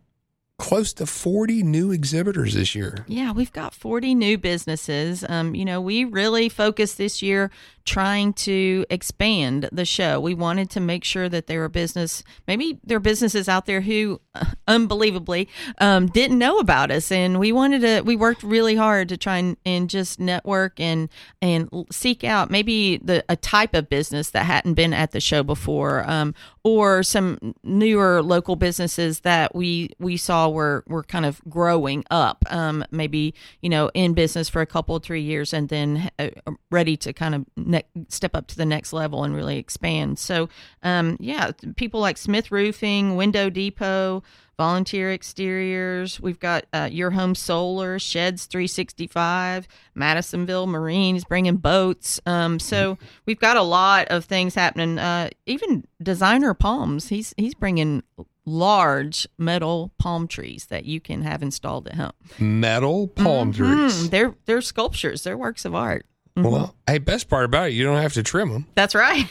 close 0.58 0.94
to 0.94 1.04
40 1.04 1.62
new 1.62 1.90
exhibitors 1.92 2.54
this 2.54 2.74
year. 2.74 3.04
Yeah, 3.06 3.32
we've 3.32 3.52
got 3.52 3.74
40 3.74 4.14
new 4.14 4.38
businesses. 4.38 5.24
Um, 5.28 5.54
you 5.54 5.66
know, 5.66 5.82
we 5.82 6.04
really 6.04 6.48
focused 6.48 6.96
this 6.96 7.20
year 7.20 7.50
trying 7.84 8.32
to 8.32 8.86
expand 8.88 9.68
the 9.70 9.84
show. 9.84 10.18
We 10.18 10.34
wanted 10.34 10.70
to 10.70 10.80
make 10.80 11.04
sure 11.04 11.28
that 11.28 11.46
there 11.46 11.62
are 11.64 11.68
business, 11.68 12.24
maybe 12.48 12.80
there 12.82 12.96
are 12.96 13.00
businesses 13.00 13.48
out 13.48 13.66
there 13.66 13.82
who, 13.82 14.20
uh, 14.34 14.46
unbelievably, 14.68 15.48
um, 15.78 16.06
didn't 16.06 16.38
know 16.38 16.58
about 16.58 16.90
us, 16.90 17.12
and 17.12 17.38
we 17.38 17.52
wanted 17.52 17.82
to. 17.82 18.00
We 18.02 18.16
worked 18.16 18.42
really 18.42 18.74
hard 18.74 19.08
to 19.10 19.16
try 19.16 19.38
and, 19.38 19.56
and 19.66 19.90
just 19.90 20.18
network 20.18 20.80
and 20.80 21.08
and 21.42 21.68
seek 21.90 22.24
out 22.24 22.50
maybe 22.50 22.98
the 22.98 23.24
a 23.28 23.36
type 23.36 23.74
of 23.74 23.88
business 23.88 24.30
that 24.30 24.46
hadn't 24.46 24.74
been 24.74 24.92
at 24.92 25.12
the 25.12 25.20
show 25.20 25.42
before, 25.42 26.08
um, 26.08 26.34
or 26.62 27.02
some 27.02 27.54
newer 27.62 28.22
local 28.22 28.56
businesses 28.56 29.20
that 29.20 29.54
we 29.54 29.90
we 29.98 30.16
saw 30.16 30.48
were 30.48 30.84
were 30.86 31.02
kind 31.02 31.26
of 31.26 31.42
growing 31.48 32.04
up. 32.10 32.44
Um, 32.48 32.84
maybe 32.90 33.34
you 33.60 33.68
know 33.68 33.90
in 33.94 34.14
business 34.14 34.48
for 34.48 34.62
a 34.62 34.66
couple 34.66 34.98
three 34.98 35.22
years 35.22 35.52
and 35.52 35.68
then 35.68 36.10
uh, 36.18 36.30
ready 36.70 36.96
to 36.96 37.12
kind 37.12 37.34
of 37.34 37.44
ne- 37.74 38.04
step 38.08 38.34
up 38.34 38.46
to 38.48 38.56
the 38.56 38.64
next 38.66 38.92
level 38.92 39.24
and 39.24 39.34
really 39.34 39.58
expand. 39.58 40.18
So, 40.18 40.48
um, 40.82 41.16
yeah, 41.20 41.50
people 41.76 42.00
like 42.00 42.16
Smith 42.18 42.50
Roofing, 42.50 43.16
Window 43.16 43.50
Depot, 43.50 44.22
Volunteer 44.56 45.12
Exteriors. 45.12 46.20
We've 46.20 46.38
got 46.38 46.64
uh, 46.72 46.88
Your 46.90 47.10
Home 47.10 47.34
Solar, 47.34 47.98
Sheds 47.98 48.46
365, 48.46 49.66
Madisonville 49.94 50.66
Marines 50.66 51.24
bringing 51.24 51.56
boats. 51.56 52.20
Um, 52.24 52.58
so 52.58 52.96
we've 53.26 53.40
got 53.40 53.56
a 53.56 53.62
lot 53.62 54.08
of 54.08 54.24
things 54.24 54.54
happening. 54.54 54.98
Uh, 54.98 55.30
even 55.46 55.84
Designer 56.02 56.54
Palms, 56.54 57.08
he's 57.08 57.34
he's 57.36 57.54
bringing 57.54 58.02
large 58.46 59.26
metal 59.38 59.90
palm 59.98 60.28
trees 60.28 60.66
that 60.66 60.84
you 60.84 61.00
can 61.00 61.22
have 61.22 61.42
installed 61.42 61.88
at 61.88 61.94
home. 61.94 62.12
Metal 62.38 63.08
palm 63.08 63.52
Mm, 63.52 63.56
trees. 63.56 64.10
they're 64.10 64.34
they're 64.46 64.60
sculptures. 64.60 65.24
They're 65.24 65.38
works 65.38 65.64
of 65.64 65.74
art. 65.74 66.06
Mm-hmm. 66.36 66.48
Well, 66.50 66.74
hey, 66.88 66.98
best 66.98 67.28
part 67.28 67.44
about 67.44 67.68
it, 67.68 67.74
you 67.74 67.84
don't 67.84 68.00
have 68.02 68.14
to 68.14 68.22
trim 68.24 68.52
them. 68.52 68.66
That's 68.74 68.94
right, 68.94 69.24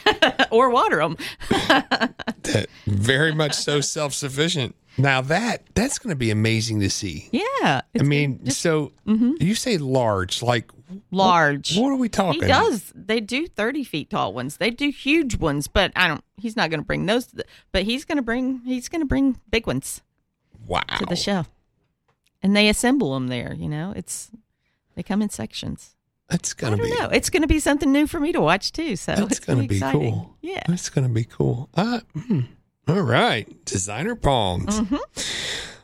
or 0.50 0.70
water 0.70 0.96
them. 0.96 1.16
that, 1.50 2.66
Very 2.86 3.34
much 3.34 3.52
so 3.54 3.80
self-sufficient. 3.82 4.74
Now 4.96 5.20
that 5.22 5.64
that's 5.74 5.98
going 5.98 6.12
to 6.12 6.16
be 6.16 6.30
amazing 6.30 6.80
to 6.80 6.88
see. 6.88 7.28
Yeah, 7.32 7.80
I 7.98 8.02
mean, 8.04 8.48
so 8.50 8.92
you 9.06 9.54
say 9.56 9.76
large, 9.76 10.40
like 10.40 10.70
large. 11.10 11.76
what 11.76 11.88
are 11.90 11.96
we 11.96 12.08
talking? 12.08 12.40
He 12.42 12.46
does. 12.46 12.92
They 12.94 13.20
do 13.20 13.48
thirty 13.48 13.82
feet 13.82 14.08
tall 14.10 14.32
ones. 14.32 14.58
They 14.58 14.70
do 14.70 14.90
huge 14.90 15.36
ones, 15.36 15.66
but 15.66 15.90
I 15.96 16.06
don't. 16.06 16.22
He's 16.36 16.54
not 16.56 16.70
going 16.70 16.78
to 16.80 16.86
bring 16.86 17.06
those. 17.06 17.26
To 17.26 17.36
the, 17.36 17.44
but 17.72 17.82
he's 17.82 18.04
going 18.04 18.18
to 18.18 18.22
bring. 18.22 18.60
He's 18.64 18.88
going 18.88 19.00
to 19.02 19.06
bring 19.06 19.40
big 19.50 19.66
ones 19.66 20.00
Wow. 20.66 20.82
to 20.98 21.06
the 21.06 21.16
show, 21.16 21.44
and 22.40 22.54
they 22.56 22.68
assemble 22.68 23.14
them 23.14 23.26
there. 23.26 23.52
You 23.52 23.68
know, 23.68 23.92
it's 23.96 24.30
they 24.94 25.02
come 25.02 25.20
in 25.22 25.28
sections. 25.28 25.96
That's 26.28 26.54
going 26.54 26.72
to 26.72 26.78
don't 26.78 26.90
be 26.90 26.98
know. 26.98 27.08
It's 27.10 27.30
going 27.30 27.42
to 27.42 27.48
be 27.48 27.58
something 27.60 27.92
new 27.92 28.06
for 28.06 28.18
me 28.18 28.32
to 28.32 28.40
watch 28.40 28.72
too. 28.72 28.96
So 28.96 29.14
That's 29.14 29.38
it's 29.38 29.40
going 29.40 29.56
to 29.58 29.62
really 29.62 29.68
be 29.68 29.76
exciting. 29.76 30.12
cool. 30.12 30.36
Yeah. 30.40 30.62
That's 30.66 30.88
going 30.88 31.06
to 31.06 31.12
be 31.12 31.24
cool. 31.24 31.68
Uh, 31.74 32.00
hmm. 32.14 32.40
All 32.88 33.02
right. 33.02 33.64
Designer 33.64 34.14
palms. 34.14 34.80
Mm-hmm. 34.80 34.96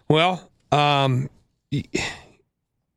Well, 0.08 0.50
um, 0.72 1.28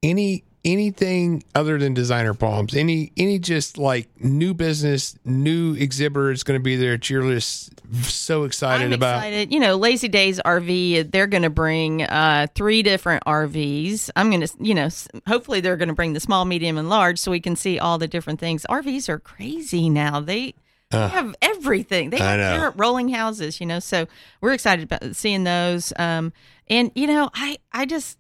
any 0.02 0.44
anything 0.66 1.44
other 1.56 1.78
than 1.78 1.94
designer 1.94 2.34
palms? 2.34 2.76
Any 2.76 3.12
any 3.18 3.40
just 3.40 3.78
like 3.78 4.08
new 4.20 4.54
business, 4.54 5.16
new 5.26 5.74
exhibitor 5.74 6.32
is 6.32 6.44
going 6.44 6.60
to 6.60 6.64
be 6.64 6.76
there 6.76 6.92
that 6.92 7.10
you're 7.10 7.30
just 7.34 7.72
so 8.04 8.44
excited 8.44 8.88
I'm 8.88 8.94
about? 8.94 9.18
excited. 9.18 9.54
You 9.54 9.60
know, 9.60 9.76
Lazy 9.76 10.08
Days 10.08 10.40
RV, 10.44 11.12
they're 11.12 11.28
going 11.28 11.44
to 11.44 11.50
bring 11.50 12.04
uh, 12.04 12.48
three 12.56 12.84
different 12.84 13.24
RVs. 13.26 14.10
I'm 14.16 14.30
going 14.30 14.42
to, 14.42 14.54
you 14.60 14.74
know, 14.74 14.90
hopefully 15.28 15.62
they're 15.62 15.78
going 15.78 15.90
to 15.90 15.96
bring 15.96 16.14
the 16.14 16.20
small, 16.20 16.46
medium, 16.46 16.78
and 16.78 16.90
large 16.90 17.20
so 17.20 17.32
we 17.32 17.40
can 17.40 17.56
see 17.56 17.80
all 17.80 17.98
the 17.98 18.08
different 18.08 18.40
things. 18.40 18.66
RVs 18.70 19.10
are 19.10 19.20
crazy 19.20 19.90
now. 19.90 20.20
They, 20.20 20.56
they 20.90 21.08
have 21.08 21.36
everything. 21.42 22.12
They 22.12 22.18
have 22.18 22.40
know. 22.60 22.74
rolling 22.76 23.10
houses, 23.10 23.60
you 23.60 23.66
know. 23.66 23.80
So 23.80 24.08
we're 24.42 24.54
excited 24.54 24.84
about 24.84 25.16
seeing 25.16 25.44
those. 25.44 25.92
Um, 25.98 26.34
and 26.68 26.92
you 26.96 27.08
know, 27.08 27.30
I, 27.34 27.58
I 27.72 27.86
just, 27.86 28.18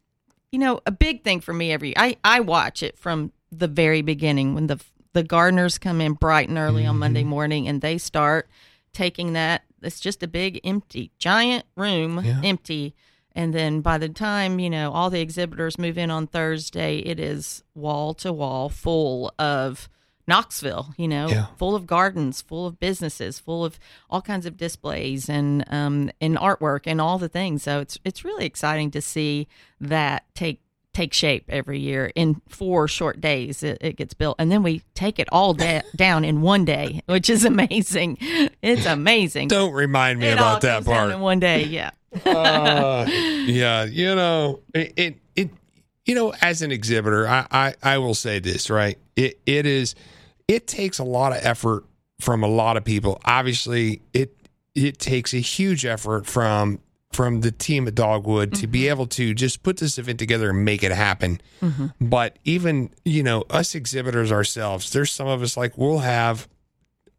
you 0.53 0.59
know, 0.59 0.79
a 0.85 0.91
big 0.91 1.23
thing 1.23 1.41
for 1.41 1.51
me 1.53 1.71
every 1.73 1.97
I, 1.97 2.15
I 2.23 2.39
watch 2.39 2.83
it 2.83 2.97
from 2.97 3.31
the 3.51 3.67
very 3.67 4.01
beginning 4.03 4.53
when 4.55 4.67
the 4.67 4.79
the 5.13 5.23
gardeners 5.23 5.77
come 5.77 5.99
in 5.99 6.13
bright 6.13 6.47
and 6.49 6.57
early 6.57 6.85
on 6.85 6.93
Mm-hmm. 6.93 6.99
Monday 6.99 7.23
morning 7.23 7.67
and 7.67 7.81
they 7.81 7.97
start 7.97 8.47
taking 8.93 9.33
that. 9.33 9.63
It's 9.81 9.99
just 9.99 10.23
a 10.23 10.27
big 10.27 10.59
empty 10.63 11.11
giant 11.19 11.65
room, 11.75 12.21
Yeah. 12.23 12.39
empty. 12.43 12.95
And 13.35 13.53
then 13.53 13.81
by 13.81 13.97
the 13.97 14.09
time, 14.09 14.59
you 14.59 14.69
know, 14.69 14.91
all 14.91 15.09
the 15.09 15.19
exhibitors 15.21 15.77
move 15.79 15.97
in 15.97 16.09
on 16.11 16.27
Thursday, 16.27 16.99
it 16.99 17.19
is 17.19 17.63
wall 17.75 18.13
to 18.15 18.31
wall 18.31 18.69
full 18.69 19.33
of 19.39 19.89
Knoxville, 20.27 20.93
you 20.97 21.07
know, 21.07 21.27
Yeah. 21.27 21.45
full 21.57 21.75
of 21.75 21.85
gardens, 21.85 22.41
full 22.41 22.65
of 22.65 22.79
businesses, 22.79 23.39
full 23.39 23.65
of 23.65 23.77
all 24.09 24.21
kinds 24.21 24.45
of 24.45 24.57
displays 24.57 25.27
and 25.29 25.63
um 25.69 26.11
and 26.21 26.37
artwork 26.37 26.81
and 26.85 27.01
all 27.01 27.17
the 27.17 27.29
things. 27.29 27.63
So 27.63 27.79
it's 27.79 27.99
it's 28.05 28.23
really 28.23 28.45
exciting 28.45 28.91
to 28.91 29.01
see 29.01 29.47
that 29.81 30.23
take 30.35 30.59
take 30.93 31.11
shape 31.11 31.45
every 31.49 31.79
year 31.79 32.11
in 32.13 32.39
four 32.47 32.87
short 32.87 33.19
days 33.19 33.63
it, 33.63 33.79
it 33.81 33.95
gets 33.95 34.13
built 34.13 34.35
and 34.37 34.51
then 34.51 34.61
we 34.61 34.83
take 34.93 35.17
it 35.17 35.27
all 35.31 35.55
da- 35.55 35.81
down 35.95 36.23
in 36.23 36.39
one 36.43 36.63
day 36.65 37.01
which 37.07 37.31
is 37.31 37.43
amazing 37.43 38.15
it's 38.61 38.85
amazing 38.85 39.47
Don't 39.47 39.73
remind 39.73 40.19
me 40.19 40.27
it 40.27 40.33
about 40.33 40.61
that 40.61 40.85
part. 40.85 41.09
in 41.11 41.19
one 41.19 41.39
day 41.39 41.63
yeah 41.63 41.89
uh, 42.27 43.07
yeah, 43.09 43.85
you 43.85 44.13
know, 44.13 44.59
it, 44.75 44.93
it, 44.95 45.17
you 46.05 46.15
know, 46.15 46.33
as 46.41 46.61
an 46.61 46.71
exhibitor, 46.71 47.27
I, 47.27 47.47
I, 47.51 47.75
I 47.81 47.97
will 47.97 48.15
say 48.15 48.39
this, 48.39 48.69
right? 48.69 48.97
It, 49.15 49.39
it 49.45 49.65
is, 49.65 49.95
it 50.47 50.67
takes 50.67 50.99
a 50.99 51.03
lot 51.03 51.31
of 51.31 51.39
effort 51.45 51.85
from 52.19 52.43
a 52.43 52.47
lot 52.47 52.77
of 52.77 52.83
people. 52.83 53.19
Obviously, 53.25 54.01
it, 54.13 54.35
it 54.75 54.99
takes 54.99 55.33
a 55.33 55.37
huge 55.37 55.85
effort 55.85 56.25
from, 56.25 56.79
from 57.11 57.41
the 57.41 57.51
team 57.51 57.87
at 57.87 57.95
Dogwood 57.95 58.53
to 58.55 58.67
be 58.67 58.81
mm-hmm. 58.81 58.89
able 58.89 59.07
to 59.07 59.33
just 59.33 59.63
put 59.63 59.77
this 59.77 59.97
event 59.97 60.19
together 60.19 60.49
and 60.49 60.65
make 60.65 60.83
it 60.83 60.91
happen. 60.91 61.39
Mm-hmm. 61.61 61.87
But 62.01 62.37
even, 62.43 62.89
you 63.05 63.23
know, 63.23 63.43
us 63.49 63.75
exhibitors 63.75 64.31
ourselves, 64.31 64.89
there's 64.91 65.11
some 65.11 65.27
of 65.27 65.41
us 65.41 65.55
like 65.55 65.77
we'll 65.77 65.99
have 65.99 66.47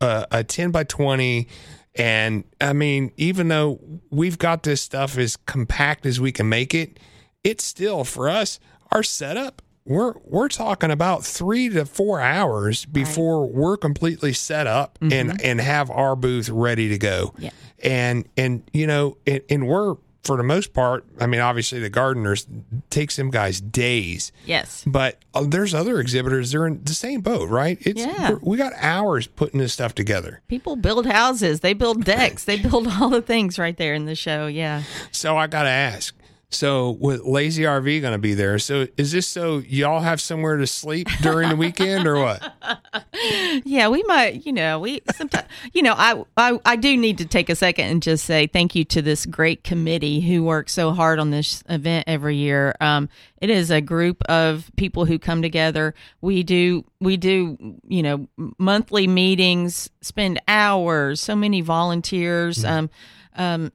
a, 0.00 0.26
a 0.30 0.44
10 0.44 0.70
by 0.70 0.84
20 0.84 1.48
and 1.96 2.44
i 2.60 2.72
mean 2.72 3.12
even 3.16 3.48
though 3.48 3.78
we've 4.10 4.38
got 4.38 4.62
this 4.62 4.80
stuff 4.80 5.16
as 5.16 5.36
compact 5.36 6.04
as 6.06 6.20
we 6.20 6.32
can 6.32 6.48
make 6.48 6.74
it 6.74 6.98
it's 7.42 7.64
still 7.64 8.04
for 8.04 8.28
us 8.28 8.58
our 8.94 9.02
setup 9.02 9.60
we're 9.86 10.14
we're 10.24 10.48
talking 10.48 10.90
about 10.90 11.24
three 11.24 11.68
to 11.68 11.84
four 11.84 12.18
hours 12.20 12.86
before 12.86 13.46
we're 13.46 13.76
completely 13.76 14.32
set 14.32 14.66
up 14.66 14.98
and 15.02 15.38
and 15.44 15.60
have 15.60 15.90
our 15.90 16.16
booth 16.16 16.48
ready 16.48 16.88
to 16.88 16.96
go. 16.96 17.34
Yeah. 17.38 17.50
and 17.82 18.26
and 18.36 18.62
you 18.72 18.86
know 18.86 19.18
and, 19.26 19.42
and 19.50 19.68
we're 19.68 19.96
for 20.22 20.38
the 20.38 20.42
most 20.42 20.72
part 20.72 21.04
i 21.20 21.26
mean 21.26 21.42
obviously 21.42 21.80
the 21.80 21.90
gardeners 21.90 22.46
takes 22.88 23.16
them 23.16 23.30
guys 23.30 23.60
days. 23.60 24.32
Yes. 24.46 24.82
But 24.86 25.18
uh, 25.34 25.44
there's 25.46 25.74
other 25.74 26.00
exhibitors 26.00 26.52
they're 26.52 26.66
in 26.66 26.82
the 26.82 26.94
same 26.94 27.20
boat 27.20 27.50
right? 27.50 27.76
It's 27.82 28.00
Yeah. 28.00 28.36
we 28.40 28.56
got 28.56 28.72
hours 28.78 29.26
putting 29.26 29.60
this 29.60 29.74
stuff 29.74 29.94
together. 29.94 30.40
People 30.48 30.76
build 30.76 31.04
houses 31.04 31.60
they 31.60 31.74
build 31.74 32.04
decks 32.06 32.44
they 32.44 32.58
build 32.68 32.88
all 32.88 33.10
the 33.10 33.20
things 33.20 33.58
right 33.58 33.76
there 33.76 33.92
in 33.92 34.06
the 34.06 34.14
show 34.14 34.46
yeah. 34.46 34.84
So 35.12 35.36
I 35.36 35.46
got 35.46 35.64
to 35.64 35.68
ask. 35.68 36.14
So 36.54 36.90
with 36.92 37.22
Lazy 37.22 37.62
RV 37.62 38.00
going 38.00 38.12
to 38.12 38.18
be 38.18 38.34
there. 38.34 38.58
So 38.58 38.86
is 38.96 39.12
this 39.12 39.26
so 39.26 39.58
y'all 39.58 40.00
have 40.00 40.20
somewhere 40.20 40.56
to 40.56 40.66
sleep 40.66 41.08
during 41.22 41.48
the 41.48 41.56
weekend 41.56 42.06
or 42.06 42.18
what? 42.18 42.54
yeah, 43.64 43.88
we 43.88 44.02
might, 44.04 44.46
you 44.46 44.52
know, 44.52 44.78
we 44.78 45.02
sometimes, 45.14 45.46
you 45.72 45.82
know, 45.82 45.94
I, 45.96 46.22
I, 46.36 46.58
I 46.64 46.76
do 46.76 46.96
need 46.96 47.18
to 47.18 47.26
take 47.26 47.48
a 47.48 47.56
second 47.56 47.86
and 47.86 48.02
just 48.02 48.24
say 48.24 48.46
thank 48.46 48.74
you 48.74 48.84
to 48.84 49.02
this 49.02 49.26
great 49.26 49.64
committee 49.64 50.20
who 50.20 50.44
works 50.44 50.72
so 50.72 50.92
hard 50.92 51.18
on 51.18 51.30
this 51.30 51.62
event 51.68 52.04
every 52.06 52.36
year. 52.36 52.74
Um, 52.80 53.08
it 53.38 53.50
is 53.50 53.70
a 53.70 53.80
group 53.80 54.22
of 54.28 54.70
people 54.76 55.04
who 55.04 55.18
come 55.18 55.42
together. 55.42 55.94
We 56.20 56.42
do, 56.42 56.84
we 57.00 57.16
do, 57.16 57.78
you 57.86 58.02
know, 58.02 58.28
monthly 58.58 59.06
meetings, 59.06 59.90
spend 60.00 60.40
hours, 60.48 61.20
so 61.20 61.36
many 61.36 61.60
volunteers. 61.60 62.58
Mm-hmm. 62.58 62.74
Um, 62.74 62.90
um, 63.36 63.72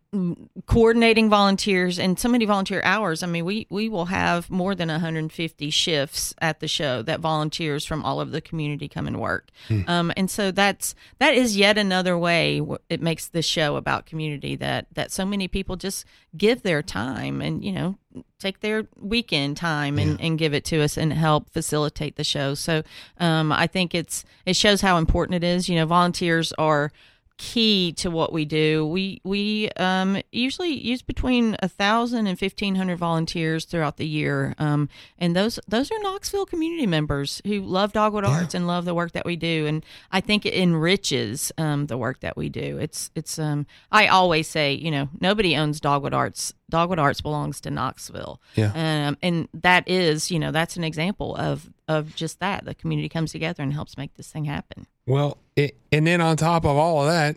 coordinating 0.67 1.29
volunteers 1.29 1.99
and 1.99 2.17
so 2.17 2.29
many 2.29 2.45
volunteer 2.45 2.81
hours. 2.83 3.23
I 3.23 3.27
mean, 3.27 3.43
we, 3.43 3.67
we 3.69 3.89
will 3.89 4.05
have 4.05 4.49
more 4.49 4.73
than 4.73 4.87
150 4.87 5.69
shifts 5.69 6.33
at 6.41 6.59
the 6.59 6.67
show 6.67 7.01
that 7.01 7.19
volunteers 7.19 7.85
from 7.85 8.03
all 8.05 8.19
over 8.19 8.31
the 8.31 8.41
community 8.41 8.87
come 8.87 9.05
and 9.07 9.19
work. 9.19 9.49
Hmm. 9.67 9.81
Um, 9.87 10.13
and 10.15 10.31
so 10.31 10.51
that's 10.51 10.95
that 11.19 11.33
is 11.33 11.57
yet 11.57 11.77
another 11.77 12.17
way 12.17 12.61
it 12.89 13.01
makes 13.01 13.27
the 13.27 13.41
show 13.41 13.75
about 13.75 14.05
community 14.05 14.55
that 14.55 14.87
that 14.93 15.11
so 15.11 15.25
many 15.25 15.47
people 15.47 15.75
just 15.75 16.05
give 16.37 16.61
their 16.61 16.81
time 16.81 17.41
and 17.41 17.63
you 17.63 17.71
know 17.71 17.97
take 18.39 18.61
their 18.61 18.87
weekend 18.99 19.57
time 19.57 19.99
and, 19.99 20.19
yeah. 20.19 20.25
and 20.25 20.39
give 20.39 20.53
it 20.53 20.65
to 20.65 20.81
us 20.81 20.97
and 20.97 21.13
help 21.13 21.49
facilitate 21.49 22.15
the 22.15 22.23
show. 22.23 22.53
So 22.53 22.83
um, 23.19 23.51
I 23.51 23.67
think 23.67 23.93
it's 23.93 24.23
it 24.45 24.55
shows 24.55 24.81
how 24.81 24.97
important 24.97 25.43
it 25.43 25.45
is. 25.45 25.67
You 25.67 25.75
know, 25.75 25.85
volunteers 25.85 26.53
are 26.53 26.91
key 27.39 27.93
to 27.93 28.11
what 28.11 28.31
we 28.33 28.43
do. 28.45 28.85
We 28.85 29.21
we 29.23 29.69
um, 29.77 30.21
usually 30.31 30.73
use 30.73 31.01
between 31.01 31.55
a 31.59 31.69
thousand 31.69 32.27
and 32.27 32.37
fifteen 32.37 32.75
hundred 32.75 32.97
volunteers 32.97 33.65
throughout 33.65 33.97
the 33.97 34.05
year, 34.05 34.53
um, 34.59 34.89
and 35.17 35.35
those 35.35 35.57
those 35.67 35.89
are 35.89 35.99
Knoxville 36.01 36.45
community 36.45 36.85
members 36.85 37.41
who 37.45 37.61
love 37.61 37.93
Dogwood 37.93 38.25
yeah. 38.25 38.31
Arts 38.31 38.53
and 38.53 38.67
love 38.67 38.85
the 38.85 38.93
work 38.93 39.13
that 39.13 39.25
we 39.25 39.37
do. 39.37 39.65
And 39.65 39.85
I 40.11 40.19
think 40.21 40.45
it 40.45 40.53
enriches 40.53 41.51
um, 41.57 41.87
the 41.87 41.97
work 41.97 42.19
that 42.19 42.35
we 42.37 42.49
do. 42.49 42.77
It's 42.77 43.09
it's 43.15 43.39
um, 43.39 43.65
I 43.91 44.07
always 44.07 44.47
say 44.47 44.73
you 44.73 44.91
know 44.91 45.09
nobody 45.19 45.55
owns 45.55 45.79
Dogwood 45.79 46.13
Arts. 46.13 46.53
Dogwood 46.69 46.99
Arts 46.99 47.21
belongs 47.21 47.61
to 47.61 47.71
Knoxville. 47.71 48.39
Yeah. 48.53 48.71
Um, 48.75 49.17
and 49.23 49.47
that 49.53 49.87
is 49.87 50.29
you 50.29 50.39
know 50.39 50.51
that's 50.51 50.75
an 50.75 50.83
example 50.83 51.37
of 51.37 51.69
of 51.87 52.15
just 52.15 52.41
that. 52.41 52.65
The 52.65 52.75
community 52.75 53.07
comes 53.07 53.31
together 53.31 53.63
and 53.63 53.71
helps 53.73 53.97
make 53.97 54.15
this 54.15 54.29
thing 54.29 54.43
happen. 54.43 54.87
Well, 55.09 55.39
it, 55.55 55.75
and 55.91 56.05
then 56.05 56.21
on 56.21 56.37
top 56.37 56.65
of 56.65 56.77
all 56.77 57.01
of 57.01 57.07
that, 57.07 57.35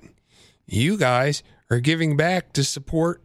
you 0.66 0.98
guys 0.98 1.42
are 1.70 1.80
giving 1.80 2.18
back 2.18 2.52
to 2.52 2.62
support 2.62 3.22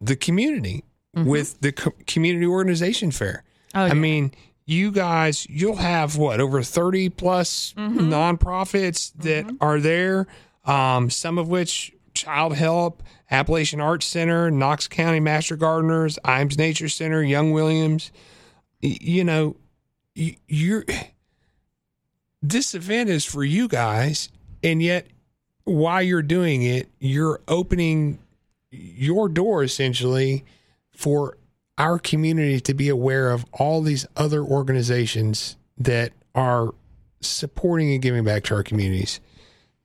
the 0.00 0.14
community 0.14 0.84
mm-hmm. 1.16 1.28
with 1.28 1.60
the 1.60 1.72
co- 1.72 1.92
community 2.06 2.46
organization 2.46 3.10
fair. 3.10 3.42
Oh, 3.74 3.84
yeah. 3.84 3.90
I 3.90 3.94
mean, 3.94 4.32
you 4.66 4.92
guys, 4.92 5.48
you'll 5.50 5.76
have 5.76 6.16
what 6.16 6.40
over 6.40 6.62
30 6.62 7.08
plus 7.10 7.74
mm-hmm. 7.76 7.98
nonprofits 7.98 9.12
that 9.16 9.46
mm-hmm. 9.46 9.56
are 9.60 9.80
there, 9.80 10.28
um, 10.64 11.10
some 11.10 11.36
of 11.36 11.48
which 11.48 11.92
Child 12.14 12.54
Help, 12.54 13.02
Appalachian 13.32 13.80
Arts 13.80 14.06
Center, 14.06 14.48
Knox 14.48 14.86
County 14.86 15.18
Master 15.18 15.56
Gardeners, 15.56 16.20
Ijams 16.24 16.56
Nature 16.56 16.88
Center, 16.88 17.20
Young 17.20 17.50
Williams. 17.50 18.12
You 18.80 19.24
know, 19.24 19.56
you're 20.14 20.84
this 22.42 22.74
event 22.74 23.08
is 23.08 23.24
for 23.24 23.44
you 23.44 23.68
guys, 23.68 24.28
and 24.62 24.82
yet 24.82 25.06
while 25.64 26.02
you're 26.02 26.22
doing 26.22 26.62
it, 26.62 26.88
you're 26.98 27.40
opening 27.46 28.18
your 28.70 29.28
door 29.28 29.62
essentially 29.62 30.44
for 30.90 31.36
our 31.78 31.98
community 31.98 32.60
to 32.60 32.74
be 32.74 32.88
aware 32.88 33.30
of 33.30 33.44
all 33.52 33.80
these 33.80 34.06
other 34.16 34.42
organizations 34.42 35.56
that 35.78 36.12
are 36.34 36.74
supporting 37.20 37.92
and 37.92 38.02
giving 38.02 38.24
back 38.24 38.44
to 38.44 38.54
our 38.54 38.62
communities. 38.62 39.20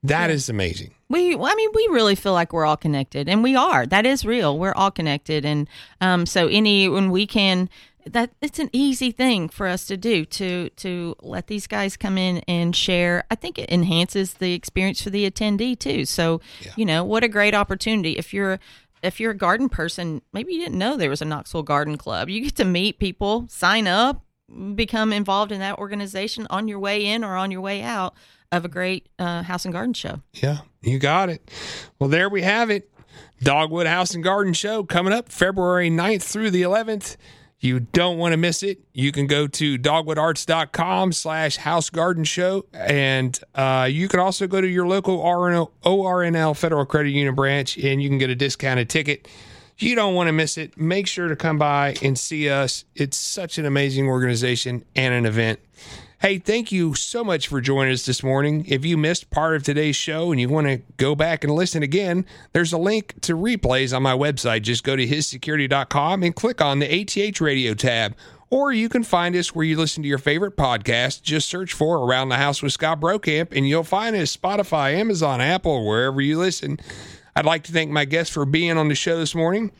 That 0.02 0.28
yeah. 0.28 0.34
is 0.34 0.48
amazing. 0.48 0.94
We, 1.08 1.34
I 1.34 1.54
mean, 1.54 1.70
we 1.74 1.88
really 1.90 2.14
feel 2.14 2.32
like 2.32 2.52
we're 2.52 2.66
all 2.66 2.76
connected, 2.76 3.28
and 3.28 3.42
we 3.42 3.56
are. 3.56 3.86
That 3.86 4.06
is 4.06 4.24
real. 4.24 4.58
We're 4.58 4.74
all 4.74 4.90
connected, 4.90 5.44
and 5.44 5.68
um, 6.00 6.26
so 6.26 6.46
any 6.46 6.88
when 6.88 7.10
we 7.10 7.26
can 7.26 7.68
that 8.08 8.30
it's 8.40 8.58
an 8.58 8.70
easy 8.72 9.10
thing 9.10 9.48
for 9.48 9.66
us 9.66 9.86
to 9.86 9.96
do 9.96 10.24
to 10.24 10.70
to 10.70 11.14
let 11.22 11.46
these 11.46 11.66
guys 11.66 11.96
come 11.96 12.18
in 12.18 12.38
and 12.48 12.74
share. 12.74 13.24
I 13.30 13.34
think 13.34 13.58
it 13.58 13.70
enhances 13.70 14.34
the 14.34 14.54
experience 14.54 15.02
for 15.02 15.10
the 15.10 15.30
attendee 15.30 15.78
too. 15.78 16.04
So, 16.04 16.40
yeah. 16.60 16.72
you 16.76 16.84
know, 16.84 17.04
what 17.04 17.24
a 17.24 17.28
great 17.28 17.54
opportunity 17.54 18.12
if 18.12 18.32
you're 18.34 18.58
if 19.02 19.20
you're 19.20 19.30
a 19.30 19.36
garden 19.36 19.68
person, 19.68 20.22
maybe 20.32 20.52
you 20.54 20.60
didn't 20.60 20.78
know 20.78 20.96
there 20.96 21.10
was 21.10 21.22
a 21.22 21.24
Knoxville 21.24 21.62
Garden 21.62 21.96
Club. 21.96 22.28
You 22.28 22.40
get 22.40 22.56
to 22.56 22.64
meet 22.64 22.98
people, 22.98 23.46
sign 23.48 23.86
up, 23.86 24.24
become 24.74 25.12
involved 25.12 25.52
in 25.52 25.60
that 25.60 25.78
organization 25.78 26.46
on 26.50 26.68
your 26.68 26.78
way 26.78 27.04
in 27.06 27.24
or 27.24 27.36
on 27.36 27.50
your 27.50 27.60
way 27.60 27.82
out 27.82 28.14
of 28.50 28.64
a 28.64 28.68
great 28.68 29.08
uh, 29.18 29.42
house 29.42 29.64
and 29.64 29.72
garden 29.72 29.94
show. 29.94 30.20
Yeah, 30.32 30.58
you 30.80 30.98
got 30.98 31.28
it. 31.28 31.50
Well, 31.98 32.08
there 32.08 32.28
we 32.28 32.42
have 32.42 32.70
it. 32.70 32.90
Dogwood 33.42 33.86
House 33.86 34.14
and 34.14 34.24
Garden 34.24 34.52
Show 34.52 34.82
coming 34.82 35.12
up 35.12 35.28
February 35.28 35.90
9th 35.90 36.22
through 36.22 36.50
the 36.50 36.62
11th. 36.62 37.16
You 37.60 37.80
don't 37.80 38.18
want 38.18 38.32
to 38.32 38.36
miss 38.36 38.62
it. 38.62 38.78
You 38.92 39.10
can 39.10 39.26
go 39.26 39.48
to 39.48 39.78
dogwoodarts.com 39.78 41.12
slash 41.12 41.56
house 41.56 41.90
garden 41.90 42.22
show. 42.22 42.66
And 42.72 43.38
uh, 43.54 43.88
you 43.90 44.08
can 44.08 44.20
also 44.20 44.46
go 44.46 44.60
to 44.60 44.68
your 44.68 44.86
local 44.86 45.18
RNL, 45.18 45.70
ORNL 45.84 46.56
Federal 46.56 46.86
Credit 46.86 47.10
Union 47.10 47.34
branch 47.34 47.76
and 47.76 48.00
you 48.00 48.08
can 48.08 48.18
get 48.18 48.30
a 48.30 48.36
discounted 48.36 48.88
ticket. 48.88 49.26
You 49.78 49.94
don't 49.94 50.14
want 50.14 50.28
to 50.28 50.32
miss 50.32 50.58
it. 50.58 50.76
Make 50.76 51.06
sure 51.06 51.28
to 51.28 51.36
come 51.36 51.58
by 51.58 51.96
and 52.02 52.18
see 52.18 52.48
us. 52.48 52.84
It's 52.94 53.16
such 53.16 53.58
an 53.58 53.66
amazing 53.66 54.08
organization 54.08 54.84
and 54.94 55.14
an 55.14 55.26
event. 55.26 55.60
Hey, 56.20 56.38
thank 56.38 56.72
you 56.72 56.94
so 56.94 57.22
much 57.22 57.46
for 57.46 57.60
joining 57.60 57.92
us 57.92 58.04
this 58.04 58.24
morning. 58.24 58.64
If 58.66 58.84
you 58.84 58.96
missed 58.96 59.30
part 59.30 59.54
of 59.54 59.62
today's 59.62 59.94
show 59.94 60.32
and 60.32 60.40
you 60.40 60.48
want 60.48 60.66
to 60.66 60.78
go 60.96 61.14
back 61.14 61.44
and 61.44 61.54
listen 61.54 61.84
again, 61.84 62.26
there's 62.52 62.72
a 62.72 62.78
link 62.78 63.20
to 63.20 63.36
replays 63.36 63.94
on 63.94 64.02
my 64.02 64.14
website. 64.16 64.62
Just 64.62 64.82
go 64.82 64.96
to 64.96 65.06
hissecurity.com 65.06 66.24
and 66.24 66.34
click 66.34 66.60
on 66.60 66.80
the 66.80 66.92
ATH 66.92 67.40
radio 67.40 67.72
tab. 67.72 68.16
Or 68.50 68.72
you 68.72 68.88
can 68.88 69.04
find 69.04 69.36
us 69.36 69.54
where 69.54 69.64
you 69.64 69.76
listen 69.76 70.02
to 70.02 70.08
your 70.08 70.18
favorite 70.18 70.56
podcast. 70.56 71.22
Just 71.22 71.48
search 71.48 71.72
for 71.72 71.98
Around 71.98 72.30
the 72.30 72.36
House 72.36 72.64
with 72.64 72.72
Scott 72.72 72.98
Brokamp 72.98 73.56
and 73.56 73.68
you'll 73.68 73.84
find 73.84 74.16
us 74.16 74.36
Spotify, 74.36 74.94
Amazon, 74.94 75.40
Apple, 75.40 75.86
wherever 75.86 76.20
you 76.20 76.36
listen. 76.36 76.80
I'd 77.36 77.46
like 77.46 77.62
to 77.64 77.72
thank 77.72 77.92
my 77.92 78.04
guests 78.04 78.34
for 78.34 78.44
being 78.44 78.76
on 78.76 78.88
the 78.88 78.96
show 78.96 79.20
this 79.20 79.36
morning. 79.36 79.70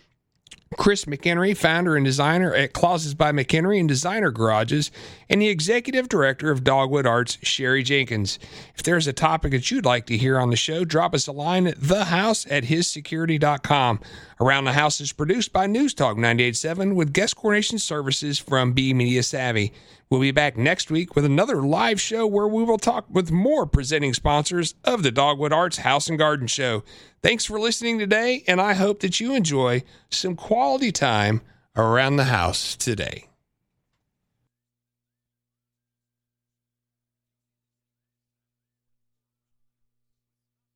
Chris 0.77 1.07
McKenry, 1.07 1.57
founder 1.57 1.97
and 1.97 2.05
designer 2.05 2.55
at 2.55 2.73
Closets 2.73 3.15
by 3.15 3.33
McKenry 3.33 3.81
and 3.81 3.89
Designer 3.89 4.31
Garages, 4.31 4.91
and 5.31 5.41
the 5.41 5.49
executive 5.49 6.09
director 6.09 6.51
of 6.51 6.63
Dogwood 6.63 7.07
Arts, 7.07 7.39
Sherry 7.43 7.83
Jenkins. 7.83 8.39
If 8.75 8.83
there's 8.83 9.07
a 9.07 9.13
topic 9.13 9.53
that 9.53 9.71
you'd 9.71 9.87
like 9.87 10.07
to 10.07 10.17
hear 10.17 10.39
on 10.39 10.51
the 10.51 10.57
show, 10.57 10.85
drop 10.85 11.15
us 11.15 11.27
a 11.27 11.33
line 11.33 11.67
at 11.67 11.79
thehouse 11.81 12.47
at 12.51 12.65
hissecurity.com. 12.65 14.01
Around 14.41 14.65
the 14.65 14.73
House 14.73 15.01
is 15.01 15.13
produced 15.13 15.53
by 15.53 15.67
News 15.67 15.95
Talk 15.95 16.17
987 16.17 16.95
with 16.95 17.13
guest 17.13 17.37
coordination 17.37 17.79
services 17.79 18.39
from 18.39 18.73
B 18.73 18.95
Media 18.95 19.23
Savvy. 19.23 19.73
We'll 20.11 20.21
be 20.21 20.31
back 20.31 20.57
next 20.57 20.91
week 20.91 21.15
with 21.15 21.27
another 21.27 21.61
live 21.61 22.01
show 22.01 22.27
where 22.27 22.49
we 22.49 22.65
will 22.65 22.79
talk 22.79 23.05
with 23.11 23.31
more 23.31 23.67
presenting 23.67 24.15
sponsors 24.15 24.75
of 24.83 25.03
the 25.03 25.11
Dogwood 25.11 25.53
Arts 25.53 25.79
House 25.79 26.09
and 26.09 26.19
Garden 26.19 26.47
Show. 26.47 26.83
Thanks 27.23 27.45
for 27.45 27.61
listening 27.61 27.99
today, 27.99 28.43
and 28.47 28.59
I 28.59 28.73
hope 28.73 29.01
that 29.01 29.21
you 29.21 29.35
enjoy 29.35 29.83
some 30.09 30.35
quality 30.59 30.91
time 30.91 31.41
around 31.77 32.17
the 32.17 32.25
house 32.25 32.75
today. 32.75 33.28